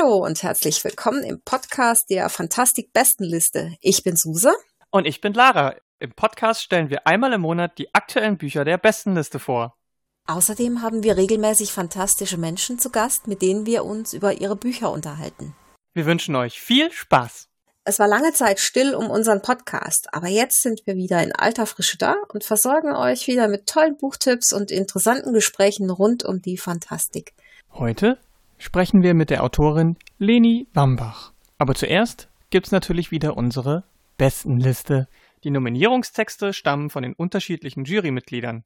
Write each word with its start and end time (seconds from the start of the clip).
Hallo 0.00 0.24
und 0.24 0.42
herzlich 0.42 0.82
willkommen 0.84 1.24
im 1.24 1.42
Podcast 1.42 2.08
der 2.10 2.28
Fantastik 2.28 2.92
Bestenliste. 2.92 3.76
Ich 3.80 4.02
bin 4.02 4.16
Suse. 4.16 4.52
Und 4.90 5.06
ich 5.06 5.20
bin 5.20 5.34
Lara. 5.34 5.74
Im 5.98 6.12
Podcast 6.12 6.62
stellen 6.62 6.90
wir 6.90 7.06
einmal 7.06 7.32
im 7.32 7.42
Monat 7.42 7.76
die 7.78 7.94
aktuellen 7.94 8.38
Bücher 8.38 8.64
der 8.64 8.78
Bestenliste 8.78 9.38
vor. 9.38 9.76
Außerdem 10.26 10.82
haben 10.82 11.02
wir 11.02 11.16
regelmäßig 11.16 11.72
fantastische 11.72 12.38
Menschen 12.38 12.78
zu 12.78 12.90
Gast, 12.90 13.26
mit 13.26 13.42
denen 13.42 13.66
wir 13.66 13.84
uns 13.84 14.14
über 14.14 14.32
ihre 14.32 14.56
Bücher 14.56 14.90
unterhalten. 14.90 15.54
Wir 15.92 16.06
wünschen 16.06 16.36
euch 16.36 16.60
viel 16.60 16.90
Spaß. 16.90 17.48
Es 17.84 17.98
war 17.98 18.08
lange 18.08 18.32
Zeit 18.32 18.60
still 18.60 18.94
um 18.94 19.10
unseren 19.10 19.42
Podcast, 19.42 20.08
aber 20.12 20.28
jetzt 20.28 20.62
sind 20.62 20.80
wir 20.86 20.96
wieder 20.96 21.22
in 21.22 21.32
alter 21.32 21.66
Frische 21.66 21.98
da 21.98 22.16
und 22.28 22.44
versorgen 22.44 22.94
euch 22.94 23.26
wieder 23.26 23.48
mit 23.48 23.66
tollen 23.66 23.98
Buchtipps 23.98 24.52
und 24.52 24.70
interessanten 24.70 25.32
Gesprächen 25.34 25.90
rund 25.90 26.24
um 26.24 26.40
die 26.40 26.56
Fantastik. 26.56 27.34
Heute 27.72 28.18
sprechen 28.60 29.02
wir 29.02 29.14
mit 29.14 29.30
der 29.30 29.42
Autorin 29.42 29.96
Leni 30.18 30.68
Wambach. 30.74 31.32
Aber 31.58 31.74
zuerst 31.74 32.28
gibt's 32.50 32.70
natürlich 32.70 33.10
wieder 33.10 33.36
unsere 33.36 33.84
Bestenliste. 34.18 35.08
Die 35.42 35.50
Nominierungstexte 35.50 36.52
stammen 36.52 36.90
von 36.90 37.02
den 37.02 37.14
unterschiedlichen 37.14 37.84
Jurymitgliedern. 37.84 38.64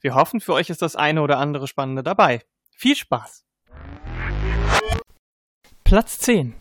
Wir 0.00 0.14
hoffen, 0.14 0.40
für 0.40 0.54
euch 0.54 0.70
ist 0.70 0.82
das 0.82 0.96
eine 0.96 1.22
oder 1.22 1.38
andere 1.38 1.68
Spannende 1.68 2.02
dabei. 2.02 2.40
Viel 2.70 2.96
Spaß! 2.96 3.44
Platz 5.84 6.18
10. 6.20 6.54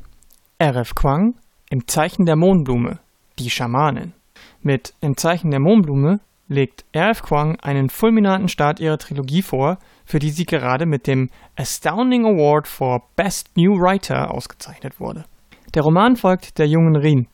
R.F. 0.58 0.94
Kwang 0.94 1.36
im 1.70 1.88
Zeichen 1.88 2.26
der 2.26 2.36
Mohnblume, 2.36 3.00
die 3.40 3.50
Schamanin. 3.50 4.14
Mit 4.62 4.94
Im 5.00 5.16
Zeichen 5.16 5.52
der 5.52 5.62
Mohnblume 5.62 6.20
legt 6.48 6.86
R.F. 6.92 7.24
Kwang 7.24 7.60
einen 7.62 7.90
fulminanten 7.90 8.48
Start 8.48 8.80
ihrer 8.80 8.98
Trilogie 8.98 9.42
vor, 9.42 9.78
für 10.06 10.20
die 10.20 10.30
sie 10.30 10.46
gerade 10.46 10.86
mit 10.86 11.08
dem 11.08 11.30
Astounding 11.56 12.26
Award 12.26 12.68
for 12.68 13.04
Best 13.16 13.56
New 13.56 13.80
Writer 13.80 14.32
ausgezeichnet 14.32 15.00
wurde. 15.00 15.26
Der 15.74 15.84
Roman 15.84 16.16
folgt 16.16 16.58
der 16.60 16.68
jungen 16.68 16.96
Rin, 16.96 17.28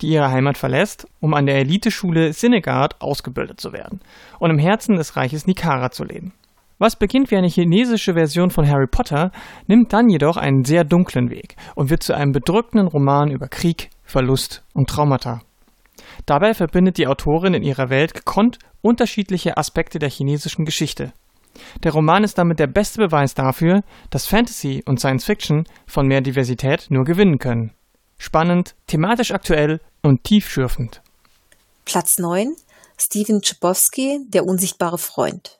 die 0.00 0.08
ihre 0.08 0.30
Heimat 0.30 0.58
verlässt, 0.58 1.06
um 1.20 1.34
an 1.34 1.46
der 1.46 1.56
Eliteschule 1.56 2.32
Sinegard 2.32 3.00
ausgebildet 3.00 3.60
zu 3.60 3.72
werden 3.72 4.00
und 4.38 4.50
im 4.50 4.58
Herzen 4.58 4.96
des 4.96 5.16
Reiches 5.16 5.46
Nikara 5.46 5.90
zu 5.90 6.04
leben. 6.04 6.32
Was 6.78 6.96
beginnt 6.96 7.30
wie 7.30 7.36
eine 7.36 7.48
chinesische 7.48 8.12
Version 8.12 8.50
von 8.50 8.68
Harry 8.68 8.86
Potter, 8.86 9.30
nimmt 9.66 9.94
dann 9.94 10.10
jedoch 10.10 10.36
einen 10.36 10.64
sehr 10.64 10.84
dunklen 10.84 11.30
Weg 11.30 11.56
und 11.74 11.88
wird 11.88 12.02
zu 12.02 12.14
einem 12.14 12.32
bedrückenden 12.32 12.88
Roman 12.88 13.30
über 13.30 13.48
Krieg, 13.48 13.88
Verlust 14.02 14.62
und 14.74 14.88
Traumata. 14.88 15.40
Dabei 16.24 16.54
verbindet 16.54 16.98
die 16.98 17.06
Autorin 17.06 17.54
in 17.54 17.62
ihrer 17.62 17.90
Welt 17.90 18.14
gekonnt 18.14 18.58
unterschiedliche 18.80 19.56
Aspekte 19.56 19.98
der 19.98 20.10
chinesischen 20.10 20.64
Geschichte. 20.64 21.12
Der 21.82 21.92
Roman 21.92 22.24
ist 22.24 22.38
damit 22.38 22.58
der 22.58 22.66
beste 22.66 22.98
Beweis 22.98 23.34
dafür, 23.34 23.82
dass 24.10 24.26
Fantasy 24.26 24.82
und 24.86 25.00
Science 25.00 25.24
Fiction 25.24 25.64
von 25.86 26.06
mehr 26.06 26.20
Diversität 26.20 26.86
nur 26.90 27.04
gewinnen 27.04 27.38
können. 27.38 27.72
Spannend, 28.18 28.74
thematisch 28.86 29.32
aktuell 29.32 29.80
und 30.02 30.24
tiefschürfend. 30.24 31.02
Platz 31.84 32.18
9 32.18 32.54
Steven 32.98 33.40
Chbosky, 33.42 34.20
Der 34.28 34.44
unsichtbare 34.44 34.98
Freund. 34.98 35.58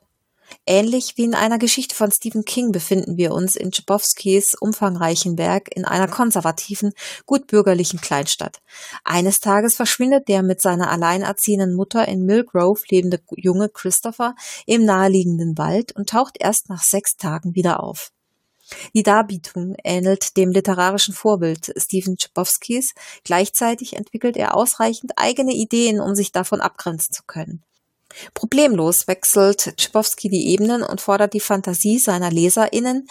Ähnlich 0.66 1.16
wie 1.16 1.24
in 1.24 1.34
einer 1.34 1.58
Geschichte 1.58 1.94
von 1.94 2.10
Stephen 2.10 2.44
King 2.44 2.72
befinden 2.72 3.16
wir 3.16 3.32
uns 3.32 3.56
in 3.56 3.70
Tschabowskis 3.70 4.54
umfangreichen 4.60 5.38
Werk 5.38 5.68
in 5.74 5.84
einer 5.84 6.08
konservativen, 6.08 6.92
gutbürgerlichen 7.24 8.00
Kleinstadt. 8.00 8.60
Eines 9.04 9.40
Tages 9.40 9.76
verschwindet 9.76 10.28
der 10.28 10.42
mit 10.42 10.60
seiner 10.60 10.90
alleinerziehenden 10.90 11.74
Mutter 11.74 12.06
in 12.08 12.24
Millgrove 12.24 12.82
lebende 12.90 13.20
junge 13.36 13.68
Christopher 13.68 14.34
im 14.66 14.84
naheliegenden 14.84 15.56
Wald 15.56 15.92
und 15.92 16.08
taucht 16.08 16.36
erst 16.40 16.68
nach 16.68 16.82
sechs 16.82 17.16
Tagen 17.16 17.54
wieder 17.54 17.82
auf. 17.82 18.12
Die 18.94 19.04
Darbietung 19.04 19.76
ähnelt 19.84 20.36
dem 20.36 20.50
literarischen 20.50 21.14
Vorbild 21.14 21.72
Stephen 21.76 22.16
Tschabowskis, 22.16 22.94
gleichzeitig 23.22 23.94
entwickelt 23.94 24.36
er 24.36 24.56
ausreichend 24.56 25.12
eigene 25.16 25.52
Ideen, 25.52 26.00
um 26.00 26.16
sich 26.16 26.32
davon 26.32 26.60
abgrenzen 26.60 27.12
zu 27.12 27.22
können. 27.24 27.62
Problemlos 28.34 29.08
wechselt 29.08 29.76
Tschipowski 29.76 30.28
die 30.28 30.48
Ebenen 30.48 30.82
und 30.82 31.00
fordert 31.00 31.34
die 31.34 31.40
Fantasie 31.40 31.98
seiner 31.98 32.30
LeserInnen, 32.30 33.06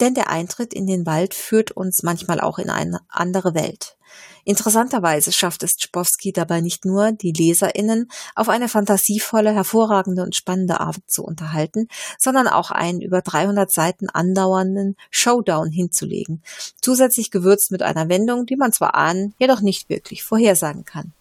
denn 0.00 0.14
der 0.14 0.30
Eintritt 0.30 0.72
in 0.72 0.86
den 0.86 1.06
Wald 1.06 1.34
führt 1.34 1.72
uns 1.72 2.02
manchmal 2.02 2.40
auch 2.40 2.58
in 2.58 2.70
eine 2.70 3.00
andere 3.08 3.54
Welt. 3.54 3.96
Interessanterweise 4.44 5.30
schafft 5.30 5.62
es 5.62 5.76
Tschipowski 5.76 6.32
dabei 6.32 6.62
nicht 6.62 6.86
nur, 6.86 7.12
die 7.12 7.32
LeserInnen 7.32 8.08
auf 8.34 8.48
eine 8.48 8.68
fantasievolle, 8.68 9.52
hervorragende 9.52 10.22
und 10.22 10.34
spannende 10.34 10.80
Art 10.80 10.96
zu 11.06 11.22
unterhalten, 11.22 11.88
sondern 12.18 12.48
auch 12.48 12.70
einen 12.70 13.02
über 13.02 13.20
300 13.20 13.70
Seiten 13.70 14.08
andauernden 14.08 14.96
Showdown 15.10 15.70
hinzulegen, 15.70 16.42
zusätzlich 16.80 17.30
gewürzt 17.30 17.70
mit 17.70 17.82
einer 17.82 18.08
Wendung, 18.08 18.46
die 18.46 18.56
man 18.56 18.72
zwar 18.72 18.94
ahnen, 18.94 19.34
jedoch 19.38 19.60
nicht 19.60 19.90
wirklich 19.90 20.22
vorhersagen 20.22 20.86
kann. 20.86 21.12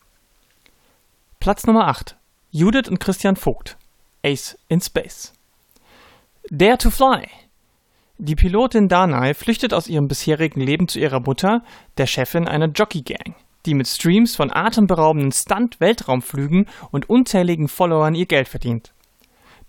Platz 1.39 1.65
Nummer 1.65 1.87
8 1.87 2.15
Judith 2.57 2.89
und 2.89 2.99
Christian 2.99 3.35
Vogt. 3.35 3.77
Ace 4.25 4.57
in 4.67 4.81
Space. 4.81 5.31
Dare 6.49 6.79
to 6.79 6.89
Fly. 6.89 7.27
Die 8.17 8.33
Pilotin 8.33 8.89
Danai 8.89 9.35
flüchtet 9.35 9.75
aus 9.75 9.87
ihrem 9.87 10.07
bisherigen 10.07 10.61
Leben 10.61 10.87
zu 10.87 10.97
ihrer 10.97 11.19
Mutter, 11.19 11.63
der 11.99 12.07
Chefin 12.07 12.47
einer 12.47 12.65
Jockey-Gang, 12.65 13.35
die 13.67 13.75
mit 13.75 13.87
Streams 13.87 14.35
von 14.35 14.51
atemberaubenden 14.51 15.31
Stunt-Weltraumflügen 15.31 16.65
und 16.89 17.11
unzähligen 17.11 17.67
Followern 17.67 18.15
ihr 18.15 18.25
Geld 18.25 18.47
verdient. 18.47 18.91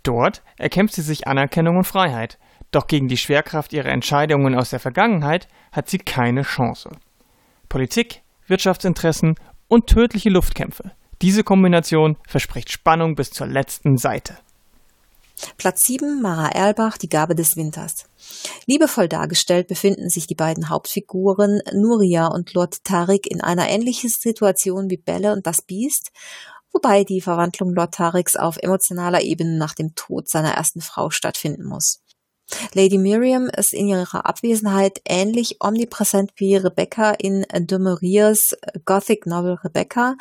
Dort 0.02 0.42
erkämpft 0.56 0.94
sie 0.94 1.02
sich 1.02 1.28
Anerkennung 1.28 1.76
und 1.76 1.84
Freiheit, 1.84 2.38
doch 2.70 2.86
gegen 2.86 3.08
die 3.08 3.18
Schwerkraft 3.18 3.74
ihrer 3.74 3.90
Entscheidungen 3.90 4.54
aus 4.54 4.70
der 4.70 4.80
Vergangenheit 4.80 5.46
hat 5.72 5.90
sie 5.90 5.98
keine 5.98 6.40
Chance. 6.40 6.88
Politik, 7.68 8.22
Wirtschaftsinteressen 8.46 9.34
und 9.68 9.88
tödliche 9.88 10.30
Luftkämpfe 10.30 10.92
diese 11.22 11.44
Kombination 11.44 12.16
verspricht 12.26 12.70
Spannung 12.70 13.14
bis 13.14 13.30
zur 13.30 13.46
letzten 13.46 13.98
Seite. 13.98 14.38
Platz 15.56 15.86
7, 15.86 16.20
Mara 16.20 16.48
Erlbach, 16.48 16.98
die 16.98 17.08
Gabe 17.08 17.34
des 17.34 17.56
Winters. 17.56 18.06
Liebevoll 18.66 19.08
dargestellt 19.08 19.68
befinden 19.68 20.10
sich 20.10 20.26
die 20.26 20.34
beiden 20.34 20.68
Hauptfiguren 20.68 21.60
Nuria 21.72 22.26
und 22.26 22.54
Lord 22.54 22.82
Tarik 22.84 23.30
in 23.30 23.40
einer 23.40 23.68
ähnlichen 23.68 24.10
Situation 24.10 24.90
wie 24.90 24.96
Belle 24.96 25.32
und 25.32 25.46
das 25.46 25.62
Biest, 25.62 26.10
wobei 26.72 27.04
die 27.04 27.20
Verwandlung 27.20 27.72
Lord 27.72 27.94
Tariks 27.94 28.36
auf 28.36 28.56
emotionaler 28.60 29.22
Ebene 29.22 29.56
nach 29.56 29.74
dem 29.74 29.94
Tod 29.94 30.28
seiner 30.28 30.54
ersten 30.54 30.80
Frau 30.80 31.10
stattfinden 31.10 31.64
muss. 31.64 32.00
Lady 32.72 32.98
Miriam 32.98 33.48
ist 33.48 33.74
in 33.74 33.88
ihrer 33.88 34.26
Abwesenheit 34.26 35.00
ähnlich 35.04 35.56
omnipräsent 35.60 36.32
wie 36.36 36.56
Rebecca 36.56 37.10
in 37.10 37.44
de 37.52 37.78
Mauriers 37.78 38.56
Gothic 38.84 39.26
Novel 39.26 39.54
Rebecca 39.62 40.16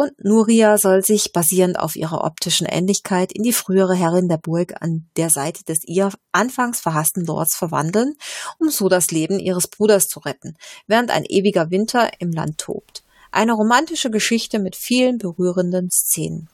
und 0.00 0.12
Nuria 0.24 0.78
soll 0.78 1.04
sich 1.04 1.32
basierend 1.32 1.78
auf 1.78 1.94
ihrer 1.94 2.24
optischen 2.24 2.66
Ähnlichkeit 2.66 3.32
in 3.32 3.42
die 3.42 3.52
frühere 3.52 3.94
Herrin 3.94 4.28
der 4.30 4.38
Burg 4.38 4.80
an 4.80 5.06
der 5.18 5.28
Seite 5.28 5.62
des 5.64 5.84
ihr 5.84 6.10
anfangs 6.32 6.80
verhassten 6.80 7.26
Lords 7.26 7.54
verwandeln, 7.54 8.14
um 8.58 8.70
so 8.70 8.88
das 8.88 9.10
Leben 9.10 9.38
ihres 9.38 9.68
Bruders 9.68 10.08
zu 10.08 10.20
retten, 10.20 10.56
während 10.86 11.10
ein 11.10 11.26
ewiger 11.26 11.70
Winter 11.70 12.10
im 12.18 12.32
Land 12.32 12.56
tobt. 12.56 13.04
Eine 13.30 13.52
romantische 13.52 14.10
Geschichte 14.10 14.58
mit 14.58 14.74
vielen 14.74 15.18
berührenden 15.18 15.90
Szenen. 15.90 16.48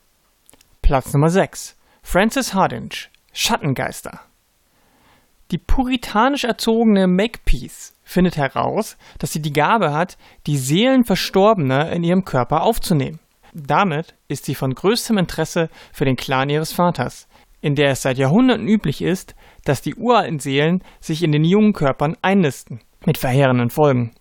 Platz 0.83 1.12
Nummer 1.12 1.31
6. 1.31 1.77
Frances 2.03 2.53
Hardinge 2.53 2.97
Schattengeister 3.33 4.21
die 5.51 5.59
puritanisch 5.59 6.45
erzogene 6.45 7.07
Makepeace 7.07 7.95
findet 8.03 8.37
heraus, 8.37 8.97
dass 9.19 9.33
sie 9.33 9.43
die 9.43 9.53
Gabe 9.53 9.93
hat, 9.93 10.17
die 10.47 10.57
Seelen 10.57 11.05
Verstorbener 11.05 11.91
in 11.93 12.05
ihrem 12.05 12.25
Körper 12.25 12.62
aufzunehmen. 12.62 13.21
Damit 13.53 14.15
ist 14.29 14.45
sie 14.45 14.55
von 14.55 14.75
größtem 14.75 15.17
Interesse 15.19 15.71
für 15.93 16.05
den 16.05 16.17
Clan 16.17 16.51
ihres 16.51 16.73
Vaters, 16.73 17.27
in 17.61 17.75
der 17.75 17.91
es 17.91 18.03
seit 18.03 18.19
Jahrhunderten 18.19 18.69
üblich 18.69 19.03
ist, 19.03 19.34
dass 19.65 19.83
die 19.83 19.95
uralten 19.95 20.41
Seelen 20.41 20.83
sich 21.01 21.22
in 21.22 21.33
den 21.33 21.45
jungen 21.45 21.72
Körpern 21.72 22.16
einnisten, 22.22 22.81
mit 23.04 23.19
verheerenden 23.19 23.71
Folgen. 23.71 24.13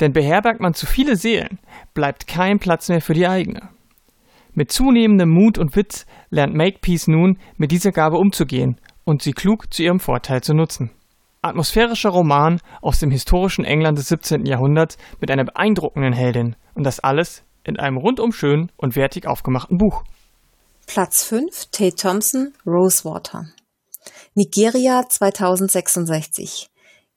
Denn 0.00 0.12
beherbergt 0.12 0.60
man 0.60 0.74
zu 0.74 0.86
viele 0.86 1.16
Seelen, 1.16 1.58
bleibt 1.92 2.26
kein 2.26 2.58
Platz 2.58 2.88
mehr 2.88 3.00
für 3.00 3.14
die 3.14 3.26
eigene. 3.26 3.68
Mit 4.52 4.70
zunehmendem 4.70 5.30
Mut 5.30 5.58
und 5.58 5.74
Witz 5.74 6.06
lernt 6.30 6.54
Makepeace 6.54 7.08
nun, 7.08 7.38
mit 7.56 7.72
dieser 7.72 7.90
Gabe 7.90 8.16
umzugehen 8.16 8.78
und 9.04 9.22
sie 9.22 9.32
klug 9.32 9.72
zu 9.72 9.82
ihrem 9.82 10.00
Vorteil 10.00 10.42
zu 10.42 10.54
nutzen. 10.54 10.90
Atmosphärischer 11.42 12.08
Roman 12.08 12.60
aus 12.80 13.00
dem 13.00 13.10
historischen 13.10 13.64
England 13.64 13.98
des 13.98 14.08
17. 14.08 14.46
Jahrhunderts 14.46 14.96
mit 15.20 15.30
einer 15.30 15.44
beeindruckenden 15.44 16.14
Heldin 16.14 16.56
und 16.74 16.84
das 16.84 17.00
alles 17.00 17.42
in 17.64 17.78
einem 17.78 17.98
rundum 17.98 18.32
schön 18.32 18.72
und 18.76 18.96
wertig 18.96 19.26
aufgemachten 19.26 19.76
Buch. 19.76 20.04
Platz 20.86 21.24
5 21.24 21.66
Tate 21.70 21.96
Thompson 21.96 22.54
Rosewater 22.66 23.46
Nigeria 24.34 25.02
2066 25.08 26.68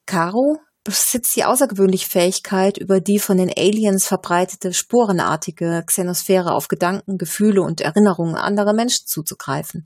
Caro 0.06 0.60
besitzt 0.84 1.36
die 1.36 1.44
außergewöhnliche 1.44 2.08
Fähigkeit, 2.08 2.78
über 2.78 3.02
die 3.02 3.20
von 3.20 3.38
den 3.38 3.52
Aliens 3.58 4.06
verbreitete 4.06 4.74
sporenartige 4.74 5.84
Xenosphäre 5.86 6.54
auf 6.54 6.70
Gedanken, 6.70 7.18
Gefühle 7.18 7.62
und 7.62 7.82
Erinnerungen 7.82 8.36
anderer 8.36 8.74
Menschen 8.74 9.06
zuzugreifen 9.06 9.84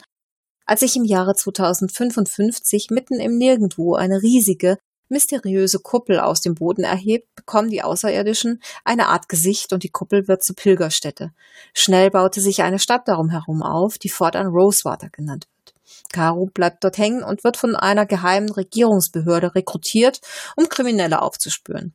als 0.65 0.81
sich 0.81 0.95
im 0.95 1.03
Jahre 1.03 1.35
2055 1.35 2.87
mitten 2.89 3.19
im 3.19 3.37
Nirgendwo 3.37 3.95
eine 3.95 4.21
riesige, 4.21 4.77
mysteriöse 5.09 5.79
Kuppel 5.79 6.19
aus 6.19 6.41
dem 6.41 6.55
Boden 6.55 6.83
erhebt, 6.83 7.27
bekommen 7.35 7.69
die 7.69 7.83
Außerirdischen 7.83 8.61
eine 8.83 9.07
Art 9.07 9.29
Gesicht 9.29 9.73
und 9.73 9.83
die 9.83 9.89
Kuppel 9.89 10.27
wird 10.27 10.43
zur 10.43 10.55
Pilgerstätte. 10.55 11.31
Schnell 11.73 12.09
baute 12.09 12.41
sich 12.41 12.63
eine 12.63 12.79
Stadt 12.79 13.07
darum 13.07 13.29
herum 13.29 13.61
auf, 13.61 13.97
die 13.97 14.09
fortan 14.09 14.47
Rosewater 14.47 15.09
genannt 15.09 15.47
wird. 15.47 15.75
Caro 16.13 16.49
bleibt 16.53 16.83
dort 16.83 16.97
hängen 16.97 17.23
und 17.23 17.43
wird 17.43 17.57
von 17.57 17.75
einer 17.75 18.05
geheimen 18.05 18.49
Regierungsbehörde 18.49 19.55
rekrutiert, 19.55 20.21
um 20.55 20.69
Kriminelle 20.69 21.21
aufzuspüren. 21.21 21.93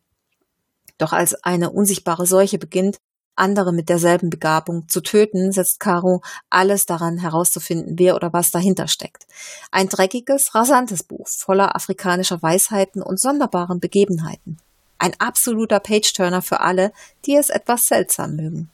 Doch 0.99 1.13
als 1.13 1.35
eine 1.45 1.71
unsichtbare 1.71 2.27
Seuche 2.27 2.59
beginnt, 2.59 2.99
andere 3.37 3.73
mit 3.73 3.89
derselben 3.89 4.31
Begabung 4.31 4.89
zu 4.89 5.01
töten, 5.01 5.53
setzt 5.53 5.79
Caro 5.81 6.23
alles 6.51 6.85
daran 6.85 7.19
herauszufinden, 7.19 7.99
wer 7.99 8.17
oder 8.17 8.33
was 8.33 8.51
dahinter 8.51 8.89
steckt. 8.89 9.27
Ein 9.71 9.89
dreckiges, 9.89 10.55
rasantes 10.55 11.03
Buch 11.03 11.27
voller 11.29 11.77
afrikanischer 11.77 12.43
Weisheiten 12.43 13.03
und 13.03 13.21
sonderbaren 13.21 13.81
Begebenheiten. 13.81 14.59
Ein 14.99 15.13
absoluter 15.19 15.81
Page-Turner 15.81 16.43
für 16.43 16.61
alle, 16.61 16.93
die 17.27 17.37
es 17.37 17.51
etwas 17.51 17.83
seltsam 17.83 18.37
mögen. 18.37 18.71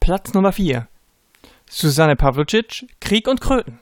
Platz 0.00 0.32
Nummer 0.32 0.52
4. 0.52 0.86
Susanne 1.68 2.14
Pavlicic, 2.14 2.86
Krieg 3.00 3.26
und 3.26 3.40
Kröten. 3.40 3.80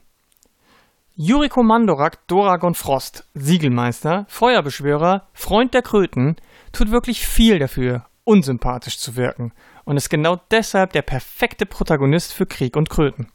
Juriko 1.15 1.63
Mandorak, 1.63 2.27
Doragon 2.27 2.75
Frost, 2.75 3.25
Siegelmeister, 3.35 4.25
Feuerbeschwörer, 4.29 5.29
Freund 5.35 5.75
der 5.75 5.83
Kröten, 5.83 6.37
tut 6.73 6.91
wirklich 6.91 7.27
viel 7.27 7.59
dafür, 7.59 8.07
unsympathisch 8.25 8.99
zu 8.99 9.15
wirken 9.17 9.53
und 9.85 9.97
ist 9.97 10.11
genau 10.11 10.41
deshalb 10.51 10.93
der 10.93 11.03
perfekte 11.03 11.67
Protagonist 11.67 12.33
für 12.33 12.47
Krieg 12.47 12.77
und 12.77 12.91
Kröten. 12.91 13.29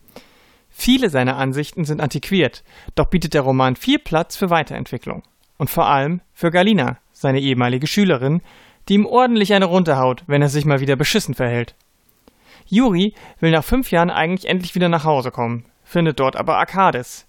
Viele 0.69 1.09
seiner 1.09 1.37
Ansichten 1.37 1.85
sind 1.85 2.01
antiquiert, 2.01 2.63
doch 2.95 3.07
bietet 3.07 3.33
der 3.33 3.41
Roman 3.41 3.75
viel 3.75 3.99
Platz 3.99 4.37
für 4.37 4.49
Weiterentwicklung. 4.49 5.23
Und 5.57 5.69
vor 5.69 5.87
allem 5.87 6.21
für 6.33 6.51
Galina, 6.51 6.97
seine 7.11 7.39
ehemalige 7.39 7.87
Schülerin, 7.87 8.41
die 8.87 8.93
ihm 8.93 9.05
ordentlich 9.05 9.53
eine 9.53 9.65
runterhaut, 9.65 10.23
wenn 10.27 10.41
er 10.41 10.49
sich 10.49 10.65
mal 10.65 10.79
wieder 10.79 10.95
beschissen 10.95 11.33
verhält. 11.33 11.75
Juri 12.67 13.13
will 13.39 13.51
nach 13.51 13.63
fünf 13.63 13.91
Jahren 13.91 14.09
eigentlich 14.09 14.49
endlich 14.49 14.75
wieder 14.75 14.89
nach 14.89 15.03
Hause 15.03 15.31
kommen, 15.31 15.65
findet 15.83 16.19
dort 16.19 16.35
aber 16.35 16.57
Arkades. 16.57 17.25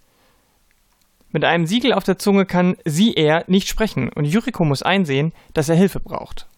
Mit 1.31 1.44
einem 1.44 1.67
Siegel 1.67 1.93
auf 1.93 2.05
der 2.05 2.19
Zunge 2.19 2.47
kann 2.47 2.76
sie 2.85 3.14
er 3.14 3.44
nicht 3.47 3.69
sprechen 3.69 4.11
und 4.12 4.25
Yuriko 4.25 4.64
muss 4.64 4.82
einsehen, 4.82 5.32
dass 5.55 5.69
er 5.69 5.76
Hilfe 5.76 6.00
braucht. 6.00 6.49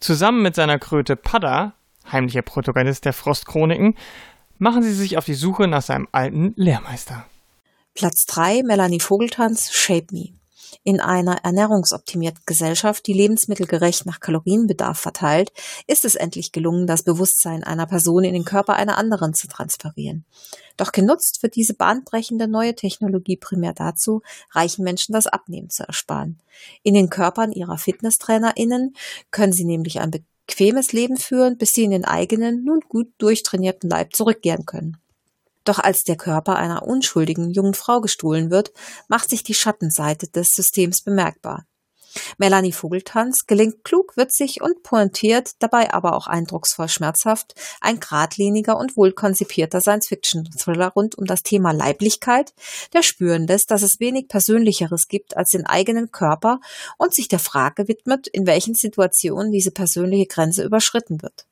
Zusammen 0.00 0.42
mit 0.42 0.54
seiner 0.54 0.78
Kröte 0.78 1.14
Padda, 1.14 1.74
heimlicher 2.10 2.42
Protagonist 2.42 3.04
der 3.04 3.12
Frostchroniken, 3.12 3.96
machen 4.58 4.82
sie 4.82 4.94
sich 4.94 5.18
auf 5.18 5.26
die 5.26 5.34
Suche 5.34 5.68
nach 5.68 5.82
seinem 5.82 6.08
alten 6.10 6.54
Lehrmeister. 6.56 7.26
Platz 7.94 8.24
3 8.26 8.62
Melanie 8.62 9.00
Vogeltanz 9.00 9.72
Shape 9.72 10.06
Me. 10.12 10.39
In 10.84 11.00
einer 11.00 11.44
ernährungsoptimierten 11.44 12.42
Gesellschaft, 12.46 13.06
die 13.06 13.12
Lebensmittel 13.12 13.66
gerecht 13.66 14.06
nach 14.06 14.20
Kalorienbedarf 14.20 14.98
verteilt, 14.98 15.52
ist 15.86 16.04
es 16.04 16.14
endlich 16.14 16.52
gelungen, 16.52 16.86
das 16.86 17.02
Bewusstsein 17.02 17.64
einer 17.64 17.86
Person 17.86 18.24
in 18.24 18.34
den 18.34 18.44
Körper 18.44 18.74
einer 18.74 18.98
anderen 18.98 19.34
zu 19.34 19.48
transferieren. 19.48 20.24
Doch 20.76 20.92
genutzt 20.92 21.42
wird 21.42 21.56
diese 21.56 21.74
bahnbrechende 21.74 22.48
neue 22.48 22.74
Technologie 22.74 23.36
primär 23.36 23.74
dazu, 23.74 24.22
reichen 24.52 24.84
Menschen 24.84 25.12
das 25.12 25.26
Abnehmen 25.26 25.70
zu 25.70 25.86
ersparen. 25.86 26.38
In 26.82 26.94
den 26.94 27.10
Körpern 27.10 27.52
ihrer 27.52 27.78
FitnesstrainerInnen 27.78 28.94
können 29.30 29.52
sie 29.52 29.64
nämlich 29.64 30.00
ein 30.00 30.10
bequemes 30.10 30.92
Leben 30.92 31.16
führen, 31.16 31.58
bis 31.58 31.72
sie 31.72 31.84
in 31.84 31.90
den 31.90 32.04
eigenen, 32.04 32.64
nun 32.64 32.80
gut 32.88 33.08
durchtrainierten 33.18 33.90
Leib 33.90 34.14
zurückkehren 34.14 34.66
können. 34.66 34.96
Doch 35.64 35.78
als 35.78 36.02
der 36.04 36.16
Körper 36.16 36.56
einer 36.56 36.82
unschuldigen 36.86 37.50
jungen 37.50 37.74
Frau 37.74 38.00
gestohlen 38.00 38.50
wird, 38.50 38.72
macht 39.08 39.30
sich 39.30 39.42
die 39.42 39.54
Schattenseite 39.54 40.28
des 40.28 40.48
Systems 40.54 41.02
bemerkbar. 41.02 41.66
Melanie 42.38 42.72
Vogeltanz 42.72 43.46
gelingt 43.46 43.84
klug, 43.84 44.16
witzig 44.16 44.62
und 44.62 44.82
pointiert, 44.82 45.52
dabei 45.60 45.92
aber 45.92 46.14
auch 46.14 46.26
eindrucksvoll 46.26 46.88
schmerzhaft, 46.88 47.54
ein 47.80 48.00
geradliniger 48.00 48.76
und 48.76 48.96
wohl 48.96 49.12
konzipierter 49.12 49.80
Science-Fiction-Thriller 49.80 50.88
rund 50.88 51.16
um 51.16 51.24
das 51.26 51.42
Thema 51.42 51.72
Leiblichkeit, 51.72 52.52
der 52.92 53.02
spüren 53.02 53.46
lässt, 53.46 53.70
dass 53.70 53.82
es 53.82 54.00
wenig 54.00 54.28
Persönlicheres 54.28 55.06
gibt 55.08 55.36
als 55.36 55.50
den 55.50 55.66
eigenen 55.66 56.10
Körper 56.10 56.60
und 56.98 57.14
sich 57.14 57.28
der 57.28 57.38
Frage 57.38 57.86
widmet, 57.88 58.26
in 58.26 58.46
welchen 58.46 58.74
Situationen 58.74 59.52
diese 59.52 59.70
persönliche 59.70 60.26
Grenze 60.26 60.64
überschritten 60.64 61.22
wird 61.22 61.46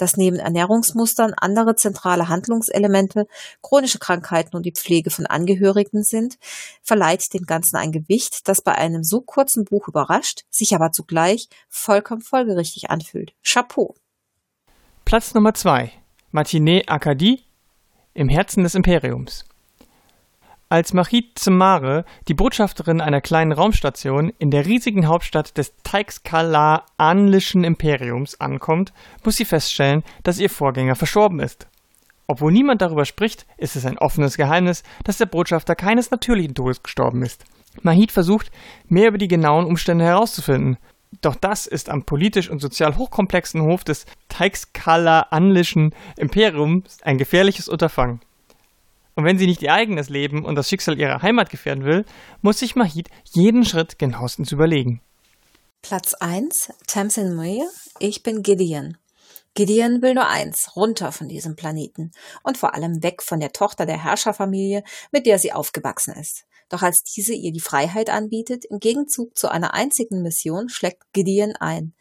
dass 0.00 0.16
neben 0.16 0.38
Ernährungsmustern 0.38 1.34
andere 1.36 1.76
zentrale 1.76 2.28
Handlungselemente 2.28 3.26
chronische 3.62 3.98
Krankheiten 3.98 4.56
und 4.56 4.64
die 4.64 4.72
Pflege 4.72 5.10
von 5.10 5.26
Angehörigen 5.26 6.02
sind, 6.02 6.38
verleiht 6.82 7.32
dem 7.34 7.44
Ganzen 7.44 7.76
ein 7.76 7.92
Gewicht, 7.92 8.48
das 8.48 8.62
bei 8.62 8.74
einem 8.74 9.04
so 9.04 9.20
kurzen 9.20 9.64
Buch 9.64 9.88
überrascht, 9.88 10.44
sich 10.50 10.74
aber 10.74 10.92
zugleich 10.92 11.48
vollkommen 11.68 12.22
folgerichtig 12.22 12.90
anfühlt. 12.90 13.32
Chapeau. 13.42 13.94
Platz 15.04 15.34
Nummer 15.34 15.54
2. 15.54 15.92
Matinee 16.30 16.84
Akadi 16.86 17.42
im 18.14 18.28
Herzen 18.28 18.62
des 18.62 18.74
Imperiums. 18.74 19.44
Als 20.72 20.92
Machit 20.92 21.36
Zemare, 21.36 22.04
die 22.28 22.34
Botschafterin 22.34 23.00
einer 23.00 23.20
kleinen 23.20 23.50
Raumstation 23.50 24.32
in 24.38 24.52
der 24.52 24.66
riesigen 24.66 25.08
Hauptstadt 25.08 25.58
des 25.58 25.74
Teixkalaanlischen 25.82 27.64
Imperiums 27.64 28.40
ankommt, 28.40 28.92
muss 29.24 29.36
sie 29.36 29.44
feststellen, 29.44 30.04
dass 30.22 30.38
ihr 30.38 30.48
Vorgänger 30.48 30.94
verstorben 30.94 31.40
ist. 31.40 31.66
Obwohl 32.28 32.52
niemand 32.52 32.82
darüber 32.82 33.04
spricht, 33.04 33.46
ist 33.56 33.74
es 33.74 33.84
ein 33.84 33.98
offenes 33.98 34.36
Geheimnis, 34.36 34.84
dass 35.02 35.18
der 35.18 35.26
Botschafter 35.26 35.74
keines 35.74 36.12
natürlichen 36.12 36.54
Todes 36.54 36.84
gestorben 36.84 37.24
ist. 37.24 37.44
Mahit 37.82 38.12
versucht, 38.12 38.52
mehr 38.88 39.08
über 39.08 39.18
die 39.18 39.26
genauen 39.26 39.66
Umstände 39.66 40.04
herauszufinden. 40.04 40.76
Doch 41.20 41.34
das 41.34 41.66
ist 41.66 41.90
am 41.90 42.04
politisch 42.04 42.48
und 42.48 42.60
sozial 42.60 42.96
hochkomplexen 42.96 43.60
Hof 43.62 43.82
des 43.82 44.06
Teixkalaanlischen 44.28 45.96
Imperiums 46.16 47.02
ein 47.02 47.18
gefährliches 47.18 47.68
Unterfangen. 47.68 48.20
Und 49.20 49.26
wenn 49.26 49.36
sie 49.36 49.46
nicht 49.46 49.60
ihr 49.60 49.74
eigenes 49.74 50.08
Leben 50.08 50.46
und 50.46 50.54
das 50.54 50.70
Schicksal 50.70 50.98
ihrer 50.98 51.20
Heimat 51.20 51.50
gefährden 51.50 51.84
will, 51.84 52.06
muss 52.40 52.60
sich 52.60 52.74
Mahid 52.74 53.10
jeden 53.34 53.66
Schritt 53.66 53.98
genauestens 53.98 54.50
überlegen. 54.50 55.02
Platz 55.82 56.14
1, 56.14 56.72
Tamsin 56.86 57.36
Muir, 57.36 57.68
ich 57.98 58.22
bin 58.22 58.42
Gideon. 58.42 58.96
Gideon 59.52 60.00
will 60.00 60.14
nur 60.14 60.26
eins, 60.26 60.74
runter 60.74 61.12
von 61.12 61.28
diesem 61.28 61.54
Planeten 61.54 62.12
und 62.44 62.56
vor 62.56 62.74
allem 62.74 63.02
weg 63.02 63.22
von 63.22 63.40
der 63.40 63.52
Tochter 63.52 63.84
der 63.84 64.02
Herrscherfamilie, 64.02 64.84
mit 65.12 65.26
der 65.26 65.38
sie 65.38 65.52
aufgewachsen 65.52 66.14
ist. 66.14 66.46
Doch 66.70 66.80
als 66.80 67.02
diese 67.02 67.34
ihr 67.34 67.52
die 67.52 67.60
Freiheit 67.60 68.08
anbietet, 68.08 68.64
im 68.64 68.78
Gegenzug 68.78 69.36
zu 69.36 69.50
einer 69.50 69.74
einzigen 69.74 70.22
Mission, 70.22 70.70
schlägt 70.70 71.02
Gideon 71.12 71.56
ein. 71.60 71.92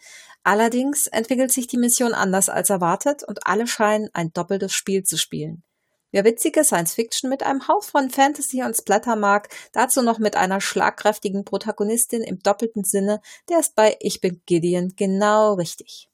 Allerdings 0.44 1.08
entwickelt 1.08 1.52
sich 1.52 1.68
die 1.68 1.80
Mission 1.80 2.14
anders 2.14 2.48
als 2.48 2.70
erwartet 2.70 3.24
und 3.28 3.46
alle 3.46 3.68
scheinen 3.68 4.08
ein 4.14 4.32
doppeltes 4.32 4.72
Spiel 4.72 5.04
zu 5.04 5.18
spielen. 5.18 5.64
Wer 6.12 6.26
witzige 6.26 6.64
Science-Fiction 6.64 7.30
mit 7.30 7.44
einem 7.44 7.68
Hauch 7.68 7.84
von 7.84 8.10
Fantasy 8.10 8.64
und 8.64 8.76
Splatter 8.76 9.16
mag, 9.16 9.48
dazu 9.74 10.02
noch 10.02 10.18
mit 10.18 10.36
einer 10.36 10.60
schlagkräftigen 10.60 11.46
Protagonistin 11.46 12.24
im 12.24 12.40
doppelten 12.40 12.84
Sinne, 12.84 13.22
der 13.48 13.60
ist 13.60 13.76
bei 13.76 13.96
Ich 14.00 14.20
bin 14.20 14.42
Gideon 14.48 14.94
genau 14.96 15.54
richtig. 15.54 16.10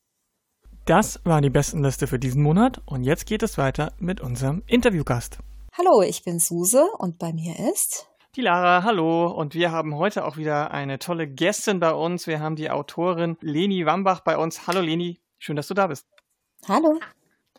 Das 0.84 1.22
war 1.24 1.40
die 1.40 1.50
besten 1.50 1.82
Liste 1.82 2.08
für 2.08 2.20
diesen 2.20 2.44
Monat 2.44 2.82
und 2.86 3.06
jetzt 3.06 3.25
geht 3.25 3.42
es 3.42 3.58
weiter 3.58 3.94
mit 3.98 4.20
unserem 4.20 4.64
Interviewgast. 4.68 5.38
Hallo, 5.78 6.02
ich 6.02 6.25
bin 6.25 6.40
Suse 6.40 6.86
und 6.98 7.18
bei 7.18 7.32
mir 7.32 7.56
ist 7.72 8.08
die 8.36 8.42
Lara, 8.42 8.84
hallo. 8.84 9.28
Und 9.28 9.54
wir 9.54 9.72
haben 9.72 9.96
heute 9.96 10.25
auch 10.25 10.36
wieder 10.36 10.72
eine 10.72 11.00
tolle 11.00 11.25
Gästin 11.25 11.80
bei 11.80 11.94
uns. 11.94 12.28
Wir 12.28 12.42
haben 12.42 12.58
die 12.58 12.70
Autorin 12.70 13.38
Leni 13.40 13.86
Wambach 13.86 14.20
bei 14.20 14.38
uns. 14.38 14.68
Hallo 14.68 14.82
Leni, 14.82 15.22
schön, 15.40 15.56
dass 15.56 15.68
du 15.68 15.74
da 15.74 15.88
bist. 15.88 16.06
Hallo. 16.68 17.00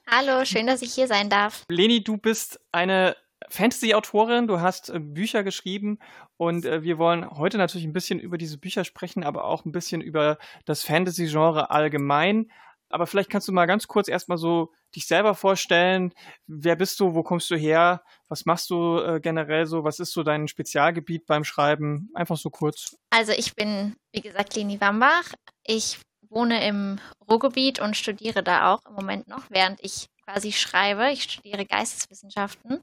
Hallo, 0.09 0.45
schön, 0.45 0.69
dass 0.69 0.83
ich 0.83 0.95
hier 0.95 1.09
sein 1.09 1.29
darf. 1.29 1.65
Leni, 1.69 2.05
du 2.05 2.17
bist 2.17 2.61
eine 2.71 3.17
Fantasy-Autorin, 3.49 4.47
du 4.47 4.61
hast 4.61 4.89
äh, 4.89 5.01
Bücher 5.01 5.43
geschrieben 5.43 5.99
und 6.37 6.65
äh, 6.65 6.85
wir 6.85 6.99
wollen 6.99 7.29
heute 7.29 7.59
natürlich 7.59 7.87
ein 7.87 7.93
bisschen 7.93 8.21
über 8.21 8.39
diese 8.39 8.59
Bücher 8.59 8.85
sprechen, 8.85 9.25
aber 9.25 9.45
auch 9.45 9.65
ein 9.65 9.73
bisschen 9.73 10.01
über 10.01 10.39
das 10.65 10.85
Fantasy-Genre 10.85 11.71
allgemein. 11.71 12.53
Aber 12.89 13.09
vielleicht 13.09 13.31
kannst 13.31 13.49
du 13.49 13.53
mal 13.53 13.67
ganz 13.67 13.89
kurz 13.89 14.07
erstmal 14.07 14.39
so 14.39 14.73
dich 14.95 15.09
selber 15.09 15.35
vorstellen. 15.35 16.13
Wer 16.47 16.77
bist 16.77 17.01
du? 17.01 17.15
Wo 17.15 17.25
kommst 17.25 17.51
du 17.51 17.57
her? 17.57 18.05
Was 18.29 18.47
machst 18.47 18.71
du 18.71 18.99
äh, 18.99 19.21
generell 19.21 19.67
so? 19.67 19.83
Was 19.83 19.99
ist 19.99 20.13
so 20.13 20.23
dein 20.23 20.47
Spezialgebiet 20.47 21.27
beim 21.27 21.43
Schreiben? 21.43 22.11
Einfach 22.15 22.37
so 22.37 22.49
kurz. 22.49 22.97
Also 23.11 23.33
ich 23.33 23.57
bin, 23.57 23.97
wie 24.13 24.21
gesagt, 24.21 24.55
Leni 24.55 24.81
Wambach. 24.81 25.33
Ich 25.65 25.99
wohne 26.31 26.67
im 26.67 26.99
Ruhrgebiet 27.29 27.81
und 27.81 27.97
studiere 27.97 28.43
da 28.43 28.73
auch 28.73 28.85
im 28.87 28.95
Moment 28.95 29.29
noch, 29.29 29.51
während 29.51 29.83
ich 29.83 30.07
quasi 30.25 30.53
schreibe. 30.53 31.11
Ich 31.11 31.23
studiere 31.25 31.65
Geisteswissenschaften. 31.65 32.81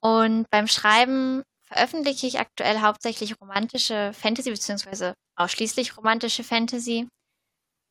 Und 0.00 0.48
beim 0.50 0.68
Schreiben 0.68 1.42
veröffentliche 1.64 2.26
ich 2.26 2.38
aktuell 2.38 2.80
hauptsächlich 2.80 3.40
romantische 3.40 4.12
Fantasy, 4.12 4.50
beziehungsweise 4.50 5.14
ausschließlich 5.36 5.96
romantische 5.96 6.44
Fantasy. 6.44 7.08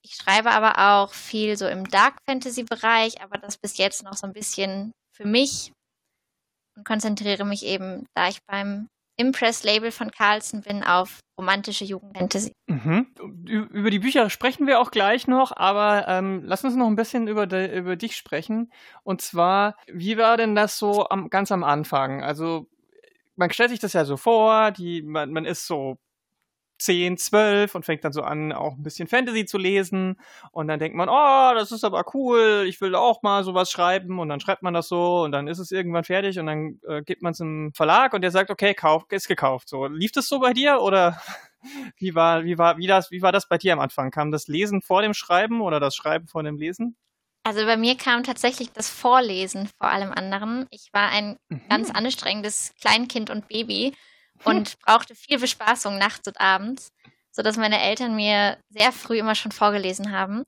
Ich 0.03 0.15
schreibe 0.15 0.51
aber 0.51 1.01
auch 1.01 1.13
viel 1.13 1.57
so 1.57 1.67
im 1.67 1.89
Dark 1.89 2.19
Fantasy 2.25 2.63
Bereich, 2.63 3.21
aber 3.21 3.37
das 3.37 3.57
bis 3.57 3.77
jetzt 3.77 4.03
noch 4.03 4.13
so 4.13 4.27
ein 4.27 4.33
bisschen 4.33 4.91
für 5.11 5.25
mich 5.25 5.71
und 6.77 6.85
konzentriere 6.85 7.45
mich 7.45 7.65
eben, 7.65 8.05
da 8.13 8.27
ich 8.27 8.39
beim 8.45 8.87
Impress-Label 9.17 9.91
von 9.91 10.11
Carlsen 10.11 10.61
bin 10.61 10.83
auf 10.83 11.19
romantische 11.37 11.85
Jugendfantasy. 11.85 12.51
Mhm. 12.67 13.07
Über 13.45 13.89
die 13.89 13.99
Bücher 13.99 14.29
sprechen 14.29 14.67
wir 14.67 14.79
auch 14.79 14.91
gleich 14.91 15.27
noch, 15.27 15.55
aber 15.55 16.05
ähm, 16.07 16.43
lass 16.45 16.63
uns 16.63 16.75
noch 16.75 16.87
ein 16.87 16.95
bisschen 16.95 17.27
über, 17.27 17.47
de, 17.47 17.77
über 17.77 17.95
dich 17.95 18.15
sprechen. 18.15 18.71
Und 19.03 19.21
zwar, 19.21 19.75
wie 19.87 20.17
war 20.17 20.37
denn 20.37 20.55
das 20.55 20.77
so 20.77 21.07
am, 21.09 21.29
ganz 21.29 21.51
am 21.51 21.63
Anfang? 21.63 22.23
Also 22.23 22.67
man 23.35 23.51
stellt 23.51 23.69
sich 23.69 23.79
das 23.79 23.93
ja 23.93 24.05
so 24.05 24.17
vor, 24.17 24.71
die, 24.71 25.01
man, 25.01 25.31
man 25.31 25.45
ist 25.45 25.67
so 25.67 25.97
10, 26.77 27.17
12 27.17 27.75
und 27.75 27.85
fängt 27.85 28.03
dann 28.03 28.11
so 28.11 28.21
an, 28.21 28.51
auch 28.51 28.73
ein 28.73 28.83
bisschen 28.83 29.07
Fantasy 29.07 29.45
zu 29.45 29.57
lesen. 29.57 30.19
Und 30.51 30.67
dann 30.67 30.79
denkt 30.79 30.95
man, 30.95 31.09
oh, 31.09 31.53
das 31.55 31.71
ist 31.71 31.83
aber 31.83 32.03
cool, 32.13 32.65
ich 32.67 32.81
will 32.81 32.95
auch 32.95 33.21
mal 33.23 33.43
sowas 33.43 33.71
schreiben. 33.71 34.19
Und 34.19 34.29
dann 34.29 34.39
schreibt 34.39 34.63
man 34.63 34.73
das 34.73 34.87
so 34.87 35.23
und 35.23 35.31
dann 35.31 35.47
ist 35.47 35.59
es 35.59 35.71
irgendwann 35.71 36.03
fertig 36.03 36.39
und 36.39 36.47
dann 36.47 36.79
äh, 36.87 37.01
gibt 37.01 37.21
man 37.21 37.31
es 37.31 37.39
im 37.39 37.71
Verlag 37.73 38.13
und 38.13 38.21
der 38.21 38.31
sagt, 38.31 38.49
okay, 38.49 38.73
kauf, 38.73 39.03
ist 39.09 39.27
gekauft. 39.27 39.69
So, 39.69 39.85
lief 39.87 40.11
das 40.11 40.27
so 40.27 40.39
bei 40.39 40.53
dir 40.53 40.81
oder 40.81 41.21
wie 41.97 42.15
war, 42.15 42.43
wie 42.43 42.57
war, 42.57 42.77
wie 42.77 42.87
das, 42.87 43.11
wie 43.11 43.21
war 43.21 43.31
das 43.31 43.47
bei 43.47 43.57
dir 43.57 43.73
am 43.73 43.79
Anfang? 43.79 44.11
Kam 44.11 44.31
das 44.31 44.47
Lesen 44.47 44.81
vor 44.81 45.01
dem 45.01 45.13
Schreiben 45.13 45.61
oder 45.61 45.79
das 45.79 45.95
Schreiben 45.95 46.27
vor 46.27 46.43
dem 46.43 46.57
Lesen? 46.57 46.97
Also 47.43 47.63
bei 47.65 47.77
mir 47.77 47.95
kam 47.95 48.23
tatsächlich 48.23 48.71
das 48.71 48.89
Vorlesen 48.89 49.69
vor 49.77 49.87
allem 49.87 50.11
anderen. 50.11 50.65
Ich 50.71 50.89
war 50.93 51.09
ein 51.09 51.37
mhm. 51.47 51.61
ganz 51.69 51.91
anstrengendes 51.91 52.73
Kleinkind 52.81 53.29
und 53.29 53.47
Baby 53.47 53.93
und 54.43 54.77
brauchte 54.85 55.15
viel 55.15 55.39
Bespaßung 55.39 55.97
nachts 55.97 56.27
und 56.27 56.39
abends, 56.39 56.89
sodass 57.31 57.57
meine 57.57 57.81
Eltern 57.81 58.15
mir 58.15 58.57
sehr 58.69 58.91
früh 58.91 59.19
immer 59.19 59.35
schon 59.35 59.51
vorgelesen 59.51 60.11
haben. 60.11 60.43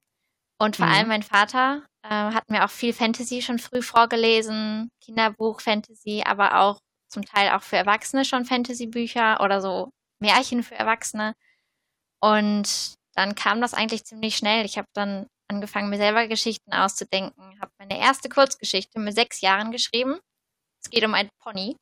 Und 0.60 0.78
vor 0.78 0.88
mhm. 0.88 0.92
allem 0.92 1.08
mein 1.10 1.24
Vater 1.24 1.84
äh, 2.04 2.10
hat 2.10 2.50
mir 2.50 2.66
auch 2.66 2.70
viel 2.70 2.94
Fantasy 2.94 3.42
schon 3.42 3.60
früh 3.60 3.82
vorgelesen, 3.82 4.90
Kinderbuch, 5.04 5.62
Fantasy, 5.62 6.24
aber 6.26 6.60
auch 6.62 6.80
zum 7.10 7.24
Teil 7.24 7.52
auch 7.52 7.64
für 7.64 7.78
Erwachsene 7.78 8.26
schon 8.26 8.46
Fantasy-Bücher 8.46 9.42
oder 9.42 9.62
so 9.62 9.90
Märchen 10.20 10.64
für 10.64 10.76
Erwachsene. 10.76 11.34
Und 12.22 12.96
dann 13.14 13.36
kam 13.36 13.62
das 13.62 13.74
eigentlich 13.74 14.06
ziemlich 14.06 14.36
schnell. 14.36 14.66
Ich 14.66 14.78
habe 14.78 14.88
dann 14.94 15.28
angefangen, 15.50 15.90
mir 15.90 15.98
selber 15.98 16.28
Geschichten 16.28 16.74
auszudenken, 16.74 17.60
habe 17.62 17.72
meine 17.80 18.00
erste 18.00 18.30
Kurzgeschichte 18.30 19.00
mit 19.00 19.16
sechs 19.16 19.42
Jahren 19.42 19.72
geschrieben. 19.72 20.20
Es 20.84 20.90
geht 20.90 21.06
um 21.06 21.14
ein 21.14 21.30
Pony. 21.40 21.76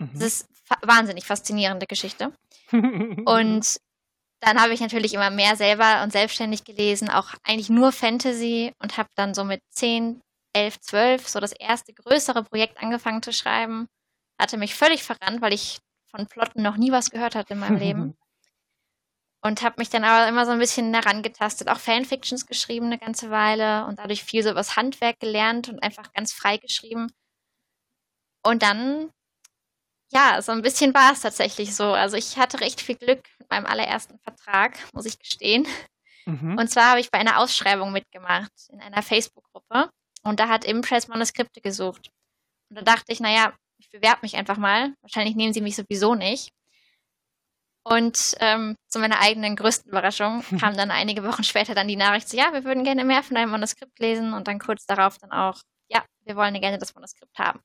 Mhm. 0.00 0.10
Das 0.14 0.22
ist 0.24 0.48
fa 0.64 0.76
wahnsinnig 0.82 1.24
faszinierende 1.24 1.86
Geschichte. 1.86 2.32
und 2.72 3.66
dann 4.40 4.60
habe 4.60 4.72
ich 4.72 4.80
natürlich 4.80 5.12
immer 5.14 5.30
mehr 5.30 5.54
selber 5.54 6.02
und 6.02 6.12
selbstständig 6.12 6.64
gelesen, 6.64 7.10
auch 7.10 7.34
eigentlich 7.44 7.68
nur 7.68 7.92
Fantasy 7.92 8.72
und 8.82 8.96
habe 8.96 9.10
dann 9.14 9.34
so 9.34 9.44
mit 9.44 9.60
10, 9.70 10.20
11, 10.54 10.80
12 10.80 11.28
so 11.28 11.40
das 11.40 11.52
erste 11.52 11.92
größere 11.92 12.42
Projekt 12.44 12.82
angefangen 12.82 13.22
zu 13.22 13.32
schreiben. 13.32 13.86
Hatte 14.40 14.56
mich 14.56 14.74
völlig 14.74 15.02
verrannt, 15.02 15.42
weil 15.42 15.52
ich 15.52 15.78
von 16.10 16.26
Plotten 16.26 16.62
noch 16.62 16.78
nie 16.78 16.90
was 16.90 17.10
gehört 17.10 17.34
hatte 17.34 17.52
in 17.52 17.60
meinem 17.60 17.76
Leben. 17.78 18.16
Und 19.42 19.62
habe 19.62 19.76
mich 19.78 19.88
dann 19.88 20.04
aber 20.04 20.28
immer 20.28 20.44
so 20.44 20.52
ein 20.52 20.58
bisschen 20.58 20.92
herangetastet, 20.92 21.68
auch 21.68 21.78
Fanfictions 21.78 22.46
geschrieben 22.46 22.86
eine 22.86 22.98
ganze 22.98 23.30
Weile 23.30 23.86
und 23.86 23.98
dadurch 23.98 24.22
viel 24.22 24.42
so 24.42 24.54
was 24.54 24.76
Handwerk 24.76 25.18
gelernt 25.18 25.68
und 25.68 25.82
einfach 25.82 26.12
ganz 26.12 26.32
frei 26.32 26.56
geschrieben. 26.58 27.10
Und 28.42 28.62
dann 28.62 29.10
ja, 30.12 30.42
so 30.42 30.52
ein 30.52 30.62
bisschen 30.62 30.92
war 30.94 31.12
es 31.12 31.20
tatsächlich 31.20 31.74
so. 31.74 31.84
Also 31.92 32.16
ich 32.16 32.36
hatte 32.36 32.60
recht 32.60 32.80
viel 32.80 32.96
Glück 32.96 33.22
mit 33.38 33.50
meinem 33.50 33.66
allerersten 33.66 34.18
Vertrag, 34.18 34.76
muss 34.92 35.06
ich 35.06 35.18
gestehen. 35.18 35.66
Mhm. 36.26 36.58
Und 36.58 36.68
zwar 36.68 36.90
habe 36.90 37.00
ich 37.00 37.10
bei 37.10 37.18
einer 37.18 37.38
Ausschreibung 37.38 37.92
mitgemacht 37.92 38.52
in 38.70 38.80
einer 38.80 39.02
Facebook-Gruppe 39.02 39.90
und 40.22 40.40
da 40.40 40.48
hat 40.48 40.64
Impress 40.64 41.08
Manuskripte 41.08 41.60
gesucht. 41.60 42.10
Und 42.68 42.76
da 42.76 42.82
dachte 42.82 43.12
ich, 43.12 43.20
naja, 43.20 43.52
ich 43.78 43.90
bewerbe 43.90 44.20
mich 44.22 44.36
einfach 44.36 44.58
mal. 44.58 44.94
Wahrscheinlich 45.00 45.36
nehmen 45.36 45.52
sie 45.52 45.60
mich 45.60 45.76
sowieso 45.76 46.14
nicht. 46.14 46.52
Und 47.82 48.34
ähm, 48.40 48.76
zu 48.88 48.98
meiner 48.98 49.20
eigenen 49.20 49.56
größten 49.56 49.90
Überraschung 49.90 50.42
kam 50.60 50.76
dann 50.76 50.90
einige 50.90 51.24
Wochen 51.24 51.44
später 51.44 51.74
dann 51.74 51.88
die 51.88 51.96
Nachricht, 51.96 52.28
so, 52.28 52.36
ja, 52.36 52.52
wir 52.52 52.64
würden 52.64 52.84
gerne 52.84 53.04
mehr 53.04 53.22
von 53.22 53.36
deinem 53.36 53.50
Manuskript 53.50 53.98
lesen 53.98 54.34
und 54.34 54.48
dann 54.48 54.58
kurz 54.58 54.84
darauf 54.86 55.18
dann 55.18 55.32
auch, 55.32 55.60
ja, 55.88 56.04
wir 56.24 56.36
wollen 56.36 56.60
gerne 56.60 56.78
das 56.78 56.94
Manuskript 56.94 57.38
haben. 57.38 57.60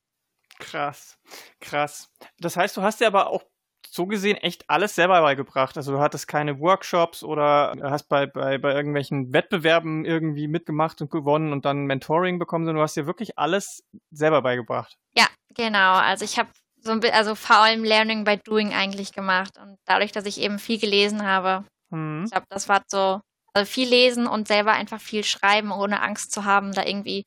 Krass, 0.59 1.17
krass. 1.59 2.09
Das 2.39 2.57
heißt, 2.57 2.75
du 2.77 2.81
hast 2.81 3.01
dir 3.01 3.07
aber 3.07 3.27
auch 3.29 3.43
so 3.89 4.05
gesehen 4.07 4.37
echt 4.37 4.69
alles 4.69 4.95
selber 4.95 5.21
beigebracht. 5.21 5.77
Also 5.77 5.93
du 5.93 5.99
hattest 5.99 6.27
keine 6.27 6.59
Workshops 6.59 7.23
oder 7.23 7.73
hast 7.81 8.09
bei, 8.09 8.25
bei, 8.25 8.57
bei 8.57 8.73
irgendwelchen 8.73 9.33
Wettbewerben 9.33 10.05
irgendwie 10.05 10.47
mitgemacht 10.47 11.01
und 11.01 11.09
gewonnen 11.11 11.53
und 11.53 11.65
dann 11.65 11.85
Mentoring 11.85 12.37
bekommen, 12.37 12.65
sondern 12.65 12.79
du 12.79 12.83
hast 12.83 12.97
dir 12.97 13.07
wirklich 13.07 13.37
alles 13.37 13.83
selber 14.11 14.41
beigebracht. 14.41 14.97
Ja, 15.15 15.27
genau. 15.55 15.93
Also 15.93 16.25
ich 16.25 16.37
habe 16.37 16.49
so 16.81 16.91
ein 16.91 16.99
bisschen, 16.99 17.15
also 17.15 17.35
vor 17.35 17.57
allem 17.57 17.83
Learning 17.83 18.25
by 18.25 18.37
Doing 18.37 18.73
eigentlich 18.73 19.13
gemacht. 19.13 19.57
Und 19.57 19.77
dadurch, 19.85 20.11
dass 20.11 20.25
ich 20.25 20.41
eben 20.41 20.59
viel 20.59 20.79
gelesen 20.79 21.25
habe, 21.25 21.65
mhm. 21.89 22.23
ich 22.25 22.31
glaube, 22.31 22.47
das 22.49 22.67
war 22.67 22.83
so, 22.87 23.21
also 23.53 23.71
viel 23.71 23.87
lesen 23.87 24.27
und 24.27 24.47
selber 24.47 24.73
einfach 24.73 24.99
viel 24.99 25.23
schreiben, 25.23 25.71
ohne 25.71 26.01
Angst 26.01 26.31
zu 26.31 26.43
haben, 26.43 26.73
da 26.73 26.85
irgendwie 26.85 27.25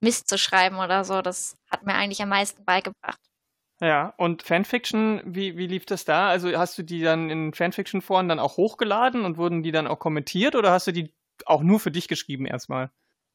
Mist 0.00 0.28
zu 0.28 0.38
schreiben 0.38 0.76
oder 0.76 1.04
so. 1.04 1.22
Das 1.22 1.56
hat 1.70 1.84
mir 1.84 1.94
eigentlich 1.94 2.22
am 2.22 2.28
meisten 2.28 2.64
beigebracht. 2.64 3.20
Ja, 3.80 4.14
und 4.16 4.42
Fanfiction, 4.42 5.20
wie, 5.26 5.56
wie 5.58 5.66
lief 5.66 5.84
das 5.84 6.04
da? 6.06 6.28
Also 6.28 6.56
hast 6.56 6.78
du 6.78 6.82
die 6.82 7.02
dann 7.02 7.28
in 7.28 7.52
Fanfiction-Foren 7.52 8.28
dann 8.28 8.38
auch 8.38 8.56
hochgeladen 8.56 9.24
und 9.24 9.36
wurden 9.36 9.62
die 9.62 9.72
dann 9.72 9.86
auch 9.86 9.98
kommentiert 9.98 10.54
oder 10.54 10.70
hast 10.70 10.86
du 10.86 10.92
die 10.92 11.12
auch 11.44 11.62
nur 11.62 11.78
für 11.78 11.90
dich 11.90 12.08
geschrieben 12.08 12.46
erstmal? 12.46 12.90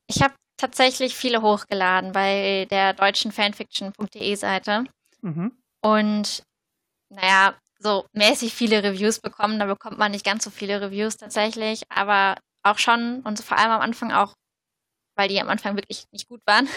Ich 0.08 0.24
habe 0.24 0.34
tatsächlich 0.58 1.16
viele 1.16 1.44
hochgeladen 1.44 2.12
bei 2.12 2.68
der 2.72 2.94
deutschen 2.94 3.32
fanfiction.de 3.32 4.36
Seite. 4.36 4.86
Mhm. 5.22 5.52
Und 5.84 6.44
naja, 7.10 7.56
so 7.78 8.06
mäßig 8.14 8.54
viele 8.54 8.84
Reviews 8.84 9.20
bekommen. 9.20 9.60
Da 9.60 9.66
bekommt 9.66 9.98
man 9.98 10.12
nicht 10.12 10.26
ganz 10.26 10.44
so 10.44 10.50
viele 10.50 10.82
Reviews 10.82 11.18
tatsächlich, 11.18 11.84
aber 11.90 12.36
auch 12.64 12.78
schon 12.78 13.22
und 13.22 13.40
vor 13.42 13.58
allem 13.58 13.72
am 13.72 13.82
Anfang 13.82 14.12
auch 14.12 14.34
weil 15.22 15.28
die 15.28 15.40
am 15.40 15.50
Anfang 15.50 15.76
wirklich 15.76 16.08
nicht 16.12 16.28
gut 16.28 16.42
waren. 16.48 16.68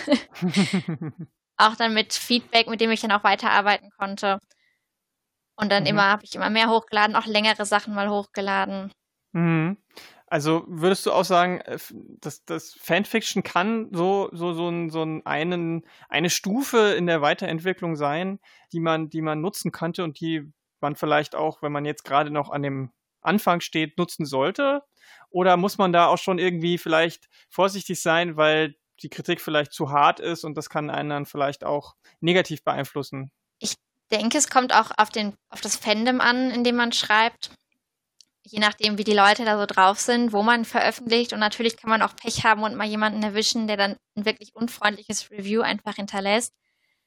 auch 1.57 1.77
dann 1.77 1.95
mit 1.95 2.13
Feedback, 2.13 2.69
mit 2.69 2.81
dem 2.83 2.91
ich 2.91 3.01
dann 3.01 3.13
auch 3.13 3.25
weiterarbeiten 3.25 3.89
konnte. 3.97 4.39
Und 5.57 5.73
dann 5.73 5.85
mhm. 5.85 5.89
immer 5.89 6.11
habe 6.11 6.25
ich 6.25 6.35
immer 6.35 6.51
mehr 6.51 6.69
hochgeladen, 6.69 7.17
auch 7.17 7.25
längere 7.25 7.65
Sachen 7.65 7.95
mal 7.95 8.11
hochgeladen. 8.11 8.93
Mhm. 9.33 9.79
Also 10.27 10.65
würdest 10.67 11.07
du 11.07 11.13
auch 11.13 11.25
sagen, 11.25 11.61
äh, 11.61 11.79
dass 12.21 12.45
das 12.45 12.75
Fanfiction 12.75 13.43
kann 13.43 13.89
so 13.93 14.29
so 14.33 14.53
so, 14.53 14.69
ein, 14.69 14.91
so 14.91 15.03
einen 15.25 15.87
eine 16.09 16.31
Stufe 16.31 16.95
in 16.99 17.07
der 17.07 17.23
Weiterentwicklung 17.23 17.97
sein, 17.97 18.41
die 18.73 18.81
man 18.81 19.09
die 19.09 19.23
man 19.23 19.41
nutzen 19.41 19.73
könnte 19.73 20.05
und 20.05 20.21
die 20.21 20.53
man 20.81 20.97
vielleicht 20.97 21.35
auch, 21.35 21.63
wenn 21.63 21.73
man 21.73 21.85
jetzt 21.87 22.05
gerade 22.05 22.31
noch 22.31 22.51
an 22.51 22.63
dem 22.63 22.91
Anfang 23.25 23.61
steht, 23.61 23.99
nutzen 23.99 24.27
sollte? 24.27 24.83
Oder 25.31 25.57
muss 25.57 25.79
man 25.79 25.93
da 25.93 26.07
auch 26.07 26.19
schon 26.19 26.39
irgendwie 26.39 26.79
vielleicht 26.79 27.29
vorsichtig 27.49 28.01
sein, 28.01 28.37
weil 28.37 28.77
die 29.03 29.09
Kritik 29.09 29.41
vielleicht 29.41 29.73
zu 29.73 29.91
hart 29.91 30.21
ist 30.21 30.45
und 30.45 30.57
das 30.57 30.71
kann 30.71 30.91
einen 30.91 31.11
dann 31.11 31.27
vielleicht 31.27 31.65
auch 31.65 31.97
negativ 32.21 32.63
beeinflussen? 32.63 33.31
Ich 33.59 33.75
denke, 34.11 34.39
es 34.39 34.49
kommt 34.49 34.75
auch 34.75 34.93
auf, 34.97 35.11
den, 35.11 35.35
auf 35.51 35.61
das 35.61 35.77
Fandom 35.77 36.21
an, 36.21 36.51
in 36.51 36.65
dem 36.65 36.77
man 36.77 36.93
schreibt. 36.93 37.51
Je 38.47 38.61
nachdem, 38.61 38.99
wie 38.99 39.05
die 39.05 39.15
Leute 39.15 39.45
da 39.45 39.59
so 39.59 39.67
drauf 39.67 39.99
sind, 39.99 40.33
wo 40.33 40.43
man 40.43 40.65
veröffentlicht. 40.65 41.33
Und 41.33 41.41
natürlich 41.41 41.77
kann 41.77 41.91
man 41.91 42.03
auch 42.03 42.15
Pech 42.15 42.45
haben 42.45 42.63
und 42.63 42.77
mal 42.77 42.87
jemanden 42.87 43.23
erwischen, 43.23 43.67
der 43.67 43.77
dann 43.77 43.97
ein 44.17 44.27
wirklich 44.27 44.55
unfreundliches 44.55 45.31
Review 45.31 45.63
einfach 45.63 45.97
hinterlässt. 45.97 46.53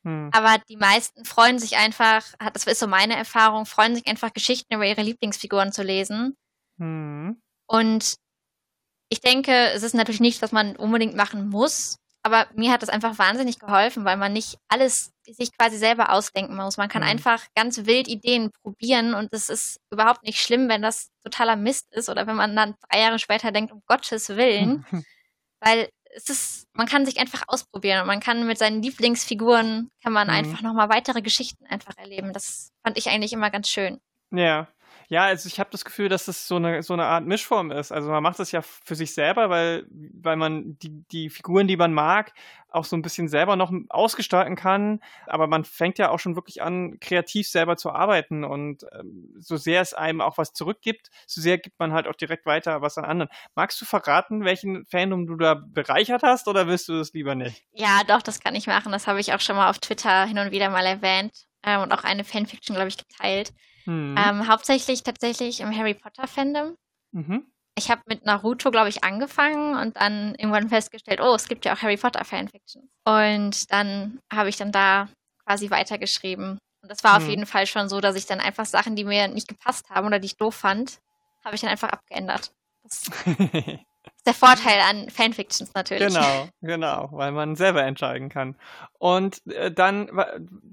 Hm. 0.07 0.29
Aber 0.31 0.57
die 0.69 0.77
meisten 0.77 1.25
freuen 1.25 1.59
sich 1.59 1.75
einfach, 1.75 2.23
das 2.53 2.65
ist 2.65 2.79
so 2.79 2.87
meine 2.87 3.17
Erfahrung, 3.17 3.65
freuen 3.65 3.93
sich 3.93 4.07
einfach 4.07 4.31
Geschichten 4.33 4.73
über 4.73 4.85
ihre 4.85 5.01
Lieblingsfiguren 5.01 5.73
zu 5.73 5.83
lesen. 5.83 6.37
Hm. 6.79 7.41
Und 7.67 8.15
ich 9.09 9.19
denke, 9.19 9.51
es 9.51 9.83
ist 9.83 9.95
natürlich 9.95 10.21
nicht, 10.21 10.41
was 10.41 10.53
man 10.53 10.77
unbedingt 10.77 11.15
machen 11.15 11.49
muss, 11.49 11.97
aber 12.23 12.47
mir 12.55 12.71
hat 12.71 12.81
das 12.81 12.89
einfach 12.89 13.17
wahnsinnig 13.19 13.59
geholfen, 13.59 14.05
weil 14.05 14.15
man 14.15 14.31
nicht 14.31 14.57
alles 14.69 15.11
sich 15.25 15.51
quasi 15.57 15.77
selber 15.77 16.13
ausdenken 16.13 16.55
muss. 16.55 16.77
Man 16.77 16.89
kann 16.89 17.01
mhm. 17.01 17.09
einfach 17.09 17.45
ganz 17.55 17.85
wild 17.85 18.07
Ideen 18.07 18.51
probieren 18.63 19.13
und 19.13 19.33
es 19.33 19.49
ist 19.49 19.79
überhaupt 19.91 20.23
nicht 20.23 20.39
schlimm, 20.39 20.69
wenn 20.69 20.81
das 20.81 21.09
totaler 21.23 21.57
Mist 21.57 21.87
ist 21.91 22.09
oder 22.09 22.27
wenn 22.27 22.35
man 22.37 22.55
dann 22.55 22.75
drei 22.89 23.01
Jahre 23.01 23.19
später 23.19 23.51
denkt, 23.51 23.73
um 23.73 23.81
Gottes 23.87 24.29
Willen, 24.29 24.85
weil 25.61 25.89
es 26.17 26.29
ist, 26.29 26.67
man 26.73 26.87
kann 26.87 27.05
sich 27.05 27.19
einfach 27.19 27.43
ausprobieren 27.47 28.01
und 28.01 28.07
man 28.07 28.19
kann 28.19 28.47
mit 28.47 28.57
seinen 28.57 28.81
Lieblingsfiguren 28.81 29.91
kann 30.03 30.13
man 30.13 30.27
mhm. 30.27 30.33
einfach 30.33 30.61
nochmal 30.61 30.89
weitere 30.89 31.21
Geschichten 31.21 31.65
einfach 31.67 31.95
erleben. 31.97 32.33
Das 32.33 32.71
fand 32.83 32.97
ich 32.97 33.09
eigentlich 33.09 33.33
immer 33.33 33.51
ganz 33.51 33.69
schön. 33.69 33.99
Ja, 34.31 34.67
ja, 35.09 35.23
also 35.23 35.47
ich 35.47 35.59
habe 35.59 35.69
das 35.71 35.85
Gefühl, 35.85 36.09
dass 36.09 36.25
das 36.25 36.47
so 36.47 36.57
eine 36.57 36.83
so 36.83 36.93
eine 36.93 37.05
Art 37.05 37.25
Mischform 37.25 37.71
ist. 37.71 37.91
Also 37.93 38.09
man 38.09 38.21
macht 38.21 38.39
das 38.39 38.51
ja 38.51 38.61
für 38.61 38.95
sich 38.95 39.13
selber, 39.13 39.49
weil 39.49 39.85
weil 39.89 40.35
man 40.35 40.77
die 40.79 41.03
die 41.11 41.29
Figuren, 41.29 41.67
die 41.67 41.77
man 41.77 41.93
mag, 41.93 42.33
auch 42.69 42.83
so 42.83 42.97
ein 42.97 43.01
bisschen 43.01 43.29
selber 43.29 43.55
noch 43.55 43.71
ausgestalten 43.87 44.57
kann. 44.57 44.99
Aber 45.25 45.47
man 45.47 45.63
fängt 45.63 45.97
ja 45.97 46.09
auch 46.09 46.19
schon 46.19 46.35
wirklich 46.35 46.61
an, 46.61 46.99
kreativ 46.99 47.47
selber 47.47 47.77
zu 47.77 47.91
arbeiten 47.91 48.43
und 48.43 48.85
ähm, 48.99 49.33
so 49.39 49.55
sehr 49.55 49.81
es 49.81 49.93
einem 49.93 50.19
auch 50.19 50.37
was 50.37 50.51
zurückgibt, 50.51 51.09
so 51.25 51.39
sehr 51.39 51.57
gibt 51.57 51.79
man 51.79 51.93
halt 51.93 52.07
auch 52.07 52.15
direkt 52.15 52.45
weiter 52.45 52.81
was 52.81 52.97
an 52.97 53.05
anderen. 53.05 53.29
Magst 53.55 53.79
du 53.79 53.85
verraten, 53.85 54.43
welchen 54.43 54.85
Fandom 54.85 55.25
du 55.25 55.37
da 55.37 55.53
bereichert 55.55 56.23
hast, 56.23 56.49
oder 56.49 56.67
willst 56.67 56.89
du 56.89 56.97
das 56.97 57.13
lieber 57.13 57.35
nicht? 57.35 57.63
Ja, 57.71 58.01
doch, 58.05 58.21
das 58.21 58.41
kann 58.41 58.55
ich 58.55 58.67
machen. 58.67 58.91
Das 58.91 59.07
habe 59.07 59.21
ich 59.21 59.33
auch 59.33 59.39
schon 59.39 59.55
mal 59.55 59.69
auf 59.69 59.79
Twitter 59.79 60.25
hin 60.25 60.37
und 60.39 60.51
wieder 60.51 60.69
mal 60.69 60.85
erwähnt. 60.85 61.47
ähm, 61.63 61.81
und 61.81 61.91
auch 61.93 62.03
eine 62.03 62.23
Fanfiction, 62.23 62.75
glaube 62.75 62.89
ich, 62.89 62.97
geteilt. 62.97 63.53
Mhm. 63.87 64.15
Ähm, 64.17 64.47
hauptsächlich 64.47 65.03
tatsächlich 65.03 65.61
im 65.61 65.75
Harry 65.75 65.93
Potter 65.93 66.27
Fandom. 66.27 66.75
Mhm. 67.13 67.49
Ich 67.75 67.89
habe 67.89 68.01
mit 68.07 68.25
Naruto, 68.25 68.69
glaube 68.69 68.89
ich, 68.89 69.03
angefangen 69.03 69.75
und 69.75 69.97
dann 69.97 70.35
irgendwann 70.35 70.67
festgestellt, 70.69 71.21
oh, 71.21 71.35
es 71.35 71.47
gibt 71.47 71.63
ja 71.63 71.73
auch 71.73 71.81
Harry 71.81 71.95
Potter 71.95 72.25
Fanfictions. 72.25 72.85
Und 73.05 73.71
dann 73.71 74.19
habe 74.33 74.49
ich 74.49 74.57
dann 74.57 74.71
da 74.71 75.09
quasi 75.45 75.69
weitergeschrieben. 75.69 76.57
Und 76.81 76.91
das 76.91 77.03
war 77.03 77.17
mhm. 77.17 77.23
auf 77.23 77.29
jeden 77.29 77.45
Fall 77.45 77.65
schon 77.65 77.87
so, 77.87 78.01
dass 78.01 78.15
ich 78.15 78.25
dann 78.25 78.39
einfach 78.39 78.65
Sachen, 78.65 78.95
die 78.95 79.05
mir 79.05 79.27
nicht 79.27 79.47
gepasst 79.47 79.89
haben 79.89 80.07
oder 80.07 80.19
die 80.19 80.25
ich 80.25 80.37
doof 80.37 80.55
fand, 80.55 80.99
habe 81.45 81.55
ich 81.55 81.61
dann 81.61 81.69
einfach 81.69 81.89
abgeändert. 81.89 82.51
Das 82.83 83.09
der 84.27 84.33
Vorteil 84.33 84.79
an 84.81 85.09
Fanfictions 85.09 85.73
natürlich. 85.73 86.07
Genau, 86.07 86.49
genau, 86.61 87.09
weil 87.11 87.31
man 87.31 87.55
selber 87.55 87.83
entscheiden 87.83 88.29
kann. 88.29 88.55
Und 88.99 89.45
äh, 89.47 89.71
dann, 89.71 90.09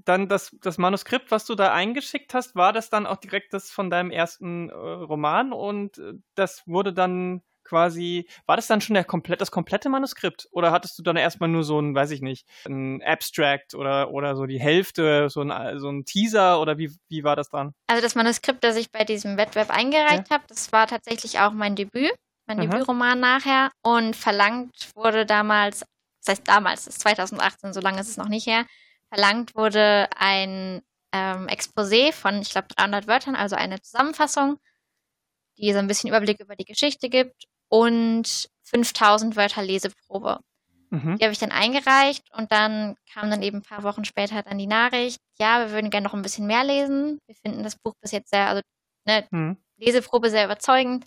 dann 0.03 0.27
das, 0.27 0.55
das 0.61 0.77
Manuskript, 0.77 1.31
was 1.31 1.45
du 1.45 1.55
da 1.55 1.73
eingeschickt 1.73 2.33
hast, 2.33 2.55
war 2.55 2.73
das 2.73 2.89
dann 2.89 3.07
auch 3.07 3.17
direkt 3.17 3.53
das 3.53 3.71
von 3.71 3.89
deinem 3.89 4.11
ersten 4.11 4.69
äh, 4.69 4.73
Roman 4.73 5.53
und 5.53 5.97
äh, 5.97 6.13
das 6.35 6.63
wurde 6.67 6.93
dann 6.93 7.41
quasi, 7.65 8.27
war 8.45 8.55
das 8.55 8.67
dann 8.67 8.79
schon 8.79 8.93
der 8.93 9.03
komplett, 9.03 9.41
das 9.41 9.51
komplette 9.51 9.89
Manuskript? 9.89 10.47
Oder 10.51 10.71
hattest 10.71 10.97
du 10.97 11.03
dann 11.03 11.17
erstmal 11.17 11.49
nur 11.49 11.63
so 11.63 11.79
ein, 11.79 11.93
weiß 11.93 12.11
ich 12.11 12.21
nicht, 12.21 12.47
ein 12.65 13.01
Abstract 13.03 13.73
oder, 13.73 14.11
oder 14.11 14.35
so 14.35 14.45
die 14.45 14.59
Hälfte, 14.59 15.29
so 15.29 15.41
ein, 15.41 15.79
so 15.79 15.89
ein 15.89 16.05
Teaser 16.05 16.61
oder 16.61 16.77
wie, 16.77 16.91
wie 17.09 17.23
war 17.23 17.35
das 17.35 17.49
dann? 17.49 17.73
Also 17.87 18.01
das 18.01 18.15
Manuskript, 18.15 18.63
das 18.63 18.77
ich 18.77 18.91
bei 18.91 19.03
diesem 19.03 19.37
Wettbewerb 19.37 19.71
eingereicht 19.71 20.29
ja. 20.29 20.35
habe, 20.35 20.45
das 20.47 20.71
war 20.71 20.87
tatsächlich 20.87 21.39
auch 21.39 21.51
mein 21.51 21.75
Debüt, 21.75 22.13
mein 22.47 22.59
Aha. 22.59 22.67
Debütroman 22.67 23.19
nachher 23.19 23.71
und 23.81 24.15
verlangt 24.15 24.95
wurde 24.95 25.25
damals, 25.25 25.85
das 26.23 26.37
heißt 26.37 26.47
damals, 26.47 26.85
das 26.85 26.95
ist 26.95 27.01
2018, 27.01 27.73
so 27.73 27.81
lange 27.81 27.99
ist 27.99 28.09
es 28.09 28.17
noch 28.17 28.29
nicht 28.29 28.47
her, 28.47 28.65
verlangt 29.09 29.55
wurde 29.55 30.09
ein 30.17 30.81
ähm, 31.11 31.47
Exposé 31.47 32.11
von, 32.11 32.41
ich 32.41 32.49
glaube, 32.49 32.67
300 32.75 33.07
Wörtern, 33.07 33.35
also 33.35 33.55
eine 33.55 33.81
Zusammenfassung, 33.81 34.57
die 35.57 35.71
so 35.71 35.79
ein 35.79 35.87
bisschen 35.87 36.09
Überblick 36.09 36.39
über 36.39 36.55
die 36.55 36.65
Geschichte 36.65 37.09
gibt 37.09 37.45
und 37.69 38.49
5000 38.63 39.35
Wörter 39.35 39.63
Leseprobe. 39.63 40.39
Mhm. 40.89 41.17
Die 41.17 41.23
habe 41.23 41.33
ich 41.33 41.39
dann 41.39 41.51
eingereicht 41.51 42.23
und 42.35 42.51
dann 42.51 42.95
kam 43.11 43.29
dann 43.29 43.41
eben 43.41 43.57
ein 43.57 43.63
paar 43.63 43.83
Wochen 43.83 44.05
später 44.05 44.43
dann 44.43 44.57
die 44.57 44.67
Nachricht, 44.67 45.19
ja, 45.39 45.59
wir 45.59 45.71
würden 45.71 45.89
gerne 45.89 46.05
noch 46.05 46.13
ein 46.13 46.21
bisschen 46.21 46.47
mehr 46.47 46.63
lesen. 46.63 47.19
Wir 47.27 47.35
finden 47.35 47.63
das 47.63 47.75
Buch 47.75 47.93
bis 48.01 48.11
jetzt 48.11 48.29
sehr, 48.29 48.49
also 48.49 48.61
ne, 49.05 49.25
mhm. 49.31 49.57
Leseprobe 49.77 50.29
sehr 50.29 50.45
überzeugend. 50.45 51.05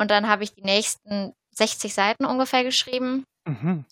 Und 0.00 0.10
dann 0.10 0.28
habe 0.28 0.44
ich 0.44 0.54
die 0.54 0.62
nächsten 0.62 1.34
60 1.50 1.92
Seiten 1.92 2.24
ungefähr 2.24 2.64
geschrieben 2.64 3.24
mhm. 3.46 3.84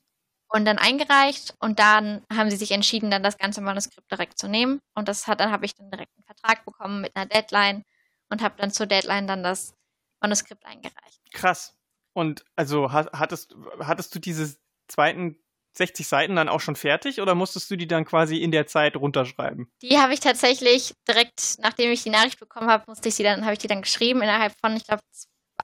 und 0.48 0.64
dann 0.64 0.78
eingereicht 0.78 1.54
und 1.60 1.78
dann 1.78 2.24
haben 2.32 2.48
sie 2.48 2.56
sich 2.56 2.70
entschieden, 2.70 3.10
dann 3.10 3.22
das 3.22 3.36
ganze 3.36 3.60
Manuskript 3.60 4.10
direkt 4.10 4.38
zu 4.38 4.48
nehmen. 4.48 4.80
Und 4.94 5.06
das 5.06 5.26
hat, 5.26 5.38
dann 5.40 5.52
habe 5.52 5.66
ich 5.66 5.74
dann 5.74 5.90
direkt 5.90 6.10
einen 6.16 6.24
Vertrag 6.24 6.64
bekommen 6.64 7.02
mit 7.02 7.14
einer 7.14 7.26
Deadline 7.26 7.82
und 8.30 8.40
habe 8.40 8.54
dann 8.56 8.70
zur 8.70 8.86
Deadline 8.86 9.26
dann 9.26 9.42
das 9.42 9.74
Manuskript 10.22 10.64
eingereicht. 10.64 11.20
Krass. 11.34 11.76
Und 12.14 12.42
also 12.56 12.90
hattest, 12.90 13.54
hattest 13.78 14.14
du 14.14 14.18
diese 14.18 14.56
zweiten 14.88 15.36
60 15.74 16.08
Seiten 16.08 16.36
dann 16.36 16.48
auch 16.48 16.60
schon 16.60 16.74
fertig 16.74 17.20
oder 17.20 17.34
musstest 17.34 17.70
du 17.70 17.76
die 17.76 17.86
dann 17.86 18.06
quasi 18.06 18.38
in 18.38 18.50
der 18.50 18.66
Zeit 18.66 18.96
runterschreiben? 18.96 19.70
Die 19.82 19.98
habe 19.98 20.14
ich 20.14 20.20
tatsächlich 20.20 20.94
direkt, 21.06 21.56
nachdem 21.58 21.90
ich 21.90 22.02
die 22.02 22.10
Nachricht 22.10 22.40
bekommen 22.40 22.70
habe, 22.70 22.84
musste 22.86 23.10
ich 23.10 23.14
sie 23.14 23.22
dann, 23.24 23.42
habe 23.44 23.52
ich 23.52 23.58
die 23.58 23.68
dann 23.68 23.82
geschrieben. 23.82 24.22
Innerhalb 24.22 24.54
von, 24.58 24.74
ich 24.74 24.84
glaube, 24.84 25.02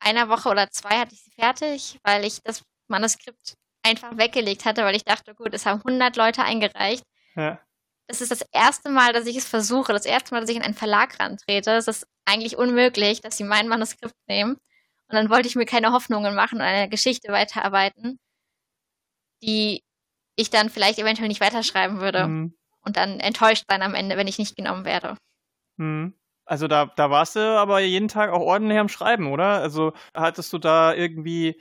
einer 0.00 0.28
Woche 0.28 0.48
oder 0.48 0.70
zwei 0.70 0.98
hatte 0.98 1.14
ich 1.14 1.22
sie 1.22 1.30
fertig, 1.30 1.98
weil 2.02 2.24
ich 2.24 2.40
das 2.42 2.62
Manuskript 2.88 3.54
einfach 3.82 4.16
weggelegt 4.16 4.64
hatte, 4.64 4.82
weil 4.84 4.96
ich 4.96 5.04
dachte, 5.04 5.34
gut, 5.34 5.54
es 5.54 5.66
haben 5.66 5.78
100 5.78 6.16
Leute 6.16 6.42
eingereicht. 6.42 7.04
Ja. 7.36 7.60
Das 8.06 8.20
ist 8.20 8.30
das 8.30 8.42
erste 8.52 8.90
Mal, 8.90 9.12
dass 9.12 9.26
ich 9.26 9.36
es 9.36 9.46
versuche, 9.46 9.92
das 9.92 10.04
erste 10.04 10.34
Mal, 10.34 10.40
dass 10.40 10.50
ich 10.50 10.56
in 10.56 10.62
einen 10.62 10.74
Verlag 10.74 11.18
rantrete. 11.20 11.72
Es 11.72 11.88
ist 11.88 12.06
eigentlich 12.24 12.56
unmöglich, 12.56 13.20
dass 13.20 13.36
sie 13.36 13.44
mein 13.44 13.68
Manuskript 13.68 14.14
nehmen. 14.28 14.56
Und 15.08 15.14
dann 15.14 15.30
wollte 15.30 15.48
ich 15.48 15.56
mir 15.56 15.66
keine 15.66 15.92
Hoffnungen 15.92 16.34
machen 16.34 16.56
und 16.56 16.62
eine 16.62 16.88
Geschichte 16.88 17.32
weiterarbeiten, 17.32 18.18
die 19.42 19.82
ich 20.36 20.50
dann 20.50 20.70
vielleicht 20.70 20.98
eventuell 20.98 21.28
nicht 21.28 21.40
weiterschreiben 21.40 22.00
würde. 22.00 22.26
Mhm. 22.26 22.54
Und 22.80 22.96
dann 22.96 23.20
enttäuscht 23.20 23.64
sein 23.68 23.82
am 23.82 23.94
Ende, 23.94 24.16
wenn 24.16 24.28
ich 24.28 24.38
nicht 24.38 24.56
genommen 24.56 24.84
werde. 24.84 25.16
Mhm. 25.76 26.14
Also 26.46 26.68
da, 26.68 26.86
da 26.96 27.10
warst 27.10 27.36
du 27.36 27.40
aber 27.40 27.80
jeden 27.80 28.08
Tag 28.08 28.30
auch 28.30 28.40
ordentlich 28.40 28.78
am 28.78 28.88
Schreiben, 28.88 29.32
oder? 29.32 29.60
Also 29.60 29.92
hattest 30.14 30.52
du 30.52 30.58
da 30.58 30.94
irgendwie 30.94 31.58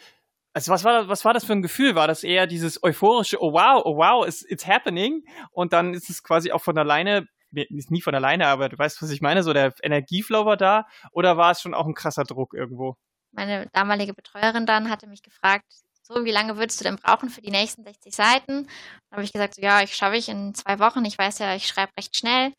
also 0.53 0.71
was 0.71 0.83
war, 0.83 0.99
das, 0.99 1.07
was 1.07 1.25
war 1.25 1.33
das 1.33 1.45
für 1.45 1.53
ein 1.53 1.63
Gefühl? 1.63 1.95
War 1.95 2.07
das 2.07 2.23
eher 2.23 2.45
dieses 2.45 2.83
euphorische, 2.83 3.41
oh 3.41 3.53
wow, 3.53 3.81
oh 3.85 3.97
wow, 3.97 4.25
it's, 4.25 4.45
it's 4.47 4.67
happening? 4.67 5.25
Und 5.51 5.73
dann 5.73 5.93
ist 5.93 6.09
es 6.09 6.21
quasi 6.21 6.51
auch 6.51 6.61
von 6.61 6.77
alleine, 6.77 7.27
ist 7.51 7.91
nie 7.91 8.01
von 8.01 8.13
alleine, 8.13 8.47
aber 8.47 8.69
du 8.69 8.77
weißt, 8.77 9.01
was 9.01 9.09
ich 9.09 9.21
meine, 9.21 9.41
so 9.43 9.51
der 9.51 9.73
Energieflow 9.81 10.45
war 10.45 10.57
da? 10.57 10.85
Oder 11.11 11.37
war 11.37 11.51
es 11.51 11.61
schon 11.61 11.73
auch 11.73 11.87
ein 11.87 11.95
krasser 11.95 12.23
Druck 12.23 12.53
irgendwo? 12.53 12.95
Meine 13.31 13.67
damalige 13.73 14.13
Betreuerin 14.13 14.67
dann 14.67 14.91
hatte 14.91 15.07
mich 15.07 15.23
gefragt, 15.23 15.65
so, 16.03 16.23
wie 16.25 16.31
lange 16.31 16.57
würdest 16.57 16.79
du 16.79 16.83
denn 16.83 16.97
brauchen 16.97 17.29
für 17.29 17.41
die 17.41 17.49
nächsten 17.49 17.83
60 17.83 18.13
Seiten? 18.13 18.67
Dann 19.09 19.13
habe 19.13 19.23
ich 19.23 19.33
gesagt, 19.33 19.55
so, 19.55 19.61
ja, 19.61 19.81
ich 19.81 19.95
schaffe 19.95 20.17
ich 20.17 20.29
in 20.29 20.53
zwei 20.53 20.77
Wochen. 20.79 21.03
Ich 21.05 21.17
weiß 21.17 21.39
ja, 21.39 21.55
ich 21.55 21.65
schreibe 21.65 21.93
recht 21.97 22.15
schnell. 22.15 22.53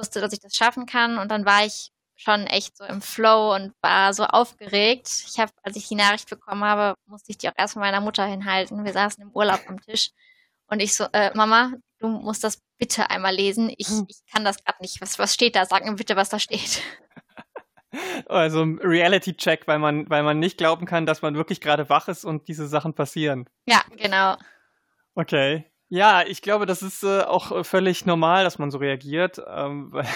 Ich 0.00 0.06
wusste, 0.06 0.20
dass 0.20 0.32
ich 0.32 0.40
das 0.40 0.56
schaffen 0.56 0.86
kann. 0.86 1.18
Und 1.18 1.30
dann 1.30 1.44
war 1.44 1.64
ich 1.64 1.90
schon 2.16 2.46
echt 2.46 2.76
so 2.76 2.84
im 2.84 3.02
Flow 3.02 3.54
und 3.54 3.72
war 3.82 4.12
so 4.14 4.24
aufgeregt. 4.24 5.08
Ich 5.26 5.38
habe, 5.38 5.52
als 5.62 5.76
ich 5.76 5.88
die 5.88 5.94
Nachricht 5.94 6.28
bekommen 6.28 6.64
habe, 6.64 6.94
musste 7.06 7.30
ich 7.30 7.38
die 7.38 7.48
auch 7.48 7.54
erst 7.56 7.74
von 7.74 7.80
meiner 7.80 8.00
Mutter 8.00 8.24
hinhalten. 8.24 8.84
Wir 8.84 8.92
saßen 8.92 9.22
im 9.22 9.30
Urlaub 9.30 9.60
am 9.66 9.80
Tisch 9.80 10.10
und 10.66 10.80
ich 10.80 10.94
so, 10.94 11.06
äh, 11.12 11.34
Mama, 11.34 11.72
du 11.98 12.08
musst 12.08 12.44
das 12.44 12.60
bitte 12.78 13.10
einmal 13.10 13.34
lesen. 13.34 13.72
Ich, 13.76 13.88
hm. 13.88 14.06
ich 14.08 14.20
kann 14.32 14.44
das 14.44 14.62
gerade 14.62 14.80
nicht. 14.80 15.00
Was, 15.00 15.18
was 15.18 15.34
steht 15.34 15.56
da? 15.56 15.64
Sag 15.64 15.84
mir 15.84 15.94
bitte, 15.94 16.16
was 16.16 16.28
da 16.28 16.38
steht. 16.38 16.82
Also 18.28 18.62
ein 18.62 18.78
Reality-Check, 18.78 19.66
weil 19.66 19.80
man, 19.80 20.08
weil 20.08 20.22
man 20.22 20.38
nicht 20.38 20.58
glauben 20.58 20.86
kann, 20.86 21.06
dass 21.06 21.22
man 21.22 21.34
wirklich 21.34 21.60
gerade 21.60 21.88
wach 21.88 22.06
ist 22.06 22.24
und 22.24 22.46
diese 22.46 22.68
Sachen 22.68 22.94
passieren. 22.94 23.50
Ja, 23.66 23.82
genau. 23.96 24.36
Okay. 25.16 25.69
Ja, 25.92 26.22
ich 26.24 26.40
glaube, 26.40 26.66
das 26.66 26.82
ist 26.82 27.02
äh, 27.02 27.22
auch 27.22 27.50
äh, 27.50 27.64
völlig 27.64 28.06
normal, 28.06 28.44
dass 28.44 28.60
man 28.60 28.70
so 28.70 28.78
reagiert, 28.78 29.42
ähm, 29.48 29.88
weil 29.92 30.06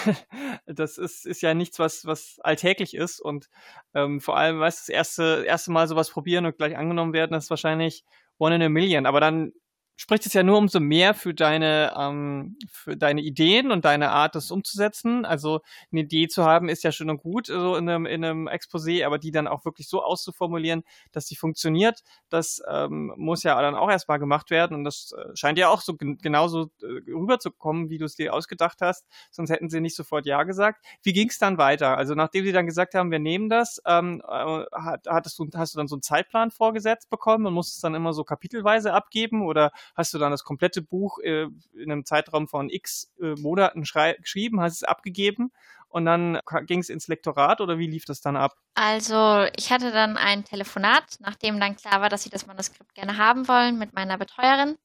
das 0.65 0.97
ist, 0.97 1.25
ist 1.25 1.41
ja 1.41 1.53
nichts, 1.53 1.79
was, 1.79 2.05
was 2.05 2.39
alltäglich 2.41 2.93
ist 2.93 3.19
und 3.19 3.49
ähm, 3.93 4.21
vor 4.21 4.37
allem, 4.37 4.59
weißt 4.61 4.79
du, 4.79 4.81
das 4.83 4.95
erste, 4.95 5.43
erste 5.45 5.71
Mal 5.71 5.89
sowas 5.89 6.09
probieren 6.11 6.45
und 6.45 6.57
gleich 6.57 6.77
angenommen 6.77 7.11
werden, 7.11 7.33
das 7.33 7.45
ist 7.45 7.49
wahrscheinlich 7.49 8.05
one 8.37 8.55
in 8.55 8.61
a 8.61 8.69
million. 8.69 9.05
Aber 9.05 9.19
dann 9.19 9.51
spricht 9.95 10.25
es 10.25 10.33
ja 10.33 10.43
nur 10.43 10.57
umso 10.57 10.79
mehr 10.79 11.13
für 11.13 11.33
deine, 11.33 11.93
ähm, 11.97 12.57
für 12.69 12.97
deine 12.97 13.21
Ideen 13.21 13.71
und 13.71 13.85
deine 13.85 14.11
Art, 14.11 14.35
das 14.35 14.51
umzusetzen. 14.51 15.25
Also 15.25 15.61
eine 15.91 16.01
Idee 16.01 16.27
zu 16.27 16.43
haben, 16.43 16.69
ist 16.69 16.83
ja 16.83 16.91
schön 16.91 17.09
und 17.09 17.21
gut, 17.21 17.47
so 17.47 17.75
in 17.75 17.89
einem, 17.89 18.05
in 18.05 18.23
einem 18.23 18.47
Exposé, 18.47 19.05
aber 19.05 19.17
die 19.19 19.31
dann 19.31 19.47
auch 19.47 19.65
wirklich 19.65 19.87
so 19.87 20.03
auszuformulieren, 20.03 20.83
dass 21.11 21.27
sie 21.27 21.35
funktioniert, 21.35 22.01
das 22.29 22.61
ähm, 22.69 23.13
muss 23.15 23.43
ja 23.43 23.61
dann 23.61 23.75
auch 23.75 23.89
erstmal 23.89 24.19
gemacht 24.19 24.49
werden. 24.49 24.75
Und 24.75 24.83
das 24.83 25.13
äh, 25.17 25.35
scheint 25.35 25.57
ja 25.57 25.69
auch 25.69 25.81
so 25.81 25.95
genauso 25.97 26.71
äh, 26.81 27.11
rüberzukommen, 27.11 27.89
wie 27.89 27.97
du 27.97 28.05
es 28.05 28.15
dir 28.15 28.33
ausgedacht 28.33 28.81
hast. 28.81 29.05
Sonst 29.31 29.49
hätten 29.49 29.69
sie 29.69 29.79
nicht 29.79 29.95
sofort 29.95 30.25
Ja 30.25 30.43
gesagt. 30.43 30.85
Wie 31.03 31.13
ging 31.13 31.29
es 31.29 31.37
dann 31.37 31.57
weiter? 31.57 31.97
Also 31.97 32.15
nachdem 32.15 32.45
sie 32.45 32.51
dann 32.51 32.65
gesagt 32.65 32.95
haben, 32.95 33.11
wir 33.11 33.19
nehmen 33.19 33.49
das, 33.49 33.81
ähm, 33.85 34.21
äh, 34.27 34.65
hattest 35.07 35.39
du, 35.39 35.47
hast 35.55 35.73
du 35.73 35.77
dann 35.77 35.87
so 35.87 35.95
einen 35.95 36.01
Zeitplan 36.01 36.51
vorgesetzt 36.51 37.09
bekommen 37.09 37.45
und 37.45 37.53
musstest 37.53 37.83
dann 37.83 37.95
immer 37.95 38.13
so 38.13 38.23
kapitelweise 38.23 38.93
abgeben 38.93 39.43
oder 39.45 39.71
hast 39.95 40.13
du 40.13 40.17
dann 40.17 40.31
das 40.31 40.43
komplette 40.43 40.81
Buch 40.81 41.19
äh, 41.19 41.47
in 41.73 41.91
einem 41.91 42.05
Zeitraum 42.05 42.47
von 42.47 42.69
x 42.69 43.11
äh, 43.21 43.35
Monaten 43.39 43.81
geschrieben, 43.81 44.61
hast 44.61 44.73
es 44.73 44.83
abgegeben 44.83 45.51
und 45.95 46.05
dann 46.05 46.39
ging 46.65 46.79
es 46.79 46.89
ins 46.89 47.07
Lektorat 47.07 47.61
oder 47.61 47.77
wie 47.77 47.87
lief 47.87 48.03
das 48.03 48.19
dann 48.19 48.35
ab? 48.35 48.57
Also 48.73 49.47
ich 49.55 49.71
hatte 49.71 49.91
dann 49.91 50.17
ein 50.17 50.43
Telefonat, 50.43 51.15
nachdem 51.19 51.59
dann 51.59 51.77
klar 51.77 52.01
war, 52.01 52.09
dass 52.09 52.23
sie 52.23 52.29
das 52.29 52.47
Manuskript 52.47 52.93
gerne 52.95 53.17
haben 53.17 53.47
wollen 53.47 53.77
mit 53.77 53.93
meiner 53.93 54.17
Betreuerin. 54.17 54.77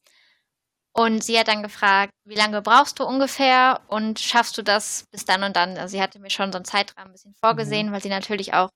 Und 0.93 1.23
sie 1.23 1.39
hat 1.39 1.49
dann 1.49 1.63
gefragt, 1.63 2.13
wie 2.25 2.35
lange 2.35 2.63
brauchst 2.63 2.99
du 2.99 3.05
ungefähr 3.05 3.81
und 3.89 4.19
schaffst 4.19 4.59
du 4.59 4.63
das 4.63 5.07
bis 5.11 5.25
dann 5.25 5.43
und 5.45 5.57
dann? 5.57 5.79
Also 5.79 5.97
sie 5.97 6.03
hatte 6.03 6.19
mir 6.19 6.31
schon 6.31 6.53
so 6.53 6.59
einen 6.59 6.65
Zeitrahmen 6.65 7.11
ein 7.11 7.13
bisschen 7.13 7.35
vorgesehen, 7.35 7.89
mhm. 7.89 7.93
weil 7.93 8.03
sie 8.03 8.09
natürlich 8.09 8.55
auch 8.55 8.71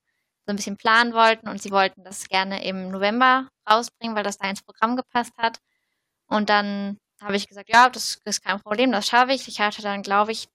so 0.47 0.53
ein 0.53 0.57
bisschen 0.57 0.77
planen 0.77 1.13
wollten 1.13 1.49
und 1.49 1.63
sie 1.63 1.71
wollten 1.71 2.05
das 2.05 2.29
gerne 2.29 2.65
im 2.65 2.91
November 2.91 3.49
rausbringen, 3.69 4.17
weil 4.17 4.25
das 4.25 4.39
da 4.39 4.49
ins 4.49 4.63
Programm 4.63 4.97
gepasst 4.97 5.33
hat. 5.39 5.59
Und 6.35 6.51
dann 6.51 6.99
habe 7.23 7.37
ich 7.37 7.47
gesagt, 7.47 7.68
ja, 7.68 7.88
das 7.88 8.20
ist 8.25 8.42
kein 8.42 8.61
Problem, 8.61 8.90
das 8.90 9.07
schaffe 9.07 9.33
ich. 9.33 9.47
Ich 9.47 9.61
hatte 9.61 9.83
dann, 9.83 10.03
glaube 10.03 10.33
ich, 10.33 10.49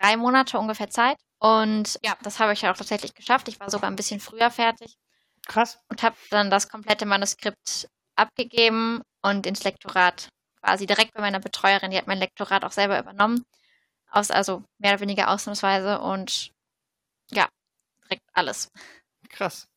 drei 0.00 0.16
Monate 0.16 0.58
ungefähr 0.58 0.90
Zeit. 0.90 1.16
Und 1.38 2.00
ja, 2.04 2.16
das 2.22 2.40
habe 2.40 2.52
ich 2.52 2.66
auch 2.66 2.76
tatsächlich 2.76 3.14
geschafft. 3.14 3.46
Ich 3.46 3.60
war 3.60 3.70
sogar 3.70 3.88
ein 3.88 3.94
bisschen 3.94 4.18
früher 4.18 4.50
fertig. 4.50 4.96
Krass. 5.46 5.78
Und 5.88 6.02
habe 6.02 6.16
dann 6.30 6.50
das 6.50 6.68
komplette 6.68 7.06
Manuskript 7.06 7.88
abgegeben 8.16 9.02
und 9.22 9.46
ins 9.46 9.62
Lektorat 9.62 10.30
quasi 10.60 10.84
direkt 10.86 11.14
bei 11.14 11.20
meiner 11.20 11.38
Betreuerin. 11.38 11.92
Die 11.92 11.98
hat 11.98 12.08
mein 12.08 12.18
Lektorat 12.18 12.64
auch 12.64 12.72
selber 12.72 12.98
übernommen. 12.98 13.44
Aus, 14.10 14.32
also 14.32 14.64
mehr 14.78 14.92
oder 14.94 15.00
weniger 15.00 15.30
ausnahmsweise 15.30 16.00
und 16.00 16.50
ja, 17.30 17.48
direkt 18.02 18.24
alles. 18.32 18.68
Krass. 19.28 19.68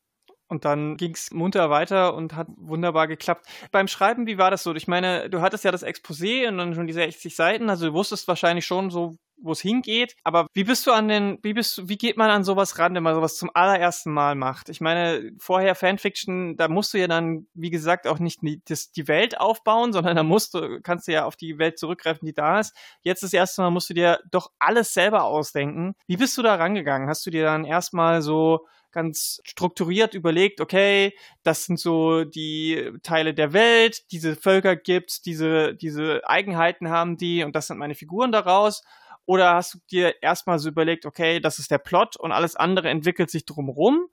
Und 0.48 0.64
dann 0.64 0.96
ging 0.96 1.12
es 1.12 1.30
munter 1.30 1.70
weiter 1.70 2.14
und 2.14 2.34
hat 2.34 2.48
wunderbar 2.56 3.06
geklappt. 3.06 3.46
Beim 3.70 3.86
Schreiben, 3.86 4.26
wie 4.26 4.38
war 4.38 4.50
das 4.50 4.62
so? 4.62 4.74
Ich 4.74 4.88
meine, 4.88 5.28
du 5.28 5.42
hattest 5.42 5.64
ja 5.64 5.70
das 5.70 5.84
Exposé 5.84 6.48
und 6.48 6.58
dann 6.58 6.74
schon 6.74 6.86
diese 6.86 7.00
60 7.00 7.36
Seiten, 7.36 7.68
also 7.68 7.88
du 7.88 7.92
wusstest 7.92 8.26
wahrscheinlich 8.28 8.64
schon 8.64 8.90
so, 8.90 9.18
wo 9.40 9.52
es 9.52 9.60
hingeht. 9.60 10.16
Aber 10.24 10.46
wie 10.52 10.64
bist 10.64 10.86
du 10.86 10.92
an 10.92 11.08
den, 11.08 11.38
wie 11.42 11.52
bist 11.52 11.78
du, 11.78 11.88
wie 11.88 11.98
geht 11.98 12.16
man 12.16 12.30
an 12.30 12.44
sowas 12.44 12.78
ran, 12.78 12.94
wenn 12.94 13.02
man 13.02 13.14
sowas 13.14 13.36
zum 13.36 13.50
allerersten 13.54 14.12
Mal 14.12 14.34
macht? 14.34 14.68
Ich 14.68 14.80
meine, 14.80 15.32
vorher 15.38 15.74
Fanfiction, 15.74 16.56
da 16.56 16.68
musst 16.68 16.94
du 16.94 16.98
ja 16.98 17.06
dann, 17.06 17.46
wie 17.54 17.70
gesagt, 17.70 18.06
auch 18.06 18.18
nicht 18.18 18.42
die, 18.42 18.62
das, 18.64 18.90
die 18.90 19.08
Welt 19.08 19.40
aufbauen, 19.40 19.92
sondern 19.92 20.16
da 20.16 20.22
musst 20.22 20.54
du, 20.54 20.80
kannst 20.82 21.08
du 21.08 21.12
ja 21.12 21.24
auf 21.24 21.36
die 21.36 21.58
Welt 21.58 21.78
zurückgreifen, 21.78 22.26
die 22.26 22.34
da 22.34 22.60
ist. 22.60 22.74
Jetzt 23.02 23.22
das 23.22 23.32
erste 23.32 23.62
Mal 23.62 23.70
musst 23.70 23.90
du 23.90 23.94
dir 23.94 24.20
doch 24.30 24.50
alles 24.58 24.92
selber 24.94 25.24
ausdenken. 25.24 25.94
Wie 26.06 26.16
bist 26.16 26.36
du 26.36 26.42
da 26.42 26.54
rangegangen? 26.56 27.08
Hast 27.08 27.24
du 27.26 27.30
dir 27.30 27.44
dann 27.44 27.64
erstmal 27.64 28.22
so 28.22 28.66
ganz 28.92 29.40
strukturiert 29.44 30.14
überlegt, 30.14 30.60
okay, 30.60 31.14
das 31.42 31.64
sind 31.64 31.78
so 31.78 32.24
die 32.24 32.92
Teile 33.02 33.34
der 33.34 33.52
Welt, 33.52 34.10
diese 34.12 34.36
Völker 34.36 34.76
gibt's, 34.76 35.20
diese, 35.20 35.74
diese 35.74 36.28
Eigenheiten 36.28 36.88
haben 36.88 37.16
die 37.16 37.44
und 37.44 37.54
das 37.54 37.66
sind 37.66 37.78
meine 37.78 37.94
Figuren 37.94 38.32
daraus? 38.32 38.82
Oder 39.26 39.54
hast 39.54 39.74
du 39.74 39.78
dir 39.90 40.22
erstmal 40.22 40.58
so 40.58 40.70
überlegt, 40.70 41.04
okay, 41.04 41.38
das 41.38 41.58
ist 41.58 41.70
der 41.70 41.78
Plot 41.78 42.16
und 42.16 42.32
alles 42.32 42.56
andere 42.56 42.88
entwickelt 42.88 43.30
sich 43.30 43.44
drumherum? 43.44 44.08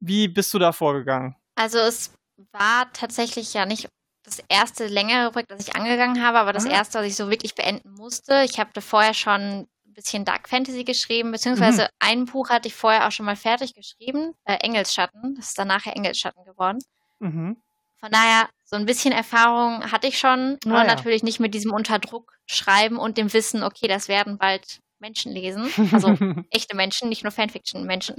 Wie 0.00 0.26
bist 0.28 0.54
du 0.54 0.58
da 0.58 0.72
vorgegangen? 0.72 1.36
Also 1.54 1.78
es 1.78 2.14
war 2.52 2.90
tatsächlich 2.92 3.52
ja 3.52 3.66
nicht 3.66 3.88
das 4.22 4.42
erste 4.48 4.86
längere 4.86 5.30
Projekt, 5.32 5.50
das 5.50 5.66
ich 5.66 5.74
angegangen 5.74 6.24
habe, 6.24 6.38
aber 6.38 6.52
das 6.52 6.66
ah. 6.66 6.70
erste, 6.70 6.98
was 6.98 7.06
ich 7.06 7.16
so 7.16 7.30
wirklich 7.30 7.54
beenden 7.54 7.92
musste. 7.92 8.42
Ich 8.44 8.58
habe 8.58 8.80
vorher 8.80 9.14
schon 9.14 9.68
bisschen 9.98 10.24
Dark 10.24 10.48
Fantasy 10.48 10.84
geschrieben, 10.84 11.32
beziehungsweise 11.32 11.82
mhm. 11.82 11.88
ein 11.98 12.24
Buch 12.26 12.50
hatte 12.50 12.68
ich 12.68 12.74
vorher 12.74 13.06
auch 13.06 13.12
schon 13.12 13.26
mal 13.26 13.36
fertig 13.36 13.74
geschrieben, 13.74 14.34
äh, 14.44 14.54
Engelsschatten. 14.54 15.34
Das 15.34 15.48
ist 15.48 15.58
dann 15.58 15.68
nachher 15.68 15.96
Engelsschatten 15.96 16.44
geworden. 16.44 16.78
Mhm. 17.18 17.56
Von 17.98 18.10
daher, 18.12 18.48
so 18.64 18.76
ein 18.76 18.86
bisschen 18.86 19.12
Erfahrung 19.12 19.90
hatte 19.90 20.06
ich 20.06 20.18
schon, 20.18 20.56
nur 20.64 20.78
ah, 20.78 20.82
ja. 20.82 20.86
natürlich 20.86 21.24
nicht 21.24 21.40
mit 21.40 21.52
diesem 21.52 21.72
Unterdruck 21.72 22.32
schreiben 22.46 22.96
und 22.96 23.18
dem 23.18 23.32
Wissen, 23.32 23.64
okay, 23.64 23.88
das 23.88 24.06
werden 24.06 24.38
bald 24.38 24.78
Menschen 25.00 25.32
lesen. 25.32 25.68
Also 25.92 26.16
echte 26.50 26.76
Menschen, 26.76 27.08
nicht 27.08 27.24
nur 27.24 27.32
Fanfiction-Menschen. 27.32 28.14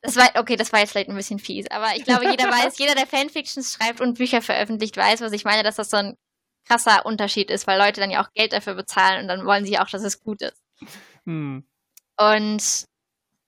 Das 0.00 0.16
war, 0.16 0.30
okay, 0.36 0.56
das 0.56 0.70
war 0.72 0.80
jetzt 0.80 0.92
vielleicht 0.92 1.08
ein 1.08 1.16
bisschen 1.16 1.38
fies, 1.38 1.70
aber 1.70 1.96
ich 1.96 2.04
glaube, 2.04 2.30
jeder 2.30 2.44
weiß, 2.50 2.78
jeder, 2.78 2.94
der 2.94 3.06
Fanfictions 3.06 3.72
schreibt 3.72 4.02
und 4.02 4.18
Bücher 4.18 4.42
veröffentlicht, 4.42 4.96
weiß, 4.98 5.22
was 5.22 5.32
ich 5.32 5.44
meine, 5.44 5.62
dass 5.62 5.76
das 5.76 5.88
so 5.88 5.96
ein 5.96 6.16
krasser 6.64 7.06
Unterschied 7.06 7.50
ist, 7.50 7.66
weil 7.66 7.78
Leute 7.78 8.00
dann 8.00 8.10
ja 8.10 8.24
auch 8.24 8.32
Geld 8.32 8.52
dafür 8.52 8.74
bezahlen 8.74 9.22
und 9.22 9.28
dann 9.28 9.44
wollen 9.44 9.64
sie 9.64 9.78
auch, 9.78 9.88
dass 9.88 10.02
es 10.02 10.20
gut 10.20 10.42
ist. 10.42 10.62
Hm. 11.24 11.64
Und 12.16 12.86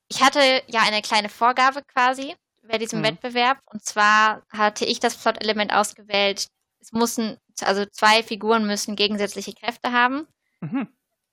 ich 0.08 0.22
hatte 0.22 0.62
ja 0.66 0.82
eine 0.82 1.02
kleine 1.02 1.28
Vorgabe 1.28 1.82
quasi 1.82 2.34
bei 2.62 2.78
diesem 2.78 3.00
mhm. 3.00 3.04
Wettbewerb. 3.04 3.58
Und 3.66 3.84
zwar 3.84 4.42
hatte 4.50 4.84
ich 4.84 5.00
das 5.00 5.16
Plot-Element 5.16 5.72
ausgewählt. 5.72 6.48
Es 6.80 6.92
mussten, 6.92 7.38
also 7.60 7.84
zwei 7.86 8.22
Figuren 8.22 8.66
müssen 8.66 8.96
gegensätzliche 8.96 9.54
Kräfte 9.54 9.92
haben. 9.92 10.26
Mhm. 10.60 10.88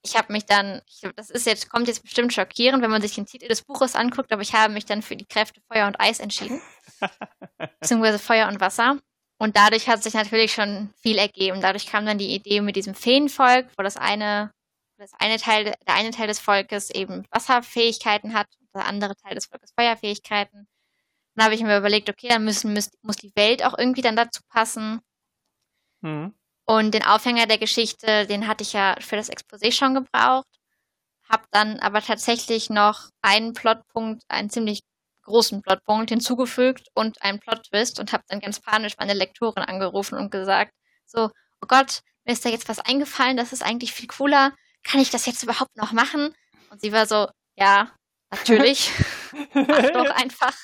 Ich 0.06 0.18
habe 0.18 0.34
mich 0.34 0.46
dann, 0.46 0.82
ich, 0.88 1.10
das 1.16 1.30
ist 1.30 1.46
jetzt, 1.46 1.70
kommt 1.70 1.88
jetzt 1.88 2.04
bestimmt 2.04 2.34
schockierend, 2.34 2.84
wenn 2.84 2.92
man 2.92 3.02
sich 3.02 3.16
den 3.16 3.26
Titel 3.26 3.48
des 3.48 3.62
Buches 3.62 3.96
anguckt, 3.96 4.34
aber 4.34 4.42
ich 4.42 4.54
habe 4.54 4.74
mich 4.74 4.86
dann 4.86 5.02
für 5.02 5.16
die 5.16 5.26
Kräfte 5.26 5.62
Feuer 5.72 5.88
und 5.88 6.00
Eis 6.00 6.20
entschieden. 6.20 6.62
beziehungsweise 7.80 8.20
Feuer 8.20 8.48
und 8.50 8.60
Wasser. 8.60 9.00
Und 9.44 9.58
dadurch 9.58 9.90
hat 9.90 10.02
sich 10.02 10.14
natürlich 10.14 10.54
schon 10.54 10.94
viel 11.02 11.18
ergeben. 11.18 11.60
Dadurch 11.60 11.86
kam 11.86 12.06
dann 12.06 12.18
die 12.18 12.34
Idee 12.34 12.62
mit 12.62 12.78
diesem 12.78 12.96
Feenvolk, 12.96 13.68
wo 13.78 13.84
das 13.84 13.98
eine, 13.98 14.54
das 14.98 15.12
eine 15.20 15.36
Teil, 15.36 15.66
der 15.66 15.96
eine 15.96 16.12
Teil 16.12 16.28
des 16.28 16.40
Volkes 16.40 16.90
eben 16.90 17.28
Wasserfähigkeiten 17.30 18.34
hat, 18.34 18.48
der 18.74 18.86
andere 18.86 19.18
Teil 19.18 19.36
des 19.36 19.48
Volkes 19.48 19.74
Feuerfähigkeiten. 19.78 20.66
Dann 21.36 21.44
habe 21.44 21.56
ich 21.56 21.62
mir 21.62 21.78
überlegt, 21.78 22.10
okay, 22.10 22.30
dann 22.30 22.46
müssen, 22.46 22.74
muss, 22.74 22.90
muss 23.02 23.18
die 23.18 23.36
Welt 23.36 23.66
auch 23.66 23.78
irgendwie 23.78 24.02
dann 24.02 24.16
dazu 24.16 24.40
passen. 24.48 25.02
Mhm. 26.00 26.34
Und 26.64 26.94
den 26.94 27.04
Aufhänger 27.04 27.46
der 27.46 27.58
Geschichte, 27.58 28.26
den 28.26 28.48
hatte 28.48 28.64
ich 28.64 28.72
ja 28.72 28.96
für 29.02 29.18
das 29.18 29.30
Exposé 29.30 29.74
schon 29.74 29.94
gebraucht. 29.94 30.48
Hab 31.28 31.52
dann 31.52 31.82
aber 31.82 32.02
tatsächlich 32.02 32.70
noch 32.70 33.10
einen 33.22 33.52
Plotpunkt, 33.52 34.24
einen 34.30 34.50
ziemlich 34.50 34.84
großen 35.24 35.62
Plotpunkt 35.62 36.10
hinzugefügt 36.10 36.88
und 36.94 37.22
einen 37.22 37.40
Plot-Twist 37.40 38.00
und 38.00 38.14
habe 38.14 38.24
dann 38.28 38.40
ganz 38.40 38.60
panisch 38.60 38.96
meine 38.98 39.14
Lektorin 39.14 39.64
angerufen 39.64 40.18
und 40.18 40.32
gesagt, 40.32 40.74
so, 41.06 41.30
oh 41.62 41.68
Gott, 41.68 42.02
mir 42.26 42.34
ist 42.34 42.46
da 42.46 42.50
jetzt 42.50 42.70
was 42.70 42.80
eingefallen, 42.80 43.38
das 43.38 43.54
ist 43.54 43.64
eigentlich 43.64 43.94
viel 43.94 44.08
cooler. 44.08 44.54
Kann 44.84 45.02
ich 45.02 45.10
das 45.10 45.26
jetzt 45.26 45.44
überhaupt 45.44 45.76
noch 45.76 45.92
machen? 45.92 46.34
Und 46.70 46.82
sie 46.82 46.92
war 46.92 47.06
so, 47.06 47.28
ja, 47.56 47.92
natürlich. 48.32 48.92
Mach 49.54 49.90
doch 49.92 50.10
einfach. 50.10 50.56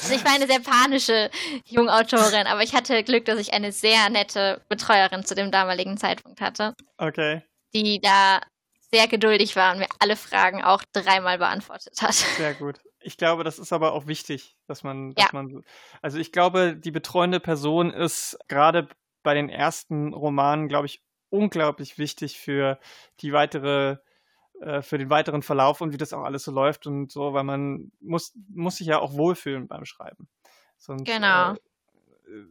Also 0.00 0.14
ich 0.14 0.24
war 0.24 0.32
eine 0.32 0.46
sehr 0.46 0.60
panische 0.60 1.30
Jungautorin, 1.66 2.46
aber 2.46 2.62
ich 2.62 2.74
hatte 2.74 3.02
Glück, 3.04 3.26
dass 3.26 3.38
ich 3.38 3.52
eine 3.52 3.72
sehr 3.72 4.08
nette 4.10 4.62
Betreuerin 4.68 5.24
zu 5.24 5.34
dem 5.34 5.50
damaligen 5.50 5.96
Zeitpunkt 5.96 6.40
hatte. 6.40 6.74
Okay. 6.96 7.42
Die 7.74 8.00
da 8.00 8.40
sehr 8.92 9.08
geduldig 9.08 9.56
war 9.56 9.72
und 9.72 9.78
mir 9.78 9.88
alle 9.98 10.16
Fragen 10.16 10.62
auch 10.62 10.82
dreimal 10.92 11.38
beantwortet 11.38 12.00
hat. 12.02 12.14
Sehr 12.14 12.54
gut. 12.54 12.80
Ich 13.00 13.16
glaube, 13.16 13.42
das 13.42 13.58
ist 13.58 13.72
aber 13.72 13.92
auch 13.92 14.06
wichtig, 14.06 14.56
dass 14.66 14.84
man, 14.84 15.14
dass 15.14 15.24
ja. 15.24 15.30
man, 15.32 15.64
also 16.02 16.18
ich 16.18 16.30
glaube, 16.30 16.76
die 16.76 16.90
betreuende 16.90 17.40
Person 17.40 17.90
ist 17.90 18.38
gerade 18.48 18.88
bei 19.22 19.34
den 19.34 19.48
ersten 19.48 20.12
Romanen, 20.12 20.68
glaube 20.68 20.86
ich, 20.86 21.02
unglaublich 21.30 21.98
wichtig 21.98 22.38
für 22.38 22.78
die 23.20 23.32
weitere 23.32 23.96
äh, 24.60 24.82
für 24.82 24.98
den 24.98 25.10
weiteren 25.10 25.42
Verlauf 25.42 25.80
und 25.80 25.92
wie 25.92 25.96
das 25.96 26.12
auch 26.12 26.22
alles 26.22 26.44
so 26.44 26.52
läuft 26.52 26.86
und 26.86 27.10
so, 27.10 27.32
weil 27.32 27.42
man 27.42 27.90
muss, 28.00 28.32
muss 28.48 28.76
sich 28.76 28.86
ja 28.86 29.00
auch 29.00 29.14
wohlfühlen 29.14 29.66
beim 29.66 29.84
Schreiben. 29.84 30.28
Sonst, 30.76 31.04
genau. 31.04 31.54
Äh, 31.54 31.56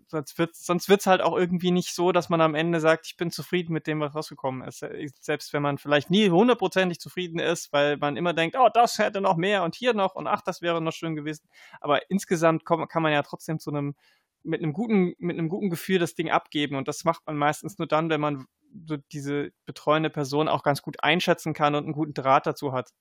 sonst 0.08 0.38
wird 0.38 0.52
es 0.52 0.66
sonst 0.66 0.90
wird's 0.90 1.08
halt 1.08 1.22
auch 1.22 1.38
irgendwie 1.38 1.72
nicht 1.72 1.94
so, 1.94 2.12
dass 2.12 2.30
man 2.30 2.42
am 2.42 2.56
Ende 2.56 2.80
sagt, 2.80 3.08
ich 3.08 3.18
bin 3.18 3.32
zufrieden 3.32 3.74
mit 3.74 3.88
dem, 3.88 4.00
was 4.00 4.16
rausgekommen 4.16 4.68
ist. 4.68 4.86
Selbst 5.20 5.54
wenn 5.54 5.62
man 5.62 5.78
vielleicht 5.78 6.10
nie 6.10 6.30
hundertprozentig 6.30 7.00
zufrieden 7.00 7.40
ist, 7.40 7.72
weil 7.74 7.98
man 7.98 8.18
immer 8.18 8.34
denkt, 8.34 8.56
oh, 8.60 8.70
das 8.74 8.98
hätte 8.98 9.22
noch 9.22 9.38
mehr 9.38 9.64
und 9.64 9.76
hier 9.76 9.94
noch 9.94 10.16
und 10.16 10.28
ach, 10.28 10.42
das 10.42 10.62
wäre 10.62 10.82
noch 10.82 10.94
schön 10.94 11.16
gewesen. 11.16 11.48
Aber 11.80 12.10
insgesamt 12.10 12.66
kann 12.66 13.04
man 13.04 13.12
ja 13.12 13.24
trotzdem 13.24 13.60
zu 13.60 13.72
einem 13.72 13.96
mit 14.44 14.62
einem 14.62 14.74
guten, 14.74 15.14
mit 15.18 15.38
einem 15.38 15.50
guten 15.50 15.70
Gefühl 15.70 16.00
das 16.00 16.16
Ding 16.16 16.30
abgeben. 16.30 16.76
Und 16.76 16.88
das 16.88 17.04
macht 17.04 17.26
man 17.26 17.38
meistens 17.38 17.78
nur 17.78 17.88
dann, 17.88 18.10
wenn 18.10 18.22
man 18.22 18.46
so 18.88 18.98
diese 19.12 19.52
betreuende 19.66 20.10
Person 20.10 20.48
auch 20.48 20.64
ganz 20.64 20.82
gut 20.82 21.04
einschätzen 21.04 21.54
kann 21.54 21.76
und 21.76 21.84
einen 21.84 21.94
guten 21.94 22.14
Draht 22.14 22.46
dazu 22.46 22.74
hat. 22.74 22.92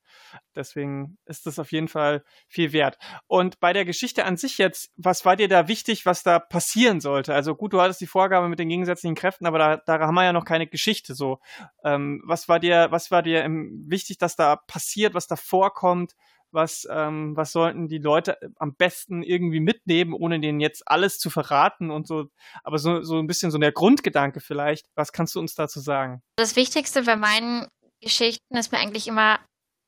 Deswegen 0.54 1.18
ist 1.26 1.46
das 1.46 1.58
auf 1.58 1.72
jeden 1.72 1.88
Fall 1.88 2.24
viel 2.48 2.72
wert. 2.72 2.98
Und 3.26 3.60
bei 3.60 3.72
der 3.72 3.84
Geschichte 3.84 4.24
an 4.24 4.36
sich 4.36 4.58
jetzt, 4.58 4.90
was 4.96 5.24
war 5.24 5.36
dir 5.36 5.48
da 5.48 5.68
wichtig, 5.68 6.06
was 6.06 6.22
da 6.22 6.38
passieren 6.38 7.00
sollte? 7.00 7.34
Also 7.34 7.54
gut, 7.54 7.72
du 7.72 7.80
hattest 7.80 8.00
die 8.00 8.06
Vorgabe 8.06 8.48
mit 8.48 8.58
den 8.58 8.68
gegensätzlichen 8.68 9.14
Kräften, 9.14 9.46
aber 9.46 9.58
da, 9.58 9.76
da 9.76 10.00
haben 10.00 10.14
wir 10.14 10.24
ja 10.24 10.32
noch 10.32 10.44
keine 10.44 10.66
Geschichte 10.66 11.14
so. 11.14 11.38
Ähm, 11.84 12.22
was 12.24 12.48
war 12.48 12.58
dir, 12.58 12.88
was 12.90 13.10
war 13.10 13.22
dir 13.22 13.44
wichtig, 13.86 14.18
dass 14.18 14.36
da 14.36 14.56
passiert, 14.56 15.14
was 15.14 15.26
da 15.26 15.36
vorkommt? 15.36 16.14
Was, 16.52 16.86
ähm, 16.90 17.36
was 17.36 17.52
sollten 17.52 17.88
die 17.88 17.98
Leute 17.98 18.40
äh, 18.40 18.48
am 18.56 18.74
besten 18.74 19.22
irgendwie 19.22 19.60
mitnehmen, 19.60 20.12
ohne 20.12 20.40
denen 20.40 20.60
jetzt 20.60 20.86
alles 20.86 21.18
zu 21.18 21.30
verraten 21.30 21.90
und 21.90 22.06
so, 22.06 22.26
aber 22.62 22.78
so, 22.78 23.02
so 23.02 23.18
ein 23.18 23.26
bisschen 23.26 23.50
so 23.50 23.58
der 23.58 23.72
Grundgedanke 23.72 24.40
vielleicht. 24.40 24.86
Was 24.94 25.12
kannst 25.12 25.34
du 25.34 25.40
uns 25.40 25.54
dazu 25.54 25.80
sagen? 25.80 26.22
Das 26.36 26.56
Wichtigste 26.56 27.02
bei 27.02 27.16
meinen 27.16 27.68
Geschichten 28.00 28.56
ist 28.56 28.72
mir 28.72 28.78
eigentlich 28.78 29.08
immer 29.08 29.40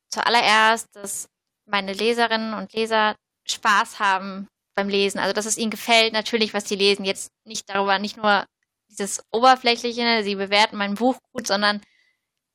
zuallererst, 0.09 0.87
dass 0.93 1.27
meine 1.65 1.93
Leserinnen 1.93 2.53
und 2.53 2.73
Leser 2.73 3.15
Spaß 3.47 3.99
haben 3.99 4.47
beim 4.75 4.89
Lesen. 4.89 5.19
Also, 5.19 5.33
dass 5.33 5.45
es 5.45 5.57
ihnen 5.57 5.71
gefällt, 5.71 6.13
natürlich, 6.13 6.53
was 6.53 6.67
sie 6.67 6.75
lesen. 6.75 7.05
Jetzt 7.05 7.31
nicht 7.45 7.69
darüber, 7.69 7.99
nicht 7.99 8.17
nur 8.17 8.45
dieses 8.89 9.23
Oberflächliche, 9.31 10.23
sie 10.23 10.35
bewerten 10.35 10.77
mein 10.77 10.95
Buch 10.95 11.17
gut, 11.31 11.47
sondern 11.47 11.81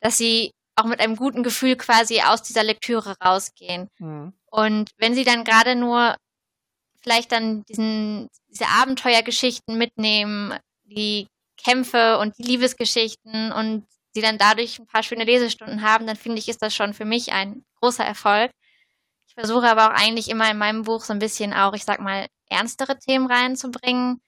dass 0.00 0.18
sie 0.18 0.52
auch 0.78 0.84
mit 0.84 1.00
einem 1.00 1.16
guten 1.16 1.42
Gefühl 1.42 1.76
quasi 1.76 2.20
aus 2.20 2.42
dieser 2.42 2.62
Lektüre 2.62 3.16
rausgehen. 3.24 3.88
Mhm. 3.98 4.32
Und 4.46 4.90
wenn 4.96 5.14
sie 5.14 5.24
dann 5.24 5.44
gerade 5.44 5.74
nur 5.74 6.16
vielleicht 7.00 7.32
dann 7.32 7.64
diesen, 7.64 8.28
diese 8.48 8.66
Abenteuergeschichten 8.66 9.76
mitnehmen, 9.76 10.54
die 10.84 11.26
Kämpfe 11.56 12.18
und 12.18 12.38
die 12.38 12.44
Liebesgeschichten 12.44 13.52
und 13.52 13.86
sie 14.14 14.20
dann 14.20 14.38
dadurch 14.38 14.78
ein 14.78 14.86
paar 14.86 15.02
schöne 15.02 15.24
Lesestunden 15.24 15.82
haben, 15.82 16.06
dann 16.06 16.16
finde 16.16 16.38
ich, 16.38 16.48
ist 16.48 16.62
das 16.62 16.74
schon 16.74 16.94
für 16.94 17.04
mich 17.04 17.32
ein 17.32 17.64
großer 17.80 18.04
Erfolg. 18.04 18.50
Ich 19.26 19.34
versuche 19.34 19.68
aber 19.68 19.86
auch 19.86 20.00
eigentlich 20.00 20.28
immer 20.28 20.50
in 20.50 20.58
meinem 20.58 20.82
Buch 20.82 21.04
so 21.04 21.12
ein 21.12 21.18
bisschen 21.18 21.52
auch, 21.52 21.74
ich 21.74 21.84
sag 21.84 22.00
mal, 22.00 22.26
ernstere 22.48 22.98
Themen 22.98 23.30
reinzubringen 23.30 24.20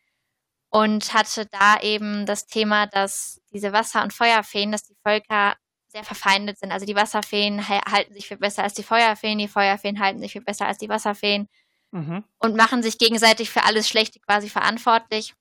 und 0.69 1.15
hatte 1.15 1.47
da 1.47 1.81
eben 1.81 2.27
das 2.27 2.47
Thema, 2.47 2.87
dass 2.87 3.41
diese 3.53 3.73
Wasser- 3.73 4.03
und 4.03 4.13
Feuerfeen, 4.13 4.73
dass 4.73 4.85
die 4.85 4.97
Völker 5.03 5.57
sehr 5.91 6.05
verfeindet 6.05 6.59
sind. 6.59 6.73
Also 6.73 6.87
die 6.87 6.95
Wasserfeen 6.95 7.69
halten 7.69 8.15
sich 8.15 8.29
viel 8.29 8.37
besser 8.37 8.63
als 8.63 8.75
die 8.75 8.83
Feuerfeen, 8.83 9.39
die 9.39 9.49
Feuerfeen 9.49 10.01
halten 10.01 10.21
sich 10.21 10.33
viel 10.33 10.43
besser 10.43 10.67
als 10.67 10.79
die 10.79 10.89
Wasserfeen 10.89 11.49
mhm. 11.91 12.25
und 12.39 12.57
machen 12.57 12.83
sich 12.83 12.99
gegenseitig 12.99 13.51
für 13.51 13.65
alles 13.65 13.89
Schlechte 13.89 14.21
quasi 14.21 14.49
verantwortlich. 14.49 15.35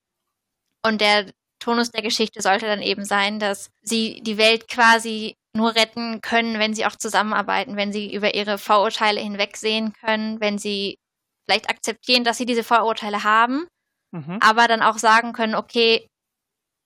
Und 0.83 1.01
der 1.01 1.31
Tonus 1.59 1.91
der 1.91 2.01
Geschichte 2.01 2.41
sollte 2.41 2.65
dann 2.65 2.81
eben 2.81 3.05
sein, 3.05 3.39
dass 3.39 3.69
sie 3.81 4.21
die 4.21 4.37
Welt 4.37 4.67
quasi 4.67 5.35
nur 5.53 5.75
retten 5.75 6.21
können, 6.21 6.59
wenn 6.59 6.73
sie 6.73 6.85
auch 6.85 6.95
zusammenarbeiten, 6.95 7.75
wenn 7.75 7.91
sie 7.91 8.13
über 8.13 8.33
ihre 8.33 8.57
Vorurteile 8.57 9.19
hinwegsehen 9.19 9.93
können, 9.93 10.39
wenn 10.39 10.57
sie 10.57 10.97
vielleicht 11.45 11.69
akzeptieren, 11.69 12.23
dass 12.23 12.37
sie 12.37 12.45
diese 12.45 12.63
Vorurteile 12.63 13.23
haben, 13.23 13.67
mhm. 14.11 14.37
aber 14.41 14.67
dann 14.67 14.81
auch 14.81 14.97
sagen 14.97 15.33
können, 15.33 15.55
okay, 15.55 16.07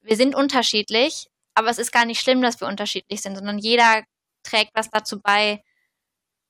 wir 0.02 0.16
sind 0.16 0.36
unterschiedlich, 0.36 1.28
aber 1.56 1.70
es 1.70 1.78
ist 1.78 1.92
gar 1.92 2.06
nicht 2.06 2.22
schlimm, 2.22 2.42
dass 2.42 2.60
wir 2.60 2.68
unterschiedlich 2.68 3.22
sind, 3.22 3.36
sondern 3.36 3.58
jeder 3.58 4.04
trägt 4.44 4.72
was 4.74 4.90
dazu 4.90 5.20
bei, 5.22 5.62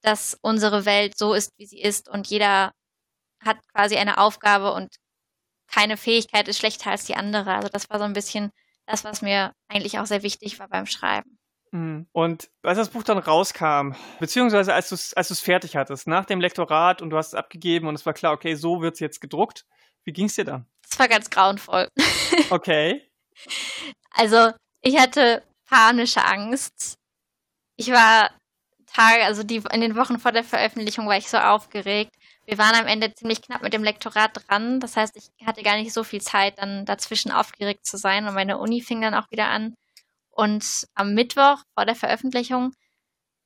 dass 0.02 0.38
unsere 0.42 0.86
Welt 0.86 1.18
so 1.18 1.34
ist, 1.34 1.52
wie 1.58 1.66
sie 1.66 1.82
ist 1.82 2.10
und 2.10 2.28
jeder 2.28 2.72
hat 3.44 3.58
quasi 3.74 3.98
eine 3.98 4.18
Aufgabe 4.18 4.74
und 4.74 4.96
keine 5.68 5.98
Fähigkeit 5.98 6.48
ist 6.48 6.60
schlechter 6.60 6.92
als 6.92 7.06
die 7.06 7.16
andere. 7.16 7.54
Also 7.54 7.70
das 7.70 7.89
war 7.89 8.00
so 8.00 8.06
ein 8.06 8.13
bisschen 8.13 8.52
das, 8.86 9.04
was 9.04 9.22
mir 9.22 9.54
eigentlich 9.70 10.00
auch 10.00 10.06
sehr 10.06 10.24
wichtig 10.24 10.60
war 10.60 10.68
beim 10.68 10.86
Schreiben. 10.86 11.38
Mhm. 11.72 12.08
Und 12.12 12.50
als 12.62 12.78
das 12.78 12.89
Buch 12.89 13.04
dann 13.04 13.18
rauskam, 13.18 13.94
beziehungsweise 14.20 14.74
als 14.74 14.89
du 14.89 14.96
es 14.96 15.13
als 15.13 15.39
fertig 15.39 15.76
hattest, 15.76 16.08
nach 16.08 16.26
dem 16.26 16.39
Lektorat 16.39 17.02
und 17.02 17.10
du 17.10 17.18
hast 17.18 17.28
es 17.28 17.34
abgegeben 17.34 17.88
und 17.88 17.96
es 17.96 18.06
war 18.06 18.13
klar, 18.13 18.34
okay, 18.34 18.56
so 18.56 18.82
wird 18.82 18.94
es 18.94 19.00
jetzt 19.00 19.22
gedruckt, 19.22 19.66
wie 20.04 20.13
ging 20.13 20.28
es 20.28 20.36
dir 20.36 20.46
dann? 20.46 20.68
Es 20.88 21.00
war 21.00 21.08
ganz 21.08 21.30
grauenvoll. 21.30 21.88
Okay. 22.50 23.10
also 24.12 24.52
ich 24.84 25.00
hatte 25.00 25.43
panische 25.65 26.24
Angst. 26.24 26.98
Ich 27.76 27.89
war 27.89 28.30
Tage, 28.86 29.24
also 29.26 29.41
die 29.41 29.63
in 29.72 29.82
den 29.82 29.96
Wochen 29.96 30.19
vor 30.19 30.32
der 30.32 30.43
Veröffentlichung 30.43 31.08
war 31.08 31.17
ich 31.17 31.30
so 31.30 31.38
aufgeregt. 31.38 32.13
Wir 32.46 32.58
waren 32.58 32.76
am 32.76 32.86
Ende 32.86 33.13
ziemlich 33.13 33.41
knapp 33.41 33.63
mit 33.63 33.74
dem 33.74 33.84
Lektorat 33.84 34.32
dran. 34.34 34.80
Das 34.80 34.98
heißt, 34.98 35.15
ich 35.15 35.48
hatte 35.48 35.63
gar 35.63 35.78
nicht 35.78 35.93
so 35.93 36.04
viel 36.04 36.22
Zeit, 36.22 36.60
dann 36.60 36.86
dazwischen 36.86 37.32
aufgeregt 37.32 37.86
zu 37.86 37.98
sein. 37.98 38.28
Und 38.28 38.36
meine 38.36 38.60
Uni 38.60 38.82
fing 38.82 39.02
dann 39.02 39.15
auch 39.15 39.32
wieder 39.32 39.48
an. 39.48 39.74
Und 40.30 40.86
am 40.93 41.13
Mittwoch 41.13 41.63
vor 41.74 41.86
der 41.86 41.96
Veröffentlichung 41.96 42.74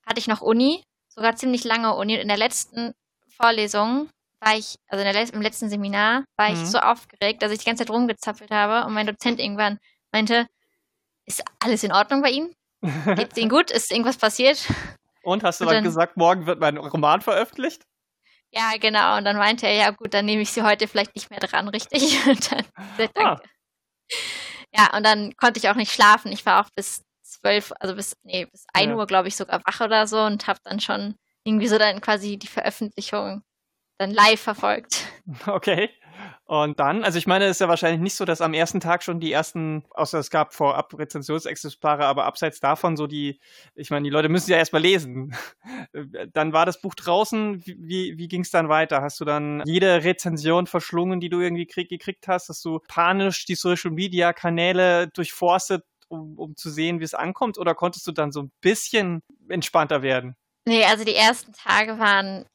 hatte 0.06 0.19
ich 0.19 0.28
noch 0.28 0.41
Uni, 0.41 0.84
sogar 1.08 1.36
ziemlich 1.36 1.63
lange 1.63 1.95
Uni. 1.95 2.15
Und 2.15 2.21
in 2.21 2.28
der 2.28 2.38
letzten 2.38 2.93
Vorlesung 3.30 4.10
war 4.39 4.58
ich, 4.58 4.76
also 4.88 5.04
der, 5.04 5.34
im 5.34 5.41
letzten 5.41 5.69
Seminar, 5.69 6.26
war 6.36 6.52
ich 6.52 6.60
mhm. 6.60 6.65
so 6.65 6.80
aufgeregt, 6.80 7.43
dass 7.43 7.52
ich 7.52 7.60
die 7.60 7.65
ganze 7.65 7.86
Zeit 7.86 7.93
rumgezappelt 7.93 8.52
habe 8.52 8.88
und 8.88 8.93
mein 8.93 9.08
Dozent 9.08 9.39
irgendwann 9.39 9.78
meinte, 10.12 10.47
ist 11.28 11.44
alles 11.60 11.84
in 11.84 11.92
Ordnung 11.92 12.22
bei 12.22 12.30
Ihnen? 12.30 12.56
Geht's 13.16 13.38
Ihnen 13.38 13.50
gut? 13.50 13.70
Ist 13.70 13.92
irgendwas 13.92 14.18
passiert? 14.18 14.66
Und 15.24 15.44
hast 15.44 15.60
du 15.60 15.66
und 15.66 15.68
dann, 15.68 15.76
dann 15.78 15.84
gesagt, 15.84 16.18
morgen 16.18 16.46
wird 16.48 16.60
mein 16.60 16.78
Roman 16.78 17.22
veröffentlicht? 17.22 17.84
Ja, 18.52 18.72
genau. 18.80 19.18
Und 19.18 19.26
dann 19.26 19.36
meinte 19.36 19.68
er, 19.68 19.74
ja 19.74 19.90
gut, 19.92 20.13
dann 20.13 20.26
nehme 20.26 20.42
ich 20.42 20.52
sie 20.52 20.63
heute 20.63 20.88
vielleicht 20.88 21.16
nicht 21.16 21.30
mehr 21.30 21.40
dran, 21.40 21.68
richtig? 21.68 22.26
Und 22.28 22.52
dann. 22.52 22.66
Ah. 23.16 23.38
Ja, 24.74 24.96
und 24.96 25.06
dann 25.06 25.36
konnte 25.36 25.60
ich 25.60 25.70
auch 25.70 25.76
nicht 25.76 25.92
schlafen. 25.92 26.32
Ich 26.32 26.46
war 26.46 26.63
auch 26.63 26.70
bis 26.76 27.04
zwölf, 27.24 27.74
also 27.80 27.96
bis, 27.96 28.16
nee, 28.24 28.46
bis 28.46 28.66
ein 28.74 28.90
ja. 28.90 28.96
Uhr, 28.96 29.06
glaube 29.06 29.28
ich, 29.28 29.36
sogar 29.36 29.62
wach 29.66 29.82
oder 29.82 30.08
so 30.08 30.22
und 30.22 30.48
habe 30.48 30.60
dann 30.63 30.80
schon 30.80 31.16
irgendwie 31.44 31.68
so 31.68 31.78
dann 31.78 32.00
quasi 32.02 32.38
die 32.38 32.48
Veröffentlichung 32.48 33.44
dann 33.97 34.12
live 34.12 34.39
verfolgt. 34.39 35.05
Okay. 35.45 35.89
Und 36.45 36.79
dann, 36.79 37.03
also 37.03 37.17
ich 37.17 37.27
meine, 37.27 37.45
es 37.45 37.57
ist 37.57 37.60
ja 37.60 37.67
wahrscheinlich 37.67 37.99
nicht 37.99 38.15
so, 38.15 38.23
dass 38.23 38.39
am 38.39 38.53
ersten 38.53 38.79
Tag 38.79 39.03
schon 39.03 39.19
die 39.19 39.31
ersten, 39.31 39.83
außer 39.91 40.17
es 40.17 40.29
gab 40.29 40.53
vorab 40.53 40.97
Rezensionsexemplare, 40.97 42.05
aber 42.05 42.23
abseits 42.23 42.62
davon 42.62 42.95
so 42.95 43.05
die, 43.05 43.39
ich 43.75 43.89
meine, 43.89 44.05
die 44.05 44.10
Leute 44.10 44.29
müssen 44.29 44.51
ja 44.51 44.57
erstmal 44.57 44.81
lesen. 44.81 45.36
Dann 46.33 46.53
war 46.53 46.65
das 46.65 46.79
Buch 46.79 46.95
draußen. 46.95 47.65
Wie, 47.65 48.17
wie 48.17 48.27
ging 48.27 48.41
es 48.41 48.51
dann 48.51 48.69
weiter? 48.69 49.01
Hast 49.01 49.19
du 49.19 49.25
dann 49.25 49.62
jede 49.65 50.03
Rezension 50.03 50.67
verschlungen, 50.67 51.19
die 51.19 51.29
du 51.29 51.41
irgendwie 51.41 51.65
krieg, 51.65 51.89
gekriegt 51.89 52.27
hast? 52.27 52.49
Hast 52.49 52.63
du 52.63 52.79
panisch 52.88 53.45
die 53.45 53.55
Social 53.55 53.91
Media 53.91 54.31
Kanäle 54.31 55.10
durchforstet, 55.10 55.83
um, 56.07 56.38
um 56.38 56.55
zu 56.55 56.69
sehen, 56.69 56.99
wie 56.99 57.03
es 57.03 57.13
ankommt? 57.13 57.57
Oder 57.57 57.75
konntest 57.75 58.07
du 58.07 58.12
dann 58.12 58.31
so 58.31 58.43
ein 58.43 58.51
bisschen 58.62 59.21
entspannter 59.49 60.01
werden? 60.01 60.36
Nee, 60.65 60.86
also 60.86 61.03
die 61.03 61.15
ersten 61.15 61.53
Tage 61.53 61.99
waren 61.99 62.45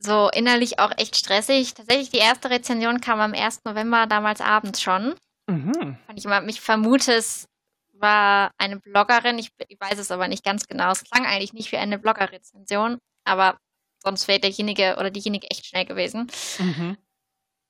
so 0.00 0.30
innerlich 0.30 0.78
auch 0.78 0.92
echt 0.96 1.16
stressig. 1.16 1.74
Tatsächlich, 1.74 2.10
die 2.10 2.18
erste 2.18 2.50
Rezension 2.50 3.00
kam 3.00 3.20
am 3.20 3.34
1. 3.34 3.64
November, 3.64 4.06
damals 4.06 4.40
abends 4.40 4.80
schon. 4.80 5.14
Mhm. 5.46 5.98
Und 6.08 6.16
ich, 6.16 6.24
ich 6.24 6.60
vermute, 6.60 7.12
es 7.12 7.48
war 7.92 8.50
eine 8.56 8.78
Bloggerin. 8.78 9.38
Ich, 9.38 9.50
ich, 9.68 9.78
weiß 9.78 9.98
es 9.98 10.10
aber 10.10 10.26
nicht 10.26 10.42
ganz 10.42 10.66
genau. 10.66 10.90
Es 10.90 11.04
klang 11.04 11.26
eigentlich 11.26 11.52
nicht 11.52 11.70
wie 11.70 11.76
eine 11.76 11.98
Blogger-Rezension, 11.98 12.98
aber 13.24 13.58
sonst 14.02 14.26
wäre 14.26 14.40
derjenige 14.40 14.96
oder 14.98 15.10
diejenige 15.10 15.50
echt 15.50 15.66
schnell 15.66 15.84
gewesen. 15.84 16.28
Mhm. 16.58 16.96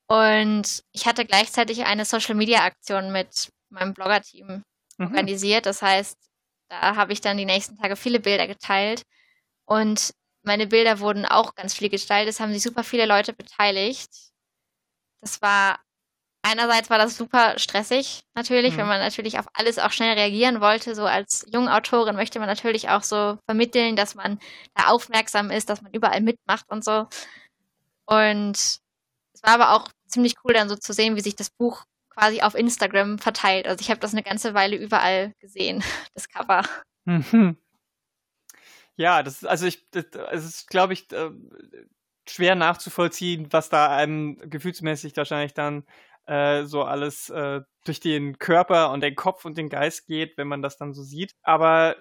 Und 0.07 0.83
ich 0.93 1.07
hatte 1.07 1.25
gleichzeitig 1.25 1.85
eine 1.85 2.05
Social-Media-Aktion 2.05 3.13
mit 3.13 3.51
meinem 3.71 3.95
Blogger-Team 3.95 4.63
mhm. 4.99 5.07
organisiert. 5.07 5.67
Das 5.67 5.83
heißt, 5.83 6.17
da 6.69 6.95
habe 6.95 7.13
ich 7.13 7.21
dann 7.21 7.37
die 7.37 7.45
nächsten 7.45 7.77
Tage 7.77 7.97
viele 7.97 8.21
Bilder 8.21 8.47
geteilt. 8.47 9.03
Und 9.67 10.15
meine 10.43 10.67
Bilder 10.67 11.01
wurden 11.01 11.27
auch 11.27 11.55
ganz 11.55 11.75
viel 11.75 11.89
gestaltet. 11.89 12.35
Es 12.35 12.41
haben 12.41 12.53
sich 12.53 12.63
super 12.63 12.85
viele 12.85 13.07
Leute 13.07 13.33
beteiligt. 13.33 14.11
Das 15.21 15.43
war 15.43 15.79
einerseits 16.43 16.89
war 16.91 16.99
das 16.99 17.17
super 17.17 17.59
stressig 17.59 18.23
natürlich, 18.35 18.75
mhm. 18.75 18.79
wenn 18.79 18.89
man 18.89 19.01
natürlich 19.01 19.39
auf 19.39 19.47
alles 19.53 19.79
auch 19.79 19.93
schnell 19.93 20.15
reagieren 20.15 20.61
wollte. 20.61 20.95
So 20.95 21.05
als 21.05 21.47
junge 21.53 21.75
Autorin 21.75 22.17
möchte 22.17 22.39
man 22.39 22.49
natürlich 22.49 22.89
auch 22.89 23.03
so 23.03 23.39
vermitteln, 23.47 23.97
dass 23.97 24.15
man 24.15 24.39
da 24.75 24.87
aufmerksam 24.87 25.51
ist, 25.51 25.69
dass 25.69 25.83
man 25.83 25.93
überall 25.93 26.21
mitmacht 26.21 26.67
und 26.71 26.85
so. 26.85 27.07
Und 28.07 28.57
es 28.57 29.43
war 29.43 29.55
aber 29.55 29.73
auch 29.73 29.89
ziemlich 30.07 30.35
cool 30.45 30.55
dann 30.55 30.69
so 30.69 30.77
zu 30.77 30.93
sehen, 30.93 31.17
wie 31.17 31.21
sich 31.21 31.37
das 31.37 31.51
Buch 31.51 31.85
quasi 32.09 32.43
auf 32.43 32.55
Instagram 32.55 33.19
verteilt. 33.19 33.67
Also 33.67 33.81
ich 33.81 33.91
habe 33.91 34.01
das 34.01 34.13
eine 34.13 34.23
ganze 34.23 34.55
Weile 34.55 34.77
überall 34.77 35.33
gesehen, 35.41 35.83
das 36.15 36.29
Cover. 36.29 36.63
Mhm. 37.05 37.57
Ja, 39.01 39.23
das 39.23 39.37
ist, 39.37 39.47
also 39.49 39.65
ich, 39.67 39.87
es 39.95 40.45
ist, 40.45 40.69
glaube 40.69 40.93
ich, 40.93 41.11
äh, 41.13 41.31
schwer 42.29 42.55
nachzuvollziehen, 42.55 43.49
was 43.51 43.71
da 43.71 43.89
einem 43.97 44.37
gefühlsmäßig 44.51 45.17
wahrscheinlich 45.17 45.55
dann 45.55 45.85
äh, 46.27 46.65
so 46.65 46.83
alles 46.85 47.31
äh, 47.31 47.63
durch 47.87 48.01
den 48.01 48.39
Körper 48.39 48.91
und 48.93 49.01
den 49.03 49.15
Kopf 49.17 49.47
und 49.47 49.57
den 49.57 49.71
Geist 49.71 50.07
geht, 50.07 50.37
wenn 50.37 50.49
man 50.49 50.61
das 50.61 50.77
dann 50.77 50.93
so 50.93 51.03
sieht. 51.03 51.35
Aber 51.43 51.97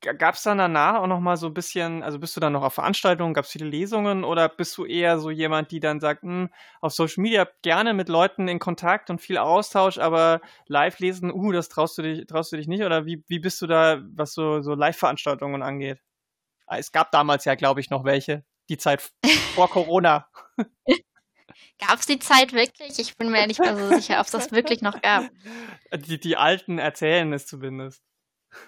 gab 0.00 0.36
es 0.36 0.42
dann 0.44 0.58
danach 0.58 0.96
auch 1.00 1.08
noch 1.08 1.20
mal 1.20 1.36
so 1.36 1.48
ein 1.48 1.54
bisschen, 1.54 2.02
also 2.04 2.18
bist 2.20 2.36
du 2.36 2.40
dann 2.40 2.52
noch 2.54 2.62
auf 2.62 2.74
Veranstaltungen, 2.74 3.34
gab 3.34 3.46
es 3.46 3.50
viele 3.52 3.66
Lesungen 3.66 4.24
oder 4.24 4.48
bist 4.48 4.76
du 4.78 4.86
eher 4.86 5.18
so 5.18 5.30
jemand, 5.30 5.72
die 5.72 5.80
dann 5.80 6.00
sagt, 6.00 6.22
hm, 6.22 6.50
auf 6.80 6.92
Social 6.94 7.22
Media 7.22 7.48
gerne 7.62 7.94
mit 7.94 8.08
Leuten 8.08 8.48
in 8.48 8.60
Kontakt 8.60 9.10
und 9.10 9.20
viel 9.20 9.38
Austausch, 9.38 9.98
aber 9.98 10.40
live 10.68 10.98
lesen, 11.00 11.32
uh, 11.32 11.52
das 11.52 11.68
traust 11.68 11.98
du 11.98 12.02
dich, 12.02 12.26
traust 12.26 12.52
du 12.52 12.56
dich 12.58 12.68
nicht? 12.68 12.84
Oder 12.84 13.06
wie, 13.06 13.24
wie 13.28 13.40
bist 13.40 13.62
du 13.62 13.66
da, 13.66 14.02
was 14.14 14.34
so, 14.34 14.62
so 14.62 14.74
Live-Veranstaltungen 14.74 15.62
angeht? 15.62 16.00
Es 16.78 16.92
gab 16.92 17.10
damals 17.12 17.44
ja, 17.44 17.54
glaube 17.54 17.80
ich, 17.80 17.90
noch 17.90 18.04
welche. 18.04 18.44
Die 18.68 18.78
Zeit 18.78 19.02
vor 19.54 19.68
Corona. 19.68 20.28
Gab 21.78 21.98
es 21.98 22.06
die 22.06 22.20
Zeit 22.20 22.52
wirklich? 22.52 22.98
Ich 23.00 23.16
bin 23.16 23.30
mir 23.30 23.44
nicht 23.46 23.58
mehr 23.58 23.76
so 23.76 23.88
sicher, 23.88 24.20
ob 24.20 24.26
es 24.26 24.30
das 24.30 24.52
wirklich 24.52 24.82
noch 24.82 25.02
gab. 25.02 25.24
Die, 25.92 26.20
die 26.20 26.36
Alten 26.36 26.78
erzählen 26.78 27.32
es 27.32 27.46
zumindest. 27.46 28.02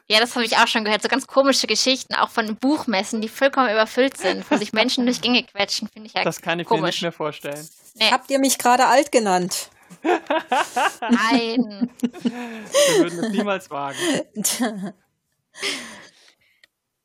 Ja, 0.08 0.18
das 0.18 0.34
habe 0.34 0.44
ich 0.44 0.56
auch 0.56 0.66
schon 0.66 0.84
gehört. 0.84 1.02
So 1.02 1.08
ganz 1.08 1.26
komische 1.26 1.66
Geschichten, 1.66 2.14
auch 2.14 2.30
von 2.30 2.56
Buchmessen, 2.56 3.20
die 3.20 3.28
vollkommen 3.28 3.70
überfüllt 3.70 4.16
sind, 4.16 4.50
wo 4.50 4.56
sich 4.56 4.72
Menschen 4.72 5.06
durch 5.06 5.20
Gänge 5.20 5.44
quetschen, 5.44 5.88
finde 5.88 6.08
ich 6.08 6.14
ja 6.14 6.24
Das 6.24 6.40
kann 6.40 6.58
ich 6.58 6.66
komisch. 6.66 6.80
mir 6.80 6.86
nicht 6.88 7.02
mehr 7.02 7.12
vorstellen. 7.12 7.68
Nee. 7.94 8.10
Habt 8.10 8.30
ihr 8.30 8.38
mich 8.38 8.58
gerade 8.58 8.86
alt 8.86 9.12
genannt? 9.12 9.70
Nein. 10.02 11.90
Wir 12.00 12.98
würden 12.98 13.24
es 13.24 13.30
niemals 13.30 13.70
wagen. 13.70 13.98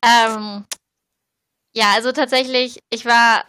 ähm, 0.03 0.65
ja, 1.73 1.93
also 1.93 2.11
tatsächlich, 2.11 2.79
ich 2.89 3.05
war, 3.05 3.45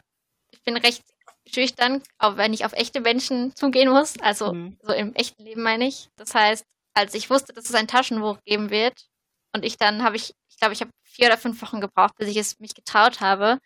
ich 0.50 0.62
bin 0.62 0.76
recht 0.76 1.02
schüchtern, 1.48 2.02
auch 2.18 2.37
wenn 2.37 2.52
ich 2.52 2.64
auf 2.64 2.72
echte 2.72 3.00
Menschen 3.00 3.54
zugehen 3.56 3.90
muss. 3.90 4.18
Also 4.20 4.52
mhm. 4.52 4.78
so 4.83 4.92
im 4.92 5.14
echten 5.14 5.42
Leben 5.42 5.62
meine 5.62 5.87
ich. 5.87 6.09
Das 6.16 6.35
heißt, 6.35 6.64
als 6.94 7.14
ich 7.14 7.30
wusste, 7.30 7.52
dass 7.52 7.68
es 7.68 7.74
ein 7.74 7.88
Taschenbuch 7.88 8.38
geben 8.44 8.70
wird 8.70 9.06
und 9.54 9.64
ich 9.64 9.76
dann 9.76 10.02
habe 10.02 10.16
ich, 10.16 10.35
ich 10.48 10.59
glaube, 10.59 10.74
ich 10.74 10.80
habe 10.80 10.90
vier 11.02 11.26
oder 11.26 11.38
fünf 11.38 11.61
Wochen 11.62 11.80
gebraucht, 11.80 12.14
bis 12.18 12.28
ich 12.28 12.37
es 12.37 12.59
mich 12.61 12.74
getraut 12.74 13.20
habe, 13.20 13.59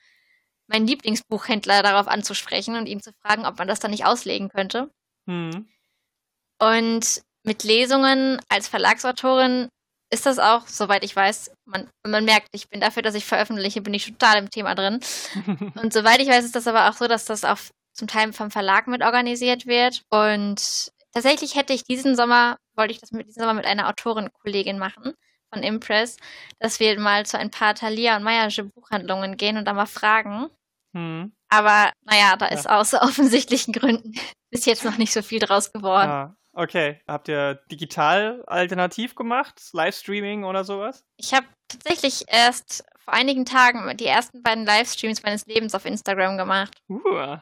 meinen 0.66 0.86
Lieblingsbuchhändler 0.86 1.82
darauf 1.82 2.08
anzusprechen 2.08 2.76
und 2.76 2.86
ihm 2.86 3.02
zu 3.02 3.12
fragen, 3.20 3.44
ob 3.44 3.58
man 3.58 3.68
das 3.68 3.80
dann 3.80 3.90
nicht 3.90 4.06
auslegen 4.06 4.48
könnte. 4.48 4.90
Mhm. 5.26 5.68
Und 6.58 7.22
mit 7.42 7.64
Lesungen 7.64 8.40
als 8.48 8.68
Verlagsautorin 8.68 9.68
ist 10.10 10.26
das 10.26 10.38
auch, 10.38 10.66
soweit 10.66 11.04
ich 11.04 11.14
weiß, 11.14 11.50
man, 11.64 11.88
man 12.06 12.24
merkt, 12.24 12.48
ich 12.52 12.68
bin 12.68 12.80
dafür, 12.80 13.02
dass 13.02 13.14
ich 13.14 13.24
veröffentliche, 13.24 13.80
bin 13.80 13.94
ich 13.94 14.06
total 14.06 14.38
im 14.38 14.50
Thema 14.50 14.74
drin. 14.74 15.00
und 15.74 15.92
soweit 15.92 16.20
ich 16.20 16.28
weiß, 16.28 16.44
ist 16.44 16.54
das 16.54 16.68
aber 16.68 16.88
auch 16.88 16.94
so, 16.94 17.08
dass 17.08 17.24
das 17.24 17.44
auch 17.44 17.58
zum 17.92 18.08
Teil 18.08 18.32
vom 18.32 18.50
Verlag 18.50 18.86
mit 18.86 19.02
organisiert 19.02 19.66
wird. 19.66 20.02
Und 20.10 20.90
tatsächlich 21.12 21.54
hätte 21.56 21.72
ich 21.72 21.84
diesen 21.84 22.16
Sommer, 22.16 22.58
wollte 22.76 22.92
ich 22.92 23.00
das 23.00 23.12
mit 23.12 23.28
diesem 23.28 23.40
Sommer 23.40 23.54
mit 23.54 23.66
einer 23.66 23.88
Autorin-Kollegin 23.88 24.78
machen 24.78 25.14
von 25.52 25.62
Impress, 25.62 26.16
dass 26.58 26.80
wir 26.80 26.98
mal 26.98 27.24
zu 27.24 27.38
ein 27.38 27.50
paar 27.50 27.74
Thalia 27.74 28.16
und 28.16 28.24
Meyersche 28.24 28.64
Buchhandlungen 28.64 29.36
gehen 29.36 29.56
und 29.56 29.64
da 29.64 29.72
mal 29.72 29.86
fragen. 29.86 30.48
Hm. 30.92 31.32
Aber 31.48 31.92
naja, 32.02 32.36
da 32.36 32.46
ja. 32.46 32.52
ist 32.52 32.68
aus 32.68 32.94
offensichtlichen 32.94 33.72
Gründen 33.72 34.14
bis 34.50 34.64
jetzt 34.66 34.84
noch 34.84 34.98
nicht 34.98 35.12
so 35.12 35.22
viel 35.22 35.38
draus 35.38 35.72
geworden. 35.72 36.10
Ja. 36.10 36.36
Okay. 36.54 37.00
Habt 37.06 37.28
ihr 37.28 37.56
digital 37.70 38.42
alternativ 38.46 39.14
gemacht? 39.14 39.60
Livestreaming 39.72 40.44
oder 40.44 40.64
sowas? 40.64 41.04
Ich 41.16 41.34
habe 41.34 41.46
tatsächlich 41.68 42.24
erst 42.28 42.84
vor 42.98 43.14
einigen 43.14 43.44
Tagen 43.44 43.96
die 43.96 44.06
ersten 44.06 44.42
beiden 44.42 44.64
Livestreams 44.64 45.22
meines 45.22 45.46
Lebens 45.46 45.74
auf 45.74 45.84
Instagram 45.84 46.38
gemacht. 46.38 46.74
Uh. 46.88 47.36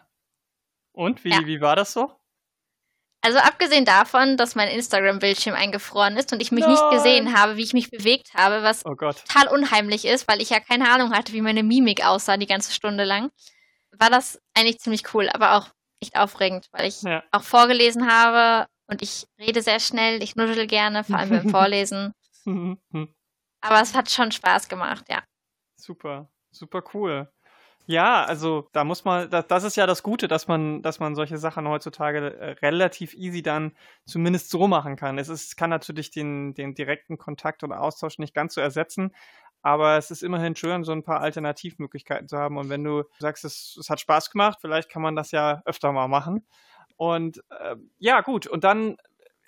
Und 0.92 1.24
wie, 1.24 1.30
ja. 1.30 1.46
wie 1.46 1.60
war 1.60 1.76
das 1.76 1.92
so? 1.92 2.12
Also 3.24 3.38
abgesehen 3.38 3.84
davon, 3.84 4.36
dass 4.36 4.56
mein 4.56 4.68
Instagram-Bildschirm 4.68 5.54
eingefroren 5.54 6.16
ist 6.16 6.32
und 6.32 6.42
ich 6.42 6.50
mich 6.50 6.64
Nein. 6.64 6.72
nicht 6.72 6.90
gesehen 6.90 7.38
habe, 7.38 7.56
wie 7.56 7.62
ich 7.62 7.72
mich 7.72 7.88
bewegt 7.88 8.34
habe, 8.34 8.64
was 8.64 8.84
oh 8.84 8.96
total 8.96 9.46
unheimlich 9.48 10.04
ist, 10.04 10.26
weil 10.26 10.42
ich 10.42 10.50
ja 10.50 10.58
keine 10.58 10.90
Ahnung 10.90 11.12
hatte, 11.12 11.32
wie 11.32 11.40
meine 11.40 11.62
Mimik 11.62 12.04
aussah 12.04 12.36
die 12.36 12.48
ganze 12.48 12.72
Stunde 12.72 13.04
lang, 13.04 13.30
war 13.92 14.10
das 14.10 14.40
eigentlich 14.54 14.80
ziemlich 14.80 15.14
cool, 15.14 15.28
aber 15.28 15.56
auch 15.56 15.68
echt 16.00 16.16
aufregend, 16.16 16.66
weil 16.72 16.88
ich 16.88 17.02
ja. 17.02 17.22
auch 17.30 17.44
vorgelesen 17.44 18.10
habe 18.10 18.66
und 18.92 19.02
ich 19.02 19.26
rede 19.38 19.62
sehr 19.62 19.80
schnell, 19.80 20.22
ich 20.22 20.36
nuddel 20.36 20.66
gerne, 20.66 21.02
vor 21.02 21.16
allem 21.16 21.30
beim 21.30 21.48
Vorlesen. 21.50 22.12
aber 22.46 23.80
es 23.80 23.94
hat 23.94 24.10
schon 24.10 24.30
Spaß 24.30 24.68
gemacht, 24.68 25.06
ja. 25.08 25.22
Super, 25.76 26.30
super 26.52 26.84
cool. 26.94 27.28
Ja, 27.86 28.24
also 28.24 28.68
da 28.72 28.84
muss 28.84 29.04
man, 29.04 29.28
das, 29.28 29.48
das 29.48 29.64
ist 29.64 29.76
ja 29.76 29.86
das 29.86 30.04
Gute, 30.04 30.28
dass 30.28 30.46
man, 30.46 30.82
dass 30.82 31.00
man 31.00 31.16
solche 31.16 31.36
Sachen 31.36 31.66
heutzutage 31.66 32.38
äh, 32.38 32.50
relativ 32.64 33.12
easy 33.14 33.42
dann 33.42 33.72
zumindest 34.06 34.50
so 34.50 34.68
machen 34.68 34.94
kann. 34.94 35.18
Es 35.18 35.28
ist, 35.28 35.56
kann 35.56 35.70
natürlich 35.70 36.12
den, 36.12 36.54
den 36.54 36.74
direkten 36.74 37.18
Kontakt 37.18 37.64
und 37.64 37.72
Austausch 37.72 38.18
nicht 38.18 38.34
ganz 38.34 38.54
so 38.54 38.60
ersetzen, 38.60 39.12
aber 39.62 39.96
es 39.96 40.10
ist 40.12 40.22
immerhin 40.22 40.54
schön, 40.54 40.84
so 40.84 40.92
ein 40.92 41.02
paar 41.02 41.20
Alternativmöglichkeiten 41.20 42.28
zu 42.28 42.36
haben. 42.36 42.56
Und 42.56 42.68
wenn 42.68 42.84
du 42.84 43.04
sagst, 43.18 43.44
es, 43.44 43.76
es 43.80 43.90
hat 43.90 44.00
Spaß 44.00 44.30
gemacht, 44.30 44.58
vielleicht 44.60 44.88
kann 44.88 45.02
man 45.02 45.16
das 45.16 45.32
ja 45.32 45.62
öfter 45.64 45.92
mal 45.92 46.08
machen. 46.08 46.46
Und 47.02 47.42
äh, 47.50 47.74
ja, 47.98 48.20
gut. 48.20 48.46
Und 48.46 48.62
dann 48.62 48.96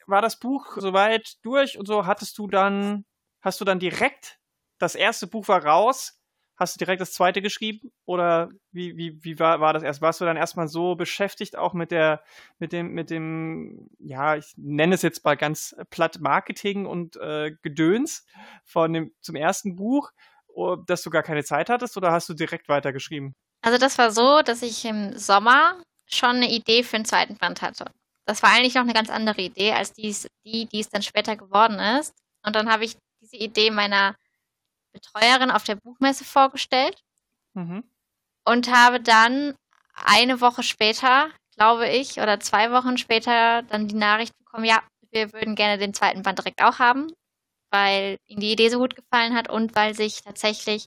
war 0.07 0.21
das 0.21 0.41
Buch 0.41 0.77
soweit 0.77 1.37
durch 1.45 1.79
und 1.79 1.87
so 1.87 2.05
hattest 2.05 2.37
du 2.39 2.49
dann, 2.49 3.05
hast 3.41 3.61
du 3.61 3.65
dann 3.65 3.79
direkt, 3.79 4.41
das 4.79 4.97
erste 4.97 5.29
Buch 5.29 5.47
war 5.47 5.65
raus, 5.65 6.19
Hast 6.57 6.77
du 6.77 6.79
direkt 6.79 7.01
das 7.01 7.13
zweite 7.13 7.43
geschrieben 7.43 7.91
oder 8.05 8.49
wie, 8.71 8.97
wie, 8.97 9.25
wie 9.25 9.41
war, 9.41 9.61
war 9.61 9.73
das 9.73 9.83
erst? 9.83 10.01
Warst 10.03 10.21
du 10.21 10.25
dann 10.25 10.37
erstmal 10.37 10.69
so 10.69 10.95
beschäftigt 10.95 11.57
auch 11.59 11.73
mit 11.73 11.91
der, 11.91 12.23
mit 12.61 12.73
dem, 12.73 12.93
mit 12.93 13.11
dem, 13.11 13.91
ja, 13.99 14.37
ich 14.37 14.55
nenne 14.57 14.95
es 14.95 15.03
jetzt 15.03 15.25
mal 15.25 15.37
ganz 15.37 15.75
platt 15.91 16.21
Marketing 16.21 16.87
und 16.87 17.17
äh, 17.17 17.57
Gedöns 17.63 18.25
von 18.65 18.93
dem 18.93 19.13
zum 19.21 19.35
ersten 19.35 19.75
Buch, 19.75 20.13
dass 20.87 21.03
du 21.03 21.11
gar 21.11 21.25
keine 21.25 21.43
Zeit 21.43 21.69
hattest 21.69 21.97
oder 21.97 22.13
hast 22.13 22.29
du 22.29 22.35
direkt 22.35 22.69
weitergeschrieben? 22.69 23.35
Also 23.63 23.77
das 23.77 23.99
war 23.99 24.13
so, 24.13 24.43
dass 24.43 24.63
ich 24.63 24.85
im 24.85 25.19
Sommer 25.19 25.83
schon 26.07 26.37
eine 26.37 26.51
Idee 26.51 26.83
für 26.83 26.97
den 26.97 27.05
zweiten 27.05 27.37
Band 27.37 27.63
hatte. 27.63 27.87
Das 28.27 28.43
war 28.43 28.51
eigentlich 28.51 28.75
noch 28.75 28.83
eine 28.83 28.95
ganz 28.95 29.11
andere 29.11 29.43
Idee 29.43 29.73
als 29.73 29.93
die, 29.93 30.15
die, 30.45 30.67
die 30.67 30.81
es 30.81 30.89
dann 30.89 31.03
später 31.03 31.37
geworden 31.37 31.79
ist. 32.01 32.15
Und 32.43 32.57
dann 32.57 32.71
habe 32.71 32.85
ich 32.85 32.97
diese 33.21 33.37
Idee 33.37 33.71
meiner 33.71 34.15
Betreuerin 34.93 35.51
auf 35.51 35.65
der 35.65 35.77
Buchmesse 35.77 36.25
vorgestellt 36.25 37.03
mhm. 37.55 37.85
und 38.45 38.73
habe 38.73 39.01
dann 39.01 39.55
eine 39.95 40.41
Woche 40.41 40.63
später, 40.63 41.31
glaube 41.57 41.89
ich, 41.89 42.21
oder 42.21 42.41
zwei 42.41 42.71
Wochen 42.71 42.97
später 42.97 43.63
dann 43.63 43.89
die 43.89 43.95
Nachricht 43.95 44.37
bekommen, 44.39 44.65
ja, 44.65 44.83
wir 45.11 45.33
würden 45.33 45.55
gerne 45.55 45.79
den 45.79 45.95
zweiten 45.95 46.23
Band 46.23 46.39
direkt 46.39 46.63
auch 46.63 46.79
haben, 46.79 47.13
weil 47.71 48.19
ihnen 48.27 48.41
die 48.41 48.53
Idee 48.53 48.69
so 48.69 48.79
gut 48.79 48.97
gefallen 48.97 49.35
hat 49.35 49.49
und 49.49 49.75
weil 49.75 49.95
sich 49.95 50.23
tatsächlich 50.23 50.87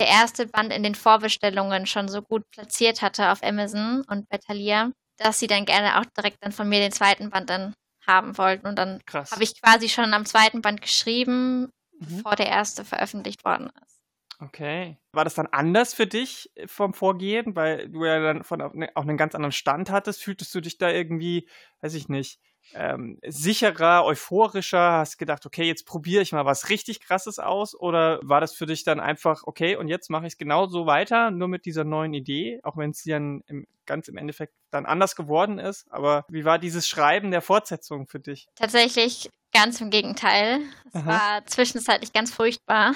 der 0.00 0.08
erste 0.08 0.46
Band 0.46 0.72
in 0.72 0.82
den 0.82 0.94
Vorbestellungen 0.94 1.86
schon 1.86 2.08
so 2.08 2.22
gut 2.22 2.42
platziert 2.50 3.02
hatte 3.02 3.30
auf 3.30 3.42
Amazon 3.42 4.04
und 4.08 4.28
bei 4.28 4.38
Thalia, 4.38 4.90
dass 5.18 5.38
sie 5.38 5.46
dann 5.46 5.64
gerne 5.64 5.98
auch 6.00 6.04
direkt 6.16 6.38
dann 6.40 6.52
von 6.52 6.68
mir 6.68 6.80
den 6.80 6.92
zweiten 6.92 7.30
Band 7.30 7.50
dann 7.50 7.74
haben 8.06 8.36
wollten. 8.36 8.66
Und 8.66 8.76
dann 8.76 9.00
habe 9.12 9.42
ich 9.42 9.60
quasi 9.60 9.88
schon 9.88 10.12
am 10.12 10.26
zweiten 10.26 10.62
Band 10.62 10.82
geschrieben, 10.82 11.70
mhm. 11.98 12.16
bevor 12.16 12.36
der 12.36 12.48
erste 12.48 12.84
veröffentlicht 12.84 13.44
worden 13.44 13.70
ist. 13.84 13.94
Okay. 14.40 14.98
War 15.12 15.24
das 15.24 15.34
dann 15.34 15.46
anders 15.46 15.94
für 15.94 16.06
dich 16.06 16.50
äh, 16.56 16.66
vom 16.66 16.92
Vorgehen, 16.92 17.54
weil 17.54 17.88
du 17.88 18.04
ja 18.04 18.20
dann 18.20 18.42
von 18.42 18.58
ne, 18.74 18.90
auch 18.94 19.02
einen 19.02 19.16
ganz 19.16 19.34
anderen 19.34 19.52
Stand 19.52 19.90
hattest? 19.90 20.22
Fühltest 20.22 20.54
du 20.54 20.60
dich 20.60 20.76
da 20.76 20.90
irgendwie, 20.90 21.48
weiß 21.80 21.94
ich 21.94 22.08
nicht, 22.08 22.40
ähm, 22.74 23.18
sicherer, 23.26 24.04
euphorischer? 24.04 24.92
Hast 24.92 25.18
gedacht, 25.18 25.44
okay, 25.46 25.64
jetzt 25.64 25.86
probiere 25.86 26.22
ich 26.22 26.32
mal 26.32 26.44
was 26.44 26.68
richtig 26.68 27.00
Krasses 27.00 27.38
aus? 27.38 27.78
Oder 27.78 28.20
war 28.22 28.40
das 28.40 28.54
für 28.54 28.66
dich 28.66 28.84
dann 28.84 29.00
einfach, 29.00 29.42
okay, 29.44 29.76
und 29.76 29.88
jetzt 29.88 30.10
mache 30.10 30.26
ich 30.26 30.34
es 30.34 30.38
genauso 30.38 30.86
weiter, 30.86 31.30
nur 31.30 31.48
mit 31.48 31.66
dieser 31.66 31.84
neuen 31.84 32.14
Idee, 32.14 32.60
auch 32.62 32.76
wenn 32.76 32.90
es 32.90 33.02
dann 33.04 33.42
im, 33.46 33.66
ganz 33.86 34.08
im 34.08 34.16
Endeffekt 34.16 34.54
dann 34.70 34.86
anders 34.86 35.16
geworden 35.16 35.58
ist? 35.58 35.86
Aber 35.90 36.24
wie 36.28 36.44
war 36.44 36.58
dieses 36.58 36.88
Schreiben 36.88 37.30
der 37.30 37.42
Fortsetzung 37.42 38.06
für 38.06 38.20
dich? 38.20 38.46
Tatsächlich 38.54 39.30
Ganz 39.54 39.80
im 39.80 39.90
Gegenteil. 39.90 40.62
Es 40.86 40.96
Aha. 40.96 41.06
war 41.06 41.46
zwischenzeitlich 41.46 42.12
ganz 42.12 42.34
furchtbar. 42.34 42.94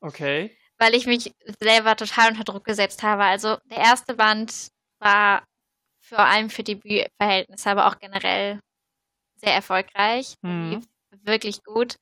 Okay. 0.00 0.56
Weil 0.76 0.96
ich 0.96 1.06
mich 1.06 1.32
selber 1.60 1.94
total 1.94 2.30
unter 2.30 2.42
Druck 2.42 2.64
gesetzt 2.64 3.04
habe. 3.04 3.22
Also 3.22 3.58
der 3.66 3.78
erste 3.78 4.14
Band 4.14 4.72
war 4.98 5.44
vor 6.02 6.18
allem 6.18 6.50
für 6.50 6.64
Debütverhältnisse, 6.64 7.70
aber 7.70 7.86
auch 7.86 8.00
generell 8.00 8.58
sehr 9.40 9.54
erfolgreich. 9.54 10.34
Mhm. 10.42 10.82
Wirklich 11.22 11.62
gut. 11.64 11.96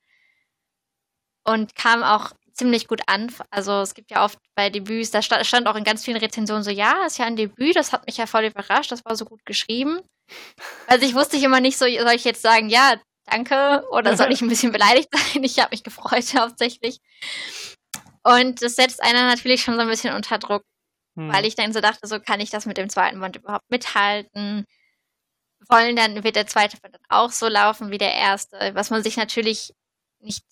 Und 1.45 1.75
kam 1.75 2.03
auch 2.03 2.31
ziemlich 2.53 2.87
gut 2.87 3.01
an. 3.07 3.33
Also 3.49 3.81
es 3.81 3.93
gibt 3.93 4.11
ja 4.11 4.23
oft 4.23 4.37
bei 4.55 4.69
Debüts, 4.69 5.11
da 5.11 5.21
stand 5.21 5.67
auch 5.67 5.75
in 5.75 5.83
ganz 5.85 6.03
vielen 6.03 6.17
Rezensionen 6.17 6.63
so, 6.63 6.69
ja, 6.69 7.05
ist 7.05 7.17
ja 7.17 7.25
ein 7.25 7.37
Debüt, 7.37 7.75
das 7.75 7.93
hat 7.93 8.05
mich 8.05 8.17
ja 8.17 8.27
voll 8.27 8.45
überrascht, 8.45 8.91
das 8.91 9.05
war 9.05 9.15
so 9.15 9.25
gut 9.25 9.45
geschrieben. 9.45 10.01
Also 10.85 11.05
ich 11.05 11.15
wusste 11.15 11.37
ich 11.37 11.43
immer 11.43 11.61
nicht 11.61 11.77
so, 11.77 11.85
soll 11.85 12.13
ich 12.13 12.25
jetzt 12.25 12.41
sagen, 12.41 12.69
ja, 12.69 12.95
danke 13.25 13.83
oder 13.91 14.15
soll 14.17 14.31
ich 14.31 14.41
ein 14.41 14.49
bisschen 14.49 14.71
beleidigt 14.71 15.09
sein? 15.11 15.43
Ich 15.43 15.59
habe 15.59 15.71
mich 15.71 15.83
gefreut 15.83 16.35
hauptsächlich. 16.37 16.99
Und 18.23 18.61
das 18.61 18.75
setzt 18.75 19.01
einer 19.01 19.25
natürlich 19.25 19.63
schon 19.63 19.75
so 19.75 19.81
ein 19.81 19.87
bisschen 19.87 20.13
unter 20.13 20.37
Druck, 20.37 20.63
hm. 21.15 21.31
weil 21.31 21.45
ich 21.45 21.55
dann 21.55 21.73
so 21.73 21.79
dachte, 21.79 22.05
so 22.07 22.19
kann 22.19 22.41
ich 22.41 22.49
das 22.49 22.65
mit 22.65 22.77
dem 22.77 22.89
zweiten 22.89 23.19
Band 23.21 23.37
überhaupt 23.37 23.69
mithalten? 23.69 24.65
Wollen 25.67 25.95
dann, 25.95 26.23
wird 26.23 26.35
der 26.35 26.47
zweite 26.47 26.77
dann 26.81 27.01
auch 27.09 27.31
so 27.31 27.47
laufen 27.47 27.91
wie 27.91 27.97
der 27.97 28.13
erste? 28.13 28.71
Was 28.73 28.89
man 28.89 29.03
sich 29.03 29.17
natürlich 29.17 29.73
nicht, 30.19 30.45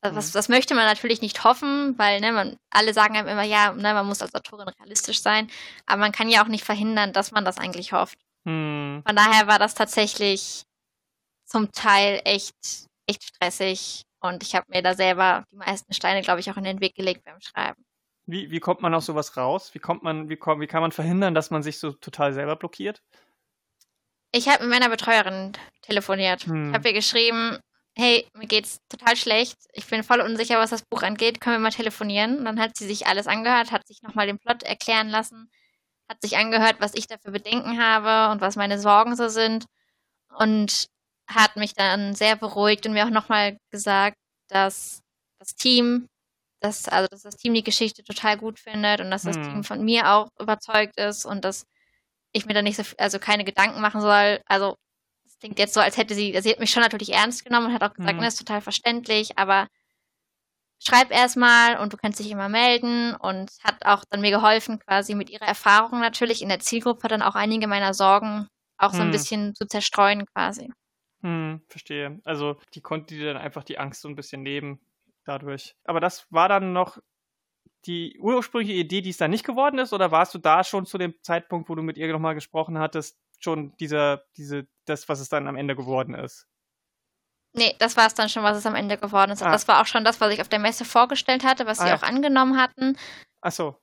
also 0.00 0.16
was, 0.16 0.26
hm. 0.26 0.32
das 0.34 0.48
möchte 0.48 0.74
man 0.74 0.84
natürlich 0.86 1.20
nicht 1.20 1.44
hoffen, 1.44 1.98
weil 1.98 2.20
ne, 2.20 2.32
man, 2.32 2.56
alle 2.70 2.94
sagen 2.94 3.16
einem 3.16 3.28
immer, 3.28 3.42
ja, 3.42 3.72
ne, 3.72 3.92
man 3.92 4.06
muss 4.06 4.22
als 4.22 4.34
Autorin 4.34 4.68
realistisch 4.68 5.20
sein, 5.20 5.50
aber 5.84 6.00
man 6.00 6.12
kann 6.12 6.28
ja 6.28 6.42
auch 6.42 6.48
nicht 6.48 6.64
verhindern, 6.64 7.12
dass 7.12 7.32
man 7.32 7.44
das 7.44 7.58
eigentlich 7.58 7.92
hofft. 7.92 8.18
Hm. 8.44 9.02
Von 9.04 9.16
daher 9.16 9.46
war 9.46 9.58
das 9.58 9.74
tatsächlich 9.74 10.64
zum 11.44 11.72
Teil 11.72 12.20
echt, 12.24 12.56
echt 13.06 13.24
stressig. 13.24 14.02
Und 14.20 14.42
ich 14.42 14.54
habe 14.54 14.66
mir 14.68 14.82
da 14.82 14.94
selber 14.94 15.44
die 15.52 15.56
meisten 15.56 15.92
Steine, 15.92 16.22
glaube 16.22 16.40
ich, 16.40 16.50
auch 16.50 16.56
in 16.56 16.64
den 16.64 16.80
Weg 16.80 16.94
gelegt 16.94 17.24
beim 17.24 17.40
Schreiben. 17.40 17.84
Wie, 18.26 18.50
wie 18.50 18.60
kommt 18.60 18.82
man 18.82 18.92
aus 18.94 19.06
sowas 19.06 19.36
raus? 19.36 19.72
Wie 19.74 19.78
kommt 19.78 20.02
man, 20.02 20.28
wie, 20.28 20.36
wie 20.36 20.66
kann 20.66 20.80
man 20.80 20.90
verhindern, 20.90 21.34
dass 21.34 21.50
man 21.50 21.62
sich 21.62 21.78
so 21.78 21.92
total 21.92 22.32
selber 22.32 22.56
blockiert? 22.56 23.02
Ich 24.36 24.48
habe 24.48 24.64
mit 24.64 24.70
meiner 24.70 24.90
Betreuerin 24.90 25.52
telefoniert. 25.80 26.44
Hm. 26.44 26.68
Ich 26.68 26.74
habe 26.74 26.88
ihr 26.88 26.94
geschrieben, 26.94 27.58
hey, 27.96 28.28
mir 28.34 28.46
geht's 28.46 28.80
total 28.90 29.16
schlecht. 29.16 29.56
Ich 29.72 29.86
bin 29.86 30.04
voll 30.04 30.20
unsicher, 30.20 30.58
was 30.58 30.70
das 30.70 30.82
Buch 30.82 31.02
angeht. 31.02 31.40
Können 31.40 31.56
wir 31.56 31.60
mal 31.60 31.70
telefonieren? 31.70 32.38
Und 32.38 32.44
dann 32.44 32.60
hat 32.60 32.76
sie 32.76 32.86
sich 32.86 33.06
alles 33.06 33.26
angehört, 33.26 33.72
hat 33.72 33.86
sich 33.86 34.02
nochmal 34.02 34.26
den 34.26 34.38
Plot 34.38 34.62
erklären 34.62 35.08
lassen, 35.08 35.50
hat 36.06 36.20
sich 36.20 36.36
angehört, 36.36 36.76
was 36.80 36.94
ich 36.94 37.06
dafür 37.06 37.32
Bedenken 37.32 37.82
habe 37.82 38.30
und 38.30 38.42
was 38.42 38.56
meine 38.56 38.78
Sorgen 38.78 39.16
so 39.16 39.28
sind. 39.28 39.64
Und 40.38 40.88
hat 41.28 41.56
mich 41.56 41.72
dann 41.72 42.14
sehr 42.14 42.36
beruhigt 42.36 42.86
und 42.86 42.92
mir 42.92 43.06
auch 43.06 43.10
nochmal 43.10 43.56
gesagt, 43.70 44.18
dass 44.48 45.00
das 45.38 45.54
Team, 45.54 46.08
dass, 46.60 46.88
also 46.88 47.08
dass 47.08 47.22
das 47.22 47.36
Team 47.36 47.54
die 47.54 47.64
Geschichte 47.64 48.04
total 48.04 48.36
gut 48.36 48.60
findet 48.60 49.00
und 49.00 49.10
dass 49.10 49.22
das 49.22 49.36
hm. 49.36 49.44
Team 49.44 49.64
von 49.64 49.82
mir 49.82 50.12
auch 50.12 50.28
überzeugt 50.38 50.98
ist 50.98 51.24
und 51.24 51.42
dass 51.42 51.64
ich 52.36 52.46
mir 52.46 52.54
da 52.54 52.62
nicht 52.62 52.76
so, 52.76 52.82
also 52.98 53.18
keine 53.18 53.44
Gedanken 53.44 53.80
machen 53.80 54.00
soll. 54.00 54.40
Also 54.46 54.76
es 55.24 55.38
klingt 55.38 55.58
jetzt 55.58 55.74
so, 55.74 55.80
als 55.80 55.96
hätte 55.96 56.14
sie, 56.14 56.38
sie 56.40 56.50
hat 56.50 56.60
mich 56.60 56.70
schon 56.70 56.82
natürlich 56.82 57.12
ernst 57.12 57.44
genommen 57.44 57.66
und 57.66 57.72
hat 57.72 57.82
auch 57.82 57.94
gesagt, 57.94 58.16
hm. 58.16 58.20
das 58.20 58.34
ist 58.34 58.46
total 58.46 58.60
verständlich, 58.60 59.38
aber 59.38 59.68
schreib 60.78 61.10
erstmal 61.10 61.78
und 61.78 61.92
du 61.92 61.96
kannst 61.96 62.20
dich 62.20 62.30
immer 62.30 62.48
melden 62.48 63.14
und 63.14 63.50
hat 63.64 63.84
auch 63.84 64.04
dann 64.10 64.20
mir 64.20 64.30
geholfen, 64.30 64.78
quasi 64.78 65.14
mit 65.14 65.30
ihrer 65.30 65.46
Erfahrung 65.46 66.00
natürlich 66.00 66.42
in 66.42 66.48
der 66.48 66.60
Zielgruppe 66.60 67.08
dann 67.08 67.22
auch 67.22 67.34
einige 67.34 67.66
meiner 67.66 67.94
Sorgen 67.94 68.48
auch 68.78 68.92
so 68.92 69.00
ein 69.00 69.06
hm. 69.06 69.12
bisschen 69.12 69.54
zu 69.54 69.66
zerstreuen 69.66 70.26
quasi. 70.26 70.70
Hm, 71.22 71.62
verstehe. 71.68 72.20
Also 72.24 72.56
die 72.74 72.82
konnte 72.82 73.14
dir 73.14 73.32
dann 73.32 73.42
einfach 73.42 73.64
die 73.64 73.78
Angst 73.78 74.02
so 74.02 74.08
ein 74.08 74.16
bisschen 74.16 74.42
nehmen 74.42 74.80
dadurch. 75.24 75.74
Aber 75.84 76.00
das 76.00 76.26
war 76.30 76.48
dann 76.48 76.72
noch 76.72 76.98
die 77.86 78.18
ursprüngliche 78.18 78.78
Idee, 78.78 79.00
die 79.00 79.10
es 79.10 79.16
dann 79.16 79.30
nicht 79.30 79.44
geworden 79.44 79.78
ist, 79.78 79.92
oder 79.92 80.10
warst 80.10 80.34
du 80.34 80.38
da 80.38 80.64
schon 80.64 80.86
zu 80.86 80.98
dem 80.98 81.14
Zeitpunkt, 81.22 81.68
wo 81.68 81.74
du 81.74 81.82
mit 81.82 81.96
ihr 81.96 82.12
nochmal 82.12 82.34
gesprochen 82.34 82.78
hattest, 82.78 83.18
schon 83.38 83.76
dieser, 83.78 84.24
diese, 84.36 84.66
das, 84.86 85.08
was 85.08 85.20
es 85.20 85.28
dann 85.28 85.46
am 85.46 85.56
Ende 85.56 85.76
geworden 85.76 86.14
ist? 86.14 86.46
Nee, 87.52 87.74
das 87.78 87.96
war 87.96 88.06
es 88.06 88.14
dann 88.14 88.28
schon, 88.28 88.42
was 88.42 88.58
es 88.58 88.66
am 88.66 88.74
Ende 88.74 88.98
geworden 88.98 89.30
ist. 89.30 89.42
Ah. 89.42 89.50
Das 89.50 89.66
war 89.66 89.80
auch 89.80 89.86
schon 89.86 90.04
das, 90.04 90.20
was 90.20 90.32
ich 90.32 90.40
auf 90.42 90.48
der 90.48 90.58
Messe 90.58 90.84
vorgestellt 90.84 91.42
hatte, 91.42 91.66
was 91.66 91.78
ah, 91.80 91.84
sie 91.84 91.88
ja. 91.88 91.96
auch 91.96 92.02
angenommen 92.02 92.58
hatten. 92.58 92.98
Ach 93.40 93.52
so. 93.52 93.76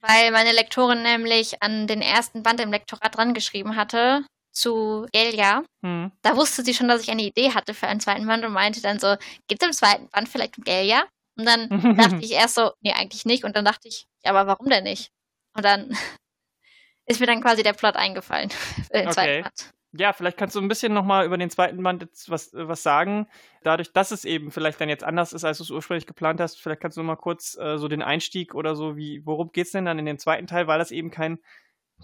Weil 0.00 0.30
meine 0.30 0.52
Lektorin 0.52 1.02
nämlich 1.02 1.62
an 1.62 1.88
den 1.88 2.02
ersten 2.02 2.42
Band 2.44 2.60
im 2.60 2.70
Lektorat 2.70 3.16
dran 3.16 3.34
geschrieben 3.34 3.74
hatte, 3.74 4.24
zu 4.52 5.06
Elia. 5.12 5.64
Hm. 5.82 6.12
Da 6.22 6.36
wusste 6.36 6.62
sie 6.62 6.72
schon, 6.72 6.88
dass 6.88 7.02
ich 7.02 7.10
eine 7.10 7.22
Idee 7.22 7.52
hatte 7.52 7.74
für 7.74 7.88
einen 7.88 8.00
zweiten 8.00 8.26
Band 8.26 8.44
und 8.44 8.52
meinte 8.52 8.80
dann 8.80 8.98
so, 8.98 9.16
gibt 9.48 9.62
es 9.62 9.68
im 9.68 9.72
zweiten 9.72 10.08
Band 10.08 10.28
vielleicht 10.28 10.58
um 10.58 10.64
Elia? 10.64 11.04
Und 11.36 11.44
dann 11.44 11.96
dachte 11.96 12.18
ich 12.20 12.32
erst 12.32 12.54
so, 12.54 12.72
nee, 12.80 12.92
eigentlich 12.92 13.26
nicht. 13.26 13.44
Und 13.44 13.56
dann 13.56 13.64
dachte 13.64 13.88
ich, 13.88 14.06
ja, 14.24 14.30
aber 14.30 14.46
warum 14.46 14.68
denn 14.68 14.84
nicht? 14.84 15.10
Und 15.54 15.64
dann 15.64 15.90
ist 17.06 17.20
mir 17.20 17.26
dann 17.26 17.42
quasi 17.42 17.62
der 17.62 17.74
Plot 17.74 17.96
eingefallen 17.96 18.50
für 18.50 18.92
den 18.92 19.06
okay. 19.06 19.12
zweiten 19.12 19.42
Band. 19.42 19.72
Ja, 19.98 20.12
vielleicht 20.12 20.36
kannst 20.36 20.54
du 20.54 20.60
ein 20.60 20.68
bisschen 20.68 20.92
nochmal 20.92 21.24
über 21.24 21.38
den 21.38 21.48
zweiten 21.48 21.82
Band 21.82 22.02
jetzt 22.02 22.28
was, 22.28 22.50
was 22.52 22.82
sagen. 22.82 23.28
Dadurch, 23.62 23.92
dass 23.92 24.10
es 24.10 24.24
eben 24.24 24.50
vielleicht 24.50 24.80
dann 24.80 24.90
jetzt 24.90 25.04
anders 25.04 25.32
ist, 25.32 25.44
als 25.44 25.58
du 25.58 25.64
es 25.64 25.70
ursprünglich 25.70 26.06
geplant 26.06 26.40
hast, 26.40 26.60
vielleicht 26.60 26.82
kannst 26.82 26.98
du 26.98 27.02
mal 27.02 27.16
kurz 27.16 27.56
äh, 27.58 27.78
so 27.78 27.88
den 27.88 28.02
Einstieg 28.02 28.54
oder 28.54 28.74
so, 28.74 28.96
wie, 28.96 29.22
worum 29.24 29.52
geht's 29.52 29.70
denn 29.70 29.86
dann 29.86 29.98
in 29.98 30.04
den 30.04 30.18
zweiten 30.18 30.46
Teil, 30.46 30.66
weil 30.66 30.78
das 30.78 30.90
eben 30.90 31.10
kein, 31.10 31.38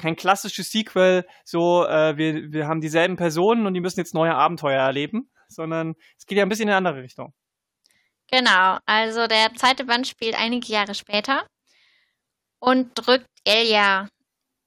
kein 0.01 0.17
klassisches 0.17 0.71
Sequel, 0.71 1.27
so 1.45 1.85
äh, 1.85 2.17
wir, 2.17 2.53
wir 2.53 2.67
haben 2.67 2.81
dieselben 2.81 3.17
Personen 3.17 3.67
und 3.67 3.75
die 3.75 3.81
müssen 3.81 4.01
jetzt 4.01 4.15
neue 4.15 4.35
Abenteuer 4.35 4.81
erleben, 4.81 5.31
sondern 5.49 5.95
es 6.17 6.27
geht 6.27 6.39
ja 6.39 6.45
ein 6.45 6.49
bisschen 6.49 6.69
in 6.69 6.75
eine 6.75 6.89
andere 6.89 7.03
Richtung. 7.03 7.35
Genau, 8.33 8.79
also 8.87 9.27
der 9.27 9.55
zweite 9.55 9.85
Band 9.85 10.09
spielt 10.09 10.35
einige 10.35 10.73
Jahre 10.73 10.95
später 10.95 11.47
und 12.61 12.91
drückt 12.95 13.29
Elia 13.45 14.09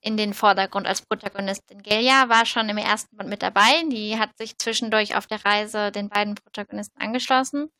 in 0.01 0.18
den 0.18 0.36
Vordergrund 0.36 0.86
als 0.86 1.01
Protagonistin. 1.01 1.82
Gelia 1.82 2.30
war 2.30 2.45
schon 2.45 2.70
im 2.70 2.78
ersten 2.78 3.18
Band 3.18 3.28
mit 3.28 3.41
dabei. 3.41 3.84
Die 3.89 4.20
hat 4.20 4.38
sich 4.38 4.55
zwischendurch 4.59 5.16
auf 5.16 5.26
der 5.26 5.43
Reise 5.43 5.91
den 5.91 6.09
beiden 6.09 6.36
Protagonisten 6.36 7.01
angeschlossen 7.01 7.72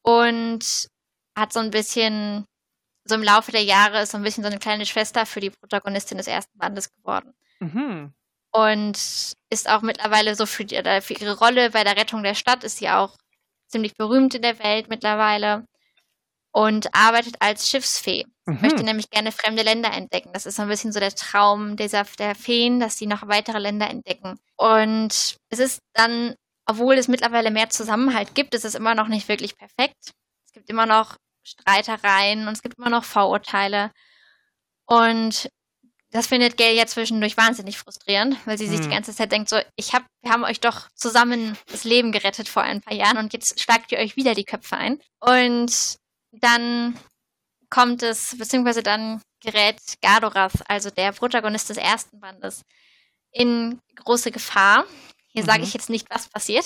und 0.00 0.88
hat 1.36 1.52
so 1.52 1.60
ein 1.60 1.70
bisschen, 1.70 2.46
so 3.04 3.14
im 3.14 3.22
Laufe 3.22 3.52
der 3.52 3.62
Jahre 3.62 4.00
ist 4.00 4.12
so 4.12 4.16
ein 4.16 4.22
bisschen 4.22 4.42
so 4.42 4.48
eine 4.48 4.58
kleine 4.58 4.86
Schwester 4.86 5.26
für 5.26 5.40
die 5.40 5.50
Protagonistin 5.50 6.16
des 6.16 6.28
ersten 6.28 6.56
Bandes 6.56 6.90
geworden. 6.94 7.34
Mhm. 7.58 8.14
Und 8.52 8.96
ist 9.50 9.68
auch 9.68 9.82
mittlerweile 9.82 10.34
so 10.34 10.46
für, 10.46 10.64
die, 10.64 10.76
für 11.02 11.14
ihre 11.14 11.38
Rolle 11.38 11.70
bei 11.72 11.84
der 11.84 11.98
Rettung 11.98 12.22
der 12.22 12.34
Stadt 12.34 12.64
ist 12.64 12.78
sie 12.78 12.88
auch 12.88 13.18
ziemlich 13.70 13.94
berühmt 13.94 14.34
in 14.34 14.42
der 14.42 14.58
Welt 14.58 14.88
mittlerweile 14.88 15.64
und 16.52 16.94
arbeitet 16.94 17.36
als 17.40 17.68
Schiffsfee. 17.68 18.26
Mhm. 18.46 18.58
Möchte 18.60 18.82
nämlich 18.82 19.10
gerne 19.10 19.32
fremde 19.32 19.62
Länder 19.62 19.92
entdecken. 19.92 20.30
Das 20.32 20.46
ist 20.46 20.56
so 20.56 20.62
ein 20.62 20.68
bisschen 20.68 20.92
so 20.92 21.00
der 21.00 21.14
Traum 21.14 21.76
dieser, 21.76 22.04
der 22.18 22.34
Feen, 22.34 22.80
dass 22.80 22.98
sie 22.98 23.06
noch 23.06 23.28
weitere 23.28 23.58
Länder 23.58 23.88
entdecken. 23.88 24.38
Und 24.56 25.36
es 25.48 25.58
ist 25.58 25.80
dann, 25.94 26.34
obwohl 26.66 26.94
es 26.94 27.08
mittlerweile 27.08 27.50
mehr 27.50 27.70
Zusammenhalt 27.70 28.34
gibt, 28.34 28.54
ist 28.54 28.64
es 28.64 28.74
immer 28.74 28.94
noch 28.94 29.08
nicht 29.08 29.28
wirklich 29.28 29.56
perfekt. 29.56 30.12
Es 30.46 30.52
gibt 30.52 30.68
immer 30.68 30.86
noch 30.86 31.16
Streitereien 31.44 32.46
und 32.46 32.52
es 32.52 32.62
gibt 32.62 32.78
immer 32.78 32.90
noch 32.90 33.04
Vorurteile. 33.04 33.92
Und 34.86 35.48
das 36.12 36.26
findet 36.26 36.56
Gail 36.56 36.76
ja 36.76 36.86
zwischendurch 36.86 37.36
wahnsinnig 37.36 37.78
frustrierend, 37.78 38.36
weil 38.44 38.58
sie 38.58 38.66
sich 38.66 38.80
die 38.80 38.86
mhm. 38.86 38.92
ganze 38.92 39.14
Zeit 39.14 39.30
denkt, 39.30 39.48
so, 39.48 39.60
ich 39.76 39.94
hab, 39.94 40.04
wir 40.22 40.32
haben 40.32 40.44
euch 40.44 40.58
doch 40.58 40.88
zusammen 40.94 41.56
das 41.70 41.84
Leben 41.84 42.10
gerettet 42.10 42.48
vor 42.48 42.62
ein 42.62 42.80
paar 42.80 42.94
Jahren 42.94 43.18
und 43.18 43.32
jetzt 43.32 43.60
schlagt 43.60 43.92
ihr 43.92 43.98
euch 43.98 44.16
wieder 44.16 44.34
die 44.34 44.44
Köpfe 44.44 44.76
ein. 44.76 45.00
Und 45.20 45.96
dann 46.32 46.98
kommt 47.70 48.02
es, 48.02 48.36
beziehungsweise 48.36 48.82
dann 48.82 49.22
gerät 49.40 49.78
Gardorath, 50.02 50.68
also 50.68 50.90
der 50.90 51.12
Protagonist 51.12 51.70
des 51.70 51.76
ersten 51.76 52.18
Bandes, 52.18 52.62
in 53.32 53.78
große 53.94 54.32
Gefahr. 54.32 54.84
Hier 55.28 55.42
mhm. 55.42 55.46
sage 55.46 55.62
ich 55.62 55.72
jetzt 55.72 55.90
nicht, 55.90 56.10
was 56.10 56.28
passiert. 56.28 56.64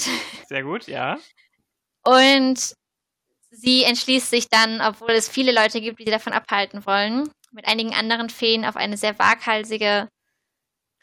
Sehr 0.48 0.62
gut, 0.62 0.86
ja. 0.86 1.18
Und 2.02 2.74
sie 3.50 3.84
entschließt 3.84 4.30
sich 4.30 4.48
dann, 4.48 4.80
obwohl 4.80 5.10
es 5.10 5.28
viele 5.28 5.52
Leute 5.52 5.82
gibt, 5.82 6.00
die 6.00 6.04
sie 6.04 6.10
davon 6.10 6.32
abhalten 6.32 6.86
wollen, 6.86 7.30
mit 7.54 7.66
einigen 7.66 7.94
anderen 7.94 8.30
Feen 8.30 8.64
auf 8.64 8.76
eine 8.76 8.96
sehr 8.96 9.18
waghalsige 9.18 10.08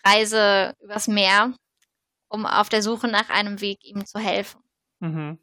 Reise 0.03 0.75
übers 0.81 1.07
Meer, 1.07 1.53
um 2.29 2.45
auf 2.45 2.69
der 2.69 2.81
Suche 2.81 3.07
nach 3.07 3.29
einem 3.29 3.61
Weg 3.61 3.83
ihm 3.83 4.05
zu 4.05 4.19
helfen. 4.19 4.61
Mhm. 4.99 5.39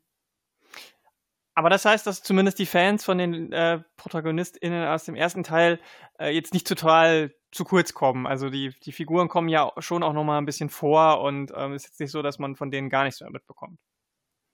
Aber 1.54 1.70
das 1.70 1.84
heißt, 1.84 2.06
dass 2.06 2.22
zumindest 2.22 2.60
die 2.60 2.66
Fans 2.66 3.04
von 3.04 3.18
den 3.18 3.52
äh, 3.52 3.80
ProtagonistInnen 3.96 4.86
aus 4.86 5.04
dem 5.04 5.16
ersten 5.16 5.42
Teil 5.42 5.80
äh, 6.20 6.30
jetzt 6.30 6.54
nicht 6.54 6.68
total 6.68 7.34
zu 7.50 7.64
kurz 7.64 7.94
kommen. 7.94 8.28
Also 8.28 8.48
die, 8.48 8.72
die 8.84 8.92
Figuren 8.92 9.28
kommen 9.28 9.48
ja 9.48 9.72
schon 9.78 10.04
auch 10.04 10.12
nochmal 10.12 10.38
ein 10.38 10.46
bisschen 10.46 10.70
vor 10.70 11.20
und 11.20 11.52
ähm, 11.56 11.72
ist 11.72 11.86
jetzt 11.86 11.98
nicht 11.98 12.12
so, 12.12 12.22
dass 12.22 12.38
man 12.38 12.54
von 12.54 12.70
denen 12.70 12.90
gar 12.90 13.02
nichts 13.02 13.20
mehr 13.20 13.30
mitbekommt. 13.30 13.80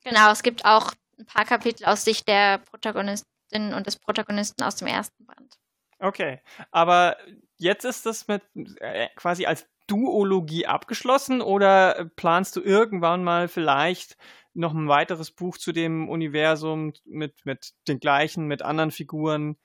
Genau, 0.03 0.31
es 0.31 0.43
gibt 0.43 0.65
auch 0.65 0.93
ein 1.19 1.27
paar 1.27 1.45
Kapitel 1.45 1.85
aus 1.85 2.05
Sicht 2.05 2.27
der 2.27 2.59
Protagonistin 2.59 3.75
und 3.75 3.87
des 3.87 3.97
Protagonisten 3.97 4.63
aus 4.63 4.77
dem 4.77 4.89
ersten 4.89 5.27
Band. 5.27 5.59
Okay, 5.99 6.41
aber 6.71 7.17
jetzt 7.57 7.85
ist 7.85 8.07
das 8.07 8.29
mit 8.29 8.43
äh, 8.81 9.09
quasi 9.17 9.47
als 9.47 9.67
Duologie 9.87 10.67
abgeschlossen 10.67 11.41
oder 11.43 12.11
planst 12.17 12.57
du 12.57 12.63
irgendwann 12.63 13.23
mal 13.23 13.49
vielleicht 13.49 14.17
noch 14.55 14.73
ein 14.73 14.89
weiteres 14.89 15.31
Buch 15.31 15.59
zu 15.59 15.73
dem 15.73 16.09
Universum 16.09 16.93
mit, 17.05 17.45
mit 17.45 17.73
den 17.89 18.01
gleichen, 18.01 18.47
mit 18.47 18.63
anderen 18.63 18.91
Figuren 18.91 19.57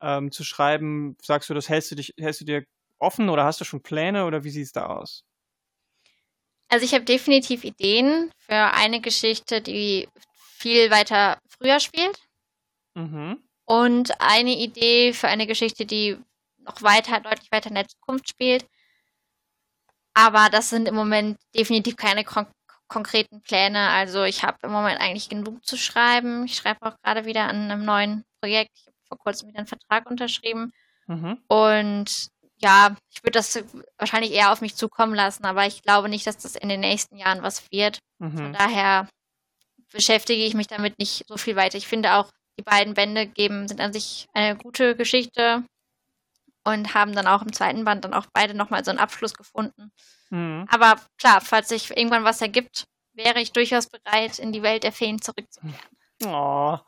ähm, 0.00 0.32
zu 0.32 0.44
schreiben? 0.44 1.16
Sagst 1.20 1.50
du, 1.50 1.54
das 1.54 1.68
hältst 1.68 1.90
du 1.90 1.96
dich, 1.96 2.14
hältst 2.18 2.40
du 2.40 2.44
dir 2.44 2.64
offen 2.98 3.28
oder 3.28 3.44
hast 3.44 3.60
du 3.60 3.64
schon 3.64 3.82
Pläne 3.82 4.24
oder 4.24 4.44
wie 4.44 4.50
sieht 4.50 4.66
es 4.66 4.72
da 4.72 4.86
aus? 4.86 5.24
Also 6.68 6.84
ich 6.84 6.94
habe 6.94 7.04
definitiv 7.04 7.64
Ideen 7.64 8.30
für 8.38 8.72
eine 8.74 9.00
Geschichte, 9.00 9.60
die 9.60 10.08
viel 10.58 10.90
weiter 10.90 11.38
früher 11.48 11.80
spielt. 11.80 12.18
Mhm. 12.94 13.47
Und 13.68 14.18
eine 14.18 14.56
Idee 14.56 15.12
für 15.12 15.28
eine 15.28 15.46
Geschichte, 15.46 15.84
die 15.84 16.16
noch 16.60 16.80
weiter, 16.80 17.20
deutlich 17.20 17.52
weiter 17.52 17.68
in 17.68 17.74
der 17.74 17.86
Zukunft 17.86 18.26
spielt. 18.26 18.66
Aber 20.14 20.48
das 20.50 20.70
sind 20.70 20.88
im 20.88 20.94
Moment 20.94 21.38
definitiv 21.54 21.96
keine 21.96 22.24
kon 22.24 22.46
konkreten 22.88 23.42
Pläne. 23.42 23.90
Also 23.90 24.24
ich 24.24 24.42
habe 24.42 24.56
im 24.62 24.70
Moment 24.70 24.98
eigentlich 25.02 25.28
genug 25.28 25.66
zu 25.66 25.76
schreiben. 25.76 26.46
Ich 26.46 26.56
schreibe 26.56 26.86
auch 26.86 26.96
gerade 27.02 27.26
wieder 27.26 27.44
an 27.44 27.70
einem 27.70 27.84
neuen 27.84 28.24
Projekt. 28.40 28.70
Ich 28.74 28.86
habe 28.86 28.96
vor 29.08 29.18
kurzem 29.18 29.48
wieder 29.48 29.58
einen 29.58 29.66
Vertrag 29.66 30.08
unterschrieben. 30.08 30.72
Mhm. 31.06 31.38
Und 31.48 32.28
ja, 32.56 32.96
ich 33.10 33.22
würde 33.22 33.38
das 33.38 33.62
wahrscheinlich 33.98 34.32
eher 34.32 34.50
auf 34.50 34.62
mich 34.62 34.74
zukommen 34.74 35.14
lassen, 35.14 35.44
aber 35.44 35.66
ich 35.66 35.82
glaube 35.82 36.08
nicht, 36.08 36.26
dass 36.26 36.38
das 36.38 36.56
in 36.56 36.70
den 36.70 36.80
nächsten 36.80 37.18
Jahren 37.18 37.42
was 37.42 37.70
wird. 37.70 37.98
Mhm. 38.18 38.38
Von 38.38 38.52
daher 38.54 39.06
beschäftige 39.92 40.42
ich 40.42 40.54
mich 40.54 40.68
damit 40.68 40.98
nicht 40.98 41.24
so 41.28 41.36
viel 41.36 41.56
weiter. 41.56 41.76
Ich 41.76 41.86
finde 41.86 42.14
auch, 42.14 42.30
die 42.58 42.62
beiden 42.62 42.94
Bände 42.94 43.26
geben, 43.26 43.68
sind 43.68 43.80
an 43.80 43.92
sich 43.92 44.26
eine 44.34 44.56
gute 44.56 44.96
Geschichte 44.96 45.64
und 46.64 46.94
haben 46.94 47.14
dann 47.14 47.26
auch 47.26 47.42
im 47.42 47.52
zweiten 47.52 47.84
Band 47.84 48.04
dann 48.04 48.14
auch 48.14 48.26
beide 48.32 48.54
nochmal 48.54 48.84
so 48.84 48.90
einen 48.90 49.00
Abschluss 49.00 49.34
gefunden. 49.34 49.92
Mhm. 50.30 50.66
Aber 50.68 51.00
klar, 51.18 51.40
falls 51.40 51.68
sich 51.68 51.96
irgendwann 51.96 52.24
was 52.24 52.42
ergibt, 52.42 52.84
wäre 53.14 53.40
ich 53.40 53.52
durchaus 53.52 53.86
bereit, 53.86 54.38
in 54.38 54.52
die 54.52 54.62
Welt 54.62 54.82
der 54.82 54.92
Feen 54.92 55.20
zurückzukehren. 55.20 55.74
Oh, 56.24 56.78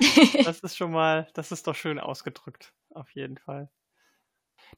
das 0.44 0.60
ist 0.60 0.76
schon 0.76 0.92
mal, 0.92 1.28
das 1.34 1.52
ist 1.52 1.66
doch 1.66 1.74
schön 1.74 1.98
ausgedrückt, 1.98 2.72
auf 2.94 3.10
jeden 3.10 3.38
Fall. 3.38 3.70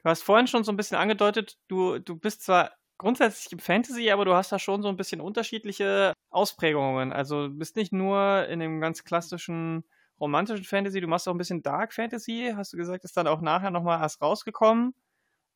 Du 0.02 0.10
hast 0.10 0.22
vorhin 0.22 0.46
schon 0.46 0.64
so 0.64 0.72
ein 0.72 0.76
bisschen 0.76 0.96
angedeutet, 0.96 1.56
du, 1.68 1.98
du 1.98 2.16
bist 2.16 2.42
zwar 2.42 2.72
grundsätzlich 2.98 3.52
im 3.52 3.58
Fantasy, 3.58 4.10
aber 4.10 4.24
du 4.24 4.34
hast 4.34 4.52
da 4.52 4.58
schon 4.58 4.82
so 4.82 4.88
ein 4.88 4.96
bisschen 4.96 5.20
unterschiedliche 5.20 6.12
Ausprägungen. 6.28 7.12
Also 7.12 7.48
du 7.48 7.54
bist 7.54 7.76
nicht 7.76 7.92
nur 7.92 8.46
in 8.48 8.60
dem 8.60 8.80
ganz 8.80 9.04
klassischen 9.04 9.84
romantischen 10.20 10.64
Fantasy, 10.64 11.00
du 11.00 11.06
machst 11.06 11.26
auch 11.28 11.34
ein 11.34 11.38
bisschen 11.38 11.62
Dark 11.62 11.94
Fantasy, 11.94 12.52
hast 12.54 12.72
du 12.72 12.76
gesagt, 12.76 13.04
ist 13.04 13.16
dann 13.16 13.26
auch 13.26 13.40
nachher 13.40 13.70
nochmal 13.70 14.00
erst 14.00 14.20
rausgekommen. 14.20 14.94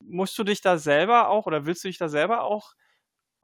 Musst 0.01 0.39
du 0.39 0.45
dich 0.45 0.61
da 0.61 0.79
selber 0.79 1.29
auch 1.29 1.47
oder 1.47 1.67
willst 1.67 1.85
du 1.85 1.89
dich 1.89 1.99
da 1.99 2.09
selber 2.09 2.45
auch 2.45 2.75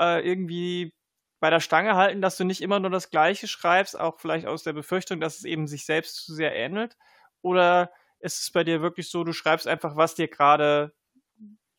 äh, 0.00 0.26
irgendwie 0.26 0.94
bei 1.40 1.50
der 1.50 1.60
Stange 1.60 1.96
halten, 1.96 2.20
dass 2.20 2.36
du 2.36 2.44
nicht 2.44 2.62
immer 2.62 2.80
nur 2.80 2.90
das 2.90 3.10
Gleiche 3.10 3.48
schreibst, 3.48 3.98
auch 3.98 4.20
vielleicht 4.20 4.46
aus 4.46 4.62
der 4.62 4.74
Befürchtung, 4.74 5.20
dass 5.20 5.38
es 5.38 5.44
eben 5.44 5.66
sich 5.66 5.86
selbst 5.86 6.24
zu 6.24 6.34
sehr 6.34 6.54
ähnelt? 6.54 6.96
Oder 7.42 7.90
ist 8.20 8.40
es 8.40 8.50
bei 8.50 8.64
dir 8.64 8.82
wirklich 8.82 9.10
so, 9.10 9.24
du 9.24 9.32
schreibst 9.32 9.66
einfach, 9.66 9.96
was 9.96 10.14
dir 10.14 10.28
gerade 10.28 10.94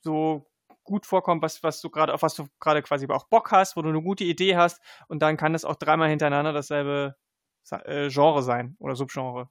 so 0.01 0.47
gut 0.83 1.05
vorkommt, 1.05 1.43
was, 1.43 1.61
was 1.63 1.79
du 1.81 1.89
gerade, 1.89 2.13
auf 2.13 2.23
was 2.23 2.35
du 2.35 2.47
gerade 2.59 2.81
quasi 2.81 3.07
auch 3.09 3.27
Bock 3.27 3.51
hast, 3.51 3.75
wo 3.75 3.81
du 3.83 3.89
eine 3.89 4.01
gute 4.01 4.23
Idee 4.23 4.57
hast 4.57 4.81
und 5.07 5.21
dann 5.21 5.37
kann 5.37 5.53
es 5.53 5.63
auch 5.63 5.75
dreimal 5.75 6.09
hintereinander 6.09 6.53
dasselbe 6.53 7.15
äh, 7.71 8.09
Genre 8.09 8.43
sein 8.43 8.75
oder 8.79 8.95
Subgenre? 8.95 9.49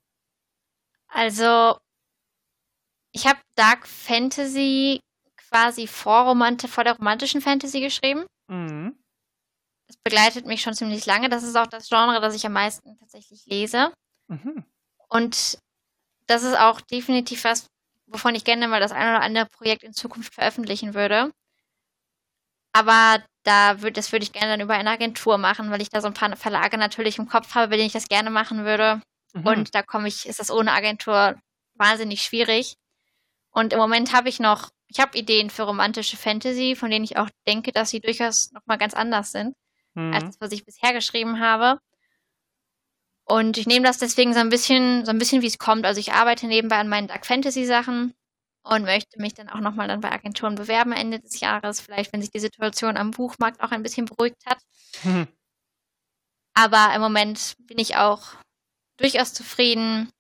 Also, 1.09 1.79
ich 3.13 3.27
habe 3.27 3.41
Dark 3.57 3.87
Fantasy 3.87 5.01
quasi 5.37 5.87
vor, 5.87 6.27
Romant 6.27 6.63
vor 6.69 6.85
der 6.85 6.97
romantischen 6.97 7.41
Fantasy 7.41 7.81
geschrieben. 7.81 8.25
Mhm. 8.49 8.97
Das 9.89 9.97
begleitet 10.05 10.47
mich 10.47 10.63
schon 10.63 10.75
ziemlich 10.75 11.05
lange. 11.07 11.29
Das 11.29 11.43
ist 11.43 11.57
auch 11.57 11.67
das 11.67 11.89
Genre, 11.89 12.21
das 12.21 12.35
ich 12.37 12.47
am 12.47 12.53
meisten 12.53 12.97
tatsächlich 12.99 13.45
lese. 13.47 13.93
Mhm. 14.29 14.65
Und 15.09 15.59
das 16.27 16.45
ist 16.45 16.57
auch 16.57 16.81
definitiv 16.81 17.43
was, 17.43 17.67
wovon 18.07 18.37
ich 18.37 18.45
gerne 18.45 18.69
mal 18.69 18.81
das 18.81 18.93
ein 18.93 19.09
oder 19.09 19.23
andere 19.23 19.47
Projekt 19.47 19.83
in 19.83 19.93
Zukunft 19.93 20.35
veröffentlichen 20.35 20.95
würde. 20.95 21.33
Aber 22.73 23.25
da 23.43 23.81
würde, 23.81 23.93
das 23.93 24.13
würde 24.13 24.25
ich 24.25 24.33
gerne 24.33 24.53
dann 24.53 24.61
über 24.61 24.75
eine 24.75 24.91
Agentur 24.91 25.39
machen, 25.39 25.71
weil 25.71 25.83
ich 25.83 25.91
da 25.91 26.01
so 26.01 26.09
ein 26.09 26.15
paar 26.15 26.37
Verlage 26.37 26.79
natürlich 26.79 27.19
im 27.19 27.29
Kopf 27.29 27.55
habe, 27.55 27.69
bei 27.69 27.77
denen 27.77 27.87
ich 27.87 27.93
das 27.93 28.09
gerne 28.09 28.31
machen 28.31 28.65
würde. 28.65 29.01
Mhm. 29.33 29.47
Und 29.47 29.75
da 29.75 29.83
komme 29.83 30.09
ich, 30.09 30.27
ist 30.27 30.41
das 30.41 30.51
ohne 30.51 30.73
Agentur 30.73 31.37
wahnsinnig 31.75 32.23
schwierig. 32.23 32.77
Und 33.51 33.73
im 33.73 33.79
Moment 33.79 34.13
habe 34.13 34.29
ich 34.29 34.41
noch 34.41 34.71
ich 34.91 34.99
habe 34.99 35.17
Ideen 35.17 35.51
für 35.51 35.63
romantische 35.63 36.17
Fantasy, 36.17 36.75
von 36.75 36.91
denen 36.91 37.05
ich 37.05 37.17
auch 37.17 37.31
denke, 37.47 37.73
dass 37.73 37.91
sie 37.91 38.01
durchaus 38.01 38.51
nochmal 38.53 38.79
ganz 38.79 38.93
anders 38.93 39.31
sind, 39.31 39.55
mhm. 39.95 40.13
als 40.13 40.25
das, 40.25 40.41
was 40.41 40.53
ich 40.53 40.65
bisher 40.65 40.93
geschrieben 40.93 41.41
habe. 41.41 41.79
Und 43.25 43.57
ich 43.57 43.67
nehme 43.67 43.87
das 43.87 43.99
deswegen 43.99 44.35
so 44.35 44.41
ein 44.41 44.49
bisschen, 44.49 45.05
so 45.05 45.13
ein 45.13 45.19
bisschen 45.19 45.43
wie 45.43 45.47
es 45.47 45.59
kommt. 45.59 45.87
Also 45.87 46.01
ich 46.01 46.13
arbeite 46.13 46.49
nebenbei 46.49 46.79
an 46.79 46.89
meinen 46.89 47.07
Dark 47.07 47.25
Fantasy 47.25 47.65
Sachen 47.65 48.15
und 48.63 48.85
möchte 48.85 49.21
mich 49.21 49.35
dann 49.35 49.49
auch 49.49 49.61
nochmal 49.61 49.89
dann 49.89 50.01
bei 50.01 50.13
Agenturen 50.13 50.55
bewerben 50.55 50.93
Ende 50.93 51.21
des 51.21 51.41
Jahres, 51.41 51.81
vielleicht 51.81 52.13
wenn 52.13 52.21
sich 52.21 52.31
die 52.31 52.41
Situation 52.41 52.97
am 52.97 53.11
Buchmarkt 53.11 53.61
auch 53.61 53.71
ein 53.71 53.83
bisschen 53.83 54.07
beruhigt 54.07 54.45
hat. 54.47 54.59
Mhm. 55.03 55.29
Aber 56.55 56.93
im 56.95 57.01
Moment 57.01 57.55
bin 57.59 57.79
ich 57.79 57.97
auch 57.97 58.35
durchaus 58.99 59.33
zufrieden, 59.33 60.11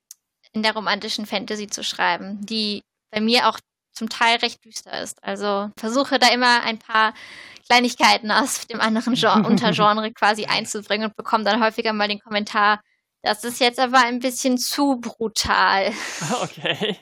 in 0.53 0.63
der 0.63 0.75
romantischen 0.75 1.27
Fantasy 1.27 1.69
zu 1.69 1.85
schreiben, 1.85 2.45
die 2.45 2.83
bei 3.11 3.21
mir 3.21 3.49
auch 3.49 3.59
zum 3.93 4.09
Teil 4.09 4.39
recht 4.39 4.65
düster 4.65 5.01
ist. 5.01 5.23
Also 5.23 5.71
versuche 5.77 6.19
da 6.19 6.29
immer 6.29 6.63
ein 6.63 6.79
paar 6.79 7.13
Kleinigkeiten 7.67 8.31
aus 8.31 8.67
dem 8.67 8.81
anderen 8.81 9.15
Genre, 9.15 9.43
Untergenre 9.47 10.13
quasi 10.13 10.47
einzubringen 10.47 11.09
und 11.09 11.17
bekomme 11.17 11.45
dann 11.45 11.63
häufiger 11.63 11.93
mal 11.93 12.09
den 12.09 12.21
Kommentar, 12.21 12.81
das 13.23 13.45
ist 13.45 13.61
jetzt 13.61 13.79
aber 13.79 13.99
ein 13.99 14.21
bisschen 14.21 14.59
zu 14.59 14.97
brutal. 15.01 15.93
Okay. 16.43 16.99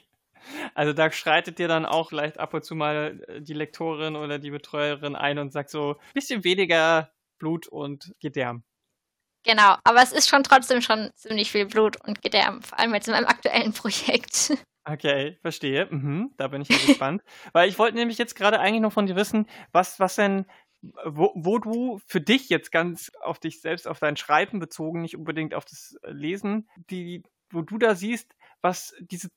Also 0.74 0.92
da 0.92 1.11
schreitet 1.11 1.59
dir 1.59 1.68
dann 1.68 1.86
auch 1.86 2.11
vielleicht 2.11 2.38
ab 2.38 2.54
und 2.54 2.64
zu 2.64 2.74
mal 2.74 3.20
äh, 3.28 3.40
die 3.40 3.54
Lektorin 3.54 4.16
oder 4.16 4.38
die 4.38 4.50
Betreuerin 4.50 5.16
ein 5.16 5.38
und 5.38 5.52
sagt 5.52 5.70
so, 5.70 5.94
ein 5.94 6.14
bisschen 6.14 6.44
weniger 6.44 7.11
Blut 7.38 7.68
und 7.68 8.12
Gedärm. 8.20 8.64
Genau, 9.44 9.76
aber 9.84 10.02
es 10.02 10.12
ist 10.12 10.28
schon 10.28 10.42
trotzdem 10.42 10.82
schon 10.82 11.11
ziemlich 11.14 11.50
viel 11.50 11.66
Blut 11.66 11.96
und 12.04 12.22
Gedärm, 12.22 12.62
vor 12.62 12.78
allem 12.78 12.94
jetzt 12.94 13.09
in 13.09 13.14
meinem 13.14 13.26
aktuellen 13.26 13.72
Projekt. 13.74 14.52
Okay, 14.84 15.38
verstehe. 15.42 15.86
Mhm, 15.90 16.32
da 16.36 16.48
bin 16.48 16.62
ich 16.62 16.68
gespannt. 16.68 17.22
Weil 17.52 17.68
ich 17.68 17.78
wollte 17.78 17.96
nämlich 17.96 18.18
jetzt 18.18 18.34
gerade 18.34 18.59
eigentlich 18.59 18.80
noch 18.80 18.92
von 18.92 19.06
dir 19.06 19.16
wissen, 19.16 19.46
was, 19.70 20.00
was 20.00 20.16
denn, 20.16 20.46
wo, 21.04 21.32
wo 21.34 21.59
du 21.59 22.00
für 22.06 22.20
dich 22.20 22.48
jetzt 22.48 22.72
ganz 22.72 23.11
auf 23.20 23.38
dich 23.38 23.61
selbst, 23.61 23.86
auf 23.86 23.98
dein 23.98 24.16
Schreiben 24.16 24.61
bezogen, 24.61 25.02
nicht 25.02 25.16
unbedingt 25.16 25.54
auf 25.54 25.64
das 25.64 25.96
Lesen, 26.04 26.68
die, 26.90 27.22
wo 27.50 27.62
du 27.62 27.78
da 27.78 27.94
siehst, 27.94 28.34
was 28.62 28.94
diese 29.00 29.28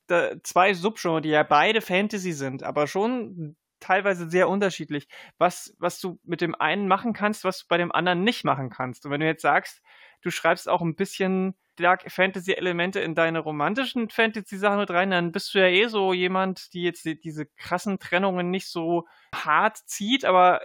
zwei 0.42 0.74
Subgenre, 0.74 1.20
die 1.20 1.30
ja 1.30 1.42
beide 1.42 1.80
Fantasy 1.80 2.32
sind, 2.32 2.62
aber 2.62 2.86
schon 2.86 3.56
teilweise 3.82 4.30
sehr 4.30 4.48
unterschiedlich, 4.48 5.08
was, 5.38 5.74
was 5.78 6.00
du 6.00 6.18
mit 6.24 6.40
dem 6.40 6.54
einen 6.54 6.88
machen 6.88 7.12
kannst, 7.12 7.44
was 7.44 7.60
du 7.60 7.64
bei 7.68 7.78
dem 7.78 7.92
anderen 7.92 8.24
nicht 8.24 8.44
machen 8.44 8.70
kannst. 8.70 9.04
Und 9.04 9.10
wenn 9.10 9.20
du 9.20 9.26
jetzt 9.26 9.42
sagst, 9.42 9.82
du 10.22 10.30
schreibst 10.30 10.68
auch 10.68 10.80
ein 10.80 10.94
bisschen 10.94 11.54
Dark 11.76 12.10
Fantasy 12.10 12.52
Elemente 12.52 13.00
in 13.00 13.14
deine 13.14 13.40
romantischen 13.40 14.08
Fantasy 14.10 14.56
Sachen 14.56 14.78
mit 14.78 14.90
rein, 14.90 15.10
dann 15.10 15.32
bist 15.32 15.52
du 15.54 15.58
ja 15.58 15.66
eh 15.66 15.88
so 15.88 16.12
jemand, 16.12 16.72
die 16.74 16.82
jetzt 16.82 17.04
die, 17.04 17.18
diese 17.18 17.46
krassen 17.46 17.98
Trennungen 17.98 18.50
nicht 18.50 18.68
so 18.68 19.06
hart 19.34 19.78
zieht, 19.86 20.24
aber 20.24 20.60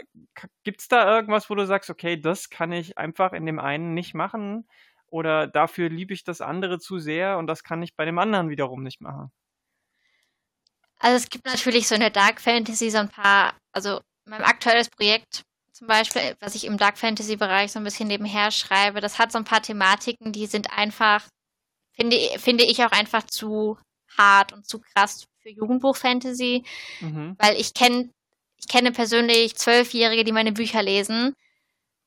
gibt's 0.63 0.87
da 0.87 1.09
irgendwas, 1.15 1.49
wo 1.49 1.55
du 1.55 1.65
sagst, 1.65 1.89
okay, 1.89 2.19
das 2.19 2.49
kann 2.49 2.71
ich 2.71 2.97
einfach 2.97 3.33
in 3.33 3.45
dem 3.45 3.59
einen 3.59 3.93
nicht 3.93 4.13
machen 4.13 4.67
oder 5.09 5.47
dafür 5.47 5.89
liebe 5.89 6.13
ich 6.13 6.23
das 6.23 6.41
andere 6.41 6.79
zu 6.79 6.99
sehr 6.99 7.37
und 7.37 7.47
das 7.47 7.63
kann 7.63 7.81
ich 7.81 7.95
bei 7.95 8.05
dem 8.05 8.19
anderen 8.19 8.49
wiederum 8.49 8.83
nicht 8.83 9.01
machen? 9.01 9.31
Also 10.99 11.17
es 11.17 11.29
gibt 11.29 11.45
natürlich 11.45 11.87
so 11.87 11.95
in 11.95 12.01
der 12.01 12.09
Dark 12.09 12.41
Fantasy 12.41 12.89
so 12.89 12.97
ein 12.97 13.09
paar, 13.09 13.53
also 13.71 14.01
mein 14.25 14.43
aktuelles 14.43 14.89
Projekt 14.89 15.43
zum 15.71 15.85
Beispiel, 15.85 16.35
was 16.39 16.55
ich 16.55 16.65
im 16.65 16.77
Dark 16.77 16.97
Fantasy 16.97 17.35
Bereich 17.35 17.71
so 17.71 17.79
ein 17.79 17.83
bisschen 17.83 18.07
nebenher 18.07 18.49
schreibe, 18.49 18.99
das 18.99 19.19
hat 19.19 19.31
so 19.31 19.37
ein 19.37 19.43
paar 19.43 19.61
Thematiken, 19.61 20.33
die 20.33 20.47
sind 20.47 20.75
einfach, 20.75 21.23
finde, 21.91 22.17
finde 22.39 22.63
ich 22.63 22.83
auch 22.83 22.91
einfach 22.91 23.23
zu 23.27 23.77
hart 24.17 24.53
und 24.53 24.65
zu 24.65 24.79
krass 24.79 25.27
für 25.39 25.49
Jugendbuch-Fantasy, 25.49 26.63
mhm. 27.01 27.35
weil 27.37 27.55
ich 27.57 27.75
kenne, 27.75 28.09
ich 28.57 28.67
kenne 28.67 28.91
persönlich 28.91 29.55
Zwölfjährige, 29.55 30.23
die 30.23 30.31
meine 30.31 30.51
Bücher 30.51 30.81
lesen 30.81 31.35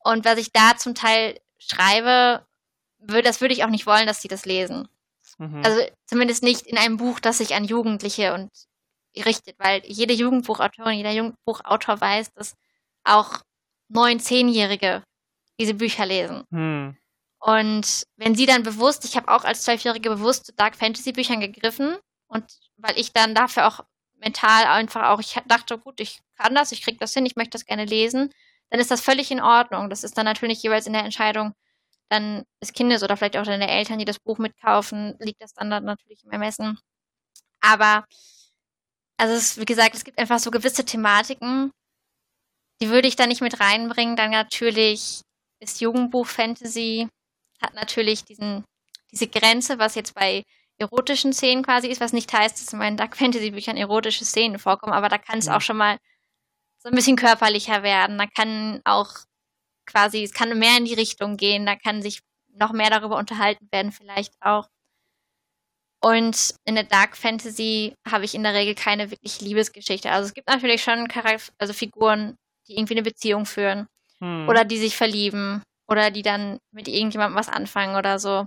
und 0.01 0.25
was 0.25 0.39
ich 0.39 0.51
da 0.53 0.77
zum 0.77 0.97
Teil 0.97 1.39
schreibe, 1.59 2.45
das 3.01 3.41
würde 3.41 3.55
ich 3.55 3.65
auch 3.65 3.71
nicht 3.71 3.87
wollen, 3.87 4.07
dass 4.07 4.23
sie 4.23 4.29
das 4.29 4.47
lesen. 4.47 4.89
Mhm. 5.39 5.63
Also 5.65 5.81
zumindest 6.07 6.43
nicht 6.43 6.67
in 6.67 6.79
einem 6.79 6.97
Buch, 6.97 7.21
das 7.21 7.39
sich 7.39 7.55
an 7.55 7.65
Jugendliche 7.65 8.35
und 8.35 8.51
richtet, 9.17 9.59
weil 9.59 9.83
jede 9.85 10.15
Jugendbuchautorin, 10.15 10.97
jeder 10.97 11.13
Jugendbuchautor 11.13 12.01
weiß, 12.01 12.33
dass 12.35 12.55
auch 13.05 13.41
neun, 13.89 14.21
zehnjährige 14.21 15.03
diese 15.59 15.75
Bücher 15.75 16.07
lesen. 16.07 16.45
Hm. 16.51 16.97
Und 17.41 18.05
wenn 18.17 18.35
sie 18.35 18.47
dann 18.47 18.63
bewusst, 18.63 19.05
ich 19.05 19.17
habe 19.17 19.29
auch 19.29 19.45
als 19.45 19.63
Zwölfjährige 19.63 20.11
bewusst 20.11 20.47
zu 20.47 20.53
Dark 20.53 20.77
Fantasy 20.77 21.13
Büchern 21.13 21.41
gegriffen 21.41 21.97
und 22.29 22.45
weil 22.77 22.99
ich 22.99 23.13
dann 23.13 23.35
dafür 23.35 23.67
auch 23.67 23.81
mental 24.19 24.65
einfach 24.65 25.09
auch, 25.09 25.21
ich 25.21 25.37
dachte, 25.47 25.79
gut, 25.79 26.01
ich 26.01 26.21
kann 26.37 26.55
das, 26.55 26.73
ich 26.73 26.83
kriege 26.83 26.99
das 26.99 27.15
hin, 27.15 27.25
ich 27.25 27.37
möchte 27.37 27.53
das 27.53 27.65
gerne 27.65 27.87
lesen, 27.87 28.31
dann 28.69 28.79
ist 28.79 28.91
das 28.91 29.01
völlig 29.01 29.31
in 29.31 29.41
Ordnung. 29.41 29.89
Das 29.89 30.05
ist 30.05 30.19
dann 30.19 30.27
natürlich 30.27 30.63
jeweils 30.63 30.87
in 30.87 30.93
der 30.93 31.05
Entscheidung 31.05 31.55
dann 32.11 32.45
des 32.63 32.73
Kindes 32.73 33.03
oder 33.03 33.17
vielleicht 33.17 33.37
auch 33.37 33.45
deine 33.45 33.71
Eltern, 33.71 33.99
die 33.99 34.05
das 34.05 34.19
Buch 34.19 34.39
mitkaufen, 34.39 35.17
liegt 35.21 35.41
das 35.41 35.55
dann, 35.55 35.71
dann 35.71 35.85
natürlich 35.85 36.25
im 36.25 36.33
Ermessen. 36.33 36.79
Aber 37.61 38.05
also 39.17 39.35
es, 39.35 39.59
wie 39.59 39.65
gesagt, 39.65 39.95
es 39.95 40.05
gibt 40.05 40.19
einfach 40.19 40.39
so 40.39 40.51
gewisse 40.51 40.85
Thematiken, 40.85 41.73
die 42.81 42.89
würde 42.89 43.07
ich 43.09 43.17
da 43.17 43.27
nicht 43.27 43.43
mit 43.43 43.61
reinbringen. 43.61 44.17
Dann 44.17 44.31
natürlich 44.31 45.21
ist 45.61 45.81
Jugendbuch 45.81 46.27
Fantasy, 46.27 47.09
hat 47.63 47.75
natürlich 47.75 48.25
diesen, 48.25 48.65
diese 49.13 49.29
Grenze, 49.29 49.79
was 49.79 49.95
jetzt 49.95 50.15
bei 50.15 50.43
erotischen 50.79 51.33
Szenen 51.35 51.63
quasi 51.63 51.89
ist, 51.89 52.01
was 52.01 52.15
nicht 52.15 52.33
heißt, 52.33 52.61
dass 52.61 52.73
in 52.73 52.79
meinen 52.79 52.97
Dark 52.97 53.17
Fantasy 53.17 53.51
Büchern 53.51 53.77
erotische 53.77 54.25
Szenen 54.25 54.59
vorkommen, 54.59 54.95
aber 54.95 55.11
da 55.11 55.19
kann 55.19 55.39
es 55.39 55.47
ja. 55.47 55.57
auch 55.57 55.61
schon 55.61 55.77
mal 55.77 55.99
so 56.79 56.89
ein 56.89 56.95
bisschen 56.95 57.17
körperlicher 57.17 57.83
werden. 57.83 58.17
Da 58.17 58.27
kann 58.27 58.81
auch 58.85 59.11
quasi, 59.91 60.23
es 60.23 60.33
kann 60.33 60.59
mehr 60.59 60.77
in 60.77 60.85
die 60.85 60.95
Richtung 60.95 61.37
gehen, 61.37 61.67
da 61.67 61.77
kann 61.77 62.03
sich 62.03 62.21
noch 62.55 62.73
mehr 62.73 62.91
darüber 62.91 63.17
unterhalten 63.17 63.69
werden, 63.71 63.93
vielleicht 63.93 64.35
auch. 64.41 64.69
Und 66.03 66.55
in 66.65 66.75
der 66.77 66.85
Dark 66.85 67.17
Fantasy 67.17 67.95
habe 68.09 68.25
ich 68.25 68.35
in 68.35 68.43
der 68.43 68.55
Regel 68.55 68.75
keine 68.75 69.11
wirklich 69.11 69.41
Liebesgeschichte. 69.41 70.11
Also 70.11 70.29
es 70.29 70.35
gibt 70.35 70.49
natürlich 70.49 70.83
schon 70.83 71.09
Charakter 71.09 71.53
also 71.59 71.75
Figuren, 71.75 72.37
die 72.67 72.77
irgendwie 72.77 72.95
eine 72.95 73.03
Beziehung 73.03 73.45
führen 73.45 73.87
hm. 74.19 74.49
oder 74.49 74.65
die 74.65 74.79
sich 74.79 74.97
verlieben 74.97 75.63
oder 75.89 76.11
die 76.11 76.23
dann 76.23 76.59
mit 76.71 76.89
irgendjemandem 76.89 77.37
was 77.37 77.49
anfangen 77.49 77.97
oder 77.97 78.19
so. 78.19 78.47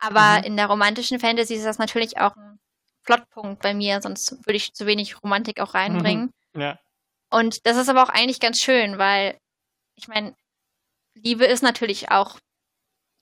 Aber 0.00 0.38
mhm. 0.38 0.44
in 0.44 0.56
der 0.56 0.66
romantischen 0.66 1.20
Fantasy 1.20 1.54
ist 1.54 1.66
das 1.66 1.78
natürlich 1.78 2.18
auch 2.18 2.34
ein 2.34 2.58
Plotpunkt 3.04 3.62
bei 3.62 3.74
mir, 3.74 4.00
sonst 4.00 4.32
würde 4.46 4.56
ich 4.56 4.72
zu 4.72 4.86
wenig 4.86 5.22
Romantik 5.22 5.60
auch 5.60 5.74
reinbringen. 5.74 6.32
Mhm. 6.54 6.60
Ja. 6.60 6.78
Und 7.30 7.64
das 7.66 7.76
ist 7.76 7.88
aber 7.88 8.02
auch 8.02 8.08
eigentlich 8.08 8.40
ganz 8.40 8.60
schön, 8.60 8.98
weil 8.98 9.38
ich 9.94 10.08
meine, 10.08 10.34
Liebe 11.14 11.44
ist 11.44 11.62
natürlich 11.62 12.10
auch, 12.10 12.38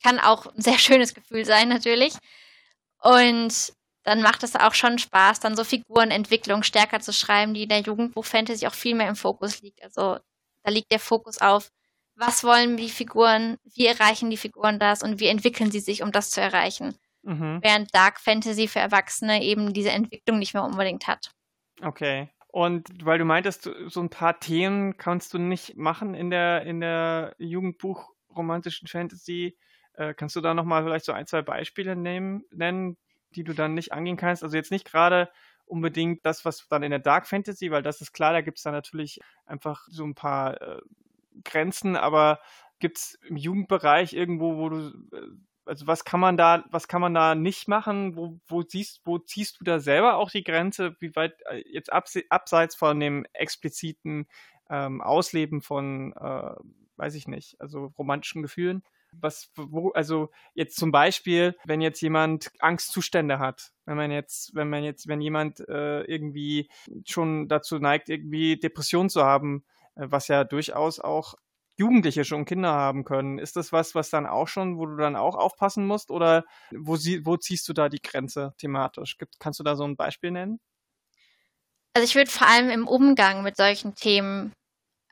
kann 0.02 0.18
auch 0.18 0.46
ein 0.46 0.60
sehr 0.60 0.78
schönes 0.78 1.14
Gefühl 1.14 1.44
sein, 1.44 1.68
natürlich. 1.68 2.14
Und 3.00 3.72
dann 4.02 4.22
macht 4.22 4.42
es 4.42 4.56
auch 4.56 4.74
schon 4.74 4.98
Spaß, 4.98 5.40
dann 5.40 5.56
so 5.56 5.64
Figurenentwicklung 5.64 6.62
stärker 6.62 7.00
zu 7.00 7.12
schreiben, 7.12 7.54
die 7.54 7.64
in 7.64 7.68
der 7.68 7.80
Jugendbuch-Fantasy 7.80 8.66
auch 8.66 8.74
viel 8.74 8.94
mehr 8.94 9.08
im 9.08 9.16
Fokus 9.16 9.60
liegt. 9.60 9.82
Also 9.82 10.18
da 10.62 10.70
liegt 10.70 10.90
der 10.90 11.00
Fokus 11.00 11.38
auf, 11.38 11.70
was 12.14 12.42
wollen 12.42 12.76
die 12.76 12.88
Figuren, 12.88 13.58
wie 13.64 13.86
erreichen 13.86 14.30
die 14.30 14.36
Figuren 14.36 14.78
das 14.78 15.02
und 15.02 15.20
wie 15.20 15.26
entwickeln 15.26 15.70
sie 15.70 15.80
sich, 15.80 16.02
um 16.02 16.10
das 16.10 16.30
zu 16.30 16.40
erreichen. 16.40 16.96
Mhm. 17.22 17.58
Während 17.62 17.94
Dark 17.94 18.20
Fantasy 18.20 18.66
für 18.66 18.80
Erwachsene 18.80 19.42
eben 19.42 19.72
diese 19.72 19.90
Entwicklung 19.90 20.38
nicht 20.38 20.54
mehr 20.54 20.64
unbedingt 20.64 21.06
hat. 21.06 21.30
Okay. 21.82 22.28
Und 22.58 22.88
weil 23.04 23.20
du 23.20 23.24
meintest, 23.24 23.70
so 23.86 24.00
ein 24.00 24.10
paar 24.10 24.40
Themen 24.40 24.96
kannst 24.96 25.32
du 25.32 25.38
nicht 25.38 25.76
machen 25.76 26.14
in 26.14 26.28
der, 26.28 26.62
in 26.62 26.80
der 26.80 27.36
Jugendbuch 27.38 28.10
romantischen 28.34 28.88
Fantasy. 28.88 29.56
Äh, 29.92 30.12
kannst 30.12 30.34
du 30.34 30.40
da 30.40 30.54
nochmal 30.54 30.82
vielleicht 30.82 31.04
so 31.04 31.12
ein, 31.12 31.28
zwei 31.28 31.40
Beispiele 31.40 31.94
nehmen, 31.94 32.42
nennen, 32.50 32.96
die 33.36 33.44
du 33.44 33.52
dann 33.52 33.74
nicht 33.74 33.92
angehen 33.92 34.16
kannst? 34.16 34.42
Also 34.42 34.56
jetzt 34.56 34.72
nicht 34.72 34.90
gerade 34.90 35.30
unbedingt 35.66 36.26
das, 36.26 36.44
was 36.44 36.66
dann 36.68 36.82
in 36.82 36.90
der 36.90 36.98
Dark 36.98 37.28
Fantasy, 37.28 37.70
weil 37.70 37.82
das 37.82 38.00
ist 38.00 38.12
klar, 38.12 38.32
da 38.32 38.40
gibt 38.40 38.58
es 38.58 38.64
dann 38.64 38.74
natürlich 38.74 39.20
einfach 39.46 39.86
so 39.88 40.02
ein 40.02 40.16
paar 40.16 40.60
äh, 40.60 40.80
Grenzen, 41.44 41.94
aber 41.94 42.40
gibt 42.80 42.98
es 42.98 43.14
im 43.22 43.36
Jugendbereich 43.36 44.14
irgendwo, 44.14 44.56
wo 44.56 44.68
du, 44.68 44.88
äh, 45.12 45.28
also 45.68 45.86
was 45.86 46.04
kann 46.04 46.20
man 46.20 46.36
da, 46.36 46.64
was 46.70 46.88
kann 46.88 47.00
man 47.00 47.14
da 47.14 47.34
nicht 47.34 47.68
machen? 47.68 48.16
Wo, 48.16 48.40
wo 48.48 48.62
siehst, 48.62 49.02
wo 49.04 49.18
ziehst 49.18 49.60
du 49.60 49.64
da 49.64 49.80
selber 49.80 50.16
auch 50.16 50.30
die 50.30 50.44
Grenze? 50.44 50.96
Wie 51.00 51.14
weit 51.14 51.40
äh, 51.46 51.62
jetzt 51.70 51.92
abseits 51.92 52.74
von 52.74 52.98
dem 52.98 53.26
expliziten 53.32 54.26
ähm, 54.70 55.00
Ausleben 55.00 55.62
von, 55.62 56.12
äh, 56.14 56.54
weiß 56.96 57.14
ich 57.14 57.28
nicht, 57.28 57.60
also 57.60 57.92
romantischen 57.98 58.42
Gefühlen? 58.42 58.82
was, 59.12 59.50
wo, 59.56 59.90
also 59.90 60.30
jetzt 60.54 60.76
zum 60.76 60.92
Beispiel, 60.92 61.56
wenn 61.64 61.80
jetzt 61.80 62.00
jemand 62.00 62.50
Angstzustände 62.58 63.38
hat, 63.38 63.72
wenn 63.86 63.96
man 63.96 64.10
jetzt, 64.10 64.54
wenn 64.54 64.68
man 64.68 64.84
jetzt, 64.84 65.08
wenn 65.08 65.20
jemand 65.20 65.60
äh, 65.68 66.02
irgendwie 66.02 66.68
schon 67.04 67.48
dazu 67.48 67.78
neigt, 67.78 68.08
irgendwie 68.08 68.58
Depressionen 68.58 69.10
zu 69.10 69.22
haben, 69.24 69.64
äh, 69.94 70.06
was 70.08 70.28
ja 70.28 70.44
durchaus 70.44 71.00
auch 71.00 71.34
Jugendliche 71.78 72.24
schon 72.24 72.44
Kinder 72.44 72.72
haben 72.72 73.04
können. 73.04 73.38
Ist 73.38 73.54
das 73.54 73.72
was, 73.72 73.94
was 73.94 74.10
dann 74.10 74.26
auch 74.26 74.48
schon, 74.48 74.78
wo 74.78 74.86
du 74.86 74.96
dann 74.96 75.14
auch 75.14 75.36
aufpassen 75.36 75.86
musst? 75.86 76.10
Oder 76.10 76.44
wo, 76.72 76.96
sie, 76.96 77.24
wo 77.24 77.36
ziehst 77.36 77.68
du 77.68 77.72
da 77.72 77.88
die 77.88 78.02
Grenze 78.02 78.52
thematisch? 78.58 79.16
Gibt, 79.16 79.38
kannst 79.38 79.60
du 79.60 79.64
da 79.64 79.76
so 79.76 79.84
ein 79.84 79.96
Beispiel 79.96 80.32
nennen? 80.32 80.58
Also 81.94 82.04
ich 82.04 82.16
würde 82.16 82.30
vor 82.30 82.48
allem 82.48 82.68
im 82.68 82.88
Umgang 82.88 83.44
mit 83.44 83.56
solchen 83.56 83.94
Themen 83.94 84.52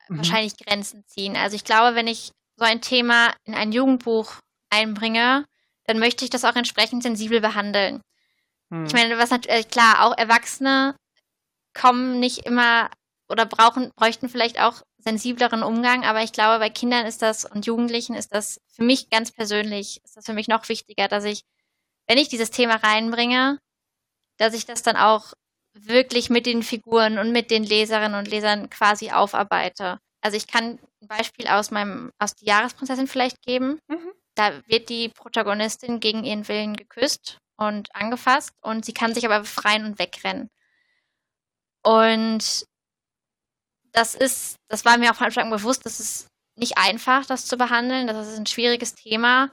mhm. 0.09 0.17
wahrscheinlich 0.19 0.57
Grenzen 0.57 1.05
ziehen. 1.07 1.37
Also 1.37 1.55
ich 1.55 1.65
glaube, 1.65 1.95
wenn 1.95 2.09
ich 2.09 2.33
so 2.57 2.65
ein 2.65 2.81
Thema 2.81 3.33
in 3.45 3.55
ein 3.55 3.71
Jugendbuch 3.71 4.33
einbringe, 4.69 5.45
dann 5.85 6.01
möchte 6.01 6.25
ich 6.25 6.31
das 6.31 6.45
auch 6.45 6.57
entsprechend 6.57 7.05
sensibel 7.05 7.41
behandeln. 7.41 8.03
Mhm. 8.71 8.87
Ich 8.87 8.93
meine, 8.93 9.17
was 9.19 9.31
natürlich, 9.31 9.67
äh, 9.67 9.69
klar, 9.69 10.05
auch 10.05 10.19
Erwachsene 10.19 10.97
kommen 11.75 12.19
nicht 12.19 12.39
immer 12.39 12.91
oder 13.29 13.47
brauchen, 13.47 13.93
bräuchten 13.97 14.29
vielleicht 14.29 14.61
auch 14.61 14.83
sensibleren 14.99 15.63
Umgang, 15.63 16.05
aber 16.05 16.23
ich 16.23 16.33
glaube, 16.33 16.59
bei 16.59 16.71
Kindern 16.71 17.07
ist 17.07 17.23
das 17.23 17.45
und 17.45 17.67
Jugendlichen 17.67 18.15
ist 18.15 18.35
das 18.35 18.61
für 18.69 18.85
mich 18.85 19.11
ganz 19.11 19.31
persönlich, 19.33 20.01
ist 20.05 20.17
das 20.17 20.27
für 20.27 20.33
mich 20.33 20.49
noch 20.49 20.69
wichtiger, 20.69 21.09
dass 21.09 21.25
ich, 21.25 21.43
wenn 22.07 22.19
ich 22.19 22.29
dieses 22.29 22.51
Thema 22.51 22.77
reinbringe, 22.77 23.59
dass 24.37 24.55
ich 24.55 24.67
das 24.67 24.83
dann 24.83 24.97
auch 24.97 25.33
wirklich 25.75 26.31
mit 26.31 26.47
den 26.47 26.63
Figuren 26.63 27.19
und 27.19 27.33
mit 27.33 27.51
den 27.51 27.65
Leserinnen 27.65 28.19
und 28.19 28.29
Lesern 28.29 28.71
quasi 28.71 29.11
aufarbeite. 29.11 29.99
Also 30.21 30.37
ich 30.37 30.47
kann 30.47 30.79
ein 31.03 31.09
Beispiel 31.09 31.47
aus 31.47 31.71
meinem, 31.71 32.11
aus 32.19 32.35
die 32.35 32.47
Jahresprinzessin 32.47 33.07
vielleicht 33.07 33.43
geben. 33.43 33.79
Mhm. 33.89 34.13
Da 34.35 34.67
wird 34.67 34.89
die 34.89 35.09
Protagonistin 35.09 36.01
gegen 36.01 36.25
ihren 36.25 36.49
Willen 36.49 36.77
geküsst 36.77 37.39
und 37.57 37.95
angefasst 37.95 38.53
und 38.63 38.85
sie 38.85 38.93
kann 38.93 39.15
sich 39.15 39.25
aber 39.25 39.41
befreien 39.41 39.85
und 39.85 39.99
wegrennen. 39.99 40.51
Und 41.83 42.67
das 43.97 44.15
ist, 44.15 44.59
das 44.69 44.85
war 44.85 44.99
mir 44.99 45.11
auch 45.11 45.17
von 45.17 45.27
Anfang 45.27 45.45
an 45.45 45.51
bewusst, 45.51 45.87
das 45.87 46.01
ist 46.01 46.29
nicht 46.55 46.77
einfach, 46.77 47.25
das 47.25 47.47
zu 47.47 47.57
behandeln. 47.57 48.07
Das 48.07 48.29
ist 48.29 48.39
ein 48.39 48.47
schwieriges 48.47 48.95
Thema. 48.95 49.51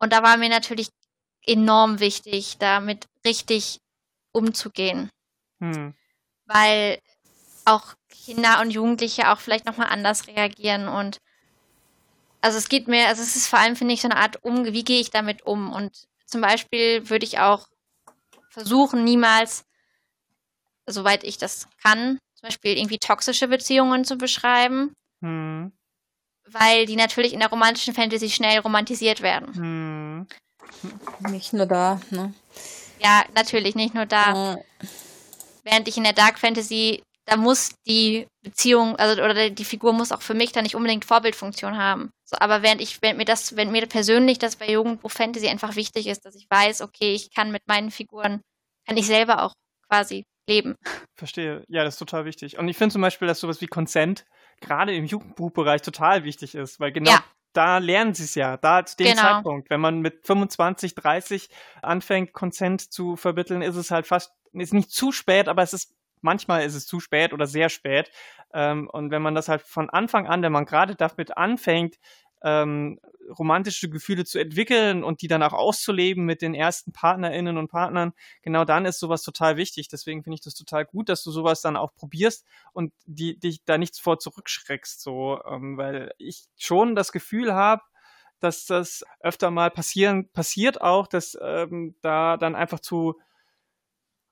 Und 0.00 0.12
da 0.12 0.22
war 0.22 0.36
mir 0.36 0.48
natürlich 0.48 0.88
enorm 1.46 2.00
wichtig, 2.00 2.56
damit 2.58 3.06
richtig 3.24 3.80
umzugehen. 4.32 5.10
Hm. 5.60 5.94
Weil 6.46 6.98
auch 7.64 7.94
Kinder 8.08 8.60
und 8.60 8.70
Jugendliche 8.70 9.30
auch 9.30 9.38
vielleicht 9.38 9.64
nochmal 9.64 9.88
anders 9.88 10.26
reagieren 10.26 10.88
und 10.88 11.18
also 12.40 12.58
es 12.58 12.68
geht 12.68 12.88
mir, 12.88 13.08
also 13.08 13.22
es 13.22 13.36
ist 13.36 13.46
vor 13.46 13.58
allem, 13.58 13.74
finde 13.74 13.94
ich, 13.94 14.02
so 14.02 14.08
eine 14.08 14.18
Art 14.18 14.44
um, 14.44 14.66
wie 14.66 14.84
gehe 14.84 15.00
ich 15.00 15.08
damit 15.10 15.46
um? 15.46 15.72
Und 15.72 16.06
zum 16.26 16.42
Beispiel 16.42 17.08
würde 17.08 17.24
ich 17.24 17.38
auch 17.38 17.68
versuchen, 18.50 19.02
niemals, 19.02 19.64
soweit 20.84 21.24
ich 21.24 21.38
das 21.38 21.68
kann, 21.82 22.18
zum 22.44 22.50
Beispiel 22.50 22.76
irgendwie 22.76 22.98
toxische 22.98 23.48
Beziehungen 23.48 24.04
zu 24.04 24.16
beschreiben. 24.16 24.92
Hm. 25.22 25.72
Weil 26.46 26.84
die 26.84 26.96
natürlich 26.96 27.32
in 27.32 27.40
der 27.40 27.48
romantischen 27.48 27.94
Fantasy 27.94 28.28
schnell 28.28 28.58
romantisiert 28.58 29.22
werden. 29.22 29.54
Hm. 29.54 30.26
Nicht 31.30 31.54
nur 31.54 31.64
da, 31.64 32.02
ne? 32.10 32.34
Ja, 33.00 33.24
natürlich, 33.34 33.74
nicht 33.74 33.94
nur 33.94 34.04
da. 34.04 34.54
Äh. 34.54 34.64
Während 35.62 35.88
ich 35.88 35.96
in 35.96 36.04
der 36.04 36.12
Dark 36.12 36.38
Fantasy, 36.38 37.02
da 37.24 37.38
muss 37.38 37.70
die 37.86 38.26
Beziehung, 38.42 38.96
also 38.96 39.22
oder 39.22 39.48
die 39.48 39.64
Figur 39.64 39.94
muss 39.94 40.12
auch 40.12 40.20
für 40.20 40.34
mich 40.34 40.52
da 40.52 40.60
nicht 40.60 40.74
unbedingt 40.74 41.06
Vorbildfunktion 41.06 41.78
haben. 41.78 42.10
So, 42.26 42.36
aber 42.38 42.60
während 42.60 42.82
ich, 42.82 43.00
wenn 43.00 43.16
mir 43.16 43.24
das, 43.24 43.56
wenn 43.56 43.72
mir 43.72 43.86
persönlich 43.86 44.38
das 44.38 44.56
bei 44.56 44.70
Jugendbuch 44.70 45.10
Fantasy 45.10 45.48
einfach 45.48 45.76
wichtig 45.76 46.08
ist, 46.08 46.26
dass 46.26 46.34
ich 46.34 46.46
weiß, 46.50 46.82
okay, 46.82 47.14
ich 47.14 47.30
kann 47.30 47.50
mit 47.50 47.66
meinen 47.66 47.90
Figuren, 47.90 48.42
kann 48.86 48.98
ich 48.98 49.06
selber 49.06 49.42
auch 49.42 49.54
quasi 49.88 50.24
leben. 50.46 50.76
Verstehe. 51.14 51.64
Ja, 51.68 51.84
das 51.84 51.94
ist 51.94 51.98
total 51.98 52.24
wichtig. 52.24 52.58
Und 52.58 52.68
ich 52.68 52.76
finde 52.76 52.92
zum 52.92 53.02
Beispiel, 53.02 53.28
dass 53.28 53.40
sowas 53.40 53.60
wie 53.60 53.66
Consent 53.66 54.24
gerade 54.60 54.94
im 54.94 55.04
Jugendbuchbereich 55.04 55.82
total 55.82 56.24
wichtig 56.24 56.54
ist, 56.54 56.80
weil 56.80 56.92
genau 56.92 57.10
ja. 57.10 57.24
da 57.52 57.78
lernen 57.78 58.14
sie 58.14 58.24
es 58.24 58.34
ja, 58.34 58.56
da 58.56 58.84
zu 58.84 58.96
dem 58.96 59.08
genau. 59.08 59.22
Zeitpunkt. 59.22 59.70
Wenn 59.70 59.80
man 59.80 60.00
mit 60.00 60.26
25, 60.26 60.94
30 60.94 61.48
anfängt, 61.82 62.32
Consent 62.32 62.92
zu 62.92 63.16
vermitteln, 63.16 63.62
ist 63.62 63.76
es 63.76 63.90
halt 63.90 64.06
fast, 64.06 64.32
ist 64.52 64.74
nicht 64.74 64.90
zu 64.90 65.12
spät, 65.12 65.48
aber 65.48 65.62
es 65.62 65.72
ist 65.72 65.94
manchmal 66.24 66.64
ist 66.64 66.74
es 66.74 66.86
zu 66.86 66.98
spät 66.98 67.32
oder 67.32 67.46
sehr 67.46 67.68
spät. 67.68 68.10
Ähm, 68.52 68.88
und 68.90 69.10
wenn 69.10 69.22
man 69.22 69.34
das 69.34 69.48
halt 69.48 69.62
von 69.62 69.90
Anfang 69.90 70.26
an, 70.26 70.42
wenn 70.42 70.52
man 70.52 70.64
gerade 70.64 70.96
damit 70.96 71.36
anfängt, 71.36 71.98
ähm, 72.44 73.00
romantische 73.38 73.88
Gefühle 73.88 74.24
zu 74.24 74.38
entwickeln 74.38 75.02
und 75.02 75.22
die 75.22 75.28
dann 75.28 75.42
auch 75.42 75.54
auszuleben 75.54 76.24
mit 76.24 76.42
den 76.42 76.54
ersten 76.54 76.92
Partnerinnen 76.92 77.56
und 77.56 77.68
Partnern, 77.68 78.12
genau 78.42 78.64
dann 78.64 78.84
ist 78.84 79.00
sowas 79.00 79.22
total 79.22 79.56
wichtig. 79.56 79.88
Deswegen 79.88 80.22
finde 80.22 80.34
ich 80.34 80.42
das 80.42 80.54
total 80.54 80.84
gut, 80.84 81.08
dass 81.08 81.24
du 81.24 81.30
sowas 81.30 81.62
dann 81.62 81.76
auch 81.76 81.94
probierst 81.94 82.44
und 82.72 82.92
die, 83.06 83.38
dich 83.38 83.64
da 83.64 83.78
nichts 83.78 83.98
vor 83.98 84.18
zurückschreckst, 84.18 85.00
so, 85.00 85.40
ähm, 85.46 85.76
weil 85.78 86.12
ich 86.18 86.44
schon 86.56 86.94
das 86.94 87.12
Gefühl 87.12 87.54
habe, 87.54 87.82
dass 88.40 88.66
das 88.66 89.04
öfter 89.20 89.50
mal 89.50 89.70
passieren, 89.70 90.28
passiert 90.28 90.82
auch, 90.82 91.06
dass 91.06 91.36
ähm, 91.40 91.96
da 92.02 92.36
dann 92.36 92.54
einfach 92.54 92.80
zu 92.80 93.18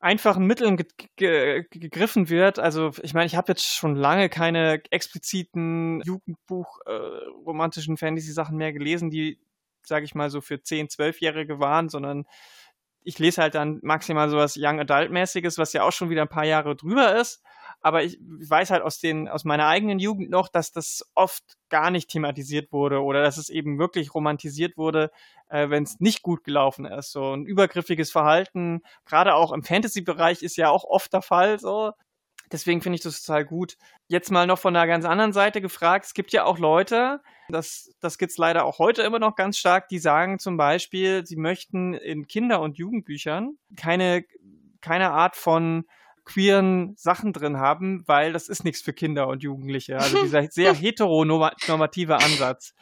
einfachen 0.03 0.46
Mitteln 0.46 0.76
ge 0.76 0.86
ge 1.16 1.64
gegriffen 1.70 2.28
wird. 2.28 2.59
Also 2.59 2.90
ich 3.03 3.14
meine, 3.14 3.26
ich 3.26 3.36
habe 3.36 3.53
jetzt 3.53 3.64
schon 3.64 3.94
lange 3.94 4.28
keine 4.28 4.82
expliziten 4.90 6.03
Jugendbuch 6.03 6.80
äh, 6.86 7.96
Fantasy-Sachen 7.96 8.57
mehr 8.57 8.72
gelesen, 8.72 9.11
die, 9.11 9.38
sage 9.84 10.05
ich 10.05 10.14
mal, 10.14 10.28
so 10.28 10.40
für 10.40 10.62
10, 10.62 10.88
12-Jährige 10.88 11.61
waren, 11.61 11.88
sondern 11.88 12.26
ich 13.05 13.18
lese 13.18 13.42
halt 13.42 13.55
dann 13.55 13.80
maximal 13.82 14.28
sowas 14.28 14.57
Young 14.59 14.80
Adult-mäßiges, 14.80 15.59
was 15.59 15.72
ja 15.72 15.82
auch 15.82 15.92
schon 15.92 16.11
wieder 16.11 16.22
ein 16.22 16.28
paar 16.28 16.44
Jahre 16.44 16.76
drüber 16.76 17.16
ist. 17.16 17.42
Aber 17.80 18.05
ich 18.05 18.18
weiß 18.20 18.70
halt 18.70 18.82
aus 18.82 19.00
den, 19.00 19.28
aus 19.28 19.44
meiner 19.44 19.66
eigenen 19.66 19.98
Jugend 19.98 20.30
noch, 20.30 20.48
dass 20.48 20.70
das 20.70 21.05
oft 21.14 21.42
gar 21.68 21.90
nicht 21.90 22.09
thematisiert 22.11 22.72
wurde 22.72 23.03
oder 23.03 23.22
dass 23.22 23.38
es 23.38 23.48
eben 23.48 23.78
wirklich 23.78 24.14
romantisiert 24.14 24.76
wurde, 24.76 25.11
äh, 25.48 25.68
wenn 25.68 25.82
es 25.82 25.98
nicht 25.98 26.22
gut 26.22 26.44
gelaufen 26.44 26.84
ist. 26.84 27.11
So 27.11 27.34
ein 27.34 27.44
übergriffiges 27.44 28.12
Verhalten, 28.12 28.82
gerade 29.05 29.34
auch 29.34 29.53
im 29.53 29.64
Fantasy-Bereich 29.64 30.42
ist 30.42 30.57
ja 30.57 30.70
auch 30.70 30.84
oft 30.84 31.12
der 31.12 31.22
Fall, 31.22 31.59
so. 31.59 31.92
Deswegen 32.53 32.82
finde 32.82 32.96
ich 32.96 33.03
das 33.03 33.22
total 33.22 33.44
gut. 33.44 33.78
Jetzt 34.09 34.30
mal 34.30 34.46
noch 34.46 34.59
von 34.59 34.74
der 34.74 34.86
ganz 34.86 35.05
anderen 35.07 35.32
Seite 35.32 35.62
gefragt. 35.62 36.05
Es 36.05 36.14
gibt 36.14 36.32
ja 36.32 36.44
auch 36.44 36.59
Leute, 36.59 37.20
das, 37.48 37.90
das 38.00 38.18
gibt 38.18 38.32
es 38.32 38.38
leider 38.38 38.64
auch 38.64 38.78
heute 38.78 39.03
immer 39.03 39.18
noch 39.18 39.34
ganz 39.36 39.57
stark, 39.57 39.88
die 39.88 39.98
sagen 39.98 40.38
zum 40.38 40.59
Beispiel, 40.59 41.26
sie 41.26 41.36
möchten 41.36 41.94
in 41.94 42.26
Kinder- 42.26 42.61
und 42.61 42.76
Jugendbüchern 42.76 43.57
keine, 43.76 44.24
keine 44.80 45.12
Art 45.12 45.34
von 45.34 45.84
queeren 46.24 46.94
Sachen 46.96 47.32
drin 47.32 47.59
haben, 47.59 48.05
weil 48.07 48.32
das 48.32 48.48
ist 48.48 48.64
nichts 48.64 48.82
für 48.82 48.92
Kinder 48.92 49.28
und 49.28 49.42
Jugendliche. 49.42 49.98
Also 49.98 50.22
dieser 50.22 50.46
sehr 50.50 50.74
heteronormative 50.74 52.16
Ansatz. 52.16 52.74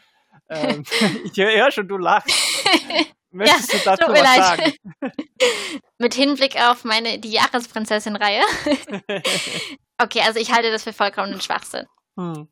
Ähm, 0.48 0.84
ich 1.24 1.36
höre 1.36 1.70
schon, 1.70 1.88
du 1.88 1.96
lachst. 1.96 2.30
Möchtest 3.32 3.72
ja, 3.72 3.96
du 3.96 4.02
dazu 4.02 4.12
was 4.12 4.20
leid. 4.20 4.44
sagen? 4.44 4.72
Mit 5.98 6.14
Hinblick 6.14 6.56
auf 6.56 6.84
meine 6.84 7.18
die 7.18 7.30
Jahresprinzessin-Reihe. 7.30 8.42
okay, 9.98 10.20
also 10.22 10.40
ich 10.40 10.52
halte 10.52 10.70
das 10.70 10.82
für 10.82 10.92
vollkommenen 10.92 11.40
Schwachsinn. 11.40 11.86
Hm. 12.16 12.48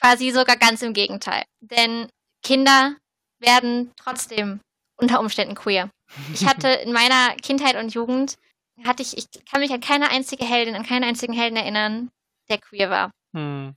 Quasi 0.00 0.30
sogar 0.30 0.56
ganz 0.56 0.82
im 0.82 0.92
Gegenteil. 0.92 1.44
Denn 1.60 2.08
Kinder 2.42 2.96
werden 3.38 3.92
trotzdem 3.96 4.60
unter 4.96 5.20
Umständen 5.20 5.54
queer. 5.54 5.90
Ich 6.34 6.46
hatte 6.46 6.68
in 6.84 6.92
meiner 6.92 7.34
Kindheit 7.36 7.76
und 7.76 7.94
Jugend 7.94 8.36
hatte 8.84 9.02
ich, 9.02 9.16
ich 9.16 9.26
kann 9.50 9.60
mich 9.60 9.72
an 9.72 9.80
keine 9.80 10.10
einzige 10.10 10.44
Heldin, 10.44 10.74
an 10.74 10.86
keinen 10.86 11.04
einzigen 11.04 11.32
Helden 11.32 11.56
erinnern, 11.56 12.10
der 12.48 12.58
queer 12.58 12.90
war. 12.90 13.10
Hm. 13.34 13.74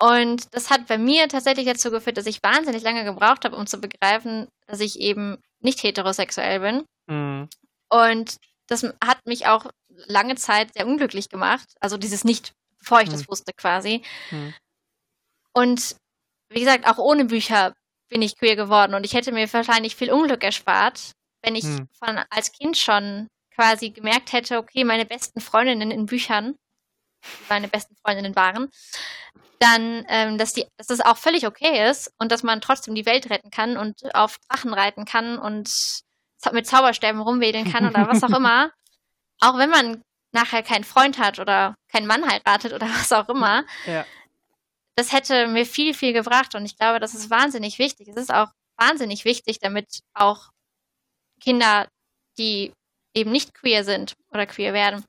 Und 0.00 0.54
das 0.54 0.70
hat 0.70 0.86
bei 0.86 0.96
mir 0.96 1.28
tatsächlich 1.28 1.66
dazu 1.66 1.90
geführt, 1.90 2.18
dass 2.18 2.26
ich 2.26 2.42
wahnsinnig 2.42 2.82
lange 2.82 3.04
gebraucht 3.04 3.44
habe, 3.44 3.56
um 3.56 3.66
zu 3.66 3.78
begreifen, 3.78 4.46
dass 4.66 4.80
ich 4.80 5.00
eben 5.00 5.38
nicht 5.60 5.82
heterosexuell 5.82 6.60
bin. 6.60 6.84
Hm. 7.08 7.48
Und 7.88 8.36
das 8.66 8.82
hat 9.04 9.26
mich 9.26 9.46
auch 9.46 9.66
lange 10.06 10.36
Zeit 10.36 10.74
sehr 10.74 10.86
unglücklich 10.86 11.28
gemacht. 11.28 11.68
Also 11.80 11.96
dieses 11.96 12.24
nicht, 12.24 12.52
bevor 12.78 13.00
ich 13.00 13.06
hm. 13.06 13.12
das 13.12 13.28
wusste 13.28 13.52
quasi. 13.56 14.02
Hm. 14.30 14.54
Und 15.52 15.96
wie 16.50 16.60
gesagt, 16.60 16.86
auch 16.86 16.98
ohne 16.98 17.24
Bücher 17.24 17.74
bin 18.08 18.22
ich 18.22 18.36
queer 18.36 18.56
geworden 18.56 18.94
und 18.94 19.04
ich 19.04 19.14
hätte 19.14 19.32
mir 19.32 19.52
wahrscheinlich 19.52 19.96
viel 19.96 20.10
Unglück 20.10 20.42
erspart, 20.42 21.12
wenn 21.42 21.56
ich 21.56 21.64
hm. 21.64 21.88
von 21.92 22.18
als 22.30 22.52
Kind 22.52 22.76
schon 22.76 23.28
quasi 23.54 23.90
gemerkt 23.90 24.32
hätte, 24.32 24.58
okay, 24.58 24.84
meine 24.84 25.04
besten 25.04 25.40
Freundinnen 25.40 25.90
in 25.90 26.06
Büchern, 26.06 26.54
meine 27.48 27.68
besten 27.68 27.96
Freundinnen 28.04 28.36
waren, 28.36 28.70
dann, 29.58 30.04
ähm, 30.08 30.38
dass, 30.38 30.52
die, 30.52 30.66
dass 30.76 30.86
das 30.86 31.00
auch 31.00 31.16
völlig 31.16 31.46
okay 31.46 31.88
ist 31.90 32.12
und 32.18 32.30
dass 32.30 32.42
man 32.42 32.60
trotzdem 32.60 32.94
die 32.94 33.06
Welt 33.06 33.30
retten 33.30 33.50
kann 33.50 33.76
und 33.76 34.14
auf 34.14 34.38
Drachen 34.48 34.72
reiten 34.72 35.04
kann 35.04 35.38
und 35.38 35.70
mit 36.52 36.66
Zauberstäben 36.66 37.20
rumwedeln 37.20 37.70
kann 37.70 37.88
oder 37.88 38.06
was 38.08 38.22
auch 38.22 38.36
immer. 38.36 38.70
Auch 39.40 39.56
wenn 39.56 39.70
man 39.70 40.02
nachher 40.32 40.62
keinen 40.62 40.84
Freund 40.84 41.18
hat 41.18 41.38
oder 41.38 41.74
keinen 41.88 42.06
Mann 42.06 42.28
heiratet 42.28 42.72
oder 42.72 42.86
was 42.86 43.12
auch 43.12 43.28
immer. 43.28 43.64
Ja. 43.86 44.04
Das 44.96 45.12
hätte 45.12 45.46
mir 45.46 45.64
viel, 45.64 45.94
viel 45.94 46.12
gebracht 46.12 46.54
und 46.54 46.64
ich 46.64 46.76
glaube, 46.76 46.98
das 46.98 47.14
ist 47.14 47.30
wahnsinnig 47.30 47.78
wichtig. 47.78 48.08
Es 48.08 48.16
ist 48.16 48.34
auch 48.34 48.48
wahnsinnig 48.76 49.24
wichtig, 49.24 49.58
damit 49.60 50.00
auch 50.14 50.50
Kinder, 51.40 51.88
die 52.36 52.72
eben 53.14 53.30
nicht 53.30 53.54
queer 53.54 53.84
sind 53.84 54.14
oder 54.32 54.46
queer 54.46 54.72
werden, 54.72 55.04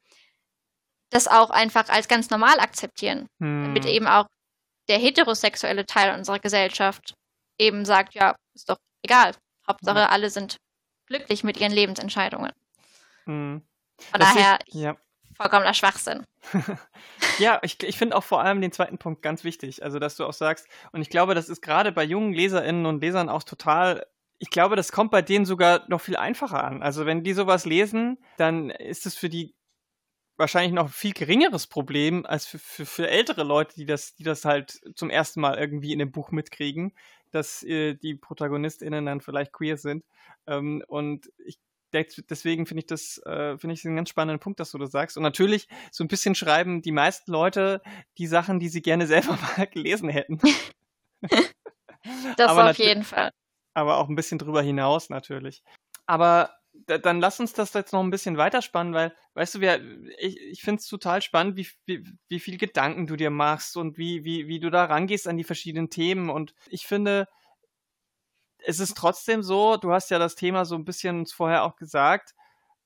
das 1.09 1.27
auch 1.27 1.49
einfach 1.49 1.89
als 1.89 2.07
ganz 2.07 2.29
normal 2.29 2.59
akzeptieren. 2.59 3.27
Hm. 3.39 3.65
Damit 3.65 3.85
eben 3.85 4.07
auch 4.07 4.27
der 4.87 4.97
heterosexuelle 4.97 5.85
Teil 5.85 6.17
unserer 6.17 6.39
Gesellschaft 6.39 7.13
eben 7.57 7.85
sagt, 7.85 8.13
ja, 8.13 8.35
ist 8.55 8.69
doch 8.69 8.77
egal. 9.03 9.33
Hauptsache, 9.67 10.03
hm. 10.03 10.09
alle 10.09 10.29
sind 10.29 10.57
glücklich 11.07 11.43
mit 11.43 11.57
ihren 11.59 11.71
Lebensentscheidungen. 11.71 12.51
Hm. 13.25 13.61
Von 14.11 14.19
das 14.19 14.33
daher, 14.33 14.59
ist, 14.65 14.75
ja. 14.75 14.95
vollkommener 15.35 15.73
Schwachsinn. 15.73 16.23
ja, 17.39 17.59
ich, 17.63 17.81
ich 17.83 17.97
finde 17.97 18.15
auch 18.15 18.23
vor 18.23 18.41
allem 18.41 18.61
den 18.61 18.71
zweiten 18.71 18.97
Punkt 18.97 19.21
ganz 19.21 19.43
wichtig. 19.43 19.83
Also, 19.83 19.99
dass 19.99 20.15
du 20.15 20.25
auch 20.25 20.33
sagst, 20.33 20.67
und 20.91 21.01
ich 21.01 21.09
glaube, 21.09 21.35
das 21.35 21.49
ist 21.49 21.61
gerade 21.61 21.91
bei 21.91 22.03
jungen 22.03 22.33
LeserInnen 22.33 22.85
und 22.85 23.01
Lesern 23.01 23.29
auch 23.29 23.43
total 23.43 24.05
ich 24.39 24.49
glaube, 24.49 24.77
das 24.77 24.91
kommt 24.93 25.11
bei 25.11 25.21
denen 25.21 25.45
sogar 25.45 25.83
noch 25.89 25.99
viel 25.99 26.15
einfacher 26.15 26.63
an. 26.63 26.81
Also 26.81 27.05
wenn 27.05 27.23
die 27.23 27.33
sowas 27.33 27.65
lesen, 27.65 28.17
dann 28.37 28.69
ist 28.69 29.05
es 29.05 29.15
für 29.15 29.27
die 29.27 29.53
wahrscheinlich 30.39 30.73
noch 30.73 30.85
ein 30.85 30.91
viel 30.91 31.13
geringeres 31.13 31.67
Problem 31.67 32.25
als 32.25 32.45
für, 32.45 32.59
für, 32.59 32.85
für 32.85 33.09
ältere 33.09 33.43
Leute, 33.43 33.75
die 33.75 33.85
das, 33.85 34.15
die 34.15 34.23
das 34.23 34.45
halt 34.45 34.79
zum 34.95 35.09
ersten 35.09 35.41
Mal 35.41 35.57
irgendwie 35.57 35.93
in 35.93 35.99
dem 35.99 36.11
Buch 36.11 36.31
mitkriegen, 36.31 36.93
dass 37.31 37.61
äh, 37.63 37.95
die 37.95 38.15
ProtagonistInnen 38.15 39.05
dann 39.05 39.21
vielleicht 39.21 39.51
queer 39.51 39.77
sind. 39.77 40.05
Ähm, 40.47 40.83
und 40.87 41.31
ich 41.37 41.59
deswegen 41.91 42.65
finde 42.65 42.79
ich 42.79 42.85
das, 42.85 43.17
äh, 43.25 43.57
finde 43.57 43.73
ich 43.73 43.85
einen 43.85 43.95
ganz 43.95 44.09
spannenden 44.09 44.39
Punkt, 44.39 44.59
dass 44.59 44.71
du 44.71 44.77
das 44.77 44.91
sagst. 44.91 45.17
Und 45.17 45.23
natürlich 45.23 45.67
so 45.91 46.03
ein 46.03 46.07
bisschen 46.07 46.35
schreiben 46.35 46.81
die 46.81 46.91
meisten 46.91 47.31
Leute 47.31 47.81
die 48.17 48.27
Sachen, 48.27 48.59
die 48.59 48.69
sie 48.69 48.81
gerne 48.81 49.07
selber 49.07 49.37
mal 49.57 49.67
gelesen 49.67 50.09
hätten. 50.09 50.39
das 52.37 52.51
aber 52.51 52.69
auf 52.69 52.77
jeden 52.77 53.03
Fall. 53.03 53.31
Aber 53.73 53.97
auch 53.97 54.09
ein 54.09 54.15
bisschen 54.15 54.39
drüber 54.39 54.61
hinaus 54.61 55.09
natürlich. 55.09 55.63
Aber 56.05 56.58
dann 56.97 57.19
lass 57.19 57.39
uns 57.39 57.53
das 57.53 57.73
jetzt 57.73 57.93
noch 57.93 58.01
ein 58.01 58.09
bisschen 58.09 58.37
weiterspannen, 58.37 58.93
weil, 58.93 59.15
weißt 59.35 59.55
du, 59.55 59.61
wir, 59.61 59.81
ich, 60.17 60.39
ich 60.41 60.61
finde 60.61 60.79
es 60.79 60.87
total 60.87 61.21
spannend, 61.21 61.55
wie, 61.57 61.67
wie, 61.85 62.03
wie 62.27 62.39
viel 62.39 62.57
Gedanken 62.57 63.07
du 63.07 63.15
dir 63.15 63.29
machst 63.29 63.77
und 63.77 63.97
wie, 63.97 64.23
wie, 64.23 64.47
wie 64.47 64.59
du 64.59 64.69
da 64.69 64.85
rangehst 64.85 65.27
an 65.27 65.37
die 65.37 65.43
verschiedenen 65.43 65.89
Themen. 65.89 66.29
Und 66.29 66.53
ich 66.67 66.87
finde, 66.87 67.27
es 68.59 68.79
ist 68.79 68.97
trotzdem 68.97 69.43
so, 69.43 69.77
du 69.77 69.91
hast 69.91 70.09
ja 70.09 70.19
das 70.19 70.35
Thema 70.35 70.65
so 70.65 70.75
ein 70.75 70.85
bisschen 70.85 71.25
vorher 71.25 71.63
auch 71.63 71.75
gesagt, 71.75 72.33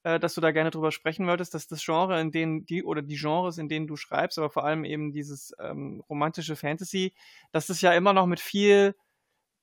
äh, 0.04 0.20
dass 0.20 0.34
du 0.34 0.42
da 0.42 0.52
gerne 0.52 0.72
drüber 0.72 0.92
sprechen 0.92 1.28
wolltest, 1.28 1.54
dass 1.54 1.68
das 1.68 1.84
Genre, 1.84 2.20
in 2.20 2.32
denen 2.32 2.66
die 2.66 2.84
oder 2.84 3.02
die 3.02 3.16
Genres, 3.16 3.58
in 3.58 3.70
denen 3.70 3.88
du 3.88 3.96
schreibst, 3.96 4.38
aber 4.38 4.50
vor 4.50 4.66
allem 4.66 4.86
eben 4.86 5.12
dieses 5.12 5.54
ähm, 5.60 6.04
romantische 6.10 6.56
Fantasy, 6.56 7.14
dass 7.52 7.70
es 7.70 7.82
ja 7.82 7.94
immer 7.94 8.14
noch 8.14 8.26
mit 8.26 8.40
viel 8.40 8.96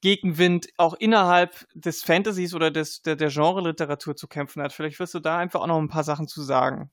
Gegenwind 0.01 0.69
auch 0.77 0.95
innerhalb 0.95 1.67
des 1.75 2.03
Fantasies 2.03 2.55
oder 2.55 2.71
des, 2.71 3.03
der, 3.03 3.17
der 3.17 3.29
Genre-Literatur 3.29 4.17
zu 4.17 4.29
kämpfen 4.29 4.63
hat. 4.63 4.73
Vielleicht 4.73 4.99
wirst 4.99 5.15
du 5.15 5.21
da 5.21 5.39
einfach 5.39 5.61
auch 5.61 5.67
noch 5.67 5.79
ein 5.79 5.89
paar 5.89 6.05
Sachen 6.05 6.27
zu 6.27 6.43
sagen. 6.43 6.91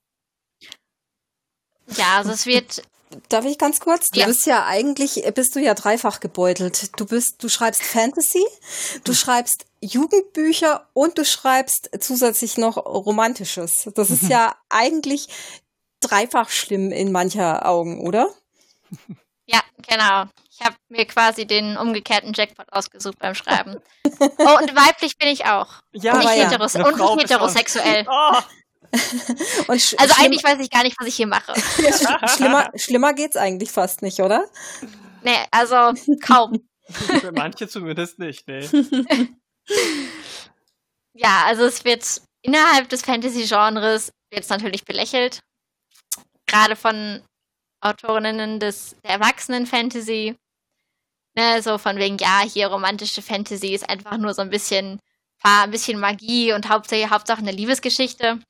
Ja, 1.96 2.18
also 2.18 2.30
es 2.30 2.46
wird. 2.46 2.82
Darf 3.30 3.46
ich 3.46 3.56
ganz 3.56 3.80
kurz? 3.80 4.10
Du 4.10 4.20
ja. 4.20 4.26
bist 4.26 4.44
ja 4.44 4.66
eigentlich, 4.66 5.24
bist 5.34 5.56
du 5.56 5.60
ja 5.60 5.72
dreifach 5.72 6.20
gebeutelt. 6.20 6.90
Du 7.00 7.06
bist, 7.06 7.42
du 7.42 7.48
schreibst 7.48 7.82
Fantasy, 7.82 8.44
du 9.04 9.12
hm. 9.12 9.16
schreibst 9.16 9.64
Jugendbücher 9.80 10.86
und 10.92 11.16
du 11.16 11.24
schreibst 11.24 11.88
zusätzlich 12.00 12.58
noch 12.58 12.76
Romantisches. 12.76 13.88
Das 13.94 14.10
ist 14.10 14.28
ja 14.28 14.54
eigentlich 14.68 15.28
dreifach 16.00 16.50
schlimm 16.50 16.92
in 16.92 17.10
mancher 17.10 17.64
Augen, 17.66 18.00
oder? 18.00 18.28
Ja, 19.46 19.62
genau. 19.86 20.26
Ich 20.58 20.66
habe 20.66 20.76
mir 20.88 21.04
quasi 21.06 21.46
den 21.46 21.76
umgekehrten 21.76 22.32
Jackpot 22.32 22.66
ausgesucht 22.72 23.18
beim 23.20 23.34
Schreiben. 23.34 23.76
oh, 24.04 24.58
und 24.60 24.74
weiblich 24.74 25.16
bin 25.16 25.28
ich 25.28 25.44
auch. 25.44 25.68
Ja, 25.92 26.14
und 26.14 26.18
nicht, 26.18 26.36
ja. 26.36 26.50
heteros 26.50 26.74
und 26.74 26.96
nicht 27.16 27.30
heterosexuell. 27.30 28.06
Oh. 28.08 28.38
also 29.68 30.14
eigentlich 30.18 30.42
weiß 30.42 30.58
ich 30.60 30.70
gar 30.70 30.82
nicht, 30.82 30.98
was 30.98 31.06
ich 31.06 31.14
hier 31.14 31.26
mache. 31.26 31.54
schlimmer, 32.28 32.70
schlimmer 32.74 33.12
geht's 33.12 33.36
eigentlich 33.36 33.70
fast 33.70 34.02
nicht, 34.02 34.18
oder? 34.20 34.46
Nee, 35.22 35.36
also 35.52 35.92
kaum. 36.20 36.66
Für 36.88 37.32
manche 37.32 37.68
zumindest 37.68 38.18
nicht, 38.18 38.48
nee. 38.48 38.66
ja, 41.12 41.44
also 41.44 41.64
es 41.64 41.84
wird 41.84 42.22
innerhalb 42.42 42.88
des 42.88 43.02
Fantasy-Genres 43.02 44.10
jetzt 44.32 44.50
natürlich 44.50 44.84
belächelt. 44.84 45.40
Gerade 46.46 46.74
von 46.76 47.22
Autorinnen 47.80 48.58
des 48.58 48.96
der 49.04 49.12
Erwachsenen-Fantasy. 49.12 50.36
Ne, 51.38 51.62
so 51.62 51.78
von 51.78 51.98
wegen, 51.98 52.18
ja, 52.18 52.40
hier 52.40 52.66
romantische 52.66 53.22
Fantasy 53.22 53.72
ist 53.72 53.88
einfach 53.88 54.16
nur 54.16 54.34
so 54.34 54.42
ein 54.42 54.50
bisschen, 54.50 54.98
ein 55.44 55.70
bisschen 55.70 56.00
Magie 56.00 56.52
und 56.52 56.68
Hauptsache, 56.68 57.10
Hauptsache 57.10 57.38
eine 57.38 57.52
Liebesgeschichte. 57.52 58.40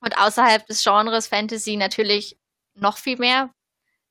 Und 0.00 0.18
außerhalb 0.18 0.66
des 0.66 0.82
Genres 0.82 1.28
Fantasy 1.28 1.76
natürlich 1.76 2.36
noch 2.74 2.96
viel 2.96 3.16
mehr, 3.16 3.50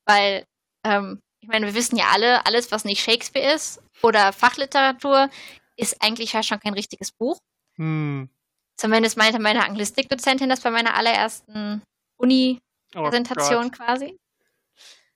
weil, 0.05 0.45
ähm, 0.85 1.19
ich 1.41 1.49
meine, 1.49 1.65
wir 1.65 1.73
wissen 1.73 1.97
ja 1.97 2.05
alle, 2.13 2.45
alles, 2.45 2.71
was 2.71 2.85
nicht 2.85 3.03
Shakespeare 3.03 3.53
ist 3.53 3.83
oder 4.01 4.31
Fachliteratur, 4.31 5.29
ist 5.75 6.01
eigentlich 6.01 6.31
ja 6.31 6.41
schon 6.41 6.61
kein 6.61 6.73
richtiges 6.73 7.11
Buch. 7.11 7.37
Hm. 7.75 8.29
Zumindest 8.77 9.17
meinte 9.17 9.39
meine 9.39 9.65
Anglistik-Dozentin 9.65 10.47
das 10.47 10.61
bei 10.61 10.71
meiner 10.71 10.95
allerersten 10.95 11.81
Uni-Präsentation 12.15 13.65
oh 13.65 13.71
quasi. 13.71 14.17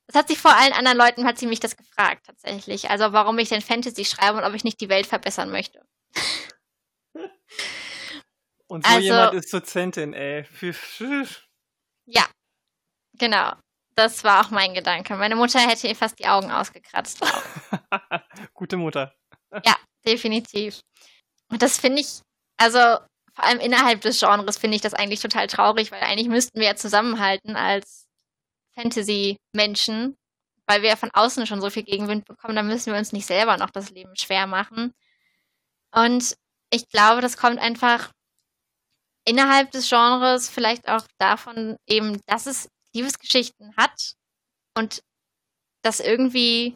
Das 0.10 0.16
hat 0.16 0.28
sich 0.28 0.40
vor 0.40 0.56
allen 0.56 0.74
anderen 0.74 0.98
Leuten, 0.98 1.26
hat 1.26 1.38
sie 1.38 1.46
mich 1.46 1.60
das 1.60 1.78
gefragt, 1.78 2.26
tatsächlich. 2.26 2.90
Also, 2.90 3.14
warum 3.14 3.38
ich 3.38 3.50
denn 3.50 3.62
Fantasy 3.62 4.06
schreibe 4.06 4.40
und 4.40 4.44
ob 4.44 4.56
ich 4.56 4.64
nicht 4.64 4.82
die 4.82 4.90
Welt 4.90 5.06
verbessern 5.06 5.52
möchte. 5.52 5.86
Und 8.68 8.86
so 8.86 8.92
also, 8.92 9.02
jemand 9.02 9.34
ist 9.34 9.52
Dozentin, 9.52 10.14
ey. 10.14 10.46
Ja, 12.06 12.28
genau. 13.18 13.54
Das 13.96 14.24
war 14.24 14.46
auch 14.46 14.52
mein 14.52 14.76
Gedanke. 14.76 15.16
Meine 15.16 15.36
Mutter 15.36 15.60
hätte 15.60 15.88
ihr 15.88 15.96
fast 15.96 16.20
die 16.20 16.28
Augen 16.28 16.52
ausgekratzt. 16.52 17.20
Gute 18.54 18.78
Mutter. 18.78 19.16
ja, 19.66 19.76
definitiv. 20.06 20.82
Und 21.52 21.62
das 21.62 21.80
finde 21.80 22.02
ich, 22.02 22.22
also 22.58 22.80
vor 22.80 23.44
allem 23.44 23.60
innerhalb 23.60 24.02
des 24.02 24.20
Genres 24.20 24.58
finde 24.58 24.76
ich 24.76 24.82
das 24.82 24.94
eigentlich 24.94 25.20
total 25.20 25.48
traurig, 25.48 25.92
weil 25.92 26.02
eigentlich 26.02 26.30
müssten 26.30 26.60
wir 26.60 26.68
ja 26.68 26.76
zusammenhalten 26.76 27.56
als 27.56 28.09
Fantasy-Menschen, 28.80 30.18
weil 30.66 30.82
wir 30.82 30.90
ja 30.90 30.96
von 30.96 31.12
außen 31.12 31.46
schon 31.48 31.62
so 31.62 31.70
viel 31.70 31.84
Gegenwind 31.84 32.26
bekommen, 32.26 32.56
dann 32.56 32.68
müssen 32.68 32.94
wir 32.94 33.00
uns 33.00 33.12
nicht 33.12 33.26
selber 33.26 33.58
noch 33.58 33.70
das 33.72 33.90
Leben 33.90 34.16
schwer 34.16 34.48
machen. 34.48 34.94
Und 35.92 36.36
ich 36.72 36.88
glaube, 36.90 37.22
das 37.22 37.38
kommt 37.38 37.60
einfach 37.60 38.12
innerhalb 39.26 39.72
des 39.72 39.90
Genres 39.90 40.50
vielleicht 40.50 40.88
auch 40.88 41.06
davon 41.18 41.78
eben, 41.88 42.22
dass 42.26 42.46
es 42.46 42.70
Liebesgeschichten 42.94 43.76
hat 43.76 44.14
und 44.76 45.02
das 45.82 46.00
irgendwie 46.00 46.76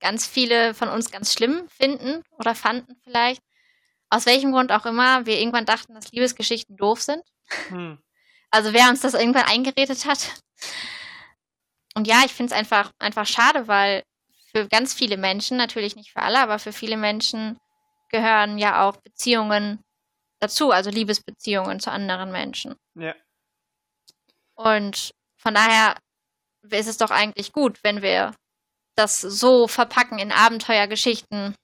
ganz 0.00 0.26
viele 0.26 0.74
von 0.74 0.88
uns 0.88 1.10
ganz 1.10 1.32
schlimm 1.32 1.68
finden 1.68 2.22
oder 2.38 2.54
fanden 2.54 2.96
vielleicht. 3.02 3.42
Aus 4.08 4.26
welchem 4.26 4.52
Grund 4.52 4.72
auch 4.72 4.86
immer, 4.86 5.26
wir 5.26 5.38
irgendwann 5.38 5.66
dachten, 5.66 5.94
dass 5.94 6.10
Liebesgeschichten 6.10 6.76
doof 6.76 7.00
sind. 7.02 7.22
Hm. 7.68 7.98
Also 8.50 8.72
wer 8.72 8.88
uns 8.88 9.00
das 9.00 9.14
irgendwann 9.14 9.44
eingeredet 9.44 10.06
hat. 10.06 10.42
Und 11.94 12.06
ja, 12.06 12.22
ich 12.24 12.32
finde 12.32 12.52
es 12.52 12.58
einfach, 12.58 12.92
einfach 12.98 13.26
schade, 13.26 13.68
weil 13.68 14.02
für 14.52 14.68
ganz 14.68 14.94
viele 14.94 15.16
Menschen, 15.16 15.56
natürlich 15.56 15.96
nicht 15.96 16.12
für 16.12 16.22
alle, 16.22 16.40
aber 16.40 16.58
für 16.58 16.72
viele 16.72 16.96
Menschen 16.96 17.58
gehören 18.08 18.58
ja 18.58 18.86
auch 18.86 18.96
Beziehungen 18.96 19.82
dazu, 20.40 20.70
also 20.70 20.90
Liebesbeziehungen 20.90 21.80
zu 21.80 21.90
anderen 21.90 22.32
Menschen. 22.32 22.74
Ja. 22.94 23.14
Und 24.54 25.12
von 25.36 25.54
daher 25.54 25.96
ist 26.62 26.88
es 26.88 26.98
doch 26.98 27.10
eigentlich 27.10 27.52
gut, 27.52 27.82
wenn 27.82 28.02
wir 28.02 28.34
das 28.96 29.20
so 29.20 29.68
verpacken 29.68 30.18
in 30.18 30.32
Abenteuergeschichten. 30.32 31.54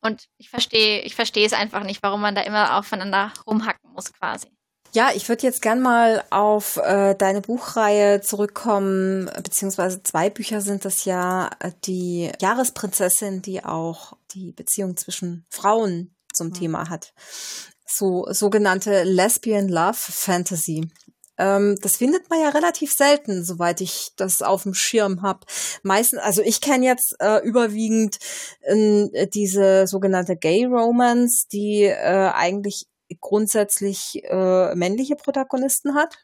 Und 0.00 0.26
ich 0.38 0.48
verstehe, 0.48 1.02
ich 1.02 1.14
verstehe 1.14 1.44
es 1.44 1.52
einfach 1.52 1.82
nicht, 1.82 2.02
warum 2.02 2.20
man 2.20 2.34
da 2.34 2.42
immer 2.42 2.78
aufeinander 2.78 3.32
rumhacken 3.46 3.92
muss, 3.92 4.12
quasi. 4.12 4.55
Ja, 4.96 5.10
ich 5.14 5.28
würde 5.28 5.42
jetzt 5.42 5.60
gern 5.60 5.82
mal 5.82 6.24
auf 6.30 6.78
äh, 6.78 7.14
deine 7.14 7.42
Buchreihe 7.42 8.22
zurückkommen, 8.22 9.30
beziehungsweise 9.42 10.02
zwei 10.02 10.30
Bücher 10.30 10.62
sind 10.62 10.86
das 10.86 11.04
ja, 11.04 11.50
äh, 11.60 11.70
die 11.84 12.32
Jahresprinzessin, 12.40 13.42
die 13.42 13.62
auch 13.62 14.14
die 14.32 14.52
Beziehung 14.52 14.96
zwischen 14.96 15.44
Frauen 15.50 16.16
zum 16.32 16.46
mhm. 16.46 16.54
Thema 16.54 16.88
hat. 16.88 17.12
So 17.86 18.24
sogenannte 18.30 19.02
Lesbian 19.02 19.68
Love 19.68 19.98
Fantasy. 19.98 20.90
Ähm, 21.36 21.76
das 21.82 21.96
findet 21.96 22.30
man 22.30 22.40
ja 22.40 22.48
relativ 22.48 22.94
selten, 22.94 23.44
soweit 23.44 23.82
ich 23.82 24.12
das 24.16 24.40
auf 24.40 24.62
dem 24.62 24.72
Schirm 24.72 25.20
habe. 25.20 25.40
Meistens, 25.82 26.20
also 26.20 26.40
ich 26.40 26.62
kenne 26.62 26.86
jetzt 26.86 27.16
äh, 27.20 27.44
überwiegend 27.44 28.16
äh, 28.62 29.26
diese 29.26 29.86
sogenannte 29.86 30.38
Gay 30.38 30.64
Romance, 30.64 31.48
die 31.52 31.82
äh, 31.82 32.30
eigentlich 32.32 32.86
grundsätzlich 33.20 34.22
äh, 34.24 34.74
männliche 34.74 35.16
Protagonisten 35.16 35.94
hat. 35.94 36.18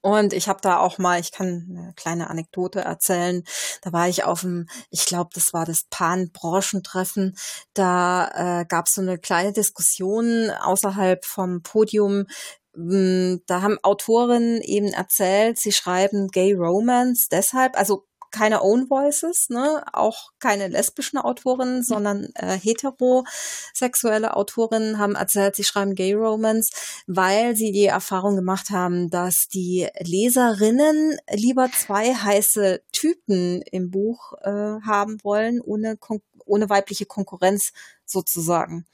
Und 0.00 0.32
ich 0.32 0.48
habe 0.48 0.60
da 0.62 0.78
auch 0.78 0.98
mal, 0.98 1.20
ich 1.20 1.32
kann 1.32 1.66
eine 1.70 1.92
kleine 1.96 2.30
Anekdote 2.30 2.80
erzählen. 2.80 3.42
Da 3.82 3.92
war 3.92 4.08
ich 4.08 4.24
auf 4.24 4.42
dem, 4.42 4.68
ich 4.90 5.06
glaube, 5.06 5.30
das 5.34 5.52
war 5.52 5.64
das 5.64 5.84
Pan-Branchentreffen. 5.90 7.36
Da 7.74 8.60
äh, 8.60 8.64
gab 8.66 8.86
es 8.86 8.94
so 8.94 9.00
eine 9.00 9.18
kleine 9.18 9.52
Diskussion 9.52 10.50
außerhalb 10.50 11.24
vom 11.24 11.62
Podium. 11.62 12.26
Hm, 12.74 13.42
da 13.46 13.62
haben 13.62 13.78
Autorinnen 13.82 14.60
eben 14.62 14.92
erzählt, 14.92 15.58
sie 15.58 15.72
schreiben 15.72 16.28
Gay 16.28 16.52
Romance 16.54 17.28
deshalb, 17.28 17.76
also 17.76 18.07
keine 18.30 18.62
Own 18.62 18.88
Voices, 18.88 19.48
ne? 19.48 19.84
auch 19.92 20.30
keine 20.38 20.68
lesbischen 20.68 21.18
Autorinnen, 21.18 21.82
sondern 21.82 22.28
äh, 22.34 22.58
heterosexuelle 22.58 24.36
Autorinnen 24.36 24.98
haben 24.98 25.14
erzählt, 25.14 25.56
sie 25.56 25.64
schreiben 25.64 25.94
Gay 25.94 26.14
Romance, 26.14 26.70
weil 27.06 27.56
sie 27.56 27.72
die 27.72 27.86
Erfahrung 27.86 28.36
gemacht 28.36 28.70
haben, 28.70 29.10
dass 29.10 29.48
die 29.48 29.88
Leserinnen 29.98 31.18
lieber 31.30 31.70
zwei 31.72 32.14
heiße 32.14 32.82
Typen 32.92 33.62
im 33.62 33.90
Buch 33.90 34.34
äh, 34.42 34.80
haben 34.86 35.18
wollen, 35.22 35.60
ohne, 35.60 35.98
ohne 36.44 36.68
weibliche 36.68 37.06
Konkurrenz 37.06 37.72
sozusagen. 38.04 38.86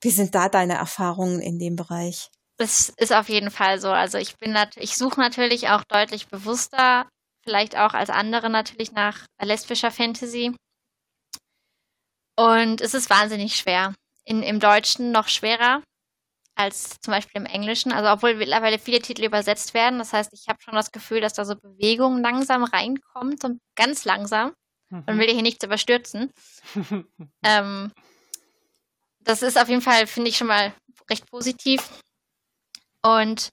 Wie 0.00 0.10
sind 0.10 0.34
da 0.34 0.48
deine 0.48 0.74
Erfahrungen 0.74 1.40
in 1.40 1.58
dem 1.58 1.76
Bereich? 1.76 2.30
Es 2.58 2.92
ist 2.96 3.12
auf 3.12 3.28
jeden 3.28 3.50
Fall 3.50 3.80
so. 3.80 3.88
Also 3.88 4.18
ich 4.18 4.36
bin 4.36 4.56
ich 4.76 4.96
suche 4.96 5.20
natürlich 5.20 5.68
auch 5.68 5.84
deutlich 5.84 6.26
bewusster, 6.26 7.06
vielleicht 7.48 7.78
auch 7.78 7.94
als 7.94 8.10
andere 8.10 8.50
natürlich 8.50 8.92
nach 8.92 9.24
lesbischer 9.40 9.90
Fantasy. 9.90 10.54
Und 12.36 12.82
es 12.82 12.92
ist 12.92 13.08
wahnsinnig 13.08 13.56
schwer. 13.56 13.94
In, 14.26 14.42
Im 14.42 14.60
Deutschen 14.60 15.12
noch 15.12 15.28
schwerer 15.28 15.82
als 16.56 17.00
zum 17.00 17.12
Beispiel 17.12 17.40
im 17.40 17.46
Englischen. 17.46 17.90
Also 17.90 18.10
obwohl 18.10 18.34
mittlerweile 18.34 18.78
viele 18.78 19.00
Titel 19.00 19.24
übersetzt 19.24 19.72
werden. 19.72 19.98
Das 19.98 20.12
heißt, 20.12 20.30
ich 20.34 20.46
habe 20.46 20.60
schon 20.60 20.74
das 20.74 20.92
Gefühl, 20.92 21.22
dass 21.22 21.32
da 21.32 21.46
so 21.46 21.56
Bewegung 21.56 22.18
langsam 22.18 22.64
reinkommt, 22.64 23.40
so 23.40 23.56
ganz 23.76 24.04
langsam. 24.04 24.52
Man 24.90 25.04
mhm. 25.06 25.18
will 25.18 25.32
hier 25.32 25.42
nichts 25.42 25.64
überstürzen. 25.64 26.30
ähm, 27.44 27.92
das 29.20 29.40
ist 29.40 29.58
auf 29.58 29.70
jeden 29.70 29.82
Fall, 29.82 30.06
finde 30.06 30.28
ich, 30.28 30.36
schon 30.36 30.48
mal 30.48 30.74
recht 31.08 31.30
positiv. 31.30 31.88
Und 33.02 33.48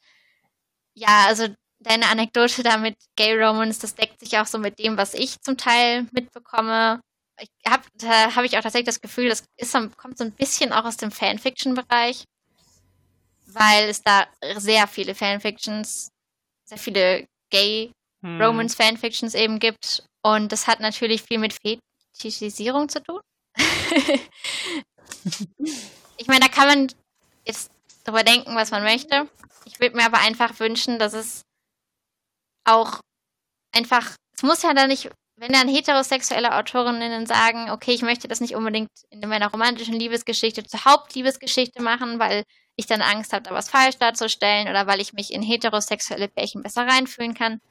ja, 0.95 1.27
also 1.27 1.47
deine 1.85 2.07
Anekdote 2.07 2.63
da 2.63 2.77
mit 2.77 2.95
Gay 3.15 3.33
Romance, 3.41 3.79
das 3.79 3.95
deckt 3.95 4.19
sich 4.19 4.37
auch 4.37 4.45
so 4.45 4.57
mit 4.57 4.79
dem, 4.79 4.97
was 4.97 5.13
ich 5.13 5.39
zum 5.41 5.57
Teil 5.57 6.07
mitbekomme. 6.11 6.99
Ich 7.39 7.49
hab, 7.69 7.85
da 7.95 8.35
habe 8.35 8.45
ich 8.45 8.57
auch 8.57 8.61
tatsächlich 8.61 8.87
das 8.87 9.01
Gefühl, 9.01 9.29
das 9.29 9.43
ist 9.57 9.73
kommt 9.97 10.17
so 10.17 10.23
ein 10.23 10.31
bisschen 10.31 10.73
auch 10.73 10.85
aus 10.85 10.97
dem 10.97 11.11
Fanfiction-Bereich, 11.11 12.23
weil 13.47 13.89
es 13.89 14.01
da 14.01 14.27
sehr 14.55 14.87
viele 14.87 15.13
Fanfictions, 15.15 16.09
sehr 16.65 16.77
viele 16.77 17.27
Gay 17.49 17.91
hm. 18.21 18.41
Romance 18.41 18.75
Fanfictions 18.75 19.35
eben 19.35 19.59
gibt. 19.59 20.03
Und 20.23 20.51
das 20.51 20.67
hat 20.67 20.79
natürlich 20.79 21.21
viel 21.21 21.37
mit 21.37 21.53
Fetischisierung 21.53 22.89
zu 22.89 23.03
tun. 23.03 23.21
ich 26.17 26.27
meine, 26.27 26.39
da 26.39 26.47
kann 26.47 26.67
man 26.67 26.87
jetzt 27.45 27.69
drüber 28.03 28.23
denken, 28.23 28.55
was 28.55 28.71
man 28.71 28.83
möchte. 28.83 29.29
Ich 29.65 29.79
würde 29.79 29.95
mir 29.95 30.05
aber 30.05 30.17
einfach 30.19 30.59
wünschen, 30.59 30.97
dass 30.99 31.13
es 31.13 31.43
auch 32.65 32.99
einfach, 33.71 34.15
es 34.35 34.43
muss 34.43 34.63
ja 34.63 34.73
dann 34.73 34.89
nicht, 34.89 35.09
wenn 35.37 35.51
dann 35.51 35.67
heterosexuelle 35.67 36.55
Autorinnen 36.55 37.25
sagen, 37.25 37.69
okay, 37.71 37.91
ich 37.91 38.01
möchte 38.01 38.27
das 38.27 38.41
nicht 38.41 38.55
unbedingt 38.55 38.89
in 39.09 39.27
meiner 39.27 39.51
romantischen 39.51 39.95
Liebesgeschichte 39.95 40.63
zur 40.63 40.85
Hauptliebesgeschichte 40.85 41.81
machen, 41.81 42.19
weil 42.19 42.43
ich 42.75 42.87
dann 42.87 43.01
Angst 43.01 43.33
habe, 43.33 43.43
da 43.43 43.53
was 43.53 43.69
falsch 43.69 43.97
darzustellen 43.97 44.67
oder 44.67 44.87
weil 44.87 45.01
ich 45.01 45.13
mich 45.13 45.33
in 45.33 45.41
heterosexuelle 45.41 46.27
Pärchen 46.27 46.63
besser 46.63 46.87
reinfühlen 46.87 47.33
kann, 47.33 47.61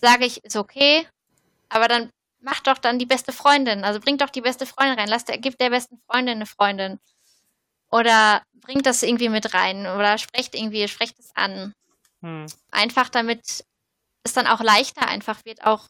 sage 0.00 0.24
ich, 0.24 0.44
ist 0.44 0.56
okay, 0.56 1.06
aber 1.68 1.88
dann 1.88 2.10
mach 2.42 2.60
doch 2.60 2.78
dann 2.78 2.98
die 2.98 3.06
beste 3.06 3.32
Freundin. 3.32 3.84
Also 3.84 4.00
bring 4.00 4.18
doch 4.18 4.30
die 4.30 4.40
beste 4.40 4.66
Freundin 4.66 4.98
rein. 4.98 5.08
Lass 5.08 5.24
der, 5.24 5.38
gib 5.38 5.56
der 5.58 5.70
besten 5.70 5.98
Freundin 6.06 6.36
eine 6.36 6.46
Freundin. 6.46 6.98
Oder 7.90 8.42
bringt 8.54 8.86
das 8.86 9.02
irgendwie 9.02 9.28
mit 9.28 9.54
rein. 9.54 9.86
Oder 9.86 10.18
sprecht 10.18 10.54
irgendwie, 10.54 10.86
sprecht 10.88 11.18
es 11.18 11.30
an. 11.34 11.72
Hm. 12.20 12.46
Einfach 12.70 13.08
damit 13.08 13.64
es 14.24 14.32
dann 14.32 14.46
auch 14.46 14.60
leichter 14.60 15.06
einfach 15.08 15.44
wird, 15.44 15.64
auch 15.64 15.88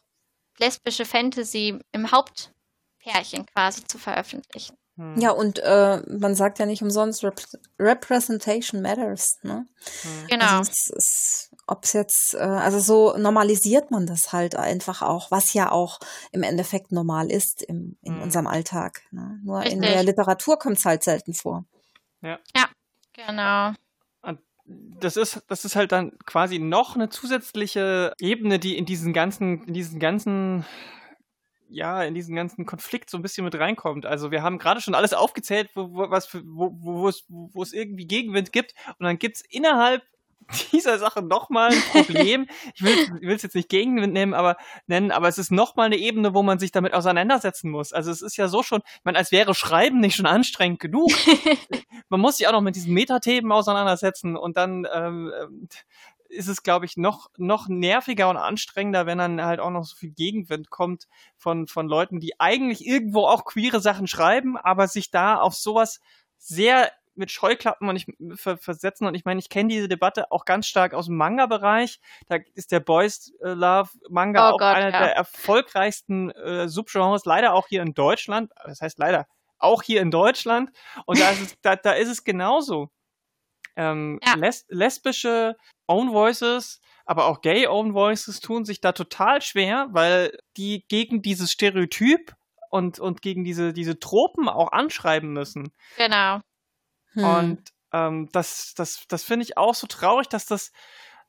lesbische 0.59 1.05
Fantasy 1.05 1.79
im 1.91 2.11
Hauptpärchen 2.11 3.45
quasi 3.45 3.83
zu 3.85 3.97
veröffentlichen. 3.97 4.77
Hm. 4.95 5.19
Ja, 5.19 5.31
und 5.31 5.57
äh, 5.57 6.01
man 6.07 6.35
sagt 6.35 6.59
ja 6.59 6.67
nicht 6.67 6.83
umsonst, 6.83 7.23
Rep 7.23 7.41
Representation 7.79 8.81
matters. 8.81 9.39
Ne? 9.41 9.65
Hm. 10.01 10.27
Genau. 10.29 10.59
Also 10.59 10.93
ob 11.65 11.83
es 11.83 11.93
jetzt, 11.93 12.35
äh, 12.35 12.37
also 12.37 12.79
so 12.79 13.17
normalisiert 13.17 13.89
man 13.89 14.05
das 14.05 14.33
halt 14.33 14.55
einfach 14.55 15.01
auch, 15.01 15.31
was 15.31 15.53
ja 15.53 15.71
auch 15.71 15.99
im 16.31 16.43
Endeffekt 16.43 16.91
normal 16.91 17.31
ist 17.31 17.63
im, 17.63 17.97
in 18.01 18.15
hm. 18.15 18.21
unserem 18.21 18.45
Alltag. 18.45 19.01
Ne? 19.11 19.39
Nur 19.43 19.59
Richtig. 19.59 19.73
in 19.73 19.81
der 19.81 20.03
Literatur 20.03 20.59
kommt 20.59 20.77
es 20.77 20.85
halt 20.85 21.03
selten 21.03 21.33
vor. 21.33 21.65
Ja. 22.21 22.39
Ja, 22.55 22.69
genau. 23.13 23.73
Das 24.65 25.17
ist, 25.17 25.43
das 25.49 25.65
ist 25.65 25.75
halt 25.75 25.91
dann 25.91 26.17
quasi 26.25 26.57
noch 26.57 26.95
eine 26.95 27.09
zusätzliche 27.09 28.13
Ebene, 28.19 28.59
die 28.59 28.77
in 28.77 28.85
diesen 28.85 29.11
ganzen, 29.11 29.63
in 29.65 29.73
diesen 29.73 29.99
ganzen 29.99 30.65
ja, 31.73 32.03
in 32.03 32.13
diesen 32.13 32.35
ganzen 32.35 32.65
Konflikt 32.67 33.09
so 33.09 33.17
ein 33.17 33.23
bisschen 33.23 33.43
mit 33.43 33.55
reinkommt. 33.55 34.05
Also 34.05 34.29
wir 34.29 34.43
haben 34.43 34.59
gerade 34.59 34.79
schon 34.79 34.93
alles 34.93 35.13
aufgezählt, 35.13 35.71
wo, 35.73 35.91
wo, 35.91 36.09
was 36.11 36.27
für, 36.27 36.43
wo, 36.45 36.71
wo, 36.79 37.07
es, 37.07 37.25
wo 37.27 37.63
es 37.63 37.73
irgendwie 37.73 38.05
Gegenwind 38.05 38.51
gibt. 38.51 38.75
Und 38.99 39.05
dann 39.05 39.17
gibt's 39.17 39.41
innerhalb 39.49 40.03
dieser 40.71 40.99
Sache 40.99 41.21
nochmal 41.21 41.71
ein 41.71 41.81
Problem. 41.91 42.47
ich 42.75 42.81
will 42.81 43.35
es 43.35 43.43
jetzt 43.43 43.55
nicht 43.55 43.69
Gegenwind 43.69 44.13
nehmen, 44.13 44.33
aber 44.33 44.57
nennen, 44.87 45.11
aber 45.11 45.27
es 45.27 45.37
ist 45.37 45.51
nochmal 45.51 45.87
eine 45.87 45.97
Ebene, 45.97 46.33
wo 46.33 46.43
man 46.43 46.59
sich 46.59 46.71
damit 46.71 46.93
auseinandersetzen 46.93 47.69
muss. 47.69 47.93
Also 47.93 48.11
es 48.11 48.21
ist 48.21 48.37
ja 48.37 48.47
so 48.47 48.63
schon, 48.63 48.81
ich 48.85 49.03
meine, 49.03 49.17
als 49.17 49.31
wäre 49.31 49.55
Schreiben 49.55 49.99
nicht 49.99 50.15
schon 50.15 50.25
anstrengend 50.25 50.79
genug. 50.79 51.11
man 52.09 52.19
muss 52.19 52.37
sich 52.37 52.47
auch 52.47 52.51
noch 52.51 52.61
mit 52.61 52.75
diesen 52.75 52.93
Metathemen 52.93 53.51
auseinandersetzen 53.51 54.35
und 54.35 54.57
dann 54.57 54.87
ähm, 54.93 55.31
ist 56.33 56.47
es, 56.47 56.63
glaube 56.63 56.85
ich, 56.85 56.97
noch, 56.97 57.29
noch 57.37 57.67
nerviger 57.67 58.29
und 58.29 58.37
anstrengender, 58.37 59.05
wenn 59.05 59.19
dann 59.19 59.41
halt 59.43 59.59
auch 59.59 59.69
noch 59.69 59.85
so 59.85 59.95
viel 59.95 60.11
Gegenwind 60.11 60.69
kommt 60.69 61.07
von, 61.37 61.67
von 61.67 61.87
Leuten, 61.87 62.19
die 62.19 62.39
eigentlich 62.39 62.85
irgendwo 62.85 63.25
auch 63.27 63.45
queere 63.45 63.79
Sachen 63.79 64.07
schreiben, 64.07 64.57
aber 64.57 64.87
sich 64.87 65.11
da 65.11 65.37
auf 65.37 65.53
sowas 65.53 66.01
sehr 66.37 66.91
mit 67.15 67.31
Scheuklappen 67.31 67.89
und 67.89 67.95
ich 67.95 68.07
versetzen 68.35 69.05
und 69.05 69.15
ich 69.15 69.25
meine, 69.25 69.39
ich 69.39 69.49
kenne 69.49 69.69
diese 69.69 69.87
Debatte 69.87 70.31
auch 70.31 70.45
ganz 70.45 70.67
stark 70.67 70.93
aus 70.93 71.05
dem 71.05 71.17
Manga-Bereich. 71.17 71.99
Da 72.27 72.37
ist 72.55 72.71
der 72.71 72.79
Boys 72.79 73.33
äh, 73.41 73.49
Love 73.49 73.89
Manga 74.09 74.49
oh 74.49 74.53
auch 74.53 74.59
Gott, 74.59 74.75
einer 74.75 74.91
ja. 74.91 74.99
der 74.99 75.15
erfolgreichsten 75.15 76.31
äh, 76.31 76.67
Subgenres, 76.67 77.25
leider 77.25 77.53
auch 77.53 77.67
hier 77.67 77.81
in 77.81 77.93
Deutschland. 77.93 78.51
Das 78.65 78.81
heißt 78.81 78.97
leider 78.97 79.27
auch 79.59 79.81
hier 79.81 80.01
in 80.01 80.11
Deutschland. 80.11 80.71
Und 81.05 81.19
da 81.19 81.29
ist 81.31 81.41
es, 81.41 81.61
da, 81.61 81.75
da 81.75 81.93
ist 81.93 82.09
es 82.09 82.23
genauso. 82.23 82.89
Ähm, 83.75 84.19
ja. 84.23 84.35
les 84.35 84.65
lesbische 84.69 85.57
Own 85.87 86.13
Voices, 86.13 86.79
aber 87.05 87.25
auch 87.25 87.41
Gay 87.41 87.67
Own 87.67 87.93
Voices 87.93 88.39
tun 88.39 88.65
sich 88.65 88.81
da 88.81 88.91
total 88.91 89.41
schwer, 89.41 89.87
weil 89.91 90.37
die 90.57 90.85
gegen 90.87 91.21
dieses 91.21 91.51
Stereotyp 91.51 92.35
und, 92.69 92.99
und 92.99 93.21
gegen 93.21 93.43
diese, 93.43 93.73
diese 93.73 93.99
Tropen 93.99 94.47
auch 94.47 94.71
anschreiben 94.71 95.33
müssen. 95.33 95.71
Genau. 95.97 96.39
Hm. 97.13 97.23
Und 97.23 97.73
ähm, 97.91 98.29
das, 98.31 98.73
das, 98.75 99.05
das 99.07 99.23
finde 99.23 99.45
ich 99.45 99.57
auch 99.57 99.75
so 99.75 99.87
traurig, 99.87 100.27
dass 100.27 100.45
das, 100.45 100.71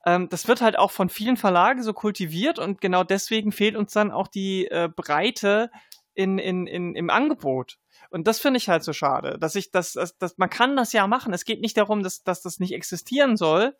ähm, 0.07 0.28
das 0.28 0.49
wird 0.49 0.61
halt 0.61 0.78
auch 0.78 0.91
von 0.91 1.09
vielen 1.09 1.37
Verlagen 1.37 1.82
so 1.82 1.93
kultiviert 1.93 2.59
und 2.59 2.80
genau 2.80 3.05
deswegen 3.05 3.53
fehlt 3.53 3.76
uns 3.76 3.93
dann 3.93 4.11
auch 4.11 4.28
die 4.28 4.66
äh, 4.66 4.89
Breite 4.95 5.70
in, 6.14 6.39
in, 6.39 6.66
in, 6.66 6.95
im 6.95 7.11
Angebot. 7.11 7.78
Und 8.11 8.26
das 8.26 8.39
finde 8.39 8.59
ich 8.59 8.68
halt 8.68 8.85
so 8.85 8.93
schade, 8.93 9.39
dass 9.39 9.57
ich 9.57 9.70
das, 9.70 9.93
das, 9.93 10.16
das, 10.16 10.39
man 10.39 10.51
kann 10.51 10.76
das 10.76 10.93
ja 10.93 11.07
machen. 11.07 11.32
Es 11.32 11.45
geht 11.45 11.61
nicht 11.61 11.76
darum, 11.76 12.03
dass, 12.03 12.22
dass 12.22 12.43
das 12.43 12.61
nicht 12.61 12.72
existieren 12.72 13.37
soll 13.37 13.76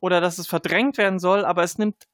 oder 0.00 0.20
dass 0.20 0.38
es 0.38 0.46
verdrängt 0.46 0.98
werden 0.98 1.18
soll, 1.18 1.44
aber 1.44 1.62
es 1.62 1.78
nimmt 1.78 2.06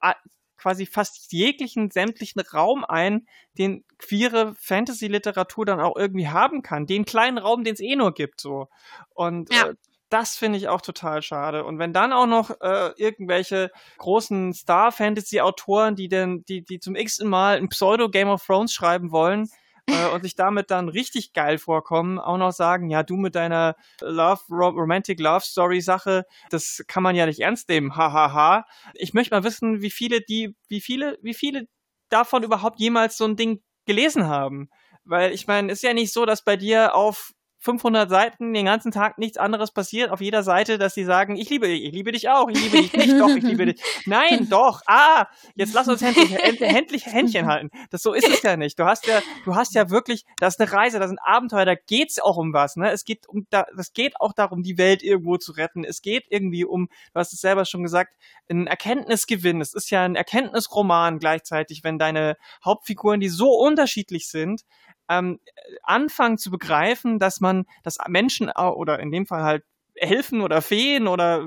quasi 0.58 0.86
fast 0.86 1.32
jeglichen 1.32 1.90
sämtlichen 1.90 2.40
Raum 2.40 2.84
ein, 2.84 3.26
den 3.56 3.84
queere 3.98 4.54
Fantasy-Literatur 4.60 5.64
dann 5.64 5.80
auch 5.80 5.96
irgendwie 5.96 6.28
haben 6.28 6.62
kann. 6.62 6.86
Den 6.86 7.04
kleinen 7.04 7.38
Raum, 7.38 7.64
den 7.64 7.74
es 7.74 7.80
eh 7.80 7.96
nur 7.96 8.12
gibt, 8.12 8.40
so. 8.40 8.68
Und 9.14 9.52
ja. 9.52 9.68
äh, 9.68 9.74
das 10.10 10.36
finde 10.36 10.58
ich 10.58 10.68
auch 10.68 10.80
total 10.80 11.22
schade. 11.22 11.64
Und 11.64 11.78
wenn 11.78 11.92
dann 11.92 12.12
auch 12.12 12.26
noch 12.26 12.50
äh, 12.60 12.92
irgendwelche 12.96 13.70
großen 13.98 14.52
Star-Fantasy-Autoren, 14.52 15.96
die 15.96 16.08
denn, 16.08 16.44
die, 16.48 16.62
die 16.64 16.80
zum 16.80 16.96
x-ten 16.96 17.28
Mal 17.28 17.56
ein 17.56 17.68
Pseudo-Game 17.68 18.28
of 18.28 18.44
Thrones 18.44 18.72
schreiben 18.72 19.12
wollen, 19.12 19.48
äh, 19.88 20.14
und 20.14 20.22
sich 20.22 20.34
damit 20.34 20.70
dann 20.70 20.88
richtig 20.88 21.32
geil 21.32 21.58
vorkommen, 21.58 22.18
auch 22.18 22.38
noch 22.38 22.52
sagen, 22.52 22.90
ja, 22.90 23.02
du 23.02 23.16
mit 23.16 23.34
deiner 23.34 23.76
Love, 24.00 24.42
Romantic 24.50 25.20
Love 25.20 25.44
Story 25.44 25.80
Sache, 25.80 26.24
das 26.50 26.84
kann 26.86 27.02
man 27.02 27.16
ja 27.16 27.26
nicht 27.26 27.40
ernst 27.40 27.68
nehmen, 27.68 27.96
hahaha. 27.96 28.28
Ha, 28.28 28.32
ha. 28.34 28.64
Ich 28.94 29.14
möchte 29.14 29.34
mal 29.34 29.44
wissen, 29.44 29.82
wie 29.82 29.90
viele 29.90 30.20
die, 30.20 30.54
wie 30.68 30.80
viele, 30.80 31.18
wie 31.22 31.34
viele 31.34 31.66
davon 32.08 32.42
überhaupt 32.42 32.80
jemals 32.80 33.16
so 33.16 33.24
ein 33.24 33.36
Ding 33.36 33.62
gelesen 33.86 34.26
haben. 34.26 34.68
Weil 35.04 35.32
ich 35.32 35.46
meine, 35.46 35.72
ist 35.72 35.82
ja 35.82 35.94
nicht 35.94 36.12
so, 36.12 36.26
dass 36.26 36.44
bei 36.44 36.56
dir 36.56 36.94
auf 36.94 37.32
500 37.60 38.08
Seiten 38.08 38.54
den 38.54 38.66
ganzen 38.66 38.92
Tag 38.92 39.18
nichts 39.18 39.36
anderes 39.36 39.72
passiert 39.72 40.10
auf 40.10 40.20
jeder 40.20 40.44
Seite, 40.44 40.78
dass 40.78 40.94
sie 40.94 41.04
sagen, 41.04 41.36
ich 41.36 41.50
liebe 41.50 41.66
dich, 41.66 41.84
ich 41.84 41.92
liebe 41.92 42.12
dich 42.12 42.28
auch, 42.28 42.48
ich 42.48 42.60
liebe 42.62 42.76
dich 42.76 42.92
nicht, 42.92 43.20
doch, 43.20 43.34
ich 43.34 43.42
liebe 43.42 43.66
dich. 43.66 43.82
Nein, 44.06 44.48
doch, 44.48 44.82
ah, 44.86 45.26
jetzt 45.56 45.74
lass 45.74 45.88
uns 45.88 46.00
endlich, 46.02 46.32
endlich 46.60 47.06
Händchen 47.06 47.46
halten. 47.48 47.70
Das 47.90 48.02
so 48.02 48.12
ist 48.12 48.28
es 48.28 48.42
ja 48.42 48.56
nicht. 48.56 48.78
Du 48.78 48.84
hast 48.84 49.06
ja, 49.06 49.22
du 49.44 49.56
hast 49.56 49.74
ja 49.74 49.90
wirklich, 49.90 50.24
das 50.38 50.54
ist 50.54 50.60
eine 50.60 50.72
Reise, 50.72 51.00
das 51.00 51.10
ist 51.10 51.18
ein 51.18 51.34
Abenteuer, 51.34 51.64
da 51.64 51.74
geht's 51.74 52.20
auch 52.20 52.36
um 52.36 52.52
was, 52.52 52.76
ne? 52.76 52.92
Es 52.92 53.04
geht 53.04 53.28
um, 53.28 53.46
da, 53.50 53.66
es 53.76 53.92
geht 53.92 54.20
auch 54.20 54.32
darum, 54.32 54.62
die 54.62 54.78
Welt 54.78 55.02
irgendwo 55.02 55.36
zu 55.36 55.52
retten. 55.52 55.82
Es 55.82 56.00
geht 56.00 56.26
irgendwie 56.30 56.64
um, 56.64 56.88
du 57.12 57.20
hast 57.20 57.32
es 57.32 57.40
selber 57.40 57.64
schon 57.64 57.82
gesagt, 57.82 58.14
ein 58.48 58.68
Erkenntnisgewinn. 58.68 59.60
Es 59.60 59.74
ist 59.74 59.90
ja 59.90 60.04
ein 60.04 60.14
Erkenntnisroman 60.14 61.18
gleichzeitig, 61.18 61.82
wenn 61.82 61.98
deine 61.98 62.36
Hauptfiguren, 62.64 63.18
die 63.18 63.28
so 63.28 63.50
unterschiedlich 63.50 64.28
sind, 64.28 64.62
ähm, 65.08 65.40
anfangen 65.82 66.38
zu 66.38 66.50
begreifen, 66.50 67.18
dass 67.18 67.40
man, 67.40 67.66
dass 67.82 67.98
Menschen 68.08 68.50
oder 68.50 68.98
in 69.00 69.10
dem 69.10 69.26
Fall 69.26 69.42
halt 69.42 69.64
Helfen 69.96 70.40
oder 70.42 70.62
Feen 70.62 71.08
oder 71.08 71.44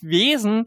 Wesen 0.00 0.66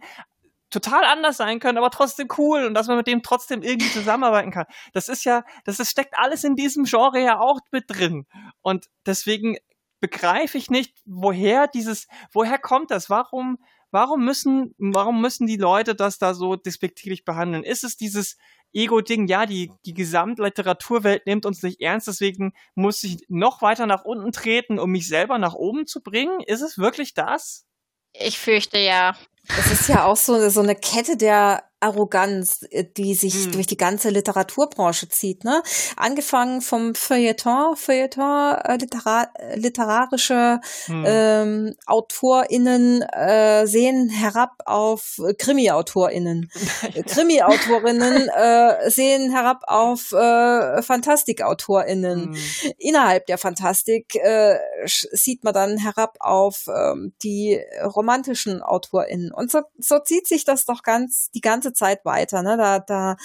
total 0.70 1.06
anders 1.06 1.38
sein 1.38 1.60
können, 1.60 1.78
aber 1.78 1.92
trotzdem 1.92 2.28
cool 2.38 2.66
und 2.66 2.74
dass 2.74 2.88
man 2.88 2.98
mit 2.98 3.08
dem 3.08 3.22
trotzdem 3.22 3.62
irgendwie 3.62 3.92
zusammenarbeiten 3.92 4.52
kann. 4.52 4.66
Das 4.92 5.08
ist 5.08 5.24
ja, 5.24 5.44
das 5.66 5.80
ist, 5.80 5.92
steckt 5.92 6.18
alles 6.18 6.44
in 6.44 6.56
diesem 6.56 6.86
Genre 6.86 7.22
ja 7.22 7.40
auch 7.40 7.60
mit 7.72 7.86
drin. 7.88 8.26
Und 8.62 8.90
deswegen 9.06 9.58
begreife 10.00 10.58
ich 10.58 10.70
nicht, 10.70 10.98
woher 11.06 11.68
dieses, 11.68 12.08
woher 12.32 12.58
kommt 12.58 12.92
das? 12.92 13.10
Warum, 13.10 13.60
warum 13.92 14.26
müssen, 14.26 14.74
warum 14.80 15.22
müssen 15.22 15.46
die 15.46 15.58
Leute 15.58 15.94
das 15.96 16.18
da 16.18 16.34
so 16.34 16.56
despektierlich 16.56 17.24
behandeln? 17.24 17.64
Ist 17.64 17.84
es 17.84 17.96
dieses, 17.96 18.38
Ego-Ding, 18.74 19.28
ja, 19.28 19.46
die, 19.46 19.72
die 19.86 19.94
Gesamtliteraturwelt 19.94 21.26
nimmt 21.26 21.46
uns 21.46 21.62
nicht 21.64 21.82
ernst, 21.82 22.08
deswegen 22.08 22.54
muss 22.76 23.04
ich 23.04 23.18
noch 23.30 23.62
weiter 23.62 23.86
nach 23.86 24.04
unten 24.04 24.32
treten, 24.32 24.80
um 24.80 24.92
mich 24.92 25.08
selber 25.08 25.38
nach 25.38 25.54
oben 25.54 25.86
zu 25.86 26.02
bringen. 26.02 26.42
Ist 26.42 26.62
es 26.62 26.78
wirklich 26.78 27.14
das? 27.14 27.66
Ich 28.14 28.38
fürchte 28.40 28.80
ja. 28.80 29.16
Es 29.48 29.72
ist 29.72 29.90
ja 29.90 30.06
auch 30.06 30.18
so, 30.18 30.50
so 30.50 30.62
eine 30.62 30.76
Kette 30.76 31.18
der 31.18 31.64
Arroganz, 31.84 32.66
äh, 32.72 32.86
die 32.86 33.14
sich 33.14 33.46
hm. 33.46 33.52
durch 33.52 33.68
die 33.68 33.78
ganze 33.78 34.10
Literaturbranche 34.10 35.10
zieht. 35.10 35.44
Ne? 35.44 35.62
Angefangen 35.98 36.62
vom 36.62 36.96
Feuilleton, 36.96 37.76
Feuilleton, 37.76 38.56
äh, 38.56 38.78
litera 38.78 39.28
literarische 39.56 40.62
hm. 40.86 41.04
ähm, 41.06 41.76
AutorInnen 41.86 43.02
äh, 43.02 43.68
sehen 43.68 44.10
herab 44.10 44.52
auf 44.66 45.20
Krimi-AutorInnen. 45.38 46.50
Krimi-AutorInnen 47.08 48.30
äh, 48.30 48.90
sehen 48.90 49.32
herab 49.32 49.64
auf 49.68 50.14
äh, 50.14 50.82
Fantastik-AutorInnen. 50.82 52.34
Hm. 52.34 52.72
Innerhalb 52.78 53.26
der 53.26 53.38
Fantastik 53.38 54.16
äh, 54.16 54.58
sieht 54.86 55.44
man 55.44 55.54
dann 55.54 55.78
herab 55.78 56.16
auf 56.20 56.66
ähm, 56.68 57.14
die 57.24 57.60
romantischen 57.84 58.62
AutorInnen. 58.62 59.33
Und 59.34 59.52
so, 59.52 59.62
so 59.78 60.00
zieht 60.00 60.28
sich 60.28 60.46
das 60.46 60.66
doch 60.66 60.84
ganz 60.84 61.32
die 61.32 61.42
ganze 61.42 61.74
Zeit 61.74 62.06
weiter. 62.06 62.44
Ne? 62.44 62.58
Da, 62.58 62.80
da, 62.80 63.18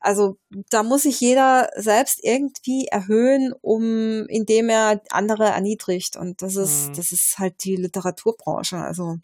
also 0.00 0.36
da 0.70 0.82
muss 0.82 1.02
sich 1.02 1.20
jeder 1.20 1.68
selbst 1.76 2.20
irgendwie 2.22 2.86
erhöhen, 2.86 3.52
um 3.60 4.26
indem 4.28 4.68
er 4.68 5.02
andere 5.10 5.46
erniedrigt. 5.46 6.16
Und 6.16 6.42
das 6.42 6.56
ist, 6.56 6.88
mhm. 6.88 6.94
das 6.94 7.12
ist 7.12 7.38
halt 7.38 7.64
die 7.64 7.76
Literaturbranche. 7.76 8.78
Also 8.78 9.18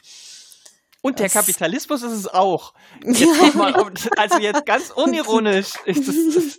und 1.02 1.18
der 1.18 1.28
Kapitalismus 1.28 2.02
ist 2.02 2.12
es 2.12 2.28
auch. 2.28 2.74
Jetzt 3.04 3.54
mal, 3.56 3.74
also 4.16 4.38
jetzt 4.38 4.64
ganz 4.64 4.90
unironisch. 4.90 5.72
Das, 5.84 6.58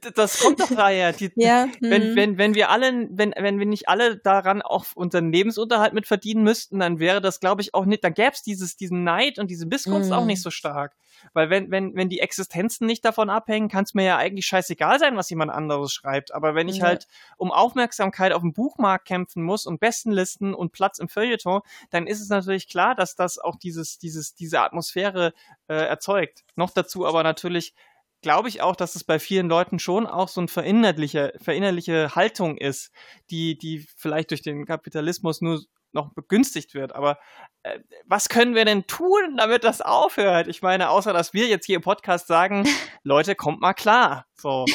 das, 0.00 0.12
das 0.14 0.40
kommt 0.40 0.60
doch 0.60 0.70
daher. 0.74 1.12
Die, 1.12 1.30
ja, 1.34 1.68
wenn, 1.80 2.02
hm. 2.02 2.16
wenn, 2.16 2.38
wenn 2.38 2.54
wir 2.54 2.70
alle, 2.70 3.08
wenn, 3.10 3.34
wenn 3.36 3.58
wir 3.58 3.66
nicht 3.66 3.88
alle 3.88 4.16
daran 4.16 4.62
auch 4.62 4.86
unseren 4.94 5.32
Lebensunterhalt 5.32 5.92
mit 5.92 6.06
verdienen 6.06 6.42
müssten, 6.42 6.78
dann 6.78 7.00
wäre 7.00 7.20
das, 7.20 7.40
glaube 7.40 7.62
ich, 7.62 7.74
auch 7.74 7.84
nicht, 7.84 8.02
da 8.04 8.08
gäbe 8.08 8.32
es 8.32 8.42
dieses, 8.42 8.76
diesen 8.76 9.04
Neid 9.04 9.38
und 9.38 9.50
diese 9.50 9.66
Missgunst 9.66 10.12
auch 10.12 10.24
nicht 10.24 10.38
hm. 10.38 10.42
so 10.42 10.50
stark. 10.50 10.96
Weil 11.32 11.50
wenn, 11.50 11.70
wenn, 11.70 11.94
wenn 11.94 12.08
die 12.08 12.20
Existenzen 12.20 12.86
nicht 12.86 13.04
davon 13.04 13.30
abhängen, 13.30 13.68
kann 13.68 13.84
es 13.84 13.94
mir 13.94 14.04
ja 14.04 14.16
eigentlich 14.16 14.46
scheißegal 14.46 14.98
sein, 14.98 15.16
was 15.16 15.30
jemand 15.30 15.50
anderes 15.50 15.92
schreibt. 15.92 16.34
Aber 16.34 16.54
wenn 16.54 16.68
ich 16.68 16.78
ja. 16.78 16.84
halt 16.84 17.06
um 17.36 17.50
Aufmerksamkeit 17.52 18.32
auf 18.32 18.42
dem 18.42 18.52
Buchmarkt 18.52 19.06
kämpfen 19.06 19.42
muss 19.42 19.66
und 19.66 19.80
Bestenlisten 19.80 20.54
und 20.54 20.72
Platz 20.72 20.98
im 20.98 21.08
Feuilleton, 21.08 21.60
dann 21.90 22.06
ist 22.06 22.20
es 22.20 22.28
natürlich 22.28 22.68
klar, 22.68 22.94
dass 22.94 23.14
das 23.14 23.38
auch 23.38 23.56
dieses, 23.56 23.98
dieses, 23.98 24.34
diese 24.34 24.60
Atmosphäre 24.60 25.32
äh, 25.68 25.74
erzeugt. 25.74 26.44
Noch 26.56 26.70
dazu 26.70 27.06
aber 27.06 27.22
natürlich 27.22 27.74
glaube 28.22 28.48
ich 28.48 28.62
auch, 28.62 28.76
dass 28.76 28.94
es 28.94 29.04
bei 29.04 29.18
vielen 29.18 29.48
Leuten 29.48 29.78
schon 29.78 30.06
auch 30.06 30.28
so 30.28 30.40
ein 30.40 30.48
verinnerliche, 30.48 31.34
verinnerliche 31.42 32.14
Haltung 32.14 32.56
ist, 32.56 32.92
die, 33.30 33.58
die 33.58 33.84
vielleicht 33.96 34.30
durch 34.30 34.42
den 34.42 34.64
Kapitalismus 34.64 35.40
nur 35.40 35.60
noch 35.92 36.12
begünstigt 36.14 36.74
wird. 36.74 36.94
Aber 36.94 37.18
äh, 37.62 37.78
was 38.06 38.28
können 38.28 38.54
wir 38.54 38.64
denn 38.64 38.86
tun, 38.86 39.36
damit 39.36 39.64
das 39.64 39.80
aufhört? 39.80 40.48
Ich 40.48 40.62
meine, 40.62 40.90
außer 40.90 41.12
dass 41.12 41.32
wir 41.32 41.46
jetzt 41.46 41.66
hier 41.66 41.76
im 41.76 41.82
Podcast 41.82 42.26
sagen, 42.26 42.66
Leute, 43.02 43.34
kommt 43.34 43.60
mal 43.60 43.74
klar. 43.74 44.26
So. 44.34 44.66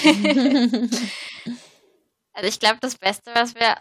Also 2.38 2.50
ich 2.50 2.60
glaube, 2.60 2.78
das 2.82 2.96
Beste, 2.96 3.32
was 3.34 3.56
wir 3.56 3.78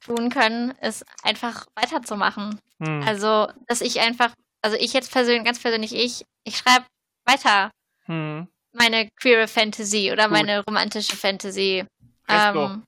tun 0.00 0.30
können, 0.30 0.70
ist 0.80 1.04
einfach 1.24 1.66
weiterzumachen. 1.74 2.60
Hm. 2.78 3.02
Also, 3.04 3.48
dass 3.66 3.80
ich 3.80 3.98
einfach, 3.98 4.32
also 4.62 4.76
ich 4.76 4.92
jetzt 4.92 5.10
persönlich, 5.10 5.44
ganz 5.44 5.60
persönlich 5.60 5.92
ich, 5.92 6.24
ich 6.44 6.56
schreibe 6.56 6.86
weiter 7.26 7.72
hm. 8.04 8.46
meine 8.72 9.08
queere 9.20 9.48
Fantasy 9.48 10.12
oder 10.12 10.28
Gut. 10.28 10.32
meine 10.32 10.62
romantische 10.64 11.16
Fantasy. 11.16 11.84
Ähm, 12.28 12.84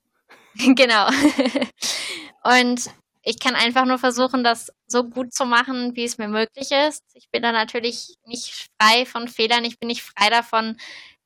genau. 0.75 1.07
Und 2.45 2.89
ich 3.23 3.39
kann 3.39 3.55
einfach 3.55 3.85
nur 3.85 3.97
versuchen, 3.97 4.43
das 4.43 4.71
so 4.85 5.05
gut 5.05 5.33
zu 5.33 5.45
machen, 5.45 5.95
wie 5.95 6.03
es 6.03 6.17
mir 6.17 6.27
möglich 6.27 6.71
ist. 6.71 7.03
Ich 7.13 7.29
bin 7.31 7.41
da 7.41 7.53
natürlich 7.53 8.17
nicht 8.25 8.69
frei 8.79 9.05
von 9.05 9.29
Fehlern. 9.29 9.63
Ich 9.63 9.79
bin 9.79 9.87
nicht 9.87 10.03
frei 10.03 10.29
davon, 10.29 10.77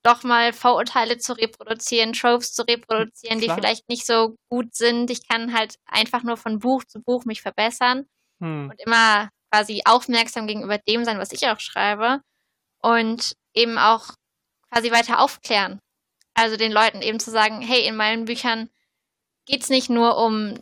doch 0.04 0.24
mal 0.24 0.54
Vorurteile 0.54 1.18
zu 1.18 1.34
reproduzieren, 1.34 2.14
Tropes 2.14 2.54
zu 2.54 2.62
reproduzieren, 2.62 3.40
Klar. 3.40 3.56
die 3.56 3.62
vielleicht 3.62 3.90
nicht 3.90 4.06
so 4.06 4.36
gut 4.50 4.76
sind. 4.76 5.10
Ich 5.10 5.28
kann 5.28 5.54
halt 5.58 5.76
einfach 5.86 6.22
nur 6.22 6.38
von 6.38 6.60
Buch 6.60 6.84
zu 6.84 7.02
Buch 7.02 7.26
mich 7.26 7.42
verbessern 7.42 8.06
hm. 8.40 8.70
und 8.70 8.80
immer 8.80 9.30
quasi 9.52 9.82
aufmerksam 9.86 10.46
gegenüber 10.46 10.78
dem 10.78 11.04
sein, 11.04 11.18
was 11.18 11.32
ich 11.32 11.48
auch 11.48 11.60
schreibe 11.60 12.22
und 12.80 13.34
eben 13.54 13.80
auch 13.80 14.14
quasi 14.72 14.92
weiter 14.92 15.20
aufklären. 15.20 15.80
Also 16.36 16.58
den 16.58 16.72
Leuten 16.72 17.02
eben 17.02 17.20
zu 17.20 17.32
sagen, 17.32 17.62
hey, 17.62 17.88
in 17.88 17.96
meinen 17.96 18.26
Büchern 18.26 18.70
geht's 19.48 19.70
nicht 19.70 19.90
nur 19.90 20.18
um 20.18 20.60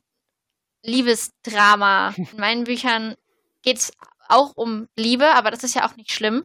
Liebesdrama. 0.85 2.13
In 2.17 2.39
meinen 2.39 2.63
Büchern 2.63 3.15
geht 3.61 3.77
es 3.77 3.93
auch 4.27 4.53
um 4.55 4.87
Liebe, 4.95 5.33
aber 5.35 5.51
das 5.51 5.63
ist 5.63 5.75
ja 5.75 5.87
auch 5.87 5.95
nicht 5.95 6.11
schlimm. 6.11 6.43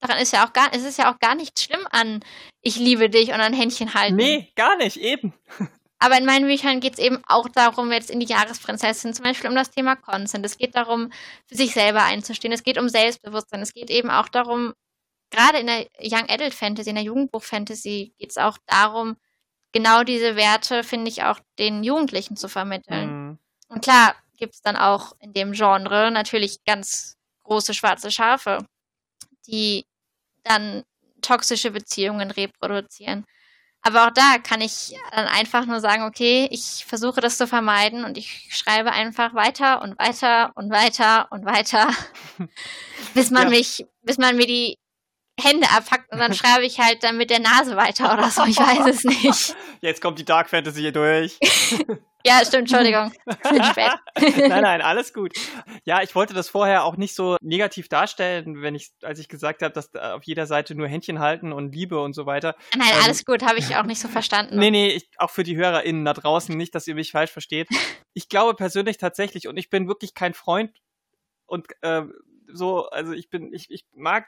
Daran 0.00 0.18
ist 0.18 0.32
ja 0.32 0.46
auch 0.46 0.52
gar, 0.52 0.68
es 0.72 0.84
ist 0.84 0.98
ja 0.98 1.12
auch 1.12 1.18
gar 1.18 1.34
nicht 1.34 1.58
schlimm 1.58 1.86
an, 1.90 2.22
ich 2.60 2.76
liebe 2.76 3.08
dich 3.08 3.28
und 3.28 3.40
ein 3.40 3.54
Händchen 3.54 3.94
halten. 3.94 4.16
Nee, 4.16 4.52
gar 4.54 4.76
nicht, 4.76 4.96
eben. 4.96 5.32
Aber 5.98 6.18
in 6.18 6.26
meinen 6.26 6.46
Büchern 6.46 6.80
geht 6.80 6.94
es 6.94 6.98
eben 6.98 7.22
auch 7.26 7.48
darum, 7.48 7.90
jetzt 7.90 8.10
in 8.10 8.20
die 8.20 8.26
Jahresprinzessin, 8.26 9.14
zum 9.14 9.24
Beispiel 9.24 9.48
um 9.48 9.56
das 9.56 9.70
Thema 9.70 9.96
Consent. 9.96 10.44
Es 10.44 10.58
geht 10.58 10.74
darum, 10.74 11.10
für 11.46 11.54
sich 11.54 11.72
selber 11.72 12.02
einzustehen. 12.02 12.52
Es 12.52 12.62
geht 12.62 12.76
um 12.76 12.90
Selbstbewusstsein. 12.90 13.62
Es 13.62 13.72
geht 13.72 13.88
eben 13.88 14.10
auch 14.10 14.28
darum, 14.28 14.74
gerade 15.30 15.58
in 15.58 15.66
der 15.66 15.86
Young 16.02 16.28
Adult 16.28 16.52
Fantasy, 16.52 16.90
in 16.90 16.96
der 16.96 17.04
Jugendbuch 17.04 17.42
Fantasy, 17.42 18.12
geht 18.18 18.30
es 18.32 18.36
auch 18.36 18.58
darum, 18.66 19.16
genau 19.72 20.04
diese 20.04 20.36
Werte, 20.36 20.84
finde 20.84 21.10
ich, 21.10 21.22
auch 21.22 21.40
den 21.58 21.82
Jugendlichen 21.82 22.36
zu 22.36 22.48
vermitteln. 22.48 23.13
Mhm. 23.13 23.13
Und 23.74 23.82
klar 23.82 24.14
gibt 24.36 24.54
es 24.54 24.62
dann 24.62 24.76
auch 24.76 25.12
in 25.18 25.32
dem 25.32 25.52
Genre 25.52 26.10
natürlich 26.10 26.64
ganz 26.64 27.16
große 27.42 27.74
schwarze 27.74 28.10
Schafe, 28.10 28.66
die 29.46 29.84
dann 30.44 30.84
toxische 31.22 31.70
Beziehungen 31.70 32.30
reproduzieren. 32.30 33.24
Aber 33.82 34.06
auch 34.06 34.10
da 34.12 34.38
kann 34.38 34.60
ich 34.60 34.94
dann 35.10 35.26
einfach 35.26 35.66
nur 35.66 35.80
sagen, 35.80 36.04
okay, 36.04 36.48
ich 36.50 36.86
versuche 36.86 37.20
das 37.20 37.36
zu 37.36 37.46
vermeiden 37.46 38.04
und 38.04 38.16
ich 38.16 38.48
schreibe 38.50 38.92
einfach 38.92 39.34
weiter 39.34 39.82
und 39.82 39.98
weiter 39.98 40.52
und 40.54 40.70
weiter 40.70 41.30
und 41.30 41.44
weiter, 41.44 41.88
bis 43.14 43.30
man 43.30 43.44
ja. 43.44 43.50
mich, 43.50 43.84
bis 44.02 44.16
man 44.16 44.36
mir 44.36 44.46
die 44.46 44.78
Hände 45.40 45.68
abpackt 45.70 46.12
und 46.12 46.18
dann 46.18 46.34
schreibe 46.34 46.64
ich 46.64 46.78
halt 46.78 47.02
dann 47.02 47.16
mit 47.16 47.30
der 47.30 47.40
Nase 47.40 47.76
weiter 47.76 48.12
oder 48.12 48.30
so, 48.30 48.44
ich 48.44 48.58
weiß 48.58 48.86
es 48.86 49.04
nicht. 49.04 49.56
Jetzt 49.80 50.00
kommt 50.00 50.18
die 50.18 50.24
Dark 50.24 50.50
Fantasy 50.50 50.80
hier 50.80 50.92
durch. 50.92 51.38
Ja, 52.26 52.38
stimmt, 52.38 52.72
Entschuldigung. 52.72 53.12
nein, 54.48 54.62
nein, 54.62 54.80
alles 54.80 55.12
gut. 55.12 55.34
Ja, 55.84 56.00
ich 56.02 56.14
wollte 56.14 56.32
das 56.32 56.48
vorher 56.48 56.84
auch 56.84 56.96
nicht 56.96 57.14
so 57.14 57.36
negativ 57.42 57.90
darstellen, 57.90 58.62
wenn 58.62 58.74
ich, 58.74 58.92
als 59.02 59.18
ich 59.18 59.28
gesagt 59.28 59.60
habe, 59.60 59.74
dass 59.74 59.94
auf 59.94 60.24
jeder 60.24 60.46
Seite 60.46 60.74
nur 60.74 60.88
Händchen 60.88 61.18
halten 61.18 61.52
und 61.52 61.74
Liebe 61.74 62.00
und 62.00 62.14
so 62.14 62.24
weiter. 62.24 62.56
Nein, 62.78 62.88
ähm, 62.94 63.02
alles 63.04 63.26
gut, 63.26 63.42
habe 63.42 63.58
ich 63.58 63.76
auch 63.76 63.84
nicht 63.84 64.00
so 64.00 64.08
verstanden. 64.08 64.58
Nee, 64.58 64.70
nee, 64.70 64.88
ich, 64.88 65.10
auch 65.18 65.28
für 65.28 65.42
die 65.42 65.54
HörerInnen 65.54 66.06
da 66.06 66.14
draußen, 66.14 66.56
nicht, 66.56 66.74
dass 66.74 66.86
ihr 66.86 66.94
mich 66.94 67.12
falsch 67.12 67.30
versteht. 67.30 67.68
Ich 68.14 68.30
glaube 68.30 68.54
persönlich 68.54 68.96
tatsächlich, 68.96 69.46
und 69.46 69.58
ich 69.58 69.68
bin 69.68 69.86
wirklich 69.86 70.14
kein 70.14 70.32
Freund 70.32 70.70
und 71.44 71.66
äh, 71.82 72.04
so, 72.46 72.88
also 72.88 73.12
ich 73.12 73.28
bin, 73.28 73.52
ich, 73.52 73.70
ich 73.70 73.84
mag 73.92 74.26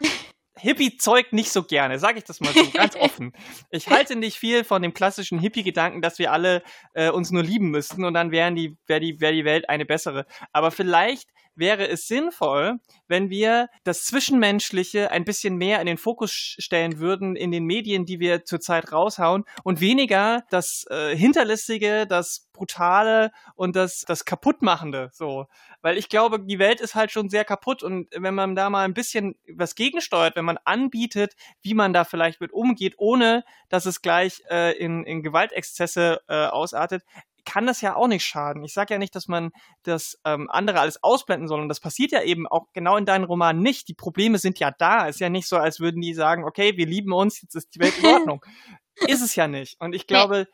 Hippie-Zeug 0.59 1.33
nicht 1.33 1.51
so 1.51 1.63
gerne, 1.63 1.99
sage 1.99 2.19
ich 2.19 2.25
das 2.25 2.41
mal 2.41 2.53
so 2.53 2.71
ganz 2.71 2.97
offen. 3.01 3.33
Ich 3.71 3.89
halte 3.89 4.17
nicht 4.17 4.39
viel 4.39 4.65
von 4.65 4.83
dem 4.83 4.95
klassischen 4.95 5.39
Hippie-Gedanken, 5.39 6.03
dass 6.03 6.19
wir 6.19 6.33
alle 6.33 6.63
äh, 6.95 7.11
uns 7.11 7.31
nur 7.31 7.43
lieben 7.43 7.71
müssten 7.71 8.05
und 8.05 8.15
dann 8.15 8.31
wären 8.31 8.55
die, 8.55 8.77
wäre 8.87 9.01
die, 9.01 9.21
wär 9.21 9.33
die 9.33 9.45
Welt 9.45 9.69
eine 9.69 9.85
bessere. 9.85 10.27
Aber 10.53 10.71
vielleicht 10.71 11.29
wäre 11.57 11.89
es 11.89 12.07
sinnvoll, 12.07 12.79
wenn 13.09 13.31
wir 13.31 13.69
das 13.85 14.05
Zwischenmenschliche 14.05 15.11
ein 15.11 15.25
bisschen 15.25 15.57
mehr 15.57 15.81
in 15.81 15.87
den 15.87 15.99
Fokus 15.99 16.33
stellen 16.33 16.99
würden 16.99 17.37
in 17.37 17.51
den 17.51 17.65
Medien, 17.65 18.05
die 18.05 18.21
wir 18.21 18.45
zurzeit 18.45 18.93
raushauen 18.93 19.45
und 19.65 19.81
weniger 19.81 20.45
das 20.51 20.87
äh, 20.91 21.17
Hinterlistige, 21.17 22.07
das 22.07 22.49
Brutale 22.53 23.33
und 23.55 23.77
das, 23.77 24.05
das 24.07 24.25
Kaputtmachende, 24.25 25.11
so. 25.13 25.47
Weil 25.83 25.99
ich 25.99 26.09
glaube, 26.09 26.41
die 26.41 26.59
Welt 26.59 26.81
ist 26.81 26.95
halt 26.95 27.11
schon 27.11 27.29
sehr 27.29 27.45
kaputt 27.45 27.83
und 27.83 28.09
wenn 28.13 28.35
man 28.35 28.57
da 28.57 28.71
mal 28.71 28.85
ein 28.85 28.95
bisschen 28.95 29.37
was 29.55 29.75
gegensteuert, 29.75 30.37
wenn 30.37 30.45
man 30.45 30.59
anbietet, 30.65 31.37
wie 31.63 31.75
man 31.75 31.93
da 31.93 32.05
vielleicht 32.05 32.41
mit 32.41 32.53
umgeht, 32.53 32.95
ohne 32.97 33.45
dass 33.69 33.87
es 33.87 34.03
gleich 34.03 34.43
äh, 34.51 34.77
in, 34.79 35.05
in 35.05 35.23
Gewaltexzesse 35.23 36.23
äh, 36.29 36.47
ausartet, 36.47 37.03
kann 37.47 37.67
das 37.67 37.81
ja 37.81 37.97
auch 37.97 38.09
nicht 38.09 38.25
schaden. 38.25 38.63
Ich 38.65 38.75
sage 38.75 38.93
ja 38.93 38.99
nicht, 38.99 39.15
dass 39.15 39.29
man 39.29 39.53
das 39.85 40.19
ähm, 40.25 40.51
andere 40.51 40.81
alles 40.81 41.03
ausblenden 41.03 41.49
soll. 41.49 41.61
Und 41.61 41.71
das 41.71 41.81
passiert 41.81 42.13
ja 42.13 42.23
eben 42.23 42.47
auch 42.47 42.67
genau 42.75 42.97
in 42.99 43.07
deinen 43.07 43.25
Romanen 43.25 43.63
nicht. 43.63 43.89
Die 43.89 43.95
Probleme 43.95 44.39
sind 44.39 44.59
ja 44.59 44.71
da. 44.71 45.07
Ist 45.07 45.21
ja 45.21 45.31
nicht 45.31 45.49
so, 45.49 45.57
als 45.57 45.81
würden 45.81 46.03
die 46.03 46.13
sagen, 46.13 46.45
okay, 46.45 46.77
wir 46.77 46.87
lieben 46.87 47.13
uns, 47.13 47.41
jetzt 47.41 47.55
ist 47.55 47.75
die 47.75 47.81
Welt 47.81 47.95
in 47.99 48.07
Ordnung. 48.15 48.45
ist 49.07 49.23
es 49.23 49.35
ja 49.37 49.49
nicht. 49.49 49.81
Und 49.81 49.95
ich 49.95 50.07
glaube, 50.07 50.47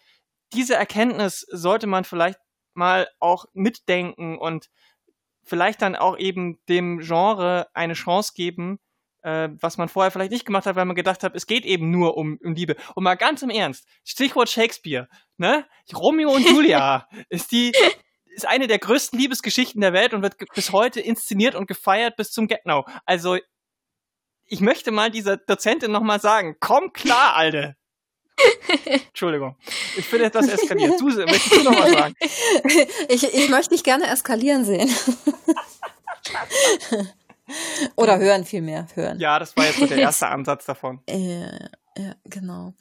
diese 0.53 0.77
Erkenntnis 0.77 1.47
sollte 1.51 1.87
man 1.87 2.05
vielleicht 2.05 2.39
mal 2.75 3.09
auch 3.19 3.47
mitdenken 3.55 4.39
und 4.39 4.69
vielleicht 5.43 5.83
dann 5.83 5.97
auch 5.97 6.19
eben 6.19 6.61
dem 6.69 6.99
Genre 7.01 7.67
eine 7.75 7.95
Chance 7.95 8.33
geben, 8.35 8.79
äh, 9.23 9.49
was 9.61 9.79
man 9.79 9.89
vorher 9.89 10.11
vielleicht 10.11 10.33
nicht 10.33 10.47
gemacht 10.47 10.67
hat, 10.67 10.77
weil 10.77 10.85
man 10.85 10.97
gedacht 10.97 11.23
hat, 11.23 11.35
es 11.35 11.47
geht 11.47 11.65
eben 11.65 11.91
nur 11.91 12.17
um, 12.17 12.39
um 12.43 12.55
Liebe. 12.55 12.77
Und 12.95 13.05
mal 13.05 13.15
ganz 13.15 13.43
im 13.43 13.51
Ernst, 13.51 13.87
Stichwort 14.05 14.49
Shakespeare, 14.49 15.09
ne? 15.37 15.67
Romeo 15.95 16.31
und 16.31 16.49
Julia 16.49 17.09
ist 17.29 17.53
die 17.53 17.73
ist 18.35 18.49
eine 18.49 18.67
der 18.67 18.79
größten 18.79 19.19
Liebesgeschichten 19.19 19.81
der 19.81 19.93
Welt 19.93 20.15
und 20.15 20.23
wird 20.23 20.37
bis 20.55 20.73
heute 20.73 21.01
inszeniert 21.01 21.55
und 21.55 21.67
gefeiert 21.67 22.17
bis 22.17 22.31
zum 22.31 22.49
Get 22.49 22.65
Now. 22.65 22.87
Also 23.05 23.37
ich 24.47 24.61
möchte 24.61 24.91
mal 24.91 25.11
dieser 25.11 25.37
Dozentin 25.37 25.93
nochmal 25.93 26.21
sagen, 26.21 26.57
komm 26.59 26.93
klar, 26.93 27.37
Alte. 27.37 27.77
Entschuldigung. 28.85 29.57
Ich 29.97 30.11
bin 30.11 30.23
etwas 30.23 30.49
eskaliert. 30.49 30.99
Du, 30.99 31.05
möchtest 31.05 31.53
du 31.53 31.63
noch 31.63 31.79
was 31.79 31.93
sagen? 31.93 32.15
Ich, 33.09 33.23
ich 33.23 33.49
möchte 33.51 33.75
dich 33.75 33.85
gerne 33.85 34.07
eskalieren 34.07 34.65
sehen. 34.65 34.91
Oder 37.97 38.19
hören 38.19 38.45
vielmehr, 38.45 38.87
hören. 38.95 39.19
Ja, 39.21 39.39
das 39.39 39.57
war 39.57 39.65
jetzt 39.65 39.79
so 39.79 39.87
der 39.87 39.99
erste 39.99 40.29
Ansatz 40.29 40.67
davon. 40.67 41.01
Ja, 41.09 41.69
ja 41.97 42.15
genau. 42.25 42.75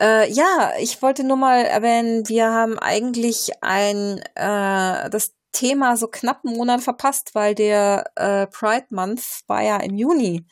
Äh, 0.00 0.30
ja, 0.32 0.72
ich 0.78 1.00
wollte 1.02 1.24
nur 1.24 1.36
mal 1.36 1.64
erwähnen, 1.64 2.28
wir 2.28 2.50
haben 2.50 2.78
eigentlich 2.78 3.50
ein 3.60 4.20
äh, 4.34 5.10
das 5.10 5.34
Thema 5.52 5.96
so 5.96 6.08
knapp 6.08 6.40
einen 6.44 6.56
Monat 6.56 6.82
verpasst, 6.82 7.34
weil 7.34 7.54
der 7.54 8.04
äh, 8.16 8.46
Pride 8.46 8.86
Month 8.90 9.40
war 9.46 9.62
ja 9.62 9.78
im 9.78 9.96
Juni. 9.96 10.46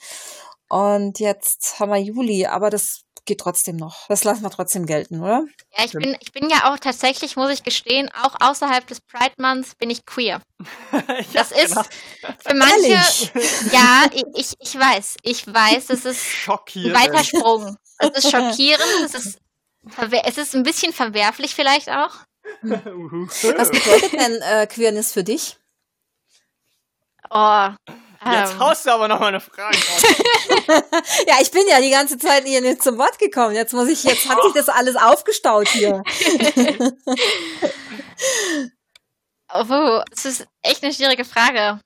Und 0.68 1.20
jetzt 1.20 1.78
haben 1.78 1.90
wir 1.90 1.98
Juli, 1.98 2.46
aber 2.46 2.70
das 2.70 3.03
geht 3.24 3.40
trotzdem 3.40 3.76
noch. 3.76 4.06
Das 4.08 4.24
lassen 4.24 4.42
wir 4.42 4.50
trotzdem 4.50 4.86
gelten, 4.86 5.20
oder? 5.20 5.44
Ja, 5.76 5.84
ich 5.84 5.92
bin, 5.92 6.16
ich 6.20 6.32
bin 6.32 6.48
ja 6.50 6.72
auch 6.72 6.78
tatsächlich, 6.78 7.36
muss 7.36 7.50
ich 7.50 7.62
gestehen, 7.62 8.10
auch 8.22 8.34
außerhalb 8.40 8.86
des 8.86 9.00
Pride 9.00 9.34
Months 9.38 9.74
bin 9.74 9.90
ich 9.90 10.04
queer. 10.04 10.40
das 11.32 11.50
ja, 11.50 11.56
ist 11.62 11.74
genau. 11.74 12.34
für 12.38 12.54
manche, 12.54 12.88
Ehrlich? 12.88 13.32
ja, 13.72 14.04
ich, 14.34 14.54
ich 14.60 14.78
weiß, 14.78 15.16
ich 15.22 15.46
weiß, 15.46 15.90
es 15.90 16.04
ist 16.04 16.24
Schockierend. 16.24 16.96
ein 16.96 17.12
weiter 17.12 17.24
Sprung. 17.24 17.76
Es 17.98 18.24
ist 18.24 18.30
schockierend, 18.30 18.84
es 19.04 19.14
ist, 19.14 19.38
es 20.24 20.38
ist 20.38 20.54
ein 20.54 20.62
bisschen 20.62 20.92
verwerflich 20.92 21.54
vielleicht 21.54 21.88
auch. 21.90 22.24
Was 22.62 23.70
bedeutet 23.70 24.12
denn 24.12 24.42
äh, 24.42 24.66
Queerness 24.66 25.12
für 25.12 25.24
dich? 25.24 25.56
Oh, 27.30 27.70
Jetzt 28.26 28.52
ähm. 28.52 28.58
haust 28.58 28.86
du 28.86 28.90
aber 28.90 29.08
noch 29.08 29.20
mal 29.20 29.28
eine 29.28 29.40
Frage 29.40 29.76
ja, 31.26 31.36
ich 31.40 31.50
bin 31.50 31.64
ja 31.68 31.80
die 31.80 31.90
ganze 31.90 32.18
Zeit 32.18 32.44
hier 32.44 32.60
nicht 32.60 32.82
zum 32.82 32.98
Wort 32.98 33.18
gekommen. 33.18 33.54
Jetzt 33.54 33.72
muss 33.72 33.88
ich, 33.88 34.04
jetzt 34.04 34.28
hat 34.28 34.42
sich 34.42 34.52
das 34.54 34.68
alles 34.68 34.96
aufgestaut 34.96 35.68
hier. 35.68 36.02
oh, 39.52 40.02
es 40.12 40.24
ist 40.24 40.46
echt 40.62 40.82
eine 40.82 40.92
schwierige 40.92 41.24
Frage. 41.24 41.80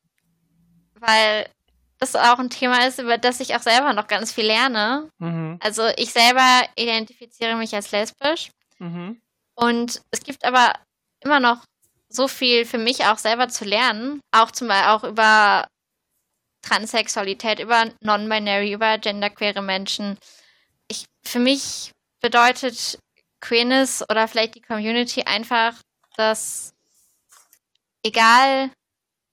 Weil 1.01 1.49
das 1.99 2.15
auch 2.15 2.39
ein 2.39 2.51
Thema 2.51 2.87
ist, 2.87 2.99
über 2.99 3.19
das 3.19 3.41
ich 3.41 3.57
auch 3.57 3.63
selber 3.63 3.93
noch 3.93 4.07
ganz 4.07 4.33
viel 4.33 4.47
lerne. 4.47 5.11
Mhm. 5.19 5.59
Also 5.61 5.87
ich 5.97 6.13
selber 6.13 6.63
identifiziere 6.77 7.57
mich 7.57 7.75
als 7.75 7.91
lesbisch. 7.91 8.51
Mhm. 8.79 9.21
Und 9.55 10.03
es 10.11 10.21
gibt 10.21 10.45
aber 10.45 10.75
immer 11.21 11.41
noch 11.41 11.65
so 12.09 12.29
viel 12.29 12.65
für 12.65 12.79
mich 12.79 13.05
auch 13.05 13.19
selber 13.19 13.49
zu 13.49 13.65
lernen. 13.65 14.21
Auch 14.33 14.51
zum 14.51 14.69
Beispiel 14.69 14.91
auch 14.91 15.05
über 15.05 15.67
Transsexualität, 16.63 17.61
über 17.61 17.91
Non-Binary, 18.01 18.73
über 18.73 18.99
genderqueere 18.99 19.63
Menschen. 19.63 20.19
Ich, 20.89 21.05
für 21.25 21.39
mich 21.39 21.93
bedeutet 22.21 22.99
Queerness 23.41 24.05
oder 24.09 24.29
vielleicht 24.29 24.55
die 24.57 24.63
Community 24.63 25.23
einfach, 25.23 25.75
dass 26.17 26.75
egal 28.03 28.71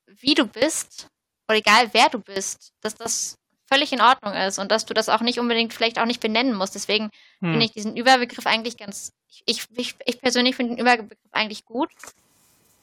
wie 0.08 0.36
du 0.36 0.46
bist 0.46 1.08
oder 1.48 1.58
egal 1.58 1.90
wer 1.94 2.10
du 2.10 2.20
bist, 2.20 2.74
dass 2.82 2.96
das 2.96 3.38
völlig 3.68 3.92
in 3.92 4.02
Ordnung 4.02 4.34
ist 4.34 4.60
und 4.60 4.72
dass 4.72 4.86
du 4.86 4.94
das 4.94 5.10
auch 5.10 5.22
nicht 5.22 5.40
unbedingt 5.40 5.74
vielleicht 5.74 6.00
auch 6.00 6.06
nicht 6.06 6.22
benennen 6.22 6.56
musst. 6.56 6.76
Deswegen 6.76 7.06
hm. 7.40 7.52
finde 7.52 7.66
ich 7.66 7.72
diesen 7.72 7.98
Überbegriff 7.98 8.46
eigentlich 8.46 8.78
ganz, 8.78 9.12
ich, 9.46 9.66
ich, 9.76 9.96
ich 10.06 10.22
persönlich 10.22 10.56
finde 10.56 10.76
den 10.76 10.82
Überbegriff 10.82 11.18
eigentlich 11.32 11.66
gut, 11.66 11.90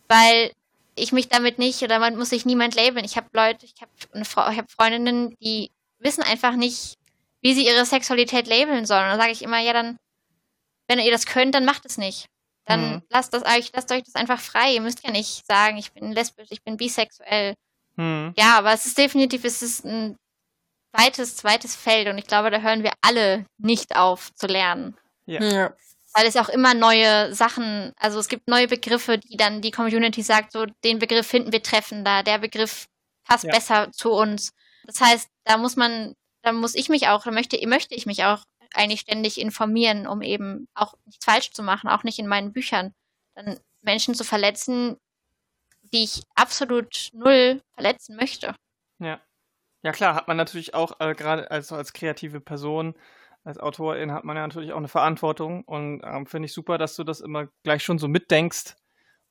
weil 0.09 0.53
ich 0.95 1.13
mich 1.13 1.29
damit 1.29 1.59
nicht 1.59 1.83
oder 1.83 1.99
man 1.99 2.17
muss 2.17 2.31
sich 2.31 2.45
niemand 2.45 2.75
labeln. 2.75 3.05
Ich 3.05 3.17
habe 3.17 3.29
Leute, 3.33 3.65
ich 3.67 3.75
habe 3.81 3.91
eine 4.13 4.25
Frau, 4.25 4.51
ich 4.51 4.59
habe 4.59 4.69
Freundinnen, 4.69 5.37
die 5.41 5.71
wissen 5.99 6.23
einfach 6.23 6.55
nicht, 6.55 6.99
wie 7.41 7.55
sie 7.55 7.67
ihre 7.67 7.85
Sexualität 7.85 8.47
labeln 8.47 8.87
sollen. 8.87 9.05
Und 9.05 9.11
dann 9.11 9.21
sage 9.21 9.33
ich 9.33 9.43
immer, 9.43 9.61
ja, 9.61 9.73
dann, 9.73 9.99
wenn 10.89 10.99
ihr 10.99 11.11
das 11.11 11.27
könnt, 11.27 11.55
dann 11.55 11.65
macht 11.65 11.85
es 11.87 11.99
nicht. 11.99 12.27
Dann 12.65 12.95
mhm. 12.95 13.03
lasst 13.09 13.35
das 13.35 13.45
euch, 13.45 13.73
lasst 13.73 13.91
euch 13.91 14.05
das 14.05 14.15
einfach 14.15 14.41
frei. 14.41 14.75
Ihr 14.75 14.81
müsst 14.81 15.05
ja 15.05 15.11
nicht 15.11 15.47
sagen, 15.47 15.79
ich 15.79 15.93
bin 15.93 16.13
lesbisch, 16.13 16.49
ich 16.51 16.63
bin 16.63 16.77
bisexuell. 16.77 17.55
Mhm. 17.97 18.35
Ja, 18.37 18.59
aber 18.59 18.73
es 18.73 18.87
ist 18.87 18.99
definitiv, 18.99 19.45
es 19.45 19.63
ist 19.63 19.85
ein 19.85 20.17
weites, 20.93 21.37
zweites 21.37 21.75
Feld 21.75 22.09
und 22.09 22.19
ich 22.19 22.27
glaube, 22.27 22.51
da 22.51 22.61
hören 22.61 22.83
wir 22.83 22.93
alle 23.01 23.47
nicht 23.59 23.97
auf 23.97 24.33
zu 24.35 24.47
lernen. 24.47 24.97
Ja. 25.27 25.43
ja 25.43 25.73
weil 26.15 26.27
es 26.27 26.37
auch 26.37 26.49
immer 26.49 26.75
neue 26.75 27.35
Sachen, 27.35 27.93
also 27.97 28.19
es 28.19 28.29
gibt 28.29 28.49
neue 28.49 28.69
Begriffe, 28.69 29.19
die 29.19 29.37
dann 29.37 29.63
die 29.63 29.71
Community 29.71 30.23
sagt, 30.23 30.53
so 30.53 30.67
den 30.85 30.99
Begriff 30.99 31.27
finden 31.27 31.53
wir 31.53 31.63
treffender, 31.63 32.23
der 32.23 32.39
Begriff 32.39 32.87
passt 33.25 33.45
ja. 33.45 33.53
besser 33.53 33.91
zu 33.93 34.13
uns. 34.13 34.53
Das 34.85 35.01
heißt, 35.01 35.29
da 35.45 35.57
muss 35.57 35.77
man, 35.77 36.15
da 36.43 36.53
muss 36.53 36.75
ich 36.75 36.89
mich 36.89 37.09
auch, 37.09 37.25
da 37.25 37.31
möchte, 37.31 37.65
möchte 37.67 37.95
ich 37.95 38.07
mich 38.07 38.25
auch 38.25 38.45
eigentlich 38.75 39.01
ständig 39.01 39.41
informieren, 39.41 40.07
um 40.07 40.23
eben 40.23 40.69
auch 40.75 40.95
nichts 41.05 41.25
falsch 41.25 41.53
zu 41.53 41.63
machen, 41.63 41.89
auch 41.89 42.05
nicht 42.05 42.19
in 42.19 42.27
meinen 42.27 42.53
Büchern, 42.53 42.95
dann 43.35 43.59
Menschen 43.83 44.15
zu 44.15 44.25
verletzen, 44.25 44.97
die 45.93 46.05
ich 46.05 46.23
absolut 46.35 47.11
null 47.13 47.61
verletzen 47.75 48.17
möchte. 48.17 48.55
Ja. 48.99 49.21
Ja 49.85 49.91
klar, 49.91 50.15
hat 50.15 50.29
man 50.29 50.37
natürlich 50.37 50.75
auch 50.75 51.01
äh, 51.01 51.15
gerade 51.15 51.51
also 51.51 51.75
als 51.75 51.93
kreative 51.93 52.41
Person 52.41 52.95
als 53.45 53.59
Autorin 53.59 54.13
hat 54.13 54.25
man 54.25 54.37
ja 54.37 54.47
natürlich 54.47 54.73
auch 54.73 54.79
eine 54.79 54.89
Verantwortung 54.89 55.65
und 55.65 56.03
ähm, 56.05 56.27
finde 56.27 56.47
ich 56.47 56.53
super, 56.53 56.79
dass 56.79 56.97
du 56.97 57.05
das 57.05 57.21
immer 57.21 57.49
gleich 57.65 57.83
schon 57.83 57.99
so 57.99 58.09
mitdenkst 58.09 58.77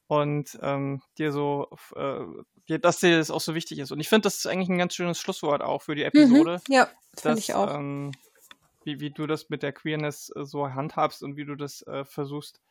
und 0.07 0.59
ähm, 0.61 1.01
dir 1.17 1.31
so, 1.31 1.69
äh, 1.95 2.79
dass 2.79 2.99
dir 2.99 3.17
das 3.17 3.31
auch 3.31 3.39
so 3.39 3.55
wichtig 3.55 3.79
ist. 3.79 3.91
Und 3.91 4.01
ich 4.01 4.09
finde, 4.09 4.23
das 4.23 4.37
ist 4.37 4.47
eigentlich 4.47 4.69
ein 4.69 4.77
ganz 4.77 4.93
schönes 4.93 5.19
Schlusswort 5.19 5.61
auch 5.61 5.81
für 5.81 5.95
die 5.95 6.01
mhm, 6.01 6.07
Episode. 6.07 6.61
Mhm, 6.67 6.73
ja, 6.73 6.89
finde 7.17 7.39
ich 7.39 7.53
auch. 7.53 7.73
Ähm, 7.73 8.11
wie, 8.85 8.99
wie 8.99 9.11
du 9.11 9.27
das 9.27 9.49
mit 9.49 9.63
der 9.63 9.73
Queerness 9.73 10.31
äh, 10.35 10.45
so 10.45 10.73
handhabst 10.73 11.23
und 11.23 11.37
wie 11.37 11.45
du 11.45 11.55
das 11.55 11.81
äh, 11.83 12.05
versuchst 12.05 12.61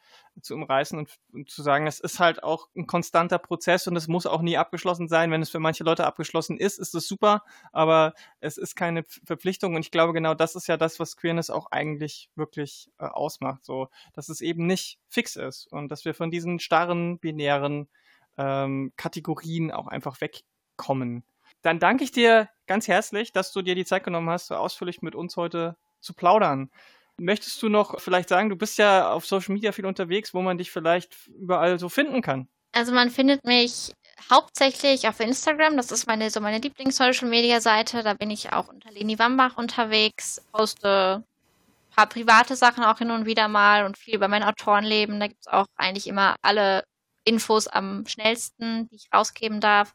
zu 0.43 0.55
umreißen 0.55 0.99
und, 0.99 1.19
und, 1.33 1.51
zu 1.51 1.63
sagen, 1.63 1.87
es 1.87 2.01
ist 2.01 2.19
halt 2.19 2.43
auch 2.43 2.69
ein 2.77 2.87
konstanter 2.87 3.39
Prozess 3.39 3.87
und 3.87 3.97
es 3.97 4.09
muss 4.09 4.27
auch 4.27 4.43
nie 4.43 4.57
abgeschlossen 4.57 5.09
sein. 5.09 5.31
Wenn 5.31 5.43
es 5.43 5.51
für 5.51 5.61
manche 5.61 5.85
Leute 5.85 6.07
abgeschlossen 6.07 6.59
ist, 6.59 6.79
ist 6.79 6.95
es 6.95 7.07
super, 7.07 7.45
aber 7.73 8.15
es 8.41 8.57
ist 8.57 8.75
keine 8.75 9.05
Verpflichtung 9.25 9.75
und 9.75 9.85
ich 9.85 9.91
glaube 9.91 10.13
genau 10.13 10.35
das 10.35 10.57
ist 10.57 10.67
ja 10.67 10.77
das, 10.77 10.99
was 10.99 11.17
Queerness 11.17 11.51
auch 11.51 11.70
eigentlich 11.70 12.31
wirklich 12.35 12.91
äh, 12.99 13.05
ausmacht, 13.05 13.65
so, 13.65 13.89
dass 14.12 14.28
es 14.28 14.41
eben 14.41 14.66
nicht 14.66 14.99
fix 15.09 15.37
ist 15.37 15.66
und 15.73 15.89
dass 15.91 16.05
wir 16.05 16.15
von 16.15 16.31
diesen 16.31 16.59
starren, 16.59 17.19
binären 17.19 17.89
ähm, 18.37 18.93
Kategorien 18.97 19.70
auch 19.70 19.87
einfach 19.87 20.20
wegkommen. 20.20 21.24
Dann 21.62 21.78
danke 21.78 22.05
ich 22.05 22.12
dir 22.12 22.49
ganz 22.66 22.89
herzlich, 22.89 23.32
dass 23.32 23.53
du 23.53 23.62
dir 23.62 23.74
die 23.74 23.85
Zeit 23.85 24.05
genommen 24.05 24.31
hast, 24.31 24.47
so 24.47 24.55
ausführlich 24.55 25.03
mit 25.03 25.15
uns 25.15 25.37
heute 25.37 25.77
zu 26.01 26.14
plaudern. 26.14 26.70
Möchtest 27.16 27.62
du 27.62 27.68
noch 27.68 28.01
vielleicht 28.01 28.28
sagen, 28.31 28.48
du 28.48 28.56
bist 28.56 28.78
ja 28.78 29.12
auf 29.12 29.27
Social 29.27 29.55
Media 29.55 29.72
viel 29.72 29.86
unterwegs, 29.86 30.32
wo 30.32 30.40
man 30.40 30.59
dich 30.59 30.70
vielleicht 30.70 31.28
überall 31.28 31.78
so 31.78 31.89
finden 31.89 32.22
kann? 32.22 32.48
Also 32.72 32.93
man 32.93 33.10
findet 33.10 33.44
mich 33.44 33.93
hauptsächlich 34.31 35.09
auf 35.09 35.20
Instagram. 35.20 35.77
Das 35.77 35.90
ist 35.90 36.06
meine 36.06 36.31
so 36.31 36.40
meine 36.40 36.59
Lieblings-Social-Media-Seite. 36.59 38.02
Da 38.02 38.14
bin 38.14 38.31
ich 38.31 38.52
auch 38.52 38.68
unter 38.68 38.90
Leni 38.90 39.18
Wambach 39.18 39.56
unterwegs, 39.56 40.43
poste 40.52 41.22
ein 41.22 41.94
paar 41.94 42.06
private 42.06 42.56
Sachen 42.56 42.85
auch 42.85 42.98
hin 42.98 43.10
und 43.10 43.27
wieder 43.27 43.48
mal 43.48 43.85
und 43.85 43.98
viel 43.98 44.14
über 44.14 44.28
mein 44.28 44.43
Autorenleben. 44.43 45.20
Da 45.20 45.27
gibt 45.27 45.40
es 45.40 45.48
auch 45.48 45.66
eigentlich 45.77 46.06
immer 46.06 46.36
alle 46.43 46.85
Infos 47.24 47.66
am 47.66 48.06
schnellsten, 48.06 48.89
die 48.89 48.97
ich 48.97 49.09
rausgeben 49.12 49.60
darf. 49.60 49.94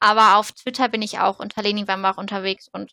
Aber 0.00 0.36
auf 0.36 0.52
Twitter 0.52 0.88
bin 0.88 1.02
ich 1.02 1.20
auch 1.20 1.38
unter 1.38 1.62
Leni 1.62 1.86
Wambach 1.86 2.16
unterwegs 2.16 2.68
und 2.72 2.92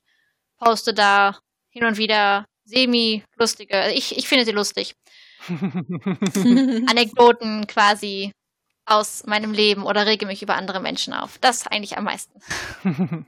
poste 0.58 0.94
da 0.94 1.38
hin 1.78 1.86
und 1.86 1.98
wieder 1.98 2.46
semi-lustige, 2.66 3.92
ich, 3.92 4.18
ich 4.18 4.28
finde 4.28 4.46
sie 4.46 4.52
lustig. 4.52 4.96
Anekdoten 5.48 7.68
quasi 7.68 8.32
aus 8.86 9.26
meinem 9.26 9.54
Leben 9.54 9.84
oder 9.84 10.06
rege 10.06 10.26
mich 10.26 10.42
über 10.42 10.56
andere 10.56 10.80
Menschen 10.80 11.14
auf. 11.14 11.38
Das 11.40 11.68
eigentlich 11.68 11.98
am 11.98 12.06
meisten. 12.06 12.40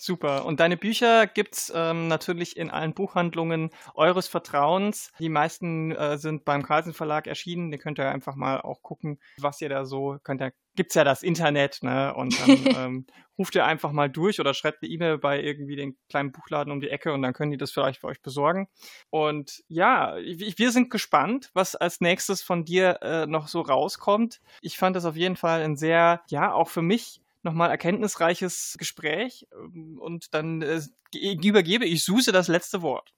Super. 0.00 0.44
Und 0.44 0.60
deine 0.60 0.76
Bücher 0.76 1.26
gibt's 1.26 1.72
ähm, 1.74 2.06
natürlich 2.06 2.56
in 2.56 2.70
allen 2.70 2.94
Buchhandlungen 2.94 3.70
eures 3.96 4.28
Vertrauens. 4.28 5.10
Die 5.18 5.28
meisten 5.28 5.90
äh, 5.90 6.18
sind 6.18 6.44
beim 6.44 6.62
Carlsen 6.62 6.94
Verlag 6.94 7.26
erschienen. 7.26 7.72
Ihr 7.72 7.78
könnt 7.78 7.98
ja 7.98 8.08
einfach 8.08 8.36
mal 8.36 8.60
auch 8.60 8.80
gucken, 8.82 9.18
was 9.38 9.60
ihr 9.60 9.68
da 9.68 9.84
so 9.84 10.18
könnt. 10.22 10.40
Ihr, 10.40 10.52
gibt's 10.76 10.94
ja 10.94 11.02
das 11.02 11.24
Internet, 11.24 11.82
ne? 11.82 12.14
Und 12.14 12.38
dann 12.40 12.48
ähm, 12.76 13.06
ruft 13.36 13.56
ihr 13.56 13.66
einfach 13.66 13.90
mal 13.90 14.08
durch 14.08 14.38
oder 14.38 14.54
schreibt 14.54 14.84
eine 14.84 14.92
E-Mail 14.92 15.18
bei 15.18 15.42
irgendwie 15.42 15.74
den 15.74 15.96
kleinen 16.08 16.30
Buchladen 16.30 16.72
um 16.72 16.80
die 16.80 16.90
Ecke 16.90 17.12
und 17.12 17.22
dann 17.22 17.32
können 17.32 17.50
die 17.50 17.56
das 17.56 17.72
vielleicht 17.72 18.00
für 18.00 18.06
euch 18.06 18.22
besorgen. 18.22 18.68
Und 19.10 19.64
ja, 19.66 20.14
wir 20.16 20.70
sind 20.70 20.90
gespannt, 20.90 21.50
was 21.54 21.74
als 21.74 22.00
nächstes 22.00 22.40
von 22.40 22.64
dir 22.64 23.00
äh, 23.02 23.26
noch 23.26 23.48
so 23.48 23.62
rauskommt. 23.62 24.40
Ich 24.60 24.78
fand 24.78 24.94
das 24.94 25.04
auf 25.04 25.16
jeden 25.16 25.36
Fall 25.36 25.62
ein 25.62 25.76
sehr, 25.76 26.22
ja, 26.28 26.52
auch 26.52 26.68
für 26.68 26.82
mich 26.82 27.20
nochmal 27.42 27.70
erkenntnisreiches 27.70 28.76
Gespräch 28.78 29.46
ähm, 29.52 29.98
und 30.00 30.34
dann 30.34 30.62
äh, 30.62 30.80
übergebe 31.14 31.84
ich 31.84 32.04
Suse 32.04 32.32
das 32.32 32.48
letzte 32.48 32.82
Wort. 32.82 33.12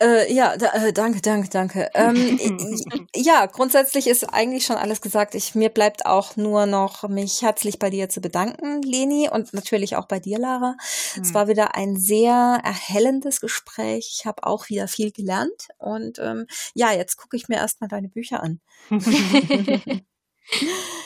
Äh, 0.00 0.32
ja, 0.32 0.56
da, 0.56 0.72
äh, 0.72 0.92
danke, 0.92 1.20
danke, 1.20 1.48
danke. 1.50 1.90
Ähm, 1.94 2.38
ja, 3.14 3.46
grundsätzlich 3.46 4.06
ist 4.06 4.24
eigentlich 4.24 4.64
schon 4.64 4.76
alles 4.76 5.00
gesagt. 5.00 5.34
Ich, 5.34 5.54
mir 5.54 5.68
bleibt 5.68 6.06
auch 6.06 6.36
nur 6.36 6.66
noch 6.66 7.08
mich 7.08 7.42
herzlich 7.42 7.78
bei 7.78 7.90
dir 7.90 8.08
zu 8.08 8.20
bedanken, 8.20 8.82
Leni, 8.82 9.28
und 9.30 9.52
natürlich 9.52 9.96
auch 9.96 10.06
bei 10.06 10.20
dir, 10.20 10.38
Lara. 10.38 10.76
Hm. 11.14 11.22
Es 11.22 11.34
war 11.34 11.48
wieder 11.48 11.74
ein 11.74 11.96
sehr 11.96 12.60
erhellendes 12.64 13.40
Gespräch. 13.40 14.10
Ich 14.18 14.26
habe 14.26 14.44
auch 14.44 14.68
wieder 14.68 14.88
viel 14.88 15.12
gelernt. 15.12 15.68
Und 15.78 16.18
ähm, 16.18 16.46
ja, 16.74 16.92
jetzt 16.92 17.16
gucke 17.16 17.36
ich 17.36 17.48
mir 17.48 17.56
erstmal 17.56 17.88
deine 17.88 18.08
Bücher 18.08 18.42
an. 18.42 18.60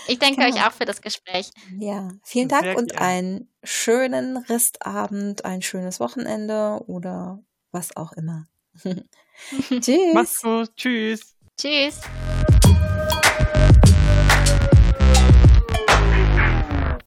Ich 0.08 0.18
danke 0.18 0.36
genau. 0.36 0.48
euch 0.54 0.66
auch 0.66 0.72
für 0.72 0.84
das 0.84 1.02
Gespräch. 1.02 1.50
Ja, 1.78 2.10
vielen 2.22 2.48
Dank 2.48 2.64
Sehr 2.64 2.76
und 2.76 2.92
gerne. 2.92 3.06
einen 3.06 3.48
schönen 3.62 4.36
Restabend, 4.36 5.44
ein 5.44 5.62
schönes 5.62 6.00
Wochenende 6.00 6.82
oder 6.86 7.42
was 7.72 7.96
auch 7.96 8.12
immer. 8.12 8.48
Tschüss. 9.68 10.14
Mach's 10.14 10.40
gut. 10.40 10.76
Tschüss. 10.76 11.34
Tschüss. 11.58 12.00